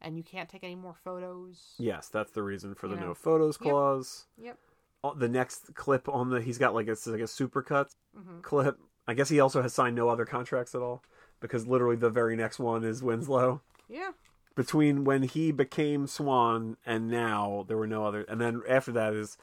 and 0.01 0.17
you 0.17 0.23
can't 0.23 0.49
take 0.49 0.65
any 0.65 0.77
more 0.77 0.95
photos. 0.95 1.75
yes, 1.79 2.09
that's 2.09 2.31
the 2.33 2.43
reason 2.43 2.75
for 2.75 2.89
the 2.89 2.95
You 2.95 3.01
know. 3.01 3.07
no 3.09 3.15
photos 3.15 3.57
clause. 3.59 4.27
Yep. 4.39 4.59
uh, 5.05 5.13
the 5.15 5.29
next 5.29 5.75
clip 5.75 6.09
on 6.09 6.31
the 6.31 6.41
he's 6.41 6.59
got 6.59 6.75
like 6.75 6.87
a 6.89 6.97
like 7.07 7.21
a 7.21 7.25
supercut 7.29 7.95
Mhm. 8.17 8.43
clip. 8.43 8.79
I 9.07 9.15
guess 9.15 9.29
he 9.29 9.39
also 9.39 9.63
has 9.63 9.73
signed 9.73 9.95
no 9.95 10.09
other 10.09 10.25
contracts 10.25 10.75
at 10.75 10.81
all 10.83 11.03
because 11.47 11.67
literally 11.67 11.97
the 11.97 12.11
very 12.11 12.37
next 12.37 12.59
one 12.59 12.85
is 12.85 13.03
Winslow. 13.03 13.61
Yeah. 13.89 14.13
between 14.57 15.05
when 15.05 15.23
he 15.23 15.53
became 15.53 16.07
Swan 16.07 16.77
and 16.85 17.09
now 17.09 17.65
there 17.69 17.77
were 17.77 17.87
no 17.87 18.05
other. 18.05 18.23
And 18.23 18.41
then 18.41 18.63
after 18.69 18.91
that 18.93 19.13
is 19.15 19.37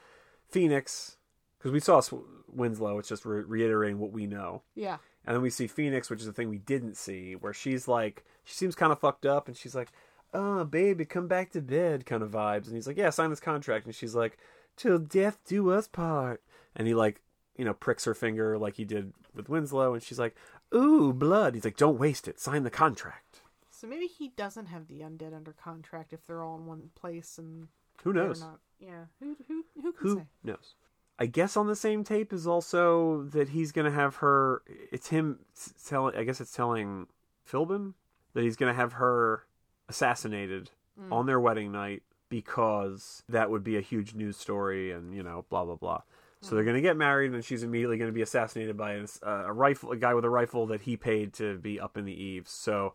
Phoenix 0.50 1.18
because 1.58 1.72
we 1.72 1.80
saw 1.80 2.00
Sw- 2.02 2.26
Winslow. 2.52 3.00
It's 3.00 3.10
just 3.10 3.26
re- 3.26 3.42
reiterating 3.44 4.00
what 4.00 4.12
we 4.12 4.28
know. 4.28 4.64
Yeah. 4.76 4.98
And 5.26 5.34
then 5.36 5.42
we 5.42 5.50
see 5.50 5.68
Phoenix, 5.68 6.10
which 6.10 6.20
is 6.20 6.26
the 6.26 6.34
thing 6.34 6.50
we 6.50 6.58
didn't 6.58 6.98
see, 6.98 7.36
where 7.36 7.54
she's 7.54 7.88
like, 7.88 8.26
she 8.44 8.54
seems 8.56 8.76
kind 8.76 8.92
of 8.92 9.00
fucked 9.00 9.26
up, 9.26 9.48
and 9.48 9.56
she's 9.56 9.74
like, 9.74 9.88
"Oh, 10.34 10.66
baby, 10.66 11.06
come 11.06 11.30
back 11.30 11.52
to 11.52 11.62
bed," 11.62 12.06
kind 12.06 12.22
of 12.22 12.32
vibes. 12.32 12.66
And 12.66 12.76
he's 12.76 12.88
like, 12.88 12.98
"Yeah, 12.98 13.10
sign 13.10 13.30
this 13.30 13.40
contract." 13.40 13.86
And 13.86 13.96
she's 13.96 14.16
like, 14.16 14.38
"Till 14.76 15.00
death 15.00 15.38
do 15.46 15.70
us 15.72 15.88
part." 15.88 16.42
And 16.76 16.86
he 16.88 16.94
like, 16.94 17.22
you 17.56 17.64
know, 17.64 17.74
pricks 17.74 18.04
her 18.04 18.14
finger 18.14 18.58
like 18.58 18.76
he 18.76 18.84
did 18.84 19.14
with 19.34 19.48
Winslow, 19.48 19.94
and 19.94 20.04
she's 20.04 20.20
like, 20.20 20.36
"Ooh, 20.74 21.14
blood." 21.14 21.56
He's 21.56 21.66
like, 21.66 21.78
"Don't 21.78 22.00
waste 22.00 22.28
it. 22.28 22.40
Sign 22.40 22.64
the 22.64 22.70
contract." 22.70 23.42
So 23.70 23.88
maybe 23.88 24.08
he 24.08 24.30
doesn't 24.30 24.68
have 24.68 24.88
the 24.88 25.02
undead 25.02 25.36
under 25.36 25.52
contract 25.52 26.14
if 26.14 26.26
they're 26.26 26.44
all 26.44 26.58
in 26.58 26.66
one 26.66 26.90
place 26.96 27.38
and 27.38 27.68
Who 28.04 28.14
knows? 28.14 28.40
not. 28.40 28.60
Yeah. 28.80 29.06
Who 29.20 29.36
who 29.48 29.66
who 29.82 29.92
can 29.92 30.08
Who 30.08 30.16
say? 30.18 30.26
knows? 30.44 30.76
I 31.20 31.26
guess 31.26 31.56
on 31.56 31.68
the 31.68 31.76
same 31.76 32.04
tape 32.04 32.34
is 32.34 32.48
also 32.48 33.24
that 33.24 33.50
he's 33.50 33.72
gonna 33.72 33.92
have 33.92 34.18
her. 34.18 34.64
It's 34.92 35.10
him 35.10 35.40
telling. 35.86 36.16
I 36.16 36.24
guess 36.24 36.42
it's 36.42 36.54
telling 36.56 37.08
Philbin 37.50 37.94
that 38.34 38.44
he's 38.44 38.56
gonna 38.56 38.74
have 38.74 38.94
her 38.94 39.46
assassinated 39.90 40.72
mm. 41.00 41.12
on 41.12 41.26
their 41.26 41.40
wedding 41.40 41.72
night 41.72 42.04
because 42.30 43.24
that 43.30 43.52
would 43.52 43.64
be 43.64 43.78
a 43.78 43.82
huge 43.82 44.16
news 44.16 44.38
story, 44.38 44.92
and 44.92 45.14
you 45.14 45.24
know, 45.24 45.46
blah 45.50 45.66
blah 45.66 45.76
blah. 45.76 46.02
Hmm. 46.44 46.50
So 46.50 46.56
they're 46.56 46.64
gonna 46.64 46.82
get 46.82 46.98
married, 46.98 47.34
and 47.34 47.44
she's 47.44 47.64
immediately 47.64 47.98
gonna 47.98 48.12
be 48.12 48.22
assassinated 48.22 48.78
by 48.78 48.94
a, 48.94 49.04
uh, 49.26 49.46
a 49.48 49.54
rifle, 49.54 49.92
a 49.92 49.98
guy 49.98 50.14
with 50.14 50.26
a 50.26 50.30
rifle 50.30 50.68
that 50.68 50.82
he 50.82 50.98
paid 50.98 51.34
to 51.34 51.58
be 51.58 51.80
up 51.80 51.98
in 51.98 52.06
the 52.06 52.14
eaves. 52.14 52.52
So 52.52 52.94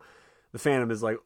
the 0.51 0.59
Phantom 0.59 0.91
is 0.91 1.03
like, 1.03 1.17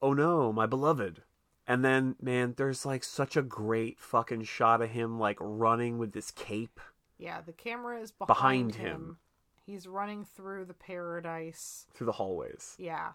"Oh 0.00 0.12
no, 0.14 0.52
my 0.52 0.66
beloved." 0.66 1.22
And 1.66 1.84
then, 1.84 2.16
man, 2.20 2.54
there's 2.56 2.84
like 2.84 3.04
such 3.04 3.36
a 3.36 3.42
great 3.42 4.00
fucking 4.00 4.42
shot 4.44 4.82
of 4.82 4.90
him 4.90 5.18
like 5.18 5.38
running 5.40 5.98
with 5.98 6.12
this 6.12 6.30
cape. 6.32 6.80
Yeah, 7.18 7.40
the 7.40 7.52
camera 7.52 8.00
is 8.00 8.10
behind, 8.10 8.72
Behind 8.72 8.74
him. 8.74 8.86
him. 8.86 9.18
He's 9.64 9.86
running 9.86 10.24
through 10.24 10.64
the 10.64 10.74
paradise. 10.74 11.86
through 11.94 12.06
the 12.06 12.12
hallways. 12.12 12.74
Yeah. 12.78 13.12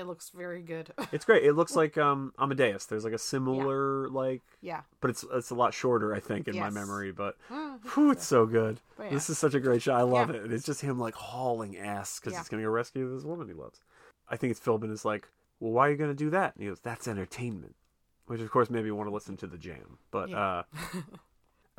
It 0.00 0.06
looks 0.06 0.30
very 0.30 0.62
good. 0.62 0.92
It's 1.12 1.24
great. 1.24 1.44
It 1.44 1.52
looks 1.52 1.76
like 1.76 1.98
um 1.98 2.32
Amadeus. 2.38 2.86
There's 2.86 3.04
like 3.04 3.12
a 3.12 3.18
similar 3.18 4.08
like 4.08 4.42
yeah. 4.62 4.80
but 5.00 5.10
it's 5.10 5.24
it's 5.32 5.50
a 5.50 5.54
lot 5.54 5.74
shorter, 5.74 6.14
I 6.14 6.20
think, 6.20 6.48
in 6.48 6.58
my 6.58 6.70
memory, 6.70 7.12
but 7.12 7.36
Mm, 7.50 7.78
whew, 7.94 8.10
it's 8.10 8.26
so 8.26 8.46
good. 8.46 8.80
Yeah. 8.98 9.10
This 9.10 9.28
is 9.30 9.38
such 9.38 9.54
a 9.54 9.60
great 9.60 9.82
shot. 9.82 10.00
I 10.00 10.02
love 10.02 10.30
Yeah. 10.30 10.36
it. 10.36 10.42
And 10.44 10.52
it's 10.52 10.64
just 10.66 10.80
him 10.80 10.98
like 10.98 11.14
hauling 11.14 11.76
ass 11.76 12.18
because 12.18 12.32
Yeah. 12.32 12.38
he's 12.40 12.48
gonna 12.48 12.62
go 12.62 12.70
rescue 12.70 13.14
this 13.14 13.24
woman 13.24 13.46
he 13.48 13.54
loves. 13.54 13.80
I 14.28 14.36
think 14.36 14.50
it's 14.52 14.60
Philbin 14.60 14.90
is 14.90 15.04
like, 15.04 15.28
Well, 15.60 15.72
why 15.72 15.88
are 15.88 15.90
you 15.90 15.96
gonna 15.96 16.14
do 16.14 16.30
that? 16.30 16.54
And 16.54 16.62
he 16.62 16.68
goes, 16.70 16.80
That's 16.80 17.06
entertainment. 17.06 17.74
Which 18.26 18.40
of 18.40 18.50
course 18.50 18.70
made 18.70 18.84
me 18.84 18.90
want 18.92 19.08
to 19.08 19.14
listen 19.14 19.36
to 19.38 19.46
the 19.46 19.58
jam. 19.58 19.98
But 20.10 20.28
Yeah. 20.30 20.38
uh 20.40 20.62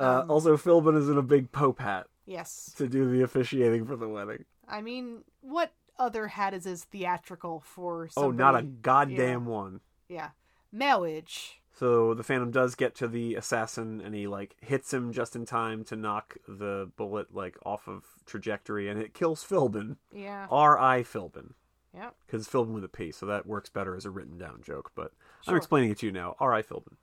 uh, 0.00 0.24
also, 0.28 0.56
Philbin 0.56 0.96
is 0.96 1.08
in 1.08 1.16
a 1.18 1.22
big 1.22 1.50
Pope 1.52 1.80
hat 1.80 2.06
Yes. 2.26 2.72
to 2.76 2.86
do 2.88 3.10
the 3.10 3.22
officiating 3.22 3.86
for 3.86 3.96
the 3.96 4.08
wedding. 4.08 4.44
I 4.68 4.80
mean, 4.80 5.24
what 5.40 5.72
other 6.02 6.28
hat 6.28 6.52
is 6.54 6.66
as 6.66 6.84
theatrical 6.84 7.60
for 7.60 8.08
Oh, 8.16 8.30
not 8.30 8.56
a 8.56 8.62
goddamn 8.62 9.46
one. 9.46 9.80
Yeah. 10.08 10.30
Marriage. 10.72 11.60
So 11.78 12.12
the 12.14 12.22
Phantom 12.22 12.50
does 12.50 12.74
get 12.74 12.94
to 12.96 13.08
the 13.08 13.34
assassin, 13.34 14.00
and 14.04 14.14
he 14.14 14.26
like 14.26 14.56
hits 14.60 14.92
him 14.92 15.12
just 15.12 15.34
in 15.36 15.46
time 15.46 15.84
to 15.84 15.96
knock 15.96 16.36
the 16.46 16.90
bullet 16.96 17.34
like 17.34 17.56
off 17.64 17.88
of 17.88 18.04
trajectory, 18.26 18.88
and 18.88 19.00
it 19.00 19.14
kills 19.14 19.44
Philbin. 19.44 19.96
Yeah. 20.14 20.46
R.I. 20.50 21.02
Philbin, 21.02 21.52
Yeah. 21.94 22.10
because 22.26 22.42
it's 22.42 22.52
Philbin 22.52 22.74
with 22.74 22.84
a 22.84 22.88
P, 22.88 23.10
so 23.12 23.26
that 23.26 23.46
works 23.46 23.70
better 23.70 23.96
as 23.96 24.04
a 24.04 24.10
written 24.10 24.38
down 24.38 24.60
joke. 24.62 24.90
But 24.94 25.12
I'm 25.46 25.56
explaining 25.56 25.90
it 25.90 25.98
to 25.98 26.06
you 26.06 26.12
now. 26.12 26.36
R.I. 26.40 26.62
Philbin. 26.62 26.96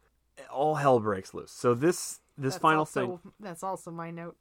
All 0.51 0.75
hell 0.75 0.99
breaks 0.99 1.33
loose. 1.33 1.51
So 1.51 1.73
this 1.73 2.19
this 2.37 2.53
That's 2.53 2.61
final 2.61 2.79
also, 2.81 3.19
thing, 3.23 3.31
That's 3.39 3.63
also 3.63 3.91
my 3.91 4.11
note. 4.11 4.37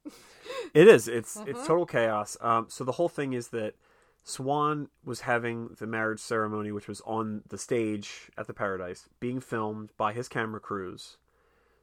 it 0.75 0.87
is. 0.89 1.09
It's 1.09 1.37
it's 1.47 1.67
total 1.67 1.87
chaos. 1.87 2.37
Um, 2.41 2.67
so 2.69 2.85
the 2.85 2.93
whole 2.93 3.09
thing 3.09 3.33
is 3.33 3.49
that 3.49 3.75
Swan 4.24 4.89
was 5.05 5.20
having 5.23 5.69
the 5.78 5.86
marriage 5.86 6.20
ceremony, 6.20 6.70
which 6.73 6.89
was 6.89 7.01
on 7.03 7.43
the 7.49 7.59
stage 7.59 8.31
at 8.36 8.47
the 8.47 8.53
Paradise, 8.55 9.09
being 9.20 9.40
filmed 9.40 9.90
by 9.97 10.12
his 10.12 10.28
camera 10.28 10.61
crews. 10.61 11.16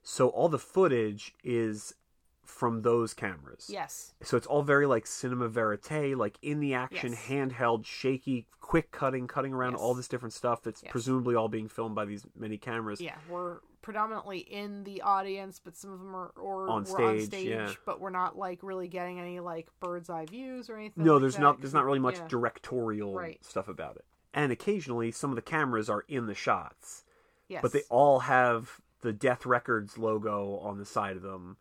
So 0.04 0.30
all 0.30 0.50
the 0.50 0.60
footage 0.60 1.34
is 1.44 1.96
from 2.44 2.84
those 2.84 3.16
cameras. 3.16 3.68
yes. 3.72 4.14
So 4.22 4.38
it's 4.38 4.46
all 4.46 4.62
very 4.62 4.86
like 4.86 5.08
cinema 5.08 5.48
verite, 5.50 6.16
like 6.16 6.38
in 6.44 6.60
the 6.60 6.76
action, 6.76 7.14
Yes. 7.14 7.26
handheld, 7.26 7.88
shaky, 7.88 8.46
quick 8.62 8.92
cutting, 8.92 9.28
cutting 9.28 9.52
around 9.52 9.72
Yes. 9.72 9.82
all 9.82 9.96
this 9.96 10.08
different 10.08 10.34
stuff 10.34 10.62
that's 10.62 10.84
Yes. 10.84 10.92
presumably 10.92 11.34
all 11.34 11.50
being 11.50 11.68
filmed 11.68 11.96
by 11.96 12.06
these 12.06 12.24
many 12.36 12.60
cameras. 12.60 13.02
Yeah, 13.02 13.18
we're 13.28 13.62
predominantly 13.86 14.40
in 14.40 14.84
the 14.84 15.04
audience, 15.04 15.62
but 15.64 15.78
some 15.78 15.94
of 15.94 16.00
them 16.00 16.16
are 16.16 16.32
or 16.38 16.68
On 16.70 16.84
we're 16.86 17.06
on 17.06 17.20
stage, 17.20 17.26
stage, 17.28 17.48
yeah. 17.50 17.72
but 17.86 18.02
we're 18.02 18.10
not 18.10 18.36
like 18.36 18.64
really 18.64 18.88
getting 18.88 19.20
any 19.20 19.40
like 19.40 19.68
bird's 19.80 20.10
eye 20.10 20.26
views 20.26 20.72
or 20.72 20.78
anything. 20.78 21.04
No, 21.04 21.14
like 21.14 21.22
there's 21.22 21.36
that, 21.36 21.42
not 21.42 21.62
there's 21.62 21.74
not 21.76 21.86
really 21.86 22.00
much 22.00 22.18
yeah. 22.18 22.28
directorial 22.28 23.14
Right. 23.14 23.46
stuff 23.46 23.68
about 23.68 23.98
it. 23.98 24.06
And 24.34 24.52
occasionally 24.52 25.12
some 25.12 25.30
of 25.30 25.36
the 25.36 25.44
cameras 25.44 25.88
are 25.88 26.04
in 26.08 26.26
the 26.26 26.34
shots. 26.34 27.04
Yes. 27.48 27.62
but 27.62 27.74
they 27.74 27.84
all 27.92 28.22
have 28.22 28.82
the 29.02 29.14
Death 29.14 29.46
Records 29.46 30.00
logo 30.00 30.58
on 30.64 30.80
the 30.80 30.86
side 30.86 31.16
of 31.16 31.22
them. 31.22 31.58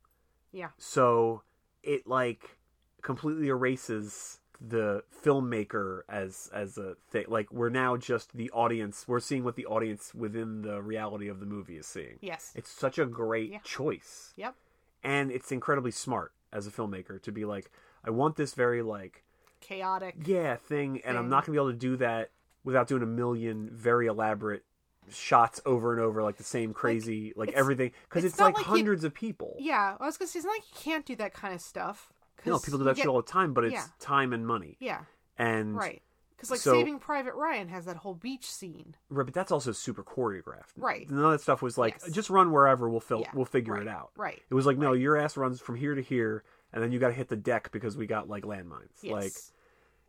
Yeah. 0.51 0.71
So 0.79 1.43
it 1.83 2.07
like 2.07 2.57
completely 3.03 3.49
erases 3.49 4.41
the 4.67 5.03
filmmaker 5.25 6.03
as 6.09 6.51
as 6.53 6.79
a 6.79 6.97
thing. 7.11 7.25
Like 7.29 7.53
we're 7.53 7.69
now 7.71 7.97
just 7.97 8.37
the 8.37 8.51
audience. 8.51 9.05
We're 9.07 9.21
seeing 9.21 9.45
what 9.45 9.57
the 9.57 9.67
audience 9.67 10.15
within 10.15 10.63
the 10.63 10.81
reality 10.83 11.29
of 11.29 11.41
the 11.41 11.47
movie 11.47 11.77
is 11.77 11.87
seeing. 11.87 12.19
Yes. 12.21 12.53
It's 12.55 12.71
such 12.71 12.99
a 12.99 13.07
great 13.07 13.51
Yeah. 13.51 13.59
choice, 13.65 14.33
Yep. 14.37 14.55
and 15.03 15.31
it's 15.31 15.51
incredibly 15.53 15.91
smart 15.91 16.33
as 16.53 16.67
a 16.67 16.71
filmmaker 16.71 17.21
to 17.23 17.33
be 17.33 17.45
like, 17.45 17.71
I 18.05 18.11
want 18.11 18.37
this 18.37 18.55
very 18.55 18.83
like 18.83 19.25
Chaotic. 19.61 20.17
yeah 20.27 20.57
thing, 20.57 21.01
and 21.05 21.17
I'm 21.19 21.29
not 21.29 21.45
gonna 21.45 21.57
be 21.57 21.59
able 21.61 21.73
to 21.73 21.79
do 21.79 21.97
that 21.97 22.31
without 22.65 22.87
doing 22.89 23.03
a 23.03 23.07
million 23.07 23.69
very 23.71 24.07
elaborate 24.07 24.65
shots 25.11 25.61
over 25.67 25.93
and 25.93 26.01
over, 26.01 26.23
like 26.23 26.39
the 26.39 26.43
same 26.45 26.73
crazy, 26.73 27.35
like, 27.37 27.51
it's- 27.51 27.61
everything, 27.61 27.93
because 28.09 28.25
it's 28.25 28.35
it's, 28.35 28.41
like, 28.41 28.55
like 28.57 28.65
you- 28.67 28.73
hundreds 28.73 29.05
of 29.05 29.13
people. 29.13 29.55
Yeah, 29.59 29.99
I 30.01 30.07
was 30.07 30.17
gonna 30.17 30.29
say 30.29 30.39
it's 30.39 30.47
not 30.47 30.53
like 30.53 30.63
you 30.71 30.77
can't 30.81 31.05
do 31.05 31.15
that 31.17 31.35
kind 31.35 31.53
of 31.55 31.61
stuff. 31.61 32.11
No, 32.47 32.59
people 32.59 32.79
do 32.79 32.85
that 32.85 32.97
shit 32.97 33.07
all 33.07 33.21
the 33.23 33.29
time, 33.31 33.53
but 33.55 33.65
it's 33.65 33.75
yeah. 33.75 33.87
time 34.01 34.33
and 34.33 34.47
money, 34.47 34.77
Yeah, 34.81 35.01
and 35.39 35.77
right. 35.77 36.03
Because 36.37 36.51
like 36.51 36.61
so- 36.61 36.73
Saving 36.75 36.99
Private 36.99 37.35
Ryan 37.35 37.69
has 37.69 37.85
that 37.87 37.97
whole 37.97 38.15
beach 38.15 38.51
scene. 38.51 38.97
right, 39.09 39.25
but 39.25 39.33
that's 39.33 39.53
also 39.53 39.73
super 39.73 40.03
choreographed. 40.03 40.73
Right. 40.77 41.09
None 41.11 41.25
of 41.25 41.31
that 41.33 41.41
stuff 41.41 41.63
was 41.63 41.79
like 41.79 41.99
Yes. 42.05 42.13
just 42.13 42.29
run 42.29 42.51
wherever 42.53 42.89
we'll 42.91 43.01
fil- 43.01 43.21
Yeah, 43.21 43.31
we'll 43.35 43.45
figure 43.47 43.75
right, 43.75 43.83
it 43.83 43.89
out. 43.89 44.11
right, 44.17 44.43
It 44.51 44.55
was 44.55 44.67
like 44.67 44.77
no, 44.77 44.93
your 44.93 45.17
ass 45.17 45.37
runs 45.37 45.61
from 45.61 45.77
here 45.77 45.95
to 45.95 46.03
here, 46.03 46.43
and 46.73 46.83
then 46.83 46.93
you 46.93 46.99
got 46.99 47.09
to 47.09 47.15
hit 47.15 47.29
the 47.29 47.37
deck 47.37 47.71
because 47.73 47.97
we 47.97 48.07
got 48.07 48.29
like 48.29 48.43
landmines. 48.45 48.91
Yes. 49.01 49.13
Like 49.13 49.33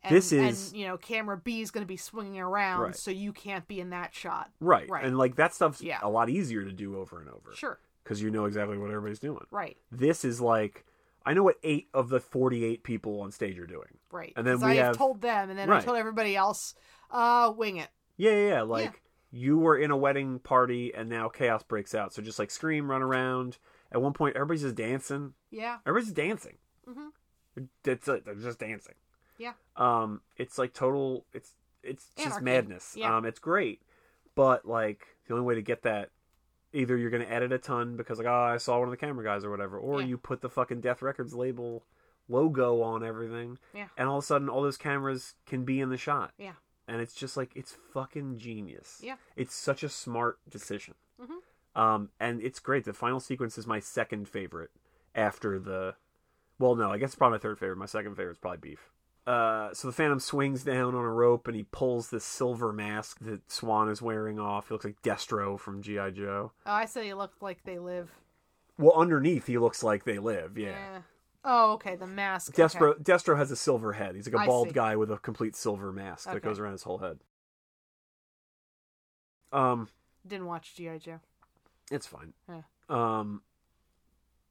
and, 0.03 0.15
this 0.15 0.31
is- 0.31 0.71
and, 0.71 0.79
you 0.79 0.87
know 0.87 0.97
camera 0.97 1.37
B 1.37 1.61
is 1.61 1.71
going 1.71 1.83
to 1.83 1.87
be 1.87 1.95
swinging 1.97 2.39
around, 2.41 2.81
Right. 2.81 2.95
so 2.95 3.11
you 3.11 3.31
can't 3.31 3.67
be 3.67 3.79
in 3.79 3.91
that 3.91 4.13
shot. 4.13 4.51
right, 4.59 4.89
Right. 4.89 5.05
and 5.05 5.17
like 5.17 5.35
that 5.35 5.53
stuff's 5.53 5.81
Yeah. 5.81 5.99
a 6.01 6.09
lot 6.09 6.29
easier 6.29 6.63
to 6.65 6.71
do 6.73 6.97
over 6.97 7.19
and 7.21 7.29
over. 7.29 7.53
Sure. 7.53 7.79
because 8.03 8.21
you 8.21 8.29
know 8.29 8.45
exactly 8.45 8.77
what 8.77 8.89
everybody's 8.91 9.17
doing. 9.19 9.45
Right. 9.51 9.77
This 9.91 10.23
is 10.25 10.39
like 10.41 10.85
I 11.25 11.33
know 11.33 11.43
what 11.43 11.57
eight 11.63 11.87
of 11.93 12.09
the 12.09 12.19
forty-eight 12.19 12.83
people 12.83 13.21
on 13.21 13.31
stage 13.31 13.57
are 13.57 13.65
doing. 13.65 13.97
Right. 14.11 14.33
And 14.35 14.45
then 14.45 14.59
we 14.59 14.71
I 14.79 14.83
have 14.85 14.97
told 14.97 15.21
them, 15.21 15.49
and 15.49 15.57
then 15.57 15.69
I 15.71 15.81
told 15.81 15.97
everybody 15.97 16.35
else, 16.35 16.75
uh, 17.11 17.51
wing 17.55 17.77
it. 17.77 17.89
Yeah, 18.17 18.31
yeah, 18.31 18.47
yeah. 18.47 18.61
Like 18.61 19.01
you 19.31 19.57
were 19.57 19.77
in 19.77 19.91
a 19.91 19.97
wedding 19.97 20.39
party 20.39 20.93
and 20.93 21.09
now 21.09 21.27
chaos 21.27 21.63
breaks 21.63 21.93
out. 21.95 22.13
So 22.13 22.21
just 22.21 22.39
like 22.39 22.51
scream, 22.51 22.89
run 22.89 23.01
around. 23.01 23.57
At 23.91 24.01
one 24.01 24.13
point, 24.13 24.35
everybody's 24.35 24.61
just 24.61 24.75
dancing. 24.75 25.33
Yeah. 25.51 25.77
Everybody's 25.85 26.07
just 26.07 26.15
dancing. 26.15 26.57
Mhm. 26.87 27.09
It's 27.85 28.07
like, 28.07 28.25
they're 28.25 28.35
just 28.35 28.59
dancing. 28.59 28.95
Yeah. 29.37 29.53
Um, 29.75 30.21
it's 30.37 30.57
like 30.57 30.73
total. 30.73 31.25
It's 31.33 31.53
it's 31.83 32.07
just 32.17 32.41
madness. 32.41 32.93
Yeah. 32.95 33.15
Um, 33.15 33.25
it's 33.25 33.39
great, 33.39 33.81
but 34.35 34.65
like 34.65 35.05
the 35.27 35.33
only 35.33 35.45
way 35.45 35.55
to 35.55 35.61
get 35.61 35.83
that, 35.83 36.09
either 36.75 36.97
you're 36.97 37.09
gonna 37.09 37.25
edit 37.25 37.51
a 37.51 37.57
ton 37.57 37.95
because 37.97 38.17
like 38.19 38.27
oh 38.27 38.33
I 38.33 38.57
saw 38.57 38.77
one 38.79 38.87
of 38.87 38.91
the 38.91 38.97
camera 38.97 39.23
guys 39.23 39.43
or 39.43 39.49
whatever, 39.49 39.77
or 39.79 40.01
Yeah. 40.01 40.07
you 40.07 40.17
put 40.17 40.41
the 40.41 40.49
fucking 40.49 40.81
Death 40.81 41.01
Records 41.01 41.33
label 41.33 41.85
logo 42.27 42.81
on 42.81 43.03
everything, 43.03 43.57
Yeah. 43.73 43.87
and 43.97 44.07
all 44.09 44.17
of 44.17 44.23
a 44.23 44.27
sudden 44.27 44.49
all 44.49 44.61
those 44.61 44.77
cameras 44.77 45.35
can 45.45 45.63
be 45.65 45.79
in 45.79 45.89
the 45.89 45.97
shot. 45.97 46.33
Yeah. 46.37 46.53
And 46.87 47.01
it's 47.01 47.13
just 47.15 47.35
like 47.37 47.51
it's 47.55 47.75
fucking 47.93 48.37
genius. 48.37 48.99
Yeah. 49.03 49.15
It's 49.35 49.55
such 49.55 49.83
a 49.83 49.89
smart 49.89 50.39
decision. 50.49 50.95
Mhm. 51.19 51.79
Um, 51.79 52.09
and 52.19 52.41
it's 52.41 52.59
great. 52.59 52.85
The 52.85 52.93
final 52.93 53.19
sequence 53.19 53.57
is 53.57 53.65
my 53.67 53.79
second 53.79 54.27
favorite 54.29 54.71
after 55.13 55.59
the. 55.59 55.95
Well, 56.57 56.75
no, 56.75 56.91
I 56.91 56.97
guess 56.97 57.09
it's 57.09 57.15
probably 57.15 57.35
my 57.35 57.41
third 57.41 57.59
favorite. 57.59 57.77
My 57.77 57.85
second 57.85 58.15
favorite 58.15 58.33
is 58.33 58.37
probably 58.37 58.59
Beef. 58.69 58.91
Uh, 59.25 59.73
so 59.73 59.87
the 59.87 59.91
Phantom 59.91 60.19
swings 60.19 60.63
down 60.63 60.93
on 60.93 61.03
a 61.03 61.09
rope 61.09 61.47
and 61.47 61.55
he 61.55 61.63
pulls 61.63 62.09
this 62.11 62.23
silver 62.23 62.71
mask 62.71 63.17
that 63.21 63.51
Swan 63.51 63.89
is 63.89 64.01
wearing 64.01 64.39
off. 64.39 64.67
He 64.67 64.73
looks 64.75 64.85
like 64.85 65.01
Destro 65.01 65.59
from 65.59 65.81
GI 65.81 66.11
Joe. 66.11 66.51
Oh, 66.65 66.71
I 66.71 66.85
said 66.85 67.05
he 67.05 67.13
looked 67.15 67.41
like 67.41 67.63
they 67.63 67.79
live. 67.79 68.11
Well, 68.77 68.93
underneath 68.93 69.47
he 69.47 69.57
looks 69.57 69.81
like 69.81 70.03
they 70.03 70.19
live. 70.19 70.57
Yeah. 70.57 70.99
Oh, 71.43 71.73
okay. 71.73 71.95
The 71.95 72.05
mask. 72.05 72.53
okay. 72.53 72.63
Destro 72.63 73.01
Destro 73.01 73.37
has 73.37 73.49
a 73.49 73.55
silver 73.55 73.93
head. 73.93 74.15
He's 74.15 74.27
like 74.27 74.35
a 74.35 74.43
I 74.43 74.45
bald 74.45 74.67
see. 74.67 74.73
guy 74.73 74.95
with 74.95 75.09
a 75.11 75.17
complete 75.17 75.55
silver 75.55 75.91
mask 75.91 76.25
that 76.31 76.41
goes 76.43 76.59
around 76.59 76.73
his 76.73 76.83
whole 76.83 76.99
head. 76.99 77.19
Um, 79.51 79.87
Didn't 80.27 80.47
watch 80.47 80.75
GI 80.75 80.99
Joe. 80.99 81.19
it's 81.89 82.05
fine. 82.05 82.33
Yeah. 82.49 82.61
Um, 82.89 83.41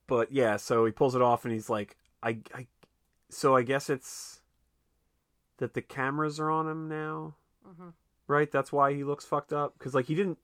but 0.06 0.32
yeah, 0.32 0.56
so 0.56 0.84
he 0.84 0.92
pulls 0.92 1.14
it 1.14 1.22
off 1.22 1.44
and 1.44 1.52
he's 1.52 1.68
like, 1.68 1.96
I, 2.22 2.38
I, 2.54 2.66
so 3.28 3.54
I 3.54 3.62
guess 3.62 3.90
it's 3.90 4.40
that 5.58 5.74
the 5.74 5.82
cameras 5.82 6.40
are 6.40 6.50
on 6.50 6.68
him 6.68 6.88
now, 6.88 7.34
hmm 7.64 7.90
right? 8.26 8.50
That's 8.50 8.72
why 8.72 8.94
he 8.94 9.04
looks 9.04 9.24
fucked 9.24 9.52
up. 9.52 9.74
Because 9.78 9.94
like 9.94 10.06
he 10.06 10.14
didn't, 10.14 10.38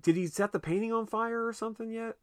did 0.00 0.16
he 0.16 0.26
set 0.26 0.52
the 0.52 0.60
painting 0.60 0.92
on 0.92 1.06
fire 1.06 1.46
or 1.46 1.52
something 1.52 1.90
yet? 1.90 2.16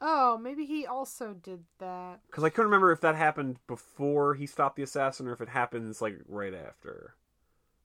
Oh, 0.00 0.36
maybe 0.36 0.66
he 0.66 0.84
also 0.84 1.32
did 1.32 1.64
that. 1.78 2.20
Because 2.26 2.42
I 2.42 2.50
couldn't 2.50 2.66
remember 2.66 2.90
if 2.90 3.00
that 3.02 3.14
happened 3.14 3.58
before 3.68 4.34
he 4.34 4.46
stopped 4.46 4.76
the 4.76 4.82
assassin 4.82 5.28
or 5.28 5.32
if 5.32 5.40
it 5.40 5.48
happens 5.48 6.02
like 6.02 6.16
right 6.28 6.52
after. 6.52 7.14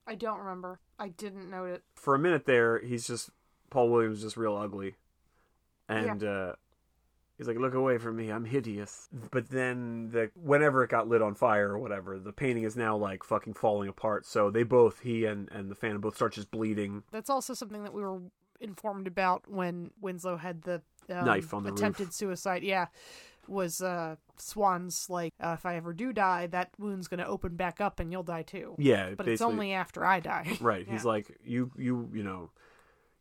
I 0.07 0.15
don't 0.15 0.39
remember. 0.39 0.80
I 0.98 1.10
didn't 1.10 1.49
note 1.49 1.65
it. 1.65 1.84
For 1.95 2.15
a 2.15 2.19
minute 2.19 2.45
there, 2.45 2.80
he's 2.80 3.06
just 3.06 3.30
Paul 3.69 3.89
Williams, 3.89 4.18
is 4.19 4.23
just 4.23 4.38
real 4.38 4.56
ugly, 4.56 4.95
and 5.88 6.23
uh, 6.23 6.53
he's 7.38 7.47
like, 7.47 7.57
"Look 7.57 7.73
away 7.73 7.97
from 7.97 8.15
me, 8.15 8.30
I'm 8.30 8.45
hideous." 8.45 9.09
But 9.31 9.49
then 9.49 10.09
the 10.11 10.31
whenever 10.35 10.84
it 10.84 10.89
got 10.89 11.07
lit 11.07 11.22
on 11.22 11.35
fire 11.35 11.72
or 11.72 11.80
whatever, 11.80 12.19
the 12.19 12.34
painting 12.34 12.64
is 12.64 12.76
now 12.76 12.95
like 12.95 13.23
fucking 13.23 13.53
falling 13.53 13.89
apart. 13.89 14.26
So 14.26 14.49
they 14.49 14.64
both, 14.64 15.01
he 15.01 15.26
and 15.26 15.49
and 15.51 15.69
the 15.69 15.76
Phantom, 15.76 16.01
both 16.01 16.15
start 16.15 16.34
just 16.34 16.51
bleeding. 16.51 17.03
That's 17.11 17.30
also 17.30 17.53
something 17.53 17.84
that 17.84 17.93
we 17.93 18.01
were 18.01 18.22
informed 18.59 19.07
about 19.07 19.49
when 19.49 19.91
Winslow 20.01 20.38
had 20.38 20.64
the 20.64 20.81
um, 21.09 21.26
Knife 21.26 21.53
on 21.53 21.64
the 21.64 21.72
attempted 21.72 22.07
roof. 22.07 22.14
suicide. 22.14 22.64
Yeah, 22.64 22.88
was 23.47 23.81
uh, 23.81 24.15
Swan's 24.38 25.09
like, 25.09 25.34
uh, 25.39 25.55
if 25.57 25.65
I 25.65 25.76
ever 25.76 25.93
do 25.93 26.14
die, 26.14 26.47
that 26.47 26.72
wound's 26.77 27.07
going 27.07 27.19
to 27.19 27.27
open 27.27 27.55
back 27.55 27.80
up 27.81 27.99
and 27.99 28.11
you'll 28.11 28.23
die 28.23 28.43
too. 28.43 28.76
Yeah, 28.77 29.11
but 29.15 29.27
it's 29.27 29.41
only 29.41 29.73
after 29.73 30.05
I 30.05 30.19
die. 30.19 30.57
right. 30.59 30.88
He's 30.89 31.05
like, 31.05 31.38
"You, 31.43 31.72
you, 31.77 32.09
you 32.14 32.23
know." 32.23 32.51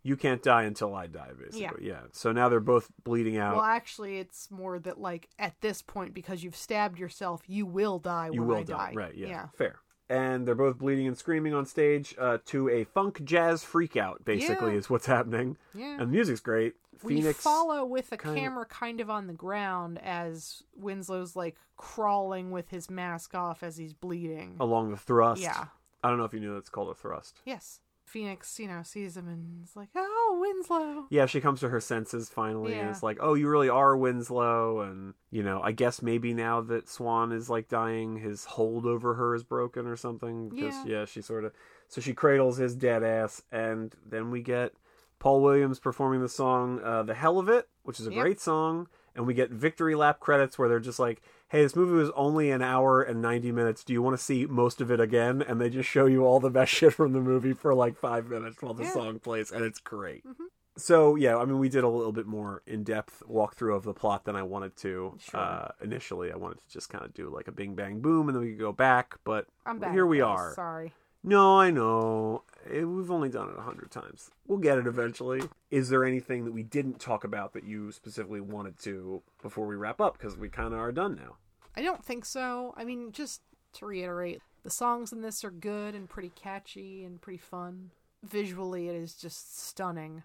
You 0.07 0.17
can't 0.17 0.43
die 0.43 0.63
until 0.63 0.95
I 0.95 1.07
die, 1.09 1.31
basically. 1.39 1.87
Yeah. 1.89 2.03
So 2.13 2.31
now 2.31 2.49
they're 2.49 2.61
both 2.61 2.91
bleeding 3.03 3.37
out. 3.39 3.57
Well, 3.57 3.65
actually, 3.65 4.19
it's 4.19 4.51
more 4.51 4.79
that 4.79 5.01
like 5.01 5.29
at 5.39 5.61
this 5.61 5.83
point, 5.83 6.15
because 6.15 6.45
you've 6.45 6.55
stabbed 6.57 6.99
yourself, 6.99 7.43
you 7.49 7.67
will 7.67 7.99
die 7.99 8.31
you 8.33 8.41
when 8.43 8.49
will 8.49 8.57
I 8.59 8.63
die. 8.63 8.91
die. 8.91 8.93
Right, 8.95 9.15
yeah, 9.17 9.27
yeah. 9.29 9.47
Fair. 9.57 9.81
And 10.09 10.47
they're 10.47 10.55
both 10.55 10.79
bleeding 10.79 11.09
and 11.09 11.19
screaming 11.19 11.53
on 11.55 11.67
stage 11.67 12.15
uh, 12.19 12.39
to 12.47 12.69
a 12.69 12.85
funk 12.85 13.25
jazz 13.25 13.65
freakout, 13.65 14.25
basically, 14.25 14.73
Yeah. 14.73 14.79
is 14.79 14.89
what's 14.89 15.07
happening. 15.07 15.57
Yeah. 15.75 15.93
And 15.99 16.03
the 16.03 16.07
music's 16.07 16.39
great. 16.41 16.75
we 17.03 17.17
Phoenix. 17.17 17.41
follow 17.41 17.85
with 17.85 18.13
a 18.13 18.17
kinda- 18.17 18.41
camera 18.41 18.65
kind 18.67 19.01
of 19.01 19.11
on 19.11 19.27
the 19.27 19.33
ground 19.35 19.99
as 20.03 20.63
Winslow's 20.81 21.35
like 21.35 21.57
crawling 21.77 22.53
with 22.53 22.71
his 22.71 22.89
mask 22.89 23.35
off 23.35 23.63
as 23.63 23.77
he's 23.77 23.93
bleeding. 23.95 24.57
along 24.61 24.93
the 24.93 24.97
thrust. 24.97 25.43
Yeah. 25.43 25.67
I 26.05 26.09
don't 26.09 26.19
know 26.19 26.25
if 26.25 26.33
you 26.33 26.41
knew 26.41 26.55
that's 26.55 26.69
called 26.71 26.91
a 26.91 26.95
thrust. 26.95 27.41
Yes. 27.45 27.81
Phoenix, 28.07 28.59
you 28.59 28.69
know, 28.69 28.83
sees 28.85 29.17
him 29.17 29.29
and 29.29 29.65
is 29.65 29.75
like, 29.77 29.89
"Oh, 29.95 30.39
Winslow." 30.41 31.07
Yeah, 31.11 31.27
she 31.27 31.41
comes 31.41 31.61
to 31.61 31.69
her 31.69 31.81
senses 31.81 32.29
finally 32.29 32.73
and 32.73 32.83
Yeah. 32.83 32.91
it's 32.91 33.03
like, 33.03 33.19
oh, 33.21 33.35
you 33.35 33.49
really 33.49 33.69
are 33.69 33.97
Winslow. 33.97 34.81
And, 34.81 35.15
you 35.31 35.43
know, 35.43 35.61
I 35.61 35.73
guess 35.73 36.01
maybe 36.03 36.33
now 36.33 36.61
that 36.63 36.89
Swan 36.89 37.33
is 37.33 37.51
like 37.51 37.69
dying, 37.69 38.17
his 38.19 38.45
hold 38.45 38.87
over 38.87 39.15
her 39.15 39.35
is 39.35 39.43
broken 39.45 39.87
or 39.87 39.97
something. 39.97 40.49
Because, 40.49 40.77
Yeah. 40.85 41.01
yeah, 41.01 41.05
she 41.05 41.21
sort 41.21 41.45
of. 41.45 41.53
So 41.89 42.01
she 42.01 42.15
cradles 42.15 42.57
his 42.59 42.75
dead 42.77 43.03
ass. 43.03 43.43
And 43.51 43.95
then 44.05 44.31
we 44.31 44.41
get 44.41 44.73
Paul 45.19 45.43
Williams 45.43 45.79
performing 45.81 46.21
the 46.21 46.29
song 46.29 46.81
uh, 46.83 47.03
The 47.03 47.15
Hell 47.15 47.39
of 47.39 47.49
It, 47.49 47.69
which 47.83 47.99
is 48.01 48.07
a 48.07 48.11
Yep. 48.13 48.23
great 48.23 48.41
song. 48.41 48.89
And 49.15 49.27
we 49.27 49.35
get 49.35 49.51
victory 49.51 49.95
lap 49.95 50.21
credits 50.21 50.59
where 50.59 50.69
they're 50.69 50.79
just 50.81 50.99
like, 50.99 51.23
hey, 51.49 51.63
this 51.63 51.77
movie 51.77 51.93
was 51.93 52.11
only 52.17 52.51
an 52.51 52.63
hour 52.63 53.03
and 53.03 53.23
90 53.23 53.53
minutes. 53.53 53.85
Do 53.85 53.93
you 53.93 54.03
want 54.03 54.17
to 54.19 54.23
see 54.23 54.47
most 54.47 54.81
of 54.81 54.91
it 54.91 55.01
again? 55.01 55.43
And 55.43 55.61
they 55.61 55.71
just 55.71 55.89
show 55.89 56.07
you 56.07 56.25
all 56.25 56.41
the 56.41 56.51
best 56.51 56.73
shit 56.75 56.93
from 56.95 57.13
the 57.13 57.21
movie 57.21 57.53
for 57.53 57.75
like 57.75 57.97
five 57.97 58.27
minutes 58.29 58.61
while 58.63 58.75
the 58.75 58.85
Yeah. 58.85 58.93
song 58.93 59.19
plays. 59.21 59.51
And 59.53 59.65
it's 59.65 59.79
great. 59.79 60.25
Mhm. 60.27 60.35
So, 60.79 61.15
yeah, 61.15 61.39
I 61.39 61.47
mean, 61.47 61.59
we 61.59 61.71
did 61.71 61.85
a 61.85 61.89
little 61.89 62.13
bit 62.13 62.27
more 62.27 62.63
in 62.67 62.85
depth 62.85 63.23
walkthrough 63.27 63.75
of 63.75 63.85
the 63.85 63.95
plot 63.95 64.25
than 64.27 64.37
I 64.37 64.43
wanted 64.43 64.77
to. 64.79 65.15
Sure. 65.19 65.41
Uh, 65.41 65.69
initially, 65.81 66.31
I 66.31 66.37
wanted 66.37 66.59
to 66.59 66.69
just 66.69 66.91
kind 66.91 67.03
of 67.03 67.15
do 67.15 67.31
like 67.31 67.49
a 67.49 67.53
bing 67.53 67.75
bang 67.75 68.01
boom 68.01 68.29
and 68.29 68.37
then 68.37 68.43
we 68.43 68.51
could 68.51 68.59
go 68.61 68.73
back. 68.73 69.19
But 69.25 69.47
I'm 69.65 69.79
back. 69.79 69.93
here 69.93 70.05
we 70.05 70.19
guys. 70.19 70.27
are. 70.39 70.55
Sorry. 70.55 70.93
No, 71.29 71.59
I 71.59 71.73
know. 71.73 72.45
Eh, 72.71 72.85
we've 72.85 73.11
only 73.11 73.29
done 73.29 73.49
it 73.49 73.59
a 73.59 73.63
hundred 73.63 73.91
times. 73.91 74.31
We'll 74.47 74.59
get 74.59 74.79
it 74.79 74.87
eventually. 74.87 75.43
Is 75.73 75.89
there 75.89 76.05
anything 76.05 76.45
that 76.45 76.53
we 76.53 76.63
didn't 76.63 77.01
talk 77.01 77.25
about 77.25 77.53
that 77.55 77.65
you 77.65 77.91
specifically 77.91 78.41
wanted 78.41 78.79
to 78.83 79.23
before 79.43 79.67
we 79.67 79.75
wrap 79.75 80.01
up? 80.01 80.17
Because 80.17 80.39
we 80.39 80.49
kind 80.49 80.73
of 80.73 80.79
are 80.79 80.93
done 80.93 81.17
now. 81.17 81.37
I 81.77 81.83
don't 81.83 82.05
think 82.05 82.25
so. 82.25 82.75
I 82.77 82.85
mean, 82.85 83.11
just 83.11 83.43
to 83.75 83.87
reiterate, 83.87 84.41
the 84.63 84.71
songs 84.71 85.13
in 85.13 85.21
this 85.21 85.45
are 85.45 85.51
good 85.51 85.97
and 85.97 86.09
pretty 86.09 86.31
catchy 86.37 87.05
and 87.05 87.21
pretty 87.21 87.39
fun. 87.39 87.91
Visually, 88.23 88.89
it 88.89 88.95
is 88.95 89.15
just 89.15 89.67
stunning 89.67 90.23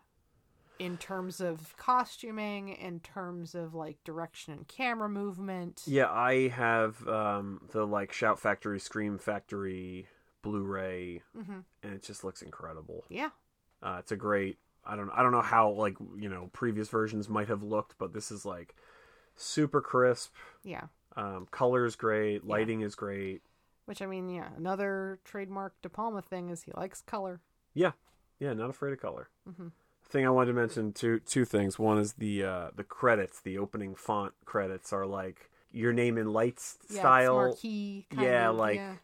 in 0.78 0.98
terms 0.98 1.42
of 1.42 1.76
costuming, 1.78 2.70
in 2.70 3.00
terms 3.00 3.56
of 3.56 3.74
like 3.74 4.04
direction 4.04 4.54
and 4.54 4.68
camera 4.68 5.10
movement. 5.10 5.82
Yeah, 5.88 6.12
I 6.12 6.50
have 6.50 7.08
um, 7.08 7.62
the 7.72 7.88
like 7.88 8.14
Shout 8.14 8.40
Factory, 8.40 8.80
Scream 8.80 9.18
Factory 9.18 10.08
Blu-ray, 10.42 11.22
hmm 11.36 11.60
and 11.84 11.94
it 11.94 12.04
just 12.04 12.24
looks 12.24 12.42
incredible. 12.42 13.04
Yeah. 13.10 13.30
Uh, 13.82 13.98
it's 14.00 14.12
a 14.12 14.16
great. 14.16 14.58
I 14.86 14.96
don't. 14.96 15.10
I 15.12 15.22
don't 15.24 15.32
know 15.32 15.42
how 15.42 15.72
like 15.72 15.96
you 16.18 16.30
know 16.30 16.50
previous 16.54 16.90
versions 16.90 17.28
might 17.30 17.48
have 17.48 17.64
looked, 17.64 17.96
but 17.98 18.14
this 18.14 18.32
is 18.32 18.46
like 18.46 18.76
super 19.36 19.82
crisp. 19.82 20.34
Yeah. 20.64 20.86
Um, 21.16 21.48
color's 21.52 21.96
great. 21.96 22.46
Lighting 22.46 22.82
is 22.82 22.96
great. 22.96 23.42
Which 23.86 24.02
I 24.02 24.06
mean, 24.06 24.30
yeah, 24.30 24.50
another 24.58 25.20
trademark 25.26 25.74
De 25.82 25.90
Palma 25.90 26.22
thing 26.22 26.50
is 26.50 26.64
he 26.64 26.72
likes 26.76 27.02
color. 27.02 27.42
Yeah, 27.74 27.92
yeah. 28.40 28.54
Not 28.54 28.70
afraid 28.70 28.94
of 28.94 29.02
color. 29.02 29.30
hmm 29.58 29.68
thing 30.04 30.26
I 30.26 30.30
wanted 30.30 30.48
to 30.48 30.54
mention 30.60 30.92
two 30.92 31.20
two 31.22 31.46
things. 31.46 31.80
One 31.80 31.98
is 31.98 32.14
the 32.14 32.44
uh, 32.44 32.70
the 32.76 32.84
credits, 32.84 33.40
the 33.40 33.58
opening 33.58 33.96
font 33.96 34.34
credits 34.46 34.92
are 34.92 35.06
like 35.06 35.50
your 35.72 35.94
name 35.94 36.18
in 36.18 36.34
lights 36.34 36.78
Yeah, 36.90 37.00
style, 37.00 37.36
marquee. 37.36 38.08
Yeah, 38.18 38.50
like- 38.50 38.76
yeah. 38.76 38.96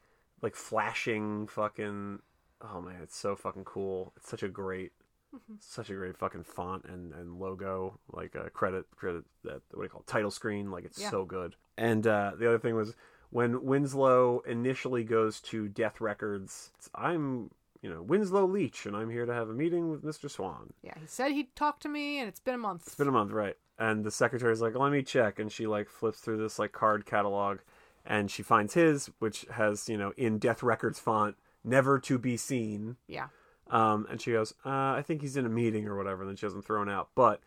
Like 0.47 0.55
flashing 0.55 1.47
fucking. 1.47 2.19
Oh 2.61 2.81
man, 2.81 3.01
it's 3.03 3.17
so 3.17 3.35
fucking 3.35 3.65
cool. 3.65 4.13
It's 4.15 4.29
such 4.29 4.43
a 4.43 4.47
great, 4.47 4.93
Mhm. 5.35 5.57
such 5.61 5.89
a 5.89 5.93
great 5.95 6.15
fucking 6.17 6.43
font 6.43 6.85
and 6.85 7.13
and 7.13 7.37
logo. 7.37 7.99
Like 8.11 8.33
a 8.35 8.49
credit 8.49 8.85
credit 8.95 9.25
that 9.43 9.61
what 9.71 9.79
do 9.79 9.83
you 9.83 9.89
call 9.89 10.01
it? 10.01 10.07
title 10.07 10.31
screen. 10.31 10.71
Like 10.71 10.85
it's 10.85 10.99
Yeah. 11.01 11.09
so 11.09 11.25
good. 11.25 11.55
And 11.77 12.07
uh, 12.07 12.31
the 12.39 12.47
other 12.47 12.59
thing 12.59 12.75
was 12.75 12.95
when 13.29 13.63
Winslow 13.65 14.39
initially 14.45 15.03
goes 15.03 15.41
to 15.41 15.67
Death 15.67 15.99
Records. 15.99 16.71
I'm 16.95 17.51
you 17.81 17.89
know 17.89 18.01
Winslow 18.01 18.45
Leach, 18.47 18.85
and 18.85 18.95
I'm 18.95 19.09
here 19.09 19.25
to 19.25 19.33
have 19.33 19.49
a 19.49 19.53
meeting 19.53 19.89
with 19.91 20.01
Mr. 20.03 20.29
Swan. 20.31 20.73
Yeah, 20.81 20.93
he 20.99 21.05
said 21.07 21.33
he'd 21.33 21.53
talk 21.55 21.79
to 21.81 21.89
me, 21.89 22.19
and 22.19 22.29
it's 22.29 22.39
been 22.39 22.55
a 22.55 22.57
month. 22.57 22.87
It's 22.87 22.95
been 22.95 23.09
a 23.09 23.11
month, 23.11 23.31
right? 23.33 23.57
And 23.77 24.03
the 24.03 24.09
secretary's 24.11 24.61
like, 24.61 24.73
"Let 24.75 24.91
me 24.91 25.03
check," 25.03 25.37
and 25.37 25.51
she 25.51 25.67
like 25.67 25.89
flips 25.89 26.19
through 26.21 26.37
this 26.37 26.57
like 26.57 26.71
card 26.71 27.05
catalog, 27.05 27.59
and 28.07 28.31
she 28.31 28.41
finds 28.41 28.73
his, 28.73 29.11
which 29.19 29.45
has 29.51 29.88
you 29.88 29.97
know 29.97 30.13
in 30.17 30.39
Death 30.39 30.63
Records 30.63 30.99
font, 30.99 31.35
"Never 31.63 31.99
to 31.99 32.17
be 32.17 32.38
seen." 32.38 32.97
yeah. 33.07 33.27
Um, 33.69 34.07
and 34.09 34.21
she 34.21 34.31
goes, 34.31 34.53
uh, 34.65 34.69
"I 34.69 35.03
think 35.05 35.21
he's 35.21 35.35
in 35.35 35.45
a 35.45 35.49
meeting 35.49 35.88
or 35.88 35.97
whatever." 35.97 36.21
And 36.21 36.29
then 36.29 36.38
she 36.38 36.45
has 36.45 36.53
him 36.53 36.61
thrown 36.61 36.89
out, 36.89 37.09
but 37.15 37.41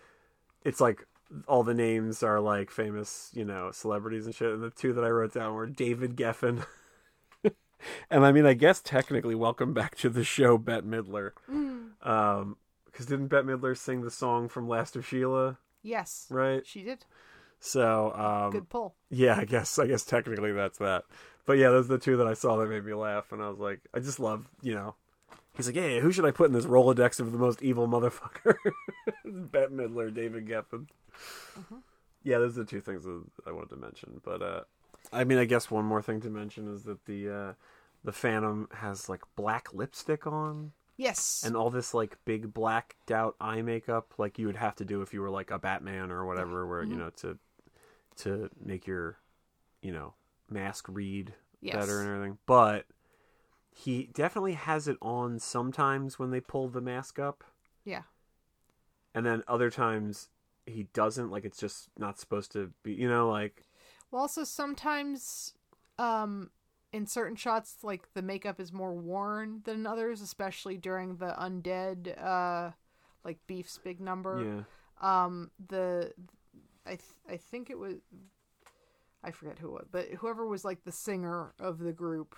it's 0.62 0.81
like 0.81 1.07
all 1.47 1.62
the 1.62 1.74
names 1.74 2.23
are 2.23 2.41
like 2.41 2.70
famous, 2.70 3.31
you 3.32 3.45
know, 3.45 3.70
celebrities 3.73 4.27
and 4.27 4.35
shit. 4.35 4.53
And 4.53 4.62
the 4.62 4.70
two 4.70 4.93
that 4.93 5.05
I 5.05 5.09
wrote 5.09 5.32
down 5.32 5.55
were 5.55 5.66
David 5.66 6.16
Geffen. 6.16 6.65
and 8.11 8.27
I 8.27 8.32
mean, 8.32 8.47
I 8.47 8.55
guess 8.55 8.81
technically, 8.81 9.35
welcome 9.35 9.73
back 9.73 9.97
to 9.99 10.11
the 10.11 10.24
show, 10.24 10.59
Bette 10.59 10.87
Midler. 10.87 11.32
Mm. 11.51 12.07
Um, 12.07 12.57
because 12.87 13.07
didn't 13.07 13.28
Bette 13.28 13.47
Midler 13.47 13.77
sing 13.77 14.03
the 14.03 14.11
song 14.11 14.49
from 14.49 14.69
Last 14.69 14.97
of 14.97 15.07
Sheila? 15.07 15.59
Yes. 15.82 16.27
Right. 16.28 16.66
She 16.66 16.82
did. 16.82 17.07
So, 17.61 18.12
um, 18.15 18.51
Good 18.53 18.69
pull. 18.69 18.95
yeah, 19.11 19.37
I 19.37 19.45
guess 19.45 19.78
I 19.78 19.87
guess 19.87 20.05
technically 20.05 20.53
that's 20.53 20.78
that. 20.78 21.05
But 21.47 21.59
yeah, 21.59 21.69
those 21.69 21.87
are 21.87 21.95
the 21.97 21.99
two 21.99 22.16
that 22.16 22.27
I 22.27 22.35
saw 22.35 22.57
that 22.57 22.69
made 22.69 22.85
me 22.85 22.95
laugh, 22.95 23.32
and 23.32 23.43
I 23.43 23.49
was 23.49 23.59
like, 23.59 23.81
I 23.95 23.99
just 24.01 24.19
love, 24.20 24.49
you 24.62 24.74
know. 24.74 24.95
He's 25.57 25.66
like, 25.66 25.74
hey, 25.77 26.01
who 26.01 26.12
should 26.12 26.24
I 26.24 26.31
put 26.31 26.47
in 26.47 26.53
this 26.55 26.65
Rolodex 26.65 27.19
of 27.20 27.32
the 27.32 27.39
most 27.39 27.61
evil 27.62 27.87
motherfucker? 27.89 28.55
Bette 29.24 29.73
Midler, 29.73 30.12
David 30.15 30.47
Geffen. 30.47 30.87
Mhm. 31.59 31.82
Yeah, 32.23 32.39
those 32.39 32.57
are 32.57 32.62
the 32.65 32.70
two 32.70 32.81
things 32.81 33.05
that 33.05 33.23
I 33.47 33.53
wanted 33.53 33.70
to 33.70 33.77
mention. 33.77 34.20
But 34.24 34.43
uh, 34.43 34.61
I 35.12 35.24
mean, 35.24 35.39
I 35.39 35.45
guess 35.45 35.70
one 35.70 35.85
more 35.85 36.03
thing 36.03 36.20
to 36.23 36.31
mention 36.31 36.73
is 36.73 36.85
that 36.85 37.05
the 37.07 37.28
uh, 37.31 37.53
the 38.05 38.12
Phantom 38.12 38.69
has 38.73 39.09
like 39.09 39.23
black 39.37 39.74
lipstick 39.74 40.27
on 40.27 40.73
Yes. 40.97 41.43
and 41.47 41.57
all 41.57 41.70
this 41.70 41.95
like 41.95 42.16
big 42.24 42.53
blacked 42.55 43.11
out 43.11 43.35
eye 43.41 43.62
makeup, 43.62 44.15
like 44.19 44.39
you 44.39 44.47
would 44.47 44.57
have 44.57 44.77
to 44.77 44.85
do 44.85 45.01
if 45.03 45.12
you 45.15 45.20
were 45.23 45.31
like 45.31 45.51
a 45.51 45.59
Batman 45.59 46.11
or 46.11 46.27
whatever, 46.27 46.66
where 46.66 46.82
you 46.85 46.95
Mhm. 46.95 46.99
know 46.99 47.11
to 47.16 47.39
to 48.21 48.51
make 48.63 48.87
your 48.87 49.19
you 49.83 49.93
know 49.93 50.15
mask 50.49 50.87
read 50.89 51.35
yes. 51.61 51.75
better 51.75 52.01
and 52.01 52.11
everything. 52.11 52.39
But 52.47 52.87
he 53.71 54.11
definitely 54.13 54.55
has 54.55 54.89
it 54.89 54.97
on 55.01 55.39
sometimes 55.39 56.19
when 56.19 56.31
they 56.31 56.41
pull 56.41 56.69
the 56.69 56.81
mask 56.81 57.19
up. 57.19 57.45
Yeah. 57.85 58.03
And 59.15 59.25
then 59.25 59.43
other 59.49 59.71
times 59.71 60.29
he 60.67 60.85
doesn't. 60.93 61.31
Like 61.31 61.45
it's 61.45 61.59
just 61.59 61.89
not 61.99 62.19
supposed 62.19 62.53
to 62.53 62.73
be. 62.83 62.93
You 62.93 63.09
know, 63.09 63.31
like 63.31 63.65
Well, 64.11 64.23
also 64.23 64.45
sometimes, 64.45 65.55
um, 65.99 66.51
in 66.93 67.07
certain 67.07 67.37
shots, 67.37 67.77
like 67.83 68.13
the 68.15 68.23
makeup 68.23 68.61
is 68.61 68.73
more 68.73 68.95
worn 68.95 69.63
than 69.65 69.87
others, 69.87 70.21
especially 70.21 70.77
during 70.77 71.17
the 71.17 71.35
undead, 71.39 72.21
uh, 72.23 72.73
like 73.25 73.39
Beef's 73.47 73.79
big 73.79 74.01
number. 74.01 74.65
Yeah. 75.03 75.25
Um, 75.25 75.51
the 75.69 76.13
I 76.86 76.90
th- 76.90 77.02
I 77.28 77.36
think 77.36 77.70
it 77.70 77.78
was 77.78 77.97
I 79.23 79.31
forget 79.31 79.59
who 79.59 79.69
it 79.69 79.73
was, 79.73 79.86
but 79.90 80.07
whoever 80.19 80.47
was 80.47 80.65
like 80.65 80.85
the 80.85 80.93
singer 80.93 81.52
of 81.61 81.78
the 81.78 81.93
group, 81.93 82.35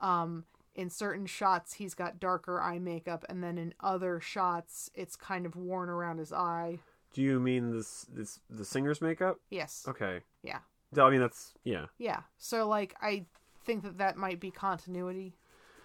um, 0.00 0.44
in 0.74 0.88
certain 0.90 1.26
shots 1.26 1.74
he's 1.74 1.94
got 1.94 2.18
darker 2.20 2.60
eye 2.60 2.78
makeup, 2.78 3.24
and 3.28 3.42
then 3.42 3.58
in 3.58 3.74
other 3.80 4.20
shots 4.20 4.90
it's 4.94 5.16
kind 5.16 5.46
of 5.46 5.56
worn 5.56 5.88
around 5.88 6.18
his 6.18 6.32
eye. 6.32 6.78
Do 7.12 7.22
you 7.22 7.38
mean 7.40 7.70
this 7.70 8.06
this 8.12 8.40
the 8.50 8.64
singer's 8.64 9.00
makeup? 9.00 9.40
Yes. 9.50 9.84
Okay. 9.88 10.20
Yeah. 10.42 10.58
I 10.98 11.10
mean 11.10 11.20
that's 11.20 11.54
yeah. 11.64 11.86
Yeah. 11.98 12.20
So 12.38 12.66
like 12.66 12.94
I 13.00 13.26
think 13.64 13.82
that 13.82 13.98
that 13.98 14.16
might 14.16 14.40
be 14.40 14.50
continuity 14.50 15.34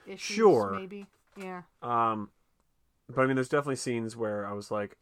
issues. 0.06 0.36
Sure. 0.36 0.72
Maybe. 0.80 1.08
Yeah. 1.36 1.64
Um, 1.82 2.30
but 3.10 3.22
I 3.24 3.26
mean, 3.28 3.36
there's 3.36 3.50
definitely 3.50 3.76
scenes 3.76 4.16
where 4.16 4.46
I 4.46 4.54
was 4.54 4.72
like, 4.72 4.98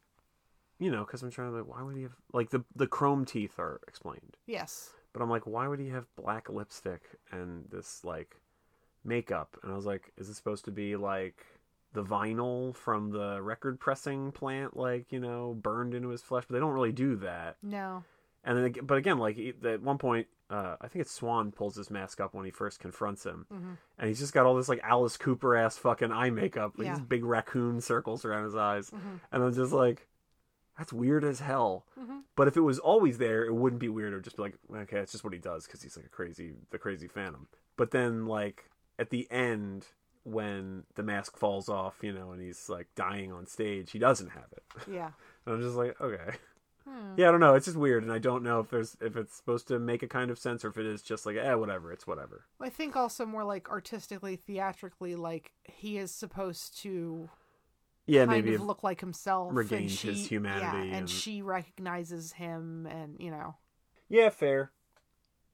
you 0.80 0.90
know, 0.92 1.04
because 1.06 1.22
I'm 1.22 1.30
trying 1.32 1.52
to 1.52 1.58
like, 1.58 1.68
why 1.68 1.84
would 1.84 1.96
he 1.96 2.04
have 2.04 2.16
like 2.34 2.50
the 2.50 2.64
the 2.76 2.88
chrome 2.88 3.26
teeth 3.26 3.60
are 3.60 3.80
explained, 3.88 4.38
Yes. 4.48 4.92
but 5.14 5.22
I'm 5.22 5.30
like, 5.30 5.46
why 5.46 5.68
would 5.68 5.80
he 5.80 5.90
have 5.90 6.06
black 6.16 6.50
lipstick 6.50 7.02
and 7.32 7.66
this 7.70 8.04
like 8.04 8.38
makeup? 9.04 9.58
And 9.64 9.72
I 9.72 9.76
was 9.76 9.86
like, 9.86 10.12
is 10.18 10.28
this 10.28 10.38
supposed 10.38 10.66
to 10.66 10.72
be 10.72 10.96
like 10.96 11.46
the 11.94 12.04
vinyl 12.04 12.76
from 12.76 13.12
the 13.12 13.42
record 13.42 13.80
pressing 13.80 14.32
plant, 14.32 14.78
like 14.78 15.12
you 15.12 15.20
know, 15.20 15.54
burned 15.62 15.94
into 15.94 16.10
his 16.10 16.22
flesh? 16.22 16.46
But 16.48 16.54
they 16.54 16.60
don't 16.60 16.74
really 16.74 16.92
do 16.92 17.16
that. 17.18 17.58
No. 17.62 18.04
And 18.44 18.58
then, 18.58 18.86
but 18.86 18.98
again, 18.98 19.18
like 19.18 19.38
at 19.66 19.82
one 19.82 19.98
point, 19.98 20.28
uh, 20.50 20.78
I 20.80 20.88
think 20.88 21.02
it's 21.02 21.12
Swan 21.12 21.52
pulls 21.52 21.76
his 21.76 21.92
mask 21.92 22.22
up 22.22 22.34
when 22.34 22.46
he 22.46 22.52
first 22.52 22.80
confronts 22.80 23.26
him, 23.26 23.46
Mhm. 23.54 23.78
and 24.00 24.08
he's 24.08 24.18
just 24.20 24.34
got 24.34 24.46
all 24.46 24.56
this 24.56 24.70
like 24.70 24.80
Alice 24.82 25.18
Cooper 25.18 25.56
ass 25.58 25.78
fucking 25.78 26.12
eye 26.12 26.30
makeup, 26.30 26.78
like 26.78 26.86
Yeah. 26.88 26.94
these 26.96 27.04
big 27.06 27.26
raccoon 27.26 27.82
circles 27.82 28.24
around 28.24 28.46
his 28.46 28.56
eyes, 28.56 28.90
Mhm. 28.92 29.20
and 29.32 29.44
I'm 29.44 29.54
just 29.54 29.74
like, 29.74 30.08
that's 30.80 30.92
weird 30.94 31.24
as 31.24 31.42
hell. 31.42 31.86
Mhm. 32.00 32.24
But 32.36 32.48
if 32.48 32.58
it 32.58 32.62
was 32.62 32.80
always 32.80 33.18
there, 33.20 33.46
it 33.46 33.54
wouldn't 33.54 33.80
be 33.82 33.90
weird. 33.90 34.14
It 34.14 34.16
would 34.16 34.24
just 34.24 34.38
be 34.38 34.44
like, 34.44 34.56
okay, 34.74 34.98
it's 35.00 35.12
just 35.12 35.24
what 35.24 35.34
he 35.34 35.40
does 35.40 35.66
because 35.68 35.84
he's 35.84 35.96
like 35.98 36.06
a 36.08 36.10
crazy, 36.10 36.56
the 36.72 36.80
crazy 36.80 37.08
Phantom. 37.08 37.48
But 37.78 37.92
then, 37.92 38.26
like 38.26 38.70
at 38.98 39.10
the 39.12 39.28
end, 39.30 39.86
when 40.24 40.84
the 40.96 41.04
mask 41.04 41.38
falls 41.38 41.70
off, 41.70 41.98
you 42.02 42.12
know, 42.14 42.32
and 42.32 42.42
he's 42.42 42.70
like 42.70 42.88
dying 42.96 43.32
on 43.32 43.46
stage, 43.46 43.92
he 43.92 44.00
doesn't 44.00 44.30
have 44.30 44.48
it. 44.54 44.64
Yeah. 44.92 45.12
And 45.46 45.56
I'm 45.56 45.62
just 45.62 45.76
like, 45.76 46.00
okay. 46.02 46.38
Hmm. 46.88 47.14
Yeah, 47.18 47.28
I 47.28 47.32
don't 47.32 47.40
know. 47.40 47.56
It's 47.56 47.66
just 47.66 47.78
weird, 47.78 48.04
and 48.04 48.12
I 48.12 48.18
don't 48.20 48.42
know 48.42 48.62
if 48.62 48.70
there's 48.70 48.96
if 49.02 49.16
it's 49.18 49.36
supposed 49.36 49.68
to 49.68 49.80
make 49.80 50.02
a 50.02 50.08
kind 50.08 50.32
of 50.32 50.40
sense 50.40 50.64
or 50.64 50.70
if 50.70 50.78
it 50.78 50.86
is 50.86 51.02
just 51.02 51.26
like, 51.26 51.36
eh, 51.36 51.54
whatever. 51.54 51.92
It's 51.92 52.08
whatever. 52.08 52.46
I 52.60 52.70
think 52.70 52.96
also 52.96 53.26
more 53.26 53.44
like 53.44 53.70
artistically, 53.70 54.38
theatrically, 54.38 55.16
like 55.16 55.52
he 55.66 55.98
is 55.98 56.12
supposed 56.12 56.78
to 56.82 57.30
Yeah, 58.10 58.26
kind 58.26 58.44
maybe. 58.46 58.56
of 58.56 58.62
look 58.62 58.84
like 58.84 59.00
himself. 59.00 59.52
regained 59.54 59.90
and 59.90 59.92
his 59.92 60.28
humanity 60.28 60.66
Yeah, 60.66 60.84
and, 60.84 60.96
and- 60.96 61.10
she 61.10 61.42
recognizes 61.42 62.34
him, 62.34 62.86
and 62.88 63.16
you 63.20 63.32
know, 63.32 63.56
yeah, 64.10 64.30
fair. 64.30 64.72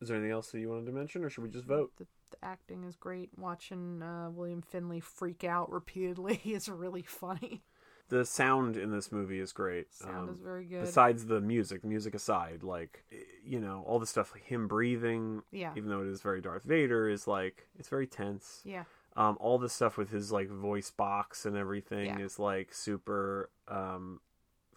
Is 0.02 0.10
there 0.10 0.18
anything 0.18 0.32
else 0.34 0.52
that 0.52 0.60
you 0.60 0.70
wanted 0.70 0.86
to 0.88 0.92
mention, 0.92 1.24
or 1.24 1.30
should 1.30 1.44
we 1.44 1.50
just 1.50 1.66
vote? 1.66 1.92
the, 1.98 2.06
the 2.32 2.38
acting 2.44 2.84
is 2.84 2.96
great. 2.96 3.30
Watching 3.38 4.02
uh, 4.02 4.30
William 4.30 4.62
Finley 4.62 5.00
freak 5.00 5.44
out 5.44 5.72
repeatedly 5.72 6.42
is 6.46 6.68
really 6.70 7.04
funny. 7.04 7.64
The 8.10 8.24
sound 8.24 8.78
in 8.78 8.92
this 8.92 9.12
movie 9.12 9.40
is 9.40 9.52
great. 9.52 9.92
Sound 9.92 10.30
Um, 10.30 10.36
is 10.36 10.40
very 10.40 10.66
good. 10.66 10.82
Besides 10.82 11.26
the 11.26 11.42
music, 11.42 11.84
music 11.84 12.14
aside, 12.14 12.62
like 12.62 13.04
you 13.44 13.60
know, 13.60 13.84
all 13.88 13.98
the 14.00 14.06
stuff 14.06 14.32
like 14.34 14.44
him 14.44 14.68
breathing, 14.68 15.42
yeah, 15.52 15.72
even 15.76 15.90
though 15.90 16.02
it 16.02 16.08
is 16.08 16.22
very 16.22 16.40
Darth 16.42 16.64
Vader, 16.66 17.10
is 17.10 17.26
like 17.28 17.68
it's 17.80 17.90
very 17.90 18.06
tense. 18.06 18.62
yeah, 18.64 18.84
Um, 19.18 19.38
all 19.40 19.58
the 19.58 19.70
stuff 19.70 19.98
with 19.98 20.10
his 20.10 20.32
like 20.32 20.50
voice 20.50 20.92
box 20.92 21.46
and 21.46 21.56
everything 21.56 22.08
Yeah. 22.08 22.20
is 22.20 22.38
like 22.40 22.74
super 22.74 23.50
um 23.68 24.20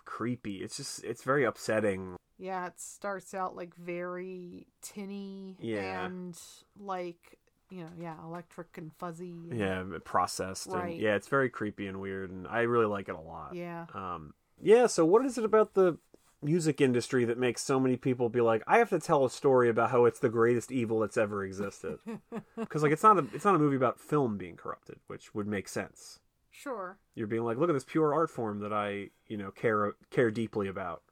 creepy. 0.05 0.57
It's 0.63 0.77
just 0.77 1.03
it's 1.05 1.23
very 1.25 1.45
upsetting. 1.45 2.17
yeah. 2.39 2.67
It 2.67 2.79
starts 2.81 3.35
out 3.35 3.57
like 3.57 3.75
very 3.75 4.67
tinny 4.83 5.57
Yeah. 5.61 6.07
and 6.07 6.39
like 6.79 7.39
you 7.71 7.83
know, 7.83 7.91
yeah, 8.01 8.15
electric 8.25 8.79
and 8.79 8.91
fuzzy. 8.95 9.33
and- 9.51 9.59
Yeah, 9.59 9.85
processed. 10.05 10.69
Right. 10.69 10.93
And, 10.93 11.01
yeah, 11.03 11.17
it's 11.17 11.29
very 11.29 11.51
creepy 11.51 11.87
and 11.87 12.01
weird, 12.01 12.31
and 12.31 12.49
I 12.49 12.63
really 12.63 12.87
like 12.87 13.11
it 13.11 13.15
a 13.15 13.21
lot. 13.21 13.55
yeah. 13.55 13.85
Um, 13.93 14.33
yeah. 14.59 14.87
So, 14.87 15.05
what 15.05 15.27
is 15.27 15.37
it 15.37 15.45
about 15.45 15.75
the 15.75 15.99
music 16.43 16.81
industry 16.81 17.25
that 17.25 17.39
makes 17.39 17.63
so 17.63 17.81
many 17.81 17.97
people 17.97 18.29
be 18.29 18.41
like, 18.41 18.63
I 18.67 18.79
have 18.79 18.91
to 18.91 19.01
tell 19.01 19.25
a 19.25 19.31
story 19.31 19.69
about 19.69 19.91
how 19.91 20.05
it's 20.05 20.21
the 20.21 20.29
greatest 20.29 20.71
evil 20.71 21.01
that's 21.01 21.17
ever 21.17 21.45
existed? 21.45 21.99
Because 22.57 22.83
like, 22.83 22.93
it's 22.93 23.03
not 23.03 23.19
a 23.19 23.27
it's 23.33 23.45
not 23.45 23.55
a 23.55 23.59
movie 23.59 23.77
about 23.77 24.01
film 24.01 24.37
being 24.37 24.57
corrupted, 24.57 24.99
which 25.07 25.35
would 25.35 25.47
make 25.47 25.69
sense. 25.69 26.19
Sure. 26.51 26.99
You're 27.15 27.29
being 27.29 27.45
like, 27.45 27.57
look 27.57 27.71
at 27.71 27.73
this 27.73 27.85
pure 27.85 28.13
art 28.13 28.31
form 28.31 28.61
that 28.61 28.73
I 28.73 29.11
you 29.29 29.37
know 29.37 29.51
care 29.51 29.95
care 30.11 30.31
deeply 30.31 30.69
about. 30.69 31.03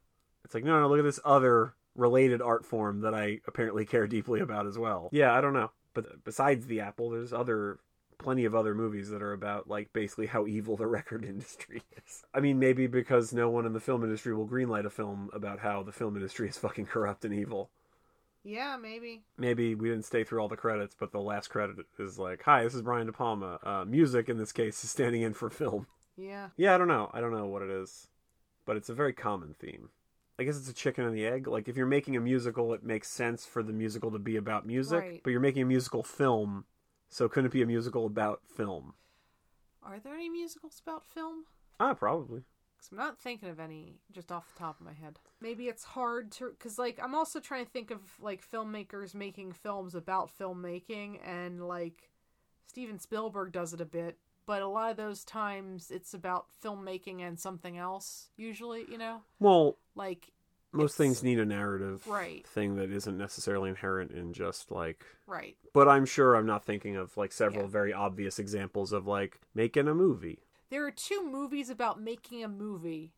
It's 0.43 0.53
like, 0.53 0.63
no, 0.63 0.79
no, 0.79 0.87
look 0.87 0.99
at 0.99 1.05
this 1.05 1.21
other 1.25 1.73
related 1.95 2.41
art 2.41 2.65
form 2.65 3.01
that 3.01 3.13
I 3.13 3.39
apparently 3.47 3.85
care 3.85 4.07
deeply 4.07 4.39
about 4.39 4.67
as 4.67 4.77
well. 4.77 5.09
Yeah, 5.11 5.33
I 5.33 5.41
don't 5.41 5.53
know. 5.53 5.71
But 5.93 6.23
besides 6.23 6.67
the 6.67 6.81
Apple, 6.81 7.09
there's 7.09 7.33
other 7.33 7.79
plenty 8.17 8.45
of 8.45 8.55
other 8.55 8.73
movies 8.75 9.09
that 9.09 9.21
are 9.21 9.33
about 9.33 9.67
like 9.69 9.91
basically 9.93 10.27
how 10.27 10.45
evil 10.47 10.75
the 10.77 10.87
record 10.97 11.23
industry 11.25 11.81
is. 12.05 12.23
I 12.33 12.39
mean, 12.39 12.59
maybe 12.59 12.87
because 12.87 13.33
no 13.33 13.49
one 13.49 13.65
in 13.65 13.73
the 13.73 13.79
film 13.79 14.03
industry 14.03 14.33
will 14.35 14.47
greenlight 14.47 14.85
a 14.85 14.89
film 14.89 15.29
about 15.33 15.59
how 15.59 15.83
the 15.83 15.91
film 15.91 16.15
industry 16.15 16.49
is 16.49 16.57
fucking 16.57 16.85
corrupt 16.87 17.25
and 17.25 17.33
evil. 17.33 17.69
Yeah, 18.43 18.77
maybe. 18.81 19.23
Maybe 19.37 19.75
we 19.75 19.89
didn't 19.89 20.05
stay 20.05 20.23
through 20.23 20.39
all 20.39 20.47
the 20.47 20.55
credits, 20.55 20.95
but 20.97 21.11
the 21.11 21.19
last 21.19 21.49
credit 21.49 21.77
is 21.99 22.17
like, 22.17 22.43
"Hi, 22.43 22.63
this 22.63 22.75
is 22.75 22.81
Brian 22.81 23.07
De 23.07 23.11
Palma. 23.11 23.59
Uh, 23.61 23.83
music 23.85 24.29
in 24.29 24.37
this 24.37 24.53
case 24.53 24.81
is 24.83 24.89
standing 24.89 25.21
in 25.21 25.33
for 25.33 25.49
film." 25.49 25.87
Yeah. 26.15 26.49
Yeah, 26.55 26.73
I 26.73 26.77
don't 26.77 26.87
know. 26.87 27.11
I 27.13 27.19
don't 27.19 27.33
know 27.33 27.45
what 27.47 27.61
it 27.61 27.69
is, 27.69 28.07
but 28.65 28.77
it's 28.77 28.89
a 28.89 28.93
very 28.93 29.11
common 29.13 29.53
theme. 29.59 29.89
I 30.39 30.43
guess 30.43 30.57
it's 30.57 30.69
a 30.69 30.73
chicken 30.73 31.03
and 31.03 31.15
the 31.15 31.25
egg. 31.25 31.47
Like 31.47 31.67
if 31.67 31.75
you're 31.75 31.85
making 31.87 32.15
a 32.15 32.21
musical, 32.21 32.73
it 32.73 32.83
makes 32.83 33.09
sense 33.09 33.45
for 33.45 33.61
the 33.63 33.73
musical 33.73 34.11
to 34.11 34.19
be 34.19 34.37
about 34.37 34.65
music, 34.65 34.99
Right. 35.01 35.21
but 35.23 35.31
you're 35.31 35.39
making 35.41 35.63
a 35.63 35.65
musical 35.65 36.03
film, 36.03 36.65
so 37.09 37.27
couldn't 37.27 37.47
it 37.47 37.53
be 37.53 37.61
a 37.61 37.65
musical 37.65 38.05
about 38.05 38.41
film? 38.47 38.93
Are 39.83 39.99
there 39.99 40.13
any 40.13 40.29
musicals 40.29 40.81
about 40.85 41.05
film? 41.05 41.45
Ah, 41.79 41.93
probably. 41.93 42.43
Cause 42.79 42.89
I'm 42.91 42.97
not 42.97 43.19
thinking 43.19 43.49
of 43.49 43.59
any 43.59 43.95
just 44.11 44.31
off 44.31 44.53
the 44.53 44.59
top 44.59 44.79
of 44.79 44.85
my 44.85 44.93
head. 44.93 45.17
Maybe 45.41 45.67
it's 45.67 45.83
hard 45.83 46.31
to, 46.33 46.51
cause 46.59 46.77
like 46.77 46.99
I'm 47.01 47.15
also 47.15 47.39
trying 47.39 47.65
to 47.65 47.71
think 47.71 47.89
of 47.89 48.01
like 48.19 48.47
filmmakers 48.47 49.15
making 49.15 49.53
films 49.53 49.95
about 49.95 50.29
filmmaking, 50.37 51.19
and 51.25 51.67
like 51.67 52.11
Steven 52.67 52.99
Spielberg 52.99 53.51
does 53.51 53.73
it 53.73 53.81
a 53.81 53.85
bit, 53.85 54.17
but 54.45 54.61
a 54.61 54.67
lot 54.67 54.91
of 54.91 54.97
those 54.97 55.23
times 55.23 55.89
it's 55.89 56.13
about 56.13 56.47
filmmaking 56.63 57.21
and 57.21 57.39
something 57.39 57.77
else. 57.77 58.29
Usually, 58.37 58.85
you 58.89 58.97
know, 58.97 59.21
Well, 59.39 59.77
like 59.95 60.31
most 60.77 60.93
It's- 60.93 60.97
things 60.97 61.23
need 61.23 61.39
a 61.39 61.45
narrative 61.45 62.07
Right. 62.07 62.45
thing 62.47 62.75
that 62.75 62.89
isn't 62.91 63.17
necessarily 63.17 63.69
inherent 63.69 64.11
in 64.11 64.33
just 64.33 64.71
like 64.71 65.05
right, 65.25 65.57
but 65.73 65.87
I'm 65.89 66.05
sure 66.05 66.35
I'm 66.35 66.45
not 66.45 66.63
thinking 66.65 66.95
of 66.95 67.17
like 67.17 67.31
several 67.31 67.63
Yeah. 67.65 67.69
very 67.71 67.91
obvious 67.93 68.39
examples 68.39 68.91
of 68.93 69.05
like 69.07 69.39
making 69.53 69.87
a 69.87 69.93
movie. 69.95 70.43
there 70.69 70.85
are 70.85 70.91
two 70.91 71.23
movies 71.29 71.69
about 71.69 71.99
making 72.01 72.43
a 72.43 72.47
movie. 72.47 73.13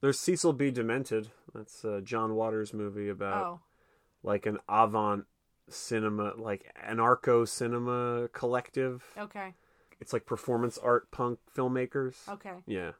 There's 0.00 0.18
Cecil 0.20 0.52
B. 0.52 0.70
Demented. 0.70 1.30
That's 1.54 1.84
uh, 1.84 2.00
John 2.02 2.34
Waters' 2.34 2.72
movie 2.74 3.08
about 3.08 3.44
oh, 3.46 3.60
like 4.22 4.46
an 4.46 4.58
avant 4.68 5.26
cinema, 5.68 6.34
like 6.36 6.74
anarcho 6.76 7.46
cinema 7.46 8.28
collective. 8.32 9.04
okay, 9.16 9.54
It's 10.00 10.12
like 10.12 10.24
performance 10.26 10.78
art 10.78 11.10
punk 11.10 11.38
filmmakers. 11.54 12.28
okay. 12.28 12.62
Yeah. 12.66 12.92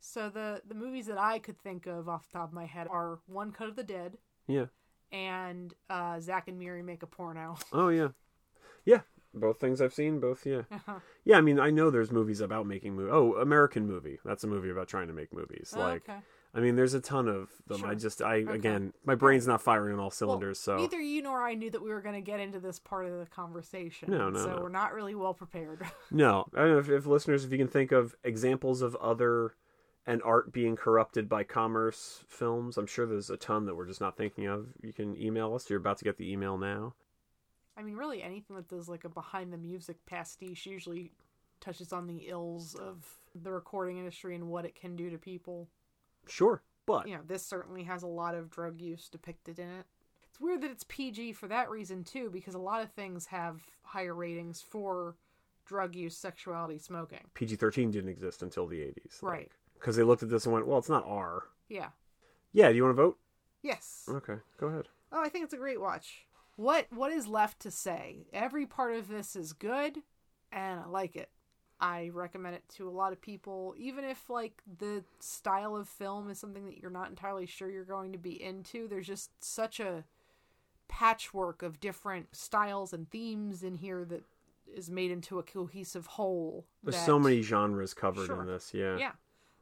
So 0.00 0.28
the 0.28 0.62
the 0.66 0.74
movies 0.74 1.06
that 1.06 1.18
I 1.18 1.38
could 1.38 1.58
think 1.60 1.86
of 1.86 2.08
off 2.08 2.26
the 2.30 2.38
top 2.38 2.48
of 2.48 2.54
my 2.54 2.66
head 2.66 2.86
are 2.90 3.18
One 3.26 3.52
Cut 3.52 3.68
of 3.68 3.76
the 3.76 3.82
Dead 3.82 4.18
Yeah. 4.46 4.66
and 5.12 5.74
uh, 5.90 6.20
Zack 6.20 6.48
and 6.48 6.58
Miri 6.58 6.82
Make 6.82 7.02
a 7.02 7.06
Porno. 7.06 7.56
Oh 7.72 7.88
yeah. 7.88 8.08
Yeah. 8.84 9.00
Both 9.34 9.60
things 9.60 9.80
I've 9.82 9.92
seen. 9.94 10.20
Both. 10.20 10.46
Yeah. 10.46 10.62
Yeah. 11.24 11.36
I 11.36 11.40
mean, 11.42 11.60
I 11.60 11.70
know 11.70 11.90
there's 11.90 12.10
movies 12.10 12.40
about 12.40 12.66
making 12.66 12.94
movies. 12.96 13.12
Oh, 13.14 13.34
American 13.34 13.86
movie. 13.86 14.18
That's 14.24 14.44
a 14.44 14.46
movie 14.46 14.70
about 14.70 14.88
trying 14.88 15.08
to 15.08 15.12
make 15.12 15.32
movies. 15.34 15.74
Oh, 15.76 15.80
like, 15.80 16.08
okay. 16.08 16.18
I 16.54 16.60
mean, 16.60 16.76
there's 16.76 16.94
a 16.94 17.00
ton 17.00 17.28
of 17.28 17.50
them. 17.66 17.84
I 17.84 17.94
just, 17.94 18.22
I 18.22 18.36
again, 18.36 18.94
my 19.04 19.14
brain's 19.14 19.46
not 19.46 19.60
firing 19.60 19.92
on 19.94 20.00
all 20.00 20.10
cylinders. 20.10 20.58
so 20.58 20.76
Neither 20.78 20.98
you 20.98 21.20
nor 21.20 21.42
I 21.42 21.52
knew 21.52 21.70
that 21.70 21.82
we 21.82 21.90
were 21.90 22.00
going 22.00 22.14
to 22.14 22.22
get 22.22 22.40
into 22.40 22.58
this 22.58 22.78
part 22.78 23.04
of 23.04 23.12
the 23.18 23.26
conversation. 23.26 24.10
No, 24.10 24.30
no, 24.30 24.38
So 24.38 24.56
no. 24.56 24.62
we're 24.62 24.70
not 24.70 24.94
really 24.94 25.14
well 25.14 25.34
prepared. 25.34 25.82
No, 26.10 26.46
I 26.54 26.60
don't 26.60 26.70
know 26.72 26.78
if, 26.78 26.88
if 26.88 27.04
listeners, 27.06 27.44
if 27.44 27.52
you 27.52 27.58
can 27.58 27.68
think 27.68 27.92
of 27.92 28.14
examples 28.24 28.80
of 28.80 28.96
other 28.96 29.52
and 30.08 30.22
art 30.22 30.50
being 30.52 30.74
corrupted 30.74 31.28
by 31.28 31.44
commerce 31.44 32.24
films, 32.26 32.78
I'm 32.78 32.86
sure 32.86 33.04
there's 33.06 33.28
a 33.28 33.36
ton 33.36 33.66
that 33.66 33.76
we're 33.76 33.86
just 33.86 34.00
not 34.00 34.16
thinking 34.16 34.46
of. 34.46 34.66
You 34.82 34.92
can 34.92 35.14
email 35.20 35.54
us. 35.54 35.68
You're 35.68 35.78
about 35.78 35.98
to 35.98 36.04
get 36.04 36.16
the 36.16 36.32
email 36.32 36.56
now. 36.56 36.94
I 37.76 37.82
mean, 37.82 37.94
really, 37.94 38.22
anything 38.22 38.56
that 38.56 38.68
does 38.68 38.88
like 38.88 39.04
a 39.04 39.10
behind 39.10 39.52
the 39.52 39.58
music 39.58 39.98
pastiche 40.06 40.64
usually 40.64 41.12
touches 41.60 41.92
on 41.92 42.06
the 42.06 42.24
ills 42.28 42.74
of 42.74 43.04
the 43.34 43.52
recording 43.52 43.98
industry 43.98 44.34
and 44.34 44.48
what 44.48 44.64
it 44.64 44.74
can 44.74 44.96
do 44.96 45.10
to 45.10 45.18
people. 45.18 45.68
Sure, 46.26 46.62
but 46.86 47.06
You 47.06 47.16
know, 47.16 47.22
this 47.26 47.44
certainly 47.44 47.82
has 47.84 48.02
a 48.02 48.06
lot 48.08 48.34
of 48.34 48.50
drug 48.50 48.80
use 48.80 49.08
depicted 49.10 49.58
in 49.58 49.68
it. 49.68 49.84
It's 50.26 50.40
weird 50.40 50.62
that 50.62 50.70
it's 50.70 50.84
PG 50.88 51.34
for 51.34 51.48
that 51.48 51.68
reason 51.68 52.02
too, 52.02 52.30
because 52.30 52.54
a 52.54 52.58
lot 52.58 52.82
of 52.82 52.90
things 52.92 53.26
have 53.26 53.60
higher 53.82 54.14
ratings 54.14 54.62
for 54.62 55.16
drug 55.66 55.94
use, 55.94 56.16
sexuality, 56.16 56.78
smoking. 56.78 57.24
PG 57.34 57.56
thirteen 57.56 57.90
didn't 57.90 58.10
exist 58.10 58.42
until 58.42 58.66
the 58.66 58.80
eighties, 58.80 59.18
Right. 59.22 59.50
Because 59.78 59.96
they 59.96 60.02
looked 60.02 60.22
at 60.22 60.28
this 60.30 60.44
and 60.44 60.52
went, 60.52 60.66
"Well, 60.66 60.78
it's 60.78 60.88
not 60.88 61.04
R." 61.06 61.44
Yeah. 61.68 61.90
Yeah. 62.52 62.70
Do 62.70 62.76
you 62.76 62.84
want 62.84 62.96
to 62.96 63.02
vote? 63.02 63.18
Yes. 63.62 64.08
Okay, 64.08 64.36
go 64.58 64.68
ahead. 64.68 64.88
Oh, 65.12 65.22
I 65.22 65.28
think 65.28 65.44
it's 65.44 65.54
a 65.54 65.58
great 65.58 65.80
watch. 65.80 66.26
What 66.56 66.86
what 66.90 67.12
is 67.12 67.26
left 67.26 67.60
to 67.60 67.70
say? 67.70 68.26
Every 68.32 68.66
part 68.66 68.94
of 68.94 69.08
this 69.08 69.36
is 69.36 69.52
good 69.52 69.98
and 70.52 70.80
I 70.80 70.86
like 70.86 71.14
it. 71.16 71.30
I 71.80 72.10
recommend 72.12 72.56
it 72.56 72.64
to 72.76 72.88
a 72.88 72.90
lot 72.90 73.12
of 73.12 73.20
people 73.20 73.74
even 73.78 74.04
if 74.04 74.28
like 74.28 74.62
the 74.78 75.04
style 75.20 75.76
of 75.76 75.88
film 75.88 76.28
is 76.30 76.38
something 76.38 76.66
that 76.66 76.78
you're 76.78 76.90
not 76.90 77.08
entirely 77.10 77.46
sure 77.46 77.70
you're 77.70 77.84
going 77.84 78.12
to 78.12 78.18
be 78.18 78.42
into. 78.42 78.88
There's 78.88 79.06
just 79.06 79.30
such 79.44 79.78
a 79.80 80.04
patchwork 80.88 81.62
of 81.62 81.80
different 81.80 82.34
styles 82.34 82.92
and 82.92 83.08
themes 83.10 83.62
in 83.62 83.76
here 83.76 84.04
that 84.06 84.24
is 84.74 84.90
made 84.90 85.10
into 85.10 85.38
a 85.38 85.42
cohesive 85.42 86.06
whole. 86.06 86.66
There's 86.82 86.96
that- 86.96 87.06
so 87.06 87.18
many 87.18 87.42
genres 87.42 87.94
covered 87.94 88.26
Sure. 88.26 88.40
in 88.40 88.46
this. 88.46 88.72
Yeah. 88.74 88.96
Yeah. 88.98 89.12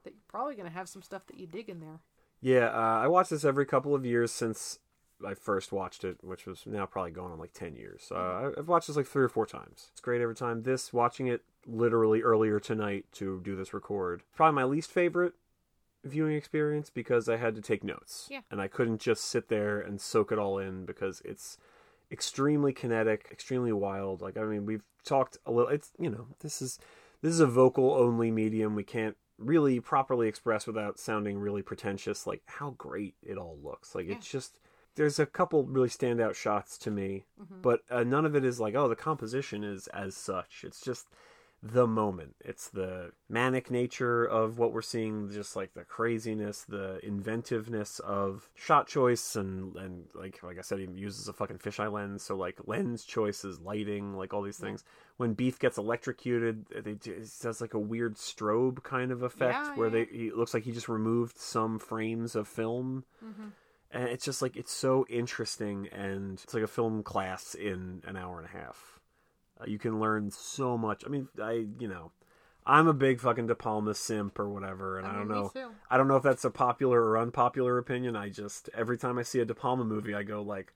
That 0.07 0.15
you're 0.15 0.23
probably 0.29 0.55
going 0.55 0.69
to 0.69 0.73
have 0.75 0.89
some 0.89 1.03
stuff 1.03 1.27
that 1.27 1.37
you 1.39 1.47
dig 1.49 1.69
in 1.69 1.81
there. 1.81 1.99
Yeah, 2.41 2.67
uh, 2.69 3.01
I 3.03 3.09
watch 3.09 3.29
this 3.29 3.45
every 3.45 3.67
couple 3.67 3.93
of 3.93 4.07
years 4.07 4.31
since 4.31 4.79
I 5.27 5.35
first 5.35 5.73
watched 5.73 6.05
it, 6.05 6.19
which 6.23 6.47
was 6.47 6.63
now 6.65 6.87
probably 6.87 7.11
going 7.11 7.33
on 7.33 7.39
like 7.41 7.53
10 7.53 7.75
years. 7.75 8.13
Uh, 8.13 8.15
I- 8.15 8.53
I've 8.61 8.69
watched 8.69 8.87
this 8.87 8.97
like 8.97 9.07
three 9.09 9.25
or 9.25 9.29
four 9.29 9.47
times. 9.47 9.89
It's 9.91 10.01
great 10.01 10.21
every 10.21 10.37
time. 10.37 10.63
This, 10.63 10.93
watching 10.93 11.27
it 11.27 11.43
literally 11.67 12.23
earlier 12.23 12.61
tonight 12.61 13.07
to 13.15 13.41
do 13.43 13.57
this 13.57 13.75
record, 13.75 14.23
probably 14.37 14.55
my 14.55 14.63
least 14.65 14.93
favorite 14.93 15.33
viewing 16.05 16.37
experience 16.37 16.89
because 16.89 17.29
I 17.29 17.37
had 17.37 17.57
to 17.57 17.61
take 17.61 17.83
notes. 17.83 18.29
Yeah. 18.31 18.43
And 18.49 18.61
I 18.61 18.69
couldn't 18.69 19.01
just 19.01 19.25
sit 19.25 19.49
there 19.49 19.81
and 19.81 20.01
soak 20.01 20.31
it 20.31 20.39
all 20.39 20.57
in 20.59 20.85
because 20.85 21.21
it's 21.25 21.59
extremely 22.13 22.73
kinetic, 22.73 23.27
extremely 23.33 23.73
wild. 23.73 24.23
Like, 24.23 24.37
I 24.37 24.45
mean, 24.45 24.67
we've 24.67 24.85
talked 25.05 25.39
a 25.45 25.51
little, 25.51 25.69
it's, 25.71 25.91
you 25.99 26.11
know, 26.11 26.29
this 26.41 26.63
is, 26.63 26.79
this 27.23 27.33
is 27.33 27.41
a 27.41 27.47
vocal 27.47 27.93
only 27.95 28.31
medium. 28.31 28.77
We 28.77 28.85
can't 28.85 29.17
really 29.39 29.81
properly 29.81 30.29
express 30.29 30.67
without 30.67 30.99
sounding 30.99 31.39
really 31.39 31.63
pretentious 31.63 32.27
like 32.27 32.43
how 32.47 32.71
great 32.79 33.15
it 33.23 33.37
all 33.37 33.59
looks. 33.63 33.95
Like 33.95 34.07
it's 34.09 34.27
just 34.29 34.59
there's 34.95 35.19
a 35.19 35.27
couple 35.27 35.65
really 35.65 35.89
standout 35.89 36.35
shots 36.35 36.79
to 36.79 36.91
me 36.91 37.27
but 37.63 37.81
uh, 37.91 38.03
none 38.03 38.25
of 38.25 38.35
it 38.35 38.45
is 38.45 38.59
like 38.61 38.75
oh 38.75 38.89
the 38.89 38.97
composition 38.97 39.63
is 39.65 39.89
as 39.89 40.17
such. 40.17 40.65
It's 40.67 40.81
just 40.81 41.09
the 41.63 41.87
moment. 41.87 42.37
It's 42.45 42.69
the 42.69 43.13
manic 43.29 43.71
nature 43.71 44.25
of 44.25 44.59
what 44.59 44.73
we're 44.73 44.83
seeing 44.83 45.31
just 45.33 45.57
like 45.57 45.75
the 45.75 45.85
craziness 45.85 46.63
the 46.63 47.01
inventiveness 47.05 47.99
of 48.01 48.49
shot 48.55 48.87
choice 48.87 49.35
and 49.37 49.75
and 49.77 50.05
like 50.15 50.41
like 50.43 50.59
i 50.59 50.61
said 50.61 50.79
he 50.79 50.87
uses 50.95 51.29
a 51.29 51.33
fucking 51.33 51.59
fisheye 51.59 51.91
lens. 51.91 52.23
So 52.23 52.37
like 52.37 52.61
lens 52.67 53.05
choices 53.05 53.59
lighting 53.61 54.15
like 54.17 54.33
all 54.35 54.43
these 54.43 54.59
things. 54.59 54.85
When 55.17 55.33
beef 55.33 55.59
gets 55.59 55.79
electrocuted 55.79 56.67
they 56.71 56.93
it 56.93 57.31
does 57.43 57.61
like 57.61 57.75
a 57.75 57.79
weird 57.79 58.17
strobe 58.17 58.83
kind 58.83 59.11
of 59.11 59.23
effect 59.23 59.59
Yeah, 59.65 59.75
where 59.77 59.89
yeah. 59.89 60.05
they 60.05 60.17
he 60.19 60.27
it 60.29 60.37
looks 60.37 60.55
like 60.55 60.65
he 60.65 60.73
just 60.73 60.89
removed 60.89 61.39
some 61.39 61.79
frames 61.79 62.37
of 62.37 62.47
film. 62.47 63.05
Mm-hmm. 63.25 63.49
and 63.93 64.09
it's 64.11 64.25
just 64.25 64.43
like 64.43 64.57
it's 64.57 64.73
so 64.73 65.07
interesting. 65.09 65.89
And 65.91 66.39
it's 66.45 66.55
like 66.55 66.63
a 66.63 66.69
film 66.69 67.03
class 67.03 67.55
in 67.55 68.03
an 68.07 68.17
hour 68.17 68.39
and 68.39 68.47
a 68.47 68.53
half 68.53 68.96
uh, 69.61 69.65
you 69.67 69.79
can 69.79 69.99
learn 70.01 70.31
so 70.31 70.77
much 70.79 71.05
i 71.05 71.09
mean 71.09 71.29
i 71.43 71.67
you 71.79 71.89
know 71.89 72.11
i'm 72.67 72.87
a 72.89 72.93
big 72.95 73.21
fucking 73.21 73.47
de 73.47 73.55
palma 73.55 73.95
simp 73.95 74.39
or 74.39 74.49
whatever 74.49 74.99
and 74.99 75.07
i, 75.07 75.11
I 75.11 75.15
don't 75.15 75.29
know 75.29 75.51
too. 75.53 75.71
i 75.91 75.97
don't 75.97 76.09
know 76.09 76.17
if 76.17 76.23
that's 76.23 76.45
a 76.45 76.51
popular 76.51 77.03
or 77.03 77.19
unpopular 77.19 77.79
opinion 77.79 78.17
i 78.17 78.29
just 78.29 78.69
every 78.75 78.99
time 78.99 79.19
i 79.19 79.23
see 79.23 79.41
a 79.41 79.45
de 79.45 79.55
palma 79.55 79.85
movie 79.85 80.15
i 80.15 80.23
go 80.23 80.43
like 80.43 80.73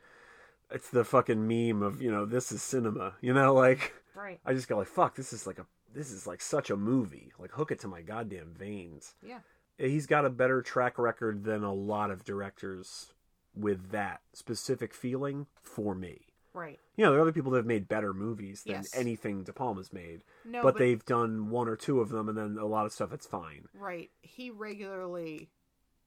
it's 0.70 0.88
the 0.90 1.04
fucking 1.04 1.46
meme 1.48 1.82
of 1.82 2.00
you 2.00 2.10
know 2.10 2.24
this 2.24 2.52
is 2.52 2.62
cinema 2.62 3.14
you 3.20 3.32
know 3.34 3.54
like 3.54 3.94
Right. 4.14 4.40
i 4.44 4.52
just 4.52 4.68
go 4.68 4.76
like 4.76 4.88
fuck 4.88 5.14
this 5.16 5.32
is 5.32 5.46
like 5.46 5.58
a 5.58 5.66
this 5.92 6.10
is 6.10 6.26
like 6.26 6.40
such 6.40 6.70
a 6.70 6.76
movie 6.76 7.32
like 7.38 7.52
hook 7.52 7.70
it 7.72 7.80
to 7.80 7.88
my 7.88 8.02
goddamn 8.02 8.54
veins 8.56 9.14
Yeah. 9.26 9.38
he's 9.78 10.06
got 10.06 10.24
a 10.24 10.30
better 10.30 10.62
track 10.62 10.98
record 10.98 11.44
than 11.44 11.64
a 11.64 11.72
lot 11.72 12.10
of 12.10 12.24
directors 12.24 13.12
with 13.54 13.90
that 13.90 14.20
specific 14.32 14.94
feeling 14.94 15.46
for 15.60 15.92
me. 15.94 16.26
Right. 16.52 16.80
You 16.96 17.04
know, 17.04 17.10
there 17.12 17.18
are 17.20 17.22
other 17.22 17.32
people 17.32 17.52
that 17.52 17.58
have 17.58 17.66
made 17.66 17.88
better 17.88 18.12
movies 18.12 18.64
than 18.64 18.74
Yes. 18.76 18.96
anything 18.96 19.44
De 19.44 19.52
Palma's 19.52 19.92
made, 19.92 20.24
No, 20.44 20.62
but, 20.62 20.74
but- 20.74 20.78
they've 20.78 21.04
done 21.04 21.50
one 21.50 21.68
or 21.68 21.76
two 21.76 22.00
of 22.00 22.08
them, 22.08 22.28
and 22.28 22.36
then 22.36 22.58
a 22.58 22.66
lot 22.66 22.86
of 22.86 22.92
stuff 22.92 23.10
that's 23.10 23.26
fine. 23.26 23.68
Right. 23.74 24.10
He 24.22 24.50
regularly 24.50 25.50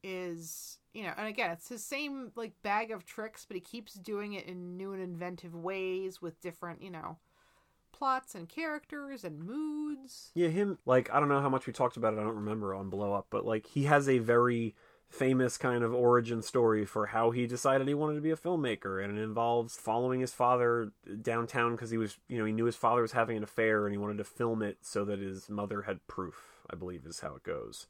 is, 0.04 0.80
you 0.94 1.04
know, 1.04 1.14
and 1.18 1.28
again, 1.28 1.52
it's 1.52 1.70
his 1.70 1.84
same 1.84 2.32
like 2.36 2.62
bag 2.62 2.92
of 2.92 3.06
tricks, 3.06 3.46
but 3.46 3.56
he 3.56 3.62
keeps 3.62 3.94
doing 3.94 4.34
it 4.34 4.46
in 4.46 4.76
new 4.78 4.94
and 4.94 5.02
inventive 5.02 5.56
ways 5.56 6.22
with 6.22 6.42
different, 6.42 6.82
you 6.82 6.92
know, 6.92 7.18
plots 7.94 8.36
and 8.36 8.50
characters 8.50 9.24
and 9.24 9.40
moods. 9.44 10.32
Yeah, 10.36 10.50
him 10.50 10.78
like 10.86 11.10
I 11.14 11.20
don't 11.22 11.30
know 11.30 11.40
how 11.42 11.50
much 11.50 11.68
we 11.68 11.74
talked 11.74 11.96
about 11.96 12.14
it. 12.14 12.20
I 12.20 12.24
don't 12.24 12.36
remember 12.36 12.74
on 12.76 12.90
Blow 12.90 13.14
Up, 13.14 13.28
but 13.30 13.46
like 13.46 13.66
he 13.68 13.84
has 13.84 14.10
a 14.10 14.18
very 14.20 14.76
famous 15.14 15.58
kind 15.58 15.84
of 15.84 15.94
origin 15.94 16.42
story 16.42 16.86
for 16.86 17.06
how 17.06 17.30
he 17.30 17.46
decided 17.46 17.88
he 17.88 17.94
wanted 17.94 18.16
to 18.16 18.22
be 18.22 18.32
a 18.32 18.36
filmmaker, 18.36 19.04
and 19.04 19.18
it 19.18 19.22
involves 19.22 19.76
following 19.76 20.22
his 20.22 20.34
father 20.34 20.92
downtown 21.22 21.74
because 21.74 21.92
he 21.92 21.98
was, 21.98 22.18
you 22.28 22.40
know, 22.40 22.46
he 22.46 22.52
knew 22.52 22.66
his 22.66 22.76
father 22.76 23.04
was 23.04 23.12
having 23.12 23.38
an 23.38 23.44
affair, 23.44 23.86
and 23.86 23.94
he 23.94 23.98
wanted 23.98 24.18
to 24.18 24.24
film 24.24 24.64
it 24.64 24.78
so 24.82 25.06
that 25.06 25.20
his 25.20 25.50
mother 25.50 25.84
had 25.84 26.06
proof. 26.08 26.66
I 26.70 26.76
believe 26.76 27.06
is 27.06 27.20
how 27.20 27.36
it 27.36 27.44
goes. 27.44 27.88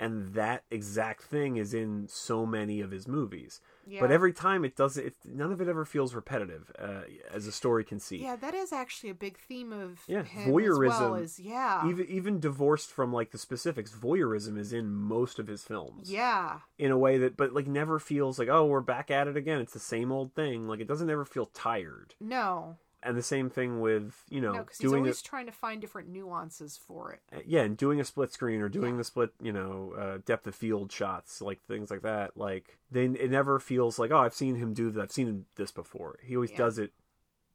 And 0.00 0.34
that 0.34 0.64
exact 0.70 1.22
thing 1.22 1.56
is 1.56 1.74
in 1.74 2.06
so 2.08 2.46
many 2.46 2.80
of 2.80 2.90
his 2.90 3.06
movies. 3.06 3.60
Yeah. 3.88 4.00
But 4.00 4.10
every 4.10 4.32
time 4.34 4.64
it 4.64 4.76
doesn't, 4.76 5.06
it, 5.06 5.14
none 5.24 5.50
of 5.50 5.60
it 5.62 5.68
ever 5.68 5.84
feels 5.86 6.14
repetitive, 6.14 6.70
uh, 6.78 7.02
as 7.32 7.46
a 7.46 7.52
story 7.52 7.84
can 7.84 7.98
see. 7.98 8.18
Yeah, 8.18 8.36
that 8.36 8.54
is 8.54 8.72
actually 8.72 9.08
a 9.10 9.14
big 9.14 9.38
theme 9.38 9.72
of 9.72 10.00
Yeah, 10.06 10.24
him 10.24 10.40
as 10.40 10.44
well. 10.44 10.52
voyeurism. 10.52 11.38
Yeah, 11.38 11.88
even 11.88 12.06
even 12.06 12.40
divorced 12.40 12.90
from 12.90 13.12
like 13.12 13.30
the 13.30 13.38
specifics 13.38 13.92
voyeurism 13.92 14.58
is 14.58 14.72
in 14.72 14.90
most 14.92 15.38
of 15.38 15.46
his 15.46 15.64
films 15.64 16.12
yeah, 16.12 16.58
in 16.78 16.90
a 16.90 16.98
way 16.98 17.18
that 17.18 17.36
but 17.36 17.52
like 17.52 17.66
never 17.66 17.98
feels 17.98 18.38
like 18.38 18.48
oh 18.48 18.66
we're 18.66 18.80
back 18.80 19.10
at 19.10 19.26
it 19.28 19.36
again 19.36 19.60
it's 19.60 19.72
the 19.72 19.78
same 19.78 20.12
old 20.12 20.34
thing 20.34 20.66
like 20.68 20.80
it 20.80 20.88
doesn't 20.88 21.10
ever 21.10 21.24
feel 21.24 21.46
tired 21.46 22.14
no, 22.20 22.76
and 23.02 23.16
the 23.16 23.22
same 23.22 23.48
thing 23.48 23.80
with 23.80 24.24
you 24.28 24.40
know 24.40 24.52
no, 24.52 24.58
because 24.60 24.78
he's 24.78 24.90
doing 24.90 25.02
always 25.02 25.20
it 25.20 25.24
trying 25.24 25.46
to 25.46 25.52
find 25.52 25.80
different 25.80 26.08
nuances 26.08 26.76
for 26.76 27.12
it. 27.12 27.44
yeah 27.46 27.60
and 27.62 27.76
doing 27.76 28.00
a 28.00 28.04
split 28.04 28.32
screen 28.32 28.60
or 28.60 28.68
doing 28.68 28.94
Yeah. 28.94 28.98
the 28.98 29.04
split 29.04 29.30
you 29.40 29.52
know 29.52 29.94
uh, 29.98 30.18
depth 30.26 30.46
of 30.46 30.54
field 30.54 30.90
shots 30.90 31.40
like 31.40 31.60
things 31.68 31.90
like 31.90 32.02
that 32.02 32.36
like 32.36 32.78
then 32.90 33.16
it 33.20 33.30
never 33.30 33.60
feels 33.60 33.98
like 33.98 34.10
oh 34.10 34.18
i've 34.18 34.34
seen 34.34 34.56
him 34.56 34.74
do 34.74 34.90
that 34.90 35.00
i've 35.00 35.12
seen 35.12 35.44
this 35.56 35.70
before 35.70 36.18
he 36.22 36.34
always 36.36 36.50
Yeah. 36.50 36.56
does 36.56 36.78
it 36.78 36.92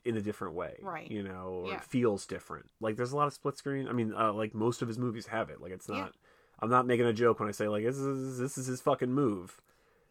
in 0.05 0.15
a 0.17 0.21
different 0.21 0.53
way 0.55 0.77
Right. 0.81 1.09
you 1.11 1.23
know 1.23 1.61
or 1.65 1.67
Yeah. 1.69 1.75
it 1.75 1.83
feels 1.83 2.25
different 2.25 2.69
like 2.79 2.95
there's 2.95 3.11
a 3.11 3.17
lot 3.17 3.27
of 3.27 3.33
split 3.33 3.57
screen 3.57 3.87
i 3.87 3.91
mean 3.93 4.13
uh, 4.13 4.31
like 4.33 4.53
most 4.53 4.81
of 4.81 4.87
his 4.87 4.97
movies 4.97 5.27
have 5.27 5.49
it 5.49 5.59
like 5.61 5.71
it's 5.73 5.89
not 5.89 6.13
i'm 6.59 6.69
not 6.69 6.85
making 6.87 7.05
a 7.05 7.13
joke 7.13 7.39
when 7.39 7.49
i 7.49 7.53
say 7.53 7.67
like 7.67 7.83
this 7.83 7.97
is 7.97 8.37
this 8.37 8.57
is 8.57 8.67
his 8.67 8.79
fucking 8.81 9.11
move 9.11 9.61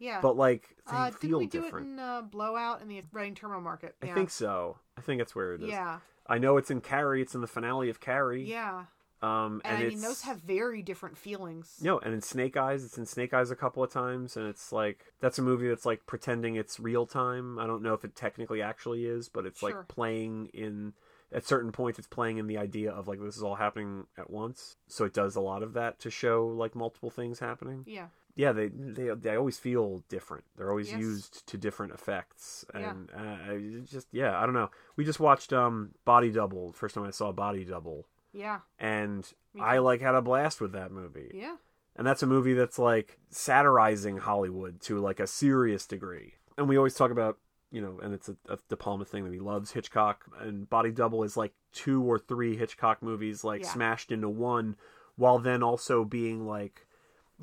Yeah, 0.03 0.19
but 0.21 0.35
like 0.35 0.75
they 0.91 0.97
uh, 0.97 1.09
did 1.09 1.19
feel 1.19 1.39
we 1.39 1.47
do 1.47 1.61
different 1.61 1.87
it 1.87 1.91
in 1.93 1.99
uh, 1.99 2.21
Blow 2.23 2.55
Out 2.55 2.81
in 2.81 2.87
the 2.89 3.01
Reading 3.13 3.35
Terminal 3.35 3.61
Market? 3.61 3.95
i 4.01 4.07
think 4.07 4.29
so 4.29 4.77
i 4.97 5.01
think 5.01 5.19
that's 5.19 5.33
where 5.33 5.53
it 5.53 5.61
is 5.63 5.69
Yeah, 5.69 5.99
i 6.27 6.37
know 6.37 6.57
it's 6.57 6.69
in 6.69 6.81
carrie 6.81 7.21
it's 7.21 7.33
in 7.35 7.41
the 7.41 7.47
finale 7.47 7.89
of 7.89 7.99
carrie 8.01 8.43
yeah, 8.43 8.85
um 9.21 9.61
and, 9.63 9.77
and, 9.77 9.85
I 9.85 9.89
mean 9.89 10.01
those 10.01 10.23
have 10.23 10.41
very 10.41 10.81
different 10.81 11.17
feelings. 11.17 11.77
No, 11.81 11.97
and 11.99 12.13
in 12.13 12.21
Snake 12.21 12.57
Eyes, 12.57 12.83
it's 12.83 12.97
in 12.97 13.05
Snake 13.05 13.33
Eyes 13.33 13.51
a 13.51 13.55
couple 13.55 13.81
of 13.81 13.89
times, 13.89 14.35
and 14.35 14.45
it's 14.47 14.73
like 14.73 15.13
that's 15.21 15.39
a 15.39 15.41
movie 15.41 15.69
that's 15.69 15.85
like 15.85 16.05
pretending 16.05 16.55
it's 16.55 16.77
real 16.77 17.05
time. 17.05 17.57
I 17.57 17.65
don't 17.65 17.81
know 17.81 17.93
if 17.93 18.03
it 18.03 18.15
technically 18.17 18.61
actually 18.61 19.05
is, 19.05 19.29
but 19.29 19.45
it's 19.45 19.59
Sure. 19.61 19.69
like 19.69 19.87
playing 19.87 20.47
in 20.53 20.91
at 21.31 21.47
certain 21.47 21.71
points. 21.71 21.97
It's 21.99 22.07
playing 22.07 22.37
in 22.37 22.47
the 22.47 22.57
idea 22.57 22.91
of 22.91 23.07
like 23.07 23.21
this 23.21 23.37
is 23.37 23.43
all 23.43 23.55
happening 23.55 24.07
at 24.17 24.29
once. 24.29 24.75
So 24.87 25.05
it 25.05 25.13
does 25.13 25.37
a 25.37 25.41
lot 25.41 25.63
of 25.63 25.71
that 25.73 25.99
to 26.01 26.11
show 26.11 26.45
like 26.47 26.75
multiple 26.75 27.09
things 27.09 27.39
happening. 27.39 27.85
Yeah, 27.87 28.07
Yeah, 28.35 28.51
they 28.51 28.69
they 28.69 29.09
they 29.13 29.35
always 29.35 29.59
feel 29.59 30.03
different. 30.09 30.43
They're 30.57 30.69
always 30.71 30.91
Yes. 30.91 30.99
used 30.99 31.47
to 31.47 31.57
different 31.57 31.93
effects, 31.93 32.65
Yeah. 32.73 32.89
and 32.91 33.11
uh, 33.15 33.81
just 33.85 34.07
yeah, 34.11 34.39
I 34.39 34.45
don't 34.45 34.55
know. 34.55 34.71
We 34.95 35.05
just 35.05 35.19
watched 35.19 35.53
um 35.53 35.91
Body 36.03 36.31
Double. 36.31 36.71
First 36.73 36.95
time 36.95 37.03
I 37.05 37.11
saw 37.11 37.31
Body 37.31 37.63
Double, 37.63 38.07
yeah, 38.31 38.61
and 38.79 39.31
I 39.59 39.77
like 39.77 40.01
had 40.01 40.15
a 40.15 40.21
blast 40.21 40.59
with 40.61 40.71
that 40.71 40.91
movie. 40.91 41.29
yeah, 41.35 41.57
And 41.95 42.07
that's 42.07 42.23
a 42.23 42.27
movie 42.27 42.53
that's 42.55 42.79
like 42.79 43.19
satirizing 43.29 44.17
Hollywood 44.17 44.81
to 44.81 44.99
like 44.99 45.19
a 45.19 45.27
serious 45.27 45.85
degree. 45.85 46.33
And 46.57 46.67
we 46.67 46.75
always 46.77 46.95
talk 46.95 47.11
about, 47.11 47.37
you 47.71 47.81
know, 47.81 47.99
and 48.01 48.15
it's 48.15 48.29
a, 48.29 48.35
a 48.49 48.57
De 48.69 48.75
Palma 48.75 49.05
thing 49.05 49.25
that 49.25 49.33
he 49.33 49.39
loves 49.39 49.71
Hitchcock. 49.73 50.25
And 50.39 50.67
Body 50.67 50.91
Double 50.91 51.23
is 51.23 51.37
like 51.37 51.53
two 51.71 52.01
or 52.01 52.17
three 52.17 52.57
Hitchcock 52.57 53.03
movies 53.03 53.43
like 53.43 53.61
Yeah. 53.61 53.73
smashed 53.73 54.11
into 54.11 54.27
one, 54.29 54.75
while 55.17 55.37
then 55.37 55.61
also 55.61 56.03
being 56.03 56.47
like, 56.47 56.87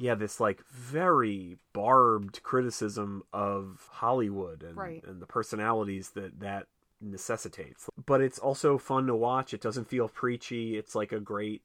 yeah, 0.01 0.15
this 0.15 0.41
like 0.41 0.65
very 0.71 1.59
barbed 1.75 2.43
criticism 2.43 3.23
of 3.35 3.87
Hollywood 3.93 4.63
and, 4.63 4.77
Right. 4.77 5.05
and 5.07 5.21
the 5.21 5.27
personalities 5.27 6.11
that 6.11 6.41
that 6.41 6.67
necessitates. 7.03 7.89
But 8.07 8.21
it's 8.23 8.39
also 8.39 8.79
fun 8.79 9.07
to 9.07 9.15
watch. 9.15 9.53
It 9.53 9.61
doesn't 9.61 9.89
feel 9.89 10.09
preachy. 10.09 10.77
It's 10.79 10.95
like 10.95 11.13
a 11.13 11.21
great, 11.21 11.63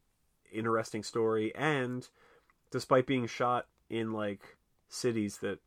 interesting 0.51 1.01
story. 1.01 1.55
And 1.55 2.07
despite 2.71 3.05
being 3.07 3.25
shot 3.27 3.67
in 3.89 4.11
like 4.11 4.57
cities 4.89 5.37
that 5.39 5.59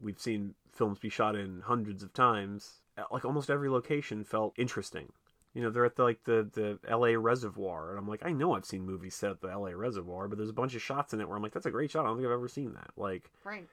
we've 0.00 0.18
seen 0.20 0.54
films 0.72 0.98
be 0.98 1.08
shot 1.08 1.36
in 1.36 1.62
hundreds 1.64 2.02
of 2.02 2.12
times. 2.12 2.80
uh, 2.98 3.04
Like 3.10 3.24
almost 3.24 3.50
every 3.50 3.68
location 3.68 4.24
felt 4.24 4.52
interesting. 4.56 5.12
You 5.56 5.62
know, 5.62 5.70
they're 5.70 5.86
at 5.86 5.96
the, 5.96 6.02
like 6.04 6.22
the 6.24 6.48
the 6.52 6.78
L.A. 6.86 7.16
Reservoir, 7.16 7.90
and 7.90 7.98
I'm 7.98 8.06
like, 8.06 8.20
I 8.24 8.32
know 8.32 8.52
I've 8.52 8.66
seen 8.66 8.84
movies 8.84 9.14
set 9.14 9.30
at 9.30 9.40
the 9.40 9.48
L.A. 9.48 9.74
Reservoir, 9.74 10.28
but 10.28 10.36
there's 10.36 10.50
a 10.50 10.60
bunch 10.62 10.74
of 10.74 10.82
shots 10.82 11.14
in 11.14 11.20
it 11.22 11.26
where 11.28 11.36
I'm 11.36 11.42
like, 11.42 11.54
that's 11.54 11.64
a 11.64 11.70
great 11.70 11.90
shot. 11.90 12.04
I 12.04 12.08
don't 12.08 12.16
think 12.18 12.26
I've 12.26 12.32
ever 12.32 12.46
seen 12.48 12.74
that. 12.74 12.90
Like, 12.96 13.30
Right. 13.42 13.66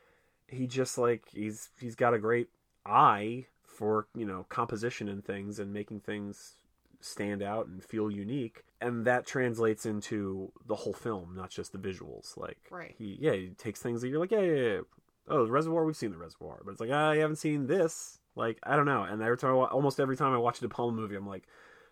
he 0.48 0.66
just 0.66 0.98
like 0.98 1.24
he's 1.30 1.70
he's 1.82 1.96
got 1.96 2.14
a 2.14 2.20
great 2.20 2.48
eye 2.86 3.48
for 3.66 4.08
you 4.16 4.26
know 4.26 4.46
composition 4.50 5.10
and 5.10 5.26
things 5.26 5.60
and 5.60 5.74
making 5.74 6.00
things 6.00 6.56
stand 7.02 7.42
out 7.44 7.68
and 7.68 7.84
feel 7.84 8.10
unique 8.10 8.64
and 8.80 9.04
that 9.06 9.26
translates 9.26 9.86
into 9.86 10.52
the 10.66 10.76
whole 10.76 10.94
film 10.94 11.34
not 11.36 11.50
just 11.50 11.72
the 11.74 11.78
visuals 11.78 12.38
like 12.38 12.58
Right. 12.72 12.96
he 12.98 13.18
yeah 13.20 13.34
he 13.34 13.50
takes 13.58 13.82
things 13.82 14.02
that 14.02 14.08
you're 14.08 14.20
like 14.20 14.32
yeah 14.32 14.40
yeah, 14.40 14.62
yeah. 14.76 14.80
oh 15.28 15.46
the 15.46 15.52
reservoir 15.52 15.84
we've 15.84 15.98
seen 15.98 16.12
the 16.12 16.18
reservoir 16.18 16.62
but 16.64 16.72
it's 16.72 16.80
like 16.80 16.92
i 16.92 17.18
haven't 17.18 17.38
seen 17.38 17.68
this 17.68 18.20
like 18.36 18.58
i 18.64 18.76
don't 18.78 18.86
know 18.86 19.04
and 19.04 19.22
every 19.22 19.38
time 19.38 19.52
I, 19.52 19.66
almost 19.66 20.00
every 20.00 20.16
time 20.16 20.34
i 20.34 20.38
watch 20.38 20.60
a 20.60 20.62
de 20.62 20.70
palma 20.70 20.96
movie 20.96 21.16
i'm 21.16 21.28
like 21.28 21.44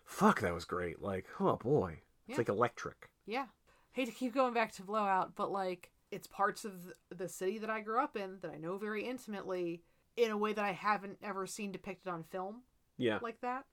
fuck 0.04 0.40
that 0.40 0.54
was 0.54 0.64
great 0.64 1.00
like 1.00 1.26
oh 1.40 1.56
boy 1.56 2.00
it's 2.28 2.30
Yeah. 2.30 2.36
like 2.38 2.48
electric 2.48 3.08
Yeah. 3.26 3.46
Hate 3.92 4.06
to 4.06 4.12
keep 4.12 4.32
going 4.34 4.54
back 4.54 4.72
to 4.72 4.82
Blow 4.82 5.04
Out, 5.04 5.34
but 5.36 5.50
like 5.52 5.90
it's 6.10 6.26
parts 6.26 6.64
of 6.64 6.92
the 7.14 7.28
city 7.28 7.58
that 7.58 7.68
I 7.70 7.80
grew 7.80 8.00
up 8.02 8.16
in 8.16 8.38
that 8.40 8.50
I 8.50 8.56
know 8.56 8.78
very 8.78 9.04
intimately 9.04 9.82
in 10.16 10.30
a 10.30 10.36
way 10.36 10.52
that 10.52 10.64
I 10.64 10.72
haven't 10.72 11.18
ever 11.22 11.46
seen 11.46 11.72
depicted 11.72 12.12
on 12.12 12.22
film 12.22 12.62
yeah 12.96 13.18
like 13.22 13.40
that. 13.42 13.64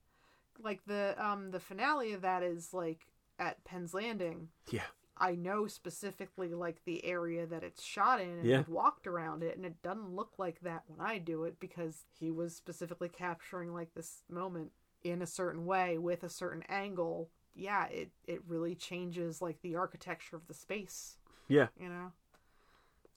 Like 0.61 0.81
the 0.85 1.15
um 1.23 1.51
the 1.51 1.59
finale 1.59 2.13
of 2.13 2.21
that 2.21 2.43
is 2.43 2.73
like 2.73 3.07
at 3.37 3.63
Penn's 3.63 3.93
Landing. 3.93 4.49
yeah 4.71 4.83
I 5.21 5.35
know 5.35 5.67
specifically 5.67 6.53
like 6.53 6.83
the 6.85 7.03
area 7.05 7.45
that 7.45 7.63
it's 7.63 7.83
shot 7.83 8.19
in 8.21 8.29
and 8.39 8.45
Yeah. 8.45 8.59
I've 8.59 8.69
walked 8.69 9.05
around 9.07 9.43
it 9.43 9.55
and 9.57 9.65
it 9.65 9.81
doesn't 9.81 10.15
look 10.15 10.33
like 10.37 10.59
that 10.61 10.83
when 10.87 10.99
I 11.05 11.17
do 11.17 11.43
it 11.45 11.59
because 11.59 12.05
he 12.19 12.31
was 12.31 12.55
specifically 12.55 13.09
capturing 13.09 13.73
like 13.73 13.93
this 13.93 14.23
moment 14.29 14.71
in 15.03 15.21
a 15.21 15.27
certain 15.27 15.65
way 15.65 15.97
with 15.97 16.23
a 16.23 16.29
certain 16.29 16.63
angle. 16.69 17.29
Yeah, 17.55 17.85
it 17.87 18.09
it 18.27 18.41
really 18.47 18.75
changes 18.75 19.41
like 19.41 19.61
the 19.61 19.75
architecture 19.75 20.35
of 20.35 20.47
the 20.47 20.53
space, 20.53 21.17
yeah 21.47 21.67
you 21.79 21.89
know. 21.89 22.11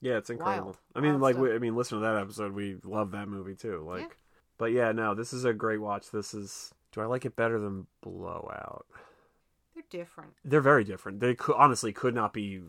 Yeah, 0.01 0.17
it's 0.17 0.29
incredible. 0.29 0.65
Wild. 0.65 0.77
I 0.95 0.99
mean, 0.99 1.11
Wild 1.19 1.21
like, 1.21 1.37
we, 1.37 1.53
I 1.55 1.59
mean, 1.59 1.77
listen 1.77 1.97
to 1.99 2.03
that 2.05 2.17
episode. 2.17 2.51
We 2.51 2.75
love 2.83 3.11
that 3.11 3.29
movie 3.29 3.55
too. 3.55 3.85
Like, 3.87 4.01
Yeah. 4.01 4.07
but 4.57 4.71
yeah, 4.73 4.91
no, 4.91 5.15
this 5.15 5.31
is 5.31 5.45
a 5.45 5.53
great 5.53 5.79
watch. 5.79 6.11
This 6.11 6.33
is. 6.33 6.73
Do 6.91 6.99
I 6.99 7.05
like 7.05 7.23
it 7.25 7.37
better 7.37 7.57
than 7.57 7.87
Blow 8.01 8.51
Out? 8.53 8.85
They're 9.73 9.83
different. 9.89 10.33
They're 10.43 10.59
very 10.61 10.83
different. 10.83 11.21
They 11.21 11.35
could, 11.35 11.55
honestly 11.55 11.93
could 11.93 12.13
not 12.13 12.33
be 12.33 12.61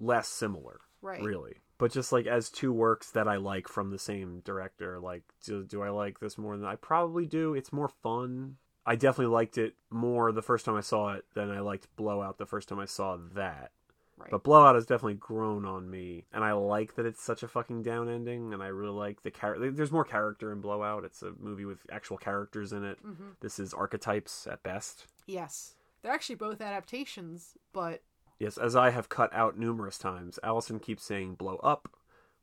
less 0.00 0.26
similar, 0.28 0.80
Right. 1.00 1.22
really. 1.22 1.58
But 1.78 1.92
just 1.92 2.12
like 2.12 2.26
as 2.26 2.50
two 2.50 2.72
works 2.72 3.10
that 3.10 3.26
I 3.28 3.36
like 3.36 3.68
from 3.68 3.90
the 3.90 3.98
same 3.98 4.40
director, 4.44 5.00
like, 5.00 5.22
do, 5.44 5.64
do 5.64 5.82
I 5.82 5.90
like 5.90 6.20
this 6.20 6.38
more 6.38 6.56
than 6.56 6.66
I 6.66 6.76
probably 6.76 7.26
do? 7.26 7.54
It's 7.54 7.72
more 7.72 7.88
fun. 7.88 8.56
I 8.86 8.96
definitely 8.96 9.32
liked 9.34 9.58
it 9.58 9.74
more 9.90 10.30
the 10.30 10.42
first 10.42 10.64
time 10.66 10.76
I 10.76 10.82
saw 10.82 11.14
it 11.14 11.24
than 11.34 11.50
I 11.50 11.60
liked 11.60 11.88
Blow 11.96 12.22
Out 12.22 12.38
the 12.38 12.46
first 12.46 12.68
time 12.68 12.78
I 12.78 12.84
saw 12.84 13.16
that. 13.34 13.72
Right. 14.16 14.30
But 14.30 14.44
Blow 14.44 14.64
Out 14.64 14.76
has 14.76 14.86
definitely 14.86 15.14
grown 15.14 15.64
on 15.64 15.90
me, 15.90 16.26
and 16.32 16.44
I 16.44 16.52
like 16.52 16.94
that 16.94 17.06
it's 17.06 17.22
such 17.22 17.42
a 17.42 17.48
fucking 17.48 17.82
down 17.82 18.08
ending, 18.08 18.52
and 18.52 18.62
I 18.62 18.68
really 18.68 18.92
like 18.92 19.22
the 19.22 19.30
character. 19.32 19.72
There's 19.72 19.90
more 19.90 20.04
character 20.04 20.52
in 20.52 20.60
Blow 20.60 20.82
Out. 20.84 21.04
It's 21.04 21.22
a 21.22 21.32
movie 21.40 21.64
with 21.64 21.78
actual 21.90 22.18
characters 22.18 22.72
in 22.72 22.84
it. 22.84 22.98
hmm 23.02 23.30
This 23.40 23.58
is 23.58 23.74
archetypes 23.74 24.46
at 24.46 24.62
best. 24.62 25.06
Yes. 25.26 25.74
They're 26.02 26.12
actually 26.12 26.36
both 26.36 26.60
adaptations, 26.60 27.56
but 27.72 28.02
Yes, 28.38 28.58
as 28.58 28.74
I 28.76 28.90
have 28.90 29.08
cut 29.08 29.32
out 29.32 29.58
numerous 29.58 29.98
times, 29.98 30.38
Allison 30.42 30.78
keeps 30.80 31.04
saying 31.04 31.34
"blow 31.36 31.56
up," 31.56 31.88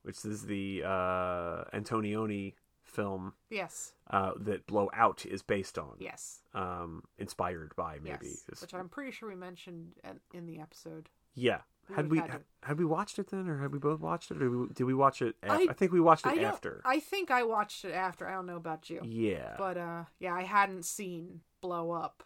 which 0.03 0.23
is 0.25 0.45
the 0.45 0.83
uh, 0.85 1.65
Antonioni 1.73 2.53
film 2.83 3.33
yes. 3.49 3.93
uh, 4.09 4.31
that 4.37 4.65
"Blow 4.67 4.89
Out" 4.93 5.25
is 5.25 5.41
based 5.41 5.77
on, 5.77 5.95
Yes. 5.99 6.41
um, 6.53 7.03
inspired 7.17 7.73
by 7.75 7.99
maybe. 8.01 8.27
Yes. 8.27 8.43
Is- 8.51 8.61
Which 8.61 8.73
I'm 8.73 8.89
pretty 8.89 9.11
sure 9.11 9.29
we 9.29 9.35
mentioned 9.35 9.93
at, 10.03 10.17
in 10.33 10.45
the 10.45 10.59
episode. 10.59 11.09
yeah. 11.35 11.59
we 11.89 11.95
Had 11.95 12.09
we 12.11 12.19
had 12.19 12.43
had, 12.63 12.77
we 12.79 12.85
watched 12.85 13.19
it 13.19 13.29
then, 13.29 13.47
or 13.49 13.59
had 13.59 13.71
we 13.73 13.79
both 13.79 13.99
watched 13.99 14.31
it, 14.31 14.37
or 14.37 14.39
did 14.49 14.49
we, 14.55 14.67
did 14.73 14.83
we 14.85 14.93
watch 14.93 15.21
it? 15.21 15.35
Af- 15.43 15.51
I- 15.51 15.67
I, 15.69 15.73
think 15.73 15.91
we 15.91 15.99
watched 15.99 16.25
it 16.25 16.35
don't- 16.35 16.43
after. 16.45 16.81
I 16.85 16.99
think 16.99 17.31
I 17.31 17.43
watched 17.43 17.83
it 17.85 17.93
after. 17.93 18.27
I 18.27 18.33
don't 18.33 18.45
know 18.45 18.55
about 18.57 18.89
you. 18.89 19.01
Yeah. 19.03 19.55
But 19.57 19.77
uh 19.77 20.03
yeah, 20.19 20.33
I 20.33 20.43
hadn't 20.43 20.85
seen 20.85 21.41
Blow 21.61 21.91
Up. 21.91 22.23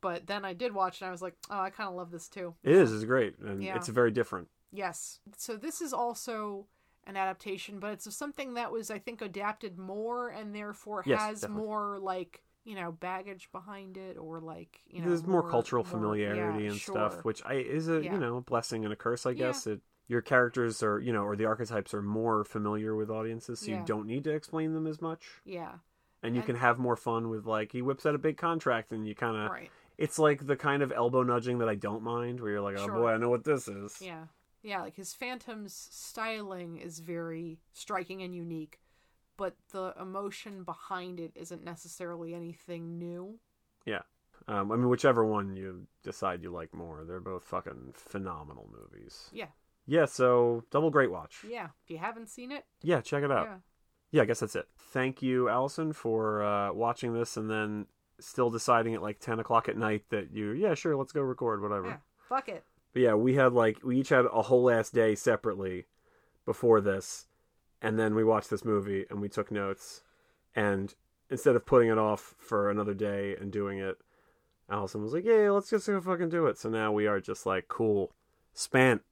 But 0.00 0.26
then 0.26 0.44
I 0.44 0.52
did 0.52 0.72
watch 0.74 1.00
and 1.00 1.08
I 1.08 1.10
was 1.10 1.22
like, 1.22 1.34
"Oh, 1.50 1.60
I 1.60 1.70
kind 1.70 1.88
of 1.88 1.94
love 1.96 2.10
this 2.10 2.28
too." 2.28 2.54
It 2.62 2.72
is. 2.74 2.92
It's 2.92 3.04
great, 3.04 3.38
and 3.38 3.62
Yeah. 3.62 3.76
it's 3.76 3.88
very 3.88 4.10
different. 4.10 4.48
Yes. 4.70 5.20
So 5.36 5.56
this 5.56 5.80
is 5.80 5.92
also 5.92 6.66
an 7.04 7.16
adaptation, 7.16 7.80
but 7.80 7.92
it's 7.92 8.14
something 8.14 8.54
that 8.54 8.70
was 8.70 8.90
I 8.90 8.98
think 8.98 9.22
adapted 9.22 9.78
more 9.78 10.28
and 10.28 10.54
therefore 10.54 11.02
Yes, 11.06 11.20
has 11.20 11.40
definitely. 11.40 11.64
more 11.64 11.98
like, 11.98 12.42
you 12.64 12.74
know, 12.74 12.92
baggage 12.92 13.50
behind 13.50 13.96
it 13.96 14.18
or 14.18 14.40
like, 14.40 14.82
you 14.86 15.00
know, 15.00 15.08
There's 15.08 15.26
more, 15.26 15.48
cultural 15.50 15.84
more- 15.84 15.90
familiarity 15.90 16.64
yeah, 16.64 16.70
and 16.70 16.78
sure. 16.78 16.94
stuff, 16.94 17.24
which 17.24 17.42
I 17.46 17.54
is 17.54 17.88
a 17.88 18.02
Yeah. 18.04 18.12
you 18.12 18.18
know 18.18 18.36
a 18.36 18.40
blessing 18.42 18.84
and 18.84 18.92
a 18.92 18.96
curse, 18.96 19.24
I 19.26 19.32
guess. 19.32 19.66
It 19.66 19.80
your 20.06 20.22
characters 20.22 20.82
are 20.82 20.98
you 21.00 21.12
know 21.12 21.22
or 21.24 21.34
the 21.36 21.44
archetypes 21.46 21.92
are 21.94 22.02
more 22.02 22.44
familiar 22.44 22.94
with 22.94 23.10
audiences, 23.10 23.60
so 23.60 23.70
you 23.70 23.82
don't 23.84 24.06
need 24.06 24.24
to 24.24 24.30
explain 24.34 24.72
them 24.74 24.86
as 24.86 25.00
much, 25.02 25.40
Yeah. 25.44 25.78
and 26.22 26.34
you 26.34 26.40
And- 26.40 26.46
can 26.46 26.56
have 26.56 26.78
more 26.78 26.96
fun 26.96 27.28
with 27.30 27.46
like 27.46 27.72
he 27.72 27.80
whips 27.82 28.04
out 28.06 28.14
a 28.14 28.18
big 28.18 28.36
contract, 28.36 28.92
and 28.92 29.06
you 29.06 29.14
kind 29.14 29.36
of 29.36 29.50
Right. 29.50 29.70
It's 29.98 30.18
like 30.18 30.46
the 30.46 30.56
kind 30.56 30.82
of 30.82 30.92
elbow 30.92 31.22
nudging 31.22 31.58
that 31.58 31.68
I 31.68 31.74
don't 31.74 32.02
mind, 32.02 32.40
where 32.40 32.52
you're 32.52 32.60
like, 32.60 32.76
oh 32.78 32.86
Sure. 32.86 32.94
boy, 32.94 33.08
I 33.10 33.16
know 33.18 33.28
what 33.30 33.44
this 33.44 33.68
is. 33.68 34.00
Yeah. 34.00 34.24
Yeah, 34.62 34.80
like 34.82 34.96
his 34.96 35.12
Phantom's 35.14 35.88
styling 35.90 36.78
is 36.78 36.98
very 37.00 37.58
striking 37.72 38.22
and 38.22 38.34
unique, 38.34 38.80
but 39.36 39.54
the 39.72 39.94
emotion 40.00 40.64
behind 40.64 41.20
it 41.20 41.32
isn't 41.36 41.62
necessarily 41.64 42.34
anything 42.34 42.98
new. 42.98 43.38
Yeah. 43.86 44.02
Um, 44.48 44.72
I 44.72 44.76
mean, 44.76 44.88
whichever 44.88 45.24
one 45.24 45.54
you 45.56 45.86
decide 46.02 46.42
you 46.42 46.50
like 46.50 46.74
more, 46.74 47.04
they're 47.04 47.20
both 47.20 47.44
fucking 47.44 47.92
phenomenal 47.94 48.68
movies. 48.72 49.28
Yeah. 49.32 49.48
Yeah. 49.86 50.06
So 50.06 50.64
double 50.70 50.90
great 50.90 51.10
watch. 51.10 51.44
Yeah. 51.48 51.68
If 51.84 51.90
you 51.90 51.98
haven't 51.98 52.28
seen 52.28 52.50
it, 52.50 52.64
Yeah, 52.82 53.00
check 53.00 53.22
it 53.22 53.30
out. 53.30 53.46
yeah. 53.46 53.56
yeah, 54.10 54.22
I 54.22 54.24
guess 54.24 54.40
that's 54.40 54.56
it. 54.56 54.68
Thank 54.76 55.22
you, 55.22 55.48
Allison, 55.48 55.92
for 55.92 56.42
uh, 56.42 56.72
watching 56.72 57.12
this 57.14 57.36
and 57.36 57.48
then 57.50 57.86
still 58.20 58.50
deciding 58.50 58.94
at 58.94 59.02
like 59.02 59.20
10 59.20 59.40
o'clock 59.40 59.68
at 59.68 59.76
night 59.76 60.04
that 60.10 60.32
you, 60.32 60.52
yeah, 60.52 60.74
sure, 60.74 60.96
let's 60.96 61.12
go 61.12 61.20
record, 61.20 61.62
whatever. 61.62 61.88
Yeah. 61.88 61.96
Fuck 62.28 62.48
it. 62.48 62.64
But 62.92 63.02
yeah, 63.02 63.14
we 63.14 63.34
had 63.34 63.52
like, 63.52 63.78
we 63.84 63.98
each 64.00 64.08
had 64.08 64.26
a 64.26 64.42
whole 64.42 64.70
ass 64.70 64.90
day 64.90 65.14
separately 65.14 65.86
before 66.44 66.80
this. 66.80 67.26
And 67.80 67.98
then 67.98 68.14
we 68.14 68.24
watched 68.24 68.50
this 68.50 68.64
movie 68.64 69.06
and 69.08 69.20
we 69.20 69.28
took 69.28 69.50
notes. 69.50 70.02
And 70.54 70.94
instead 71.30 71.54
of 71.56 71.66
putting 71.66 71.90
it 71.90 71.98
off 71.98 72.34
for 72.38 72.70
another 72.70 72.94
day 72.94 73.36
and 73.40 73.52
doing 73.52 73.78
it, 73.78 73.98
Allison 74.70 75.02
was 75.02 75.12
like, 75.12 75.24
yeah, 75.24 75.50
let's 75.50 75.70
just 75.70 75.86
go 75.86 76.00
fucking 76.00 76.28
do 76.28 76.46
it. 76.46 76.58
So 76.58 76.68
now 76.68 76.92
we 76.92 77.06
are 77.06 77.20
just 77.20 77.46
like, 77.46 77.68
cool, 77.68 78.12
spent. 78.52 79.02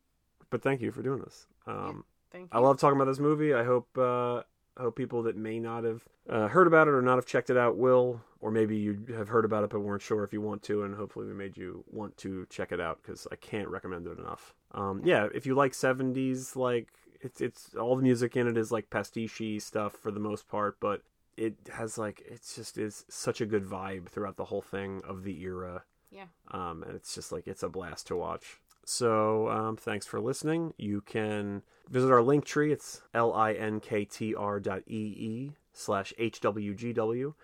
But 0.51 0.63
thank 0.63 0.81
you 0.81 0.91
for 0.91 1.03
doing 1.03 1.21
this. 1.21 1.47
Um, 1.67 2.05
Thank 2.31 2.53
you. 2.53 2.59
I 2.59 2.61
love 2.61 2.79
talking 2.79 2.97
about 2.97 3.07
this 3.07 3.19
movie. 3.19 3.55
I 3.55 3.65
hope 3.65 3.89
uh, 3.97 4.43
hope 4.83 4.97
people 4.97 5.23
that 5.25 5.37
may 5.37 5.59
not 5.59 5.85
have 5.85 6.05
uh, 6.29 6.49
heard 6.49 6.67
about 6.67 6.89
it 6.89 6.95
or 6.95 7.03
not 7.03 7.17
have 7.17 7.27
checked 7.27 7.51
it 7.51 7.57
out 7.57 7.77
will, 7.77 8.21
or 8.41 8.51
maybe 8.51 8.77
you 8.77 8.99
have 9.17 9.29
heard 9.29 9.45
about 9.45 9.65
it 9.65 9.71
but 9.71 9.81
weren't 9.81 10.03
sure 10.03 10.25
if 10.25 10.33
you 10.33 10.41
want 10.41 10.63
to, 10.65 10.83
and 10.83 10.95
hopefully 10.95 11.27
we 11.27 11.35
made 11.35 11.57
you 11.57 11.85
want 11.91 12.17
to 12.19 12.47
check 12.51 12.73
it 12.73 12.81
out 12.81 13.01
because 13.03 13.27
I 13.31 13.37
can't 13.37 13.69
recommend 13.69 14.07
it 14.07 14.19
enough. 14.19 14.55
Um, 14.73 15.01
yeah, 15.05 15.29
if 15.35 15.47
you 15.47 15.55
like 15.55 15.73
'70s, 15.73 16.57
like 16.57 16.89
it's 17.21 17.41
it's 17.41 17.75
all 17.75 17.97
the 17.97 18.03
music 18.03 18.37
in 18.37 18.47
it 18.47 18.57
is 18.57 18.73
like 18.73 18.91
pastiche 18.91 19.63
stuff 19.63 19.93
for 19.93 20.11
the 20.11 20.21
most 20.21 20.49
part, 20.49 20.79
but 20.81 21.03
it 21.37 21.55
has 21.73 21.99
like 21.99 22.23
it's 22.27 22.57
just 22.57 22.79
is 22.79 23.05
such 23.09 23.41
a 23.41 23.47
good 23.47 23.65
vibe 23.65 24.09
throughout 24.09 24.37
the 24.37 24.45
whole 24.45 24.63
thing 24.63 25.03
of 25.07 25.25
the 25.25 25.41
era. 25.43 25.83
Yeah. 26.11 26.27
Um, 26.51 26.83
and 26.87 26.95
it's 26.95 27.15
just 27.15 27.33
like 27.33 27.47
it's 27.47 27.63
a 27.63 27.69
blast 27.69 28.07
to 28.09 28.17
watch. 28.17 28.61
So 28.89 29.49
um, 29.49 29.77
thanks 29.77 30.07
for 30.07 30.21
listening. 30.21 30.73
You 30.79 31.01
can 31.01 31.63
visit 31.91 32.13
our 32.13 32.23
link 32.23 32.45
tree. 32.45 32.73
It's 32.73 33.03
linktr 33.13 34.63
dot 34.63 34.83
ee 34.87 35.53
slash 35.73 36.15
hwgw, 36.17 37.35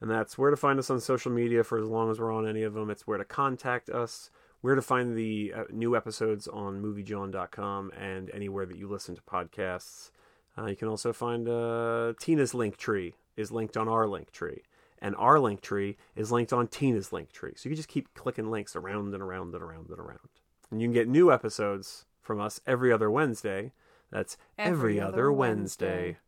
and 0.00 0.10
that's 0.10 0.38
where 0.38 0.50
to 0.50 0.56
find 0.56 0.78
us 0.78 0.88
on 0.88 1.00
social 1.00 1.30
media 1.30 1.62
for 1.64 1.78
as 1.78 1.86
long 1.86 2.10
as 2.10 2.18
we're 2.18 2.32
on 2.32 2.48
any 2.48 2.62
of 2.62 2.72
them. 2.72 2.88
It's 2.88 3.06
where 3.06 3.18
to 3.18 3.26
contact 3.26 3.90
us, 3.90 4.30
where 4.62 4.74
to 4.74 4.80
find 4.80 5.14
the 5.14 5.52
uh, 5.54 5.64
new 5.70 5.94
episodes 5.94 6.48
on 6.48 6.80
moviejawn.com 6.80 7.92
and 7.94 8.30
anywhere 8.30 8.64
that 8.64 8.78
you 8.78 8.88
listen 8.88 9.14
to 9.16 9.22
podcasts. 9.22 10.12
Uh, 10.56 10.64
you 10.64 10.76
can 10.76 10.88
also 10.88 11.12
find 11.12 11.46
uh, 11.46 12.14
Tina's 12.18 12.54
link 12.54 12.78
tree 12.78 13.16
is 13.36 13.52
linked 13.52 13.76
on 13.76 13.86
our 13.86 14.08
link 14.08 14.32
tree 14.32 14.62
and 15.02 15.14
our 15.16 15.38
link 15.38 15.60
tree 15.60 15.98
is 16.14 16.32
linked 16.32 16.54
on 16.54 16.68
Tina's 16.68 17.12
link 17.12 17.32
tree. 17.32 17.52
So 17.54 17.68
you 17.68 17.74
can 17.74 17.76
just 17.76 17.90
keep 17.90 18.14
clicking 18.14 18.50
links 18.50 18.74
around 18.74 19.12
and 19.12 19.22
around 19.22 19.54
and 19.54 19.62
around 19.62 19.90
and 19.90 19.98
around. 19.98 20.30
And 20.70 20.80
you 20.80 20.86
can 20.88 20.94
get 20.94 21.08
new 21.08 21.32
episodes 21.32 22.06
from 22.20 22.40
us 22.40 22.60
every 22.66 22.92
other 22.92 23.10
Wednesday. 23.10 23.72
That's 24.10 24.36
every, 24.58 24.98
Every 24.98 25.00
other, 25.00 25.32
Wednesday, 25.32 25.86
Wednesday. 25.86 26.18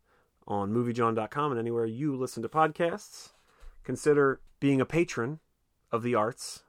on 0.47 0.73
moviejawn.com 0.73 1.53
and 1.53 1.59
anywhere 1.61 1.87
you 1.87 2.17
listen 2.17 2.43
to 2.43 2.49
podcasts. 2.49 3.31
Consider 3.85 4.41
being 4.61 4.81
a 4.81 4.87
patron 4.87 5.39
of 5.93 6.03
the 6.03 6.15
arts, 6.15 6.65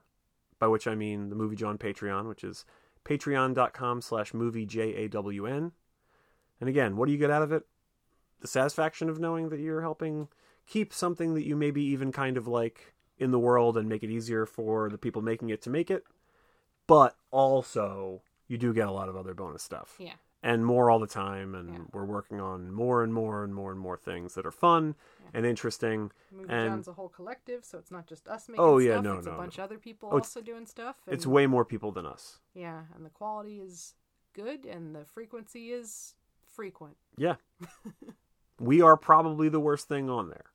by 0.59 0.67
which 0.67 0.87
I 0.87 0.95
mean 0.95 1.29
the 1.29 1.35
Movie 1.35 1.55
Jawn 1.55 1.77
Patreon, 1.77 2.27
which 2.27 2.43
is 2.43 2.65
patreon.com 3.05 4.01
slash 4.01 4.33
movie 4.33 4.65
J-A-W-N. 4.65 5.71
And 6.61 6.69
again, 6.69 6.95
what 6.95 7.07
do 7.07 7.11
you 7.11 7.17
get 7.17 7.31
out 7.31 7.41
of 7.43 7.51
it? 7.51 7.63
the 8.41 8.47
satisfaction 8.47 9.09
of 9.09 9.19
knowing 9.19 9.49
that 9.49 9.59
you're 9.59 9.81
helping 9.81 10.29
keep 10.65 10.93
something 10.93 11.33
that 11.33 11.45
you 11.45 11.57
maybe 11.57 11.83
even 11.83 12.09
kind 12.09 12.37
of 12.37 12.47
like 12.47 12.93
in 13.17 13.31
the 13.31 13.39
world 13.39 13.75
and 13.77 13.89
make 13.89 14.01
it 14.01 14.09
easier 14.09 14.45
for 14.45 14.89
the 14.89 14.97
people 14.97 15.21
making 15.21 15.49
it 15.49 15.61
to 15.61 15.69
make 15.69 15.91
it. 15.91 16.05
But 16.89 17.15
also, 17.31 18.23
you 18.47 18.57
do 18.57 18.73
get 18.73 18.87
a 18.87 18.91
lot 18.91 19.07
of 19.09 19.15
other 19.15 19.33
bonus 19.33 19.63
stuff. 19.63 19.95
Yeah. 19.99 20.13
And 20.41 20.65
more 20.65 20.89
all 20.89 20.99
the 20.99 21.07
time. 21.07 21.53
And 21.53 21.73
Yeah. 21.73 21.79
we're 21.93 22.05
working 22.05 22.39
on 22.41 22.71
more 22.71 23.03
and 23.03 23.13
more 23.13 23.43
and 23.43 23.53
more 23.53 23.71
and 23.71 23.79
more 23.79 23.97
things 23.97 24.33
that 24.33 24.45
are 24.45 24.51
fun 24.51 24.95
and 25.33 25.45
interesting. 25.45 26.11
Movie 26.31 26.49
And- 26.49 26.69
Jawn's 26.69 26.87
a 26.87 26.93
whole 26.93 27.09
collective, 27.09 27.63
so 27.63 27.77
it's 27.77 27.91
not 27.91 28.07
just 28.07 28.27
us 28.27 28.49
making 28.49 28.63
Oh, 28.63 28.79
yeah, 28.79 28.93
stuff. 28.93 29.03
no, 29.03 29.17
it's 29.17 29.27
no, 29.27 29.33
a 29.33 29.37
bunch 29.37 29.57
no. 29.57 29.63
of 29.63 29.69
other 29.69 29.77
people 29.77 30.09
Oh, 30.11 30.17
also 30.17 30.41
doing 30.41 30.65
stuff. 30.65 30.95
It's 31.07 31.27
way 31.27 31.45
more 31.45 31.63
people 31.65 31.91
than 31.91 32.05
us. 32.05 32.39
yeah, 32.53 32.85
and 32.95 33.05
the 33.05 33.09
quality 33.11 33.59
is 33.59 33.93
good, 34.33 34.65
and 34.65 34.95
the 34.95 35.05
frequency 35.05 35.71
is 35.71 36.15
frequent. 36.47 36.97
Yeah. 37.17 37.35
we 38.59 38.81
are 38.81 38.97
probably 38.97 39.49
the 39.49 39.59
worst 39.59 39.87
thing 39.87 40.09
on 40.09 40.29
there. 40.29 40.45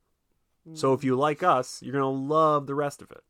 So 0.73 0.95
if 0.95 1.01
mm. 1.01 1.05
you 1.05 1.17
like 1.17 1.43
us, 1.43 1.83
you're 1.83 1.93
going 1.93 2.03
to 2.03 2.09
love 2.35 2.67
the 2.67 2.75
rest 2.75 3.03
of 3.03 3.11
it 3.11 3.23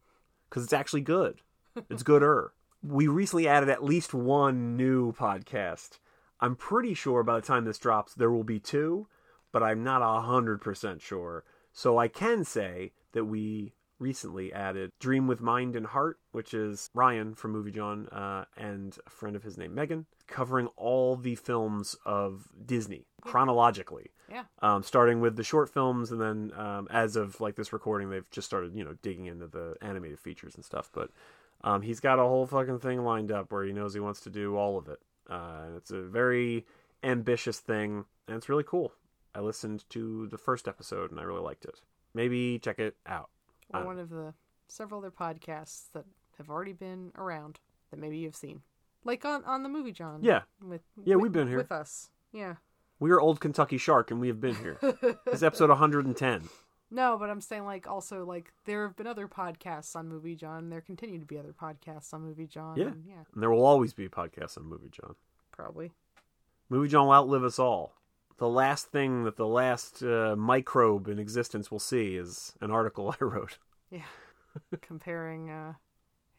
because 0.48 0.62
it's 0.62 0.72
actually 0.72 1.00
good. 1.00 1.42
It's 1.90 2.04
gooder. 2.04 2.52
We 2.86 3.06
recently 3.08 3.48
added 3.48 3.70
at 3.70 3.82
least 3.82 4.12
one 4.12 4.76
new 4.76 5.12
podcast. 5.12 5.98
I'm 6.40 6.54
pretty 6.54 6.92
sure 6.92 7.22
by 7.22 7.36
the 7.40 7.46
time 7.46 7.64
this 7.64 7.78
drops, 7.78 8.12
there 8.14 8.30
will 8.30 8.44
be 8.44 8.60
two, 8.60 9.08
but 9.52 9.62
I'm 9.62 9.82
not 9.82 10.02
100% 10.02 11.00
sure. 11.00 11.44
So 11.72 11.96
I 11.96 12.08
can 12.08 12.44
say 12.44 12.92
that 13.12 13.24
we 13.24 13.72
recently 13.98 14.52
added 14.52 14.90
Dream 15.00 15.26
with 15.26 15.40
Mind 15.40 15.76
and 15.76 15.86
Heart, 15.86 16.18
which 16.32 16.52
is 16.52 16.90
Ryan 16.92 17.34
from 17.34 17.52
Movie 17.52 17.70
Jawn 17.70 18.06
uh, 18.08 18.44
and 18.56 18.98
a 19.06 19.10
friend 19.10 19.34
of 19.34 19.44
his 19.44 19.56
named 19.56 19.74
Megan, 19.74 20.04
covering 20.26 20.66
all 20.76 21.16
the 21.16 21.36
films 21.36 21.96
of 22.04 22.48
Disney 22.66 23.06
chronologically 23.22 24.10
Yeah. 24.30 24.44
um, 24.60 24.82
starting 24.82 25.20
with 25.20 25.36
the 25.36 25.44
short 25.44 25.70
films, 25.72 26.10
and 26.12 26.20
then 26.20 26.52
um, 26.58 26.86
as 26.90 27.16
of 27.16 27.40
like 27.40 27.54
this 27.56 27.72
recording, 27.72 28.10
they've 28.10 28.30
just 28.30 28.46
started, 28.46 28.76
you 28.76 28.84
know, 28.84 28.96
digging 29.00 29.26
into 29.26 29.46
the 29.46 29.76
animated 29.80 30.18
features 30.20 30.54
and 30.56 30.64
stuff. 30.64 30.90
But 30.92 31.10
um, 31.64 31.82
he's 31.82 31.98
got 31.98 32.18
a 32.20 32.22
whole 32.22 32.46
fucking 32.46 32.78
thing 32.78 33.02
lined 33.04 33.32
up 33.32 33.50
where 33.50 33.64
he 33.64 33.72
knows 33.72 33.92
he 33.94 34.00
wants 34.00 34.20
to 34.20 34.30
do 34.30 34.56
all 34.56 34.78
of 34.78 34.86
it. 34.88 35.00
Uh, 35.28 35.64
it's 35.76 35.90
a 35.90 36.02
very 36.02 36.64
ambitious 37.02 37.58
thing, 37.58 38.04
and 38.28 38.36
it's 38.36 38.48
really 38.48 38.62
cool. 38.64 38.92
I 39.34 39.40
listened 39.40 39.84
to 39.90 40.28
the 40.28 40.38
first 40.38 40.68
episode 40.68 41.10
and 41.10 41.18
I 41.18 41.24
really 41.24 41.40
liked 41.42 41.64
it. 41.64 41.80
Maybe 42.14 42.58
check 42.60 42.78
it 42.78 42.94
out. 43.06 43.30
Or 43.72 43.80
Uh, 43.80 43.84
one 43.86 43.98
of 43.98 44.08
the 44.10 44.32
several 44.68 45.00
other 45.00 45.10
podcasts 45.10 45.90
that 45.92 46.04
have 46.38 46.48
already 46.50 46.72
been 46.72 47.10
around 47.16 47.58
that 47.90 47.98
maybe 47.98 48.18
you've 48.18 48.36
seen, 48.36 48.62
like 49.04 49.24
on 49.24 49.44
on 49.44 49.62
the 49.64 49.68
movie 49.68 49.90
Jawn. 49.92 50.20
Yeah, 50.22 50.42
With 50.62 50.82
Yeah, 51.04 51.16
with- 51.16 51.22
we've 51.24 51.32
been 51.32 51.48
here. 51.48 51.56
with 51.58 51.72
us. 51.72 52.10
Yeah. 52.32 52.56
we 53.00 53.10
are 53.10 53.20
Old 53.20 53.40
Kentucky 53.40 53.76
Shark, 53.78 54.10
and 54.12 54.20
we 54.20 54.28
have 54.28 54.40
been 54.40 54.54
here. 54.56 54.78
this 55.26 55.42
episode 55.42 55.68
110. 55.70 56.48
No, 56.94 57.16
but 57.18 57.28
I'm 57.28 57.40
saying 57.40 57.64
like 57.64 57.88
also 57.88 58.24
like 58.24 58.52
there 58.66 58.86
have 58.86 58.94
been 58.96 59.06
other 59.08 59.26
podcasts 59.26 59.96
on 59.96 60.08
Movie 60.08 60.36
Jawn. 60.36 60.70
There 60.70 60.80
continue 60.80 61.18
to 61.18 61.26
be 61.26 61.36
other 61.38 61.52
podcasts 61.52 62.14
on 62.14 62.22
Movie 62.22 62.46
Jawn. 62.46 62.76
Yeah. 62.76 62.86
and 62.86 63.04
yeah, 63.04 63.24
And 63.34 63.42
there 63.42 63.50
will 63.50 63.66
always 63.66 63.92
be 63.92 64.08
podcasts 64.08 64.56
on 64.56 64.64
Movie 64.66 64.90
Jawn. 64.90 65.16
probably. 65.50 65.90
Movie 66.68 66.88
Jawn 66.88 67.06
will 67.08 67.14
outlive 67.14 67.42
us 67.44 67.58
all. 67.58 67.96
The 68.38 68.48
last 68.48 68.92
thing 68.92 69.24
that 69.24 69.36
the 69.36 69.46
last 69.46 70.02
uh, 70.02 70.34
microbe 70.36 71.08
in 71.08 71.18
existence 71.18 71.70
will 71.70 71.78
see 71.78 72.16
is 72.16 72.54
an 72.60 72.70
article 72.70 73.14
I 73.20 73.24
wrote. 73.24 73.58
Yeah. 73.90 74.02
Comparing 74.80 75.50
uh 75.50 75.74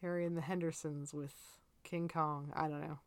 Harry 0.00 0.24
and 0.24 0.36
the 0.36 0.42
Hendersons 0.42 1.12
with 1.12 1.34
King 1.84 2.08
Kong. 2.08 2.52
I 2.56 2.68
don't 2.68 2.80
know. 2.80 2.98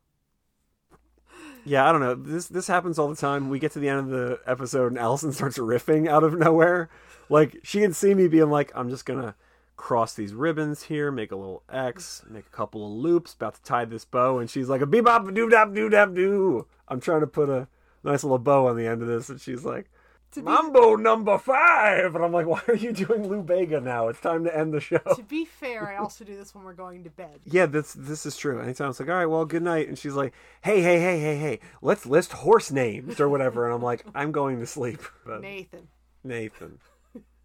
Yeah, 1.65 1.87
I 1.87 1.91
don't 1.91 2.01
know. 2.01 2.15
This 2.15 2.47
this 2.47 2.67
happens 2.67 2.97
all 2.97 3.09
the 3.09 3.15
time. 3.15 3.49
We 3.49 3.59
get 3.59 3.71
to 3.73 3.79
the 3.79 3.89
end 3.89 3.99
of 3.99 4.09
the 4.09 4.39
episode 4.45 4.87
and 4.87 4.97
Allison 4.97 5.31
starts 5.31 5.57
riffing 5.57 6.07
out 6.07 6.23
of 6.23 6.37
nowhere. 6.37 6.89
Like 7.29 7.59
she 7.63 7.81
can 7.81 7.93
see 7.93 8.13
me 8.13 8.27
being 8.27 8.49
like, 8.49 8.71
I'm 8.75 8.89
just 8.89 9.05
gonna 9.05 9.35
cross 9.75 10.13
these 10.13 10.33
ribbons 10.33 10.83
here, 10.83 11.11
make 11.11 11.31
a 11.31 11.35
little 11.35 11.63
X, 11.71 12.23
make 12.29 12.45
a 12.45 12.55
couple 12.55 12.85
of 12.85 12.91
loops, 12.91 13.33
about 13.33 13.55
to 13.55 13.63
tie 13.63 13.85
this 13.85 14.05
bow, 14.05 14.39
and 14.39 14.49
she's 14.49 14.67
like 14.67 14.81
a 14.81 14.87
bebop 14.87 15.33
doo 15.33 15.49
dop 15.49 15.73
doo 15.73 15.89
dop 15.89 16.13
doo. 16.13 16.67
I'm 16.87 16.99
trying 16.99 17.21
to 17.21 17.27
put 17.27 17.49
a 17.49 17.67
nice 18.03 18.23
little 18.23 18.39
bow 18.39 18.67
on 18.67 18.75
the 18.75 18.87
end 18.87 19.01
of 19.01 19.07
this, 19.07 19.29
and 19.29 19.39
she's 19.39 19.63
like, 19.63 19.89
To 20.33 20.41
be, 20.41 20.45
Mambo 20.45 20.95
number 20.95 21.39
five, 21.39 22.13
and 22.13 22.23
I'm 22.23 22.31
like, 22.31 22.45
why 22.45 22.61
are 22.67 22.75
you 22.75 22.91
doing 22.91 23.27
Lou 23.27 23.41
Bega 23.41 23.81
now? 23.81 24.09
It's 24.09 24.19
time 24.19 24.43
to 24.43 24.55
end 24.55 24.71
the 24.73 24.79
show. 24.79 24.99
to 24.99 25.23
be 25.23 25.43
fair, 25.45 25.89
I 25.89 25.97
also 25.97 26.23
do 26.23 26.35
this 26.37 26.53
when 26.53 26.63
we're 26.63 26.73
going 26.73 27.03
to 27.05 27.09
bed. 27.09 27.39
Yeah, 27.45 27.65
this 27.65 27.93
this 27.93 28.27
is 28.27 28.37
true. 28.37 28.61
Anytime 28.61 28.91
it's 28.91 28.99
like, 28.99 29.09
all 29.09 29.15
right, 29.15 29.25
well, 29.25 29.43
good 29.45 29.63
night, 29.63 29.87
and 29.87 29.97
she's 29.97 30.13
like, 30.13 30.33
hey, 30.61 30.83
hey, 30.83 30.99
hey, 30.99 31.19
hey, 31.19 31.37
hey, 31.37 31.59
let's 31.81 32.05
list 32.05 32.31
horse 32.33 32.69
names 32.71 33.19
or 33.19 33.27
whatever, 33.27 33.65
and 33.65 33.73
I'm 33.73 33.81
like, 33.81 34.05
I'm 34.13 34.31
going 34.31 34.59
to 34.59 34.67
sleep. 34.67 35.01
But 35.25 35.41
Nathan. 35.41 35.87
Nathan, 36.23 36.79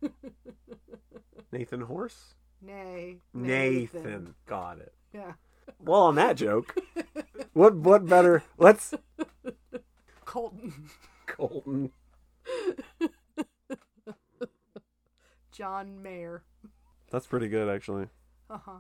Nathan 1.52 1.81
Horse, 1.82 2.35
Nay. 2.61 3.16
Nathan, 3.32 4.35
got 4.47 4.78
it. 4.78 4.93
Yeah. 5.12 5.32
Well, 5.82 6.02
on 6.02 6.16
that 6.16 6.36
joke, 6.36 6.77
what 7.55 7.77
what 7.77 8.06
better? 8.06 8.43
Let's 8.59 8.93
Colton. 10.24 10.90
Colton. 11.27 11.93
John 15.53 16.03
Mayer. 16.03 16.43
That's 17.11 17.27
pretty 17.27 17.49
good, 17.49 17.69
actually. 17.69 18.09
Uh 18.51 18.59
huh. 18.65 18.79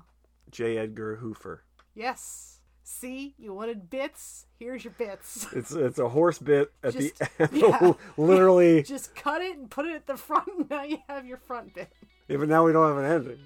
J. 0.50 0.78
Edgar 0.78 1.16
Hoover. 1.16 1.64
Yes. 1.94 2.60
See, 2.82 3.34
you 3.38 3.54
wanted 3.54 3.88
bits. 3.88 4.46
Here's 4.58 4.84
your 4.84 4.92
bits. 4.98 5.46
It's 5.54 5.72
it's 5.72 5.98
a 5.98 6.08
horse 6.08 6.38
bit 6.38 6.72
at 6.82 6.92
Just- 6.94 7.18
the 7.18 7.28
end. 7.38 7.50
yeah. 7.54 7.92
Literally, 8.16 8.82
Just 8.82 9.14
cut 9.14 9.40
it 9.40 9.56
and 9.56 9.70
put 9.70 9.86
it 9.86 9.94
at 9.94 10.06
the 10.06 10.16
front. 10.16 10.48
and 10.58 10.68
Now 10.70 10.82
you 10.82 10.98
have 11.08 11.24
your 11.26 11.38
front 11.38 11.74
bit. 11.74 11.90
yeah, 12.28 12.36
but 12.36 12.48
now 12.48 12.64
we 12.64 12.72
don't 12.72 12.86
have 12.88 12.98
an 13.04 13.10
ending. 13.10 13.38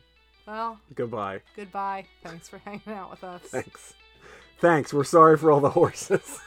Well, 0.46 0.80
Goodbye. 0.94 1.42
goodbye. 1.54 2.06
Thanks 2.24 2.48
for 2.48 2.56
hanging 2.58 2.80
out 2.88 3.10
with 3.10 3.22
us. 3.22 3.42
Thanks. 3.42 3.92
Thanks. 4.60 4.92
We're 4.92 5.04
sorry 5.04 5.36
for 5.38 5.52
all 5.52 5.60
the 5.60 5.70
horses. 5.70 6.40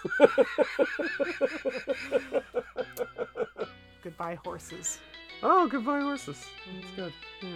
Goodbye, 4.04 4.38
horses. 4.44 5.00
oh, 5.44 5.68
goodbye, 5.68 6.02
horses. 6.02 6.44
Mm. 6.70 6.82
That's 6.82 6.96
good. 6.96 7.14
Yeah, 7.42 7.50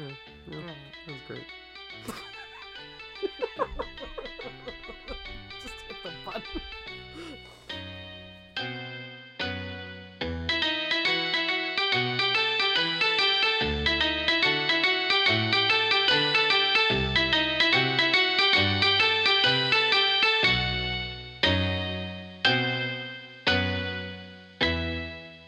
yeah, 0.47 0.57
that 1.07 1.13
was 1.13 1.21
great. 1.27 1.47
Just 5.61 5.75
hit 5.87 5.97
the 6.03 6.11
button. 6.25 6.61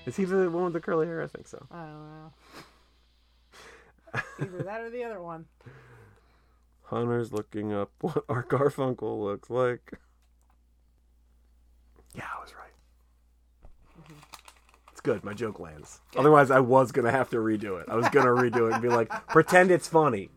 Is 0.07 0.15
he 0.15 0.23
the 0.23 0.49
one 0.49 0.63
with 0.63 0.73
the 0.73 0.79
curly 0.79 1.05
hair? 1.05 1.21
I 1.21 1.27
think 1.27 1.49
so. 1.49 1.67
I 1.69 1.83
don't 1.83 2.07
know. 2.07 2.31
Either 4.39 4.63
that 4.63 4.79
or 4.79 4.89
the 4.89 5.03
other 5.03 5.21
one. 5.21 5.47
Hunter's 6.83 7.33
looking 7.33 7.73
up 7.73 7.91
what 7.99 8.23
Art 8.29 8.47
Garfunkel 8.47 9.21
looks 9.21 9.49
like. 9.49 9.91
Yeah, 12.15 12.23
I 12.37 12.41
was 12.41 12.55
right. 12.55 12.71
Mm-hmm. 14.01 14.13
It's 14.93 15.01
good. 15.01 15.25
My 15.25 15.33
joke 15.33 15.59
lands. 15.59 15.99
Otherwise, 16.15 16.51
I 16.51 16.61
was 16.61 16.93
gonna 16.93 17.11
have 17.11 17.29
to 17.31 17.37
redo 17.37 17.81
it. 17.81 17.89
I 17.89 17.95
was 17.95 18.07
gonna 18.07 18.29
redo 18.29 18.69
it 18.69 18.75
and 18.75 18.81
be 18.81 18.87
like, 18.87 19.09
pretend 19.27 19.71
it's 19.71 19.89
funny. 19.89 20.29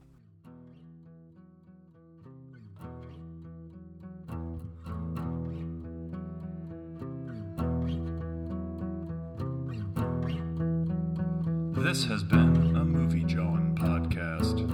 This 11.82 12.04
has 12.04 12.22
been 12.22 12.76
a 12.76 12.84
Movie 12.84 13.24
Jawn 13.24 13.74
podcast. 13.74 14.69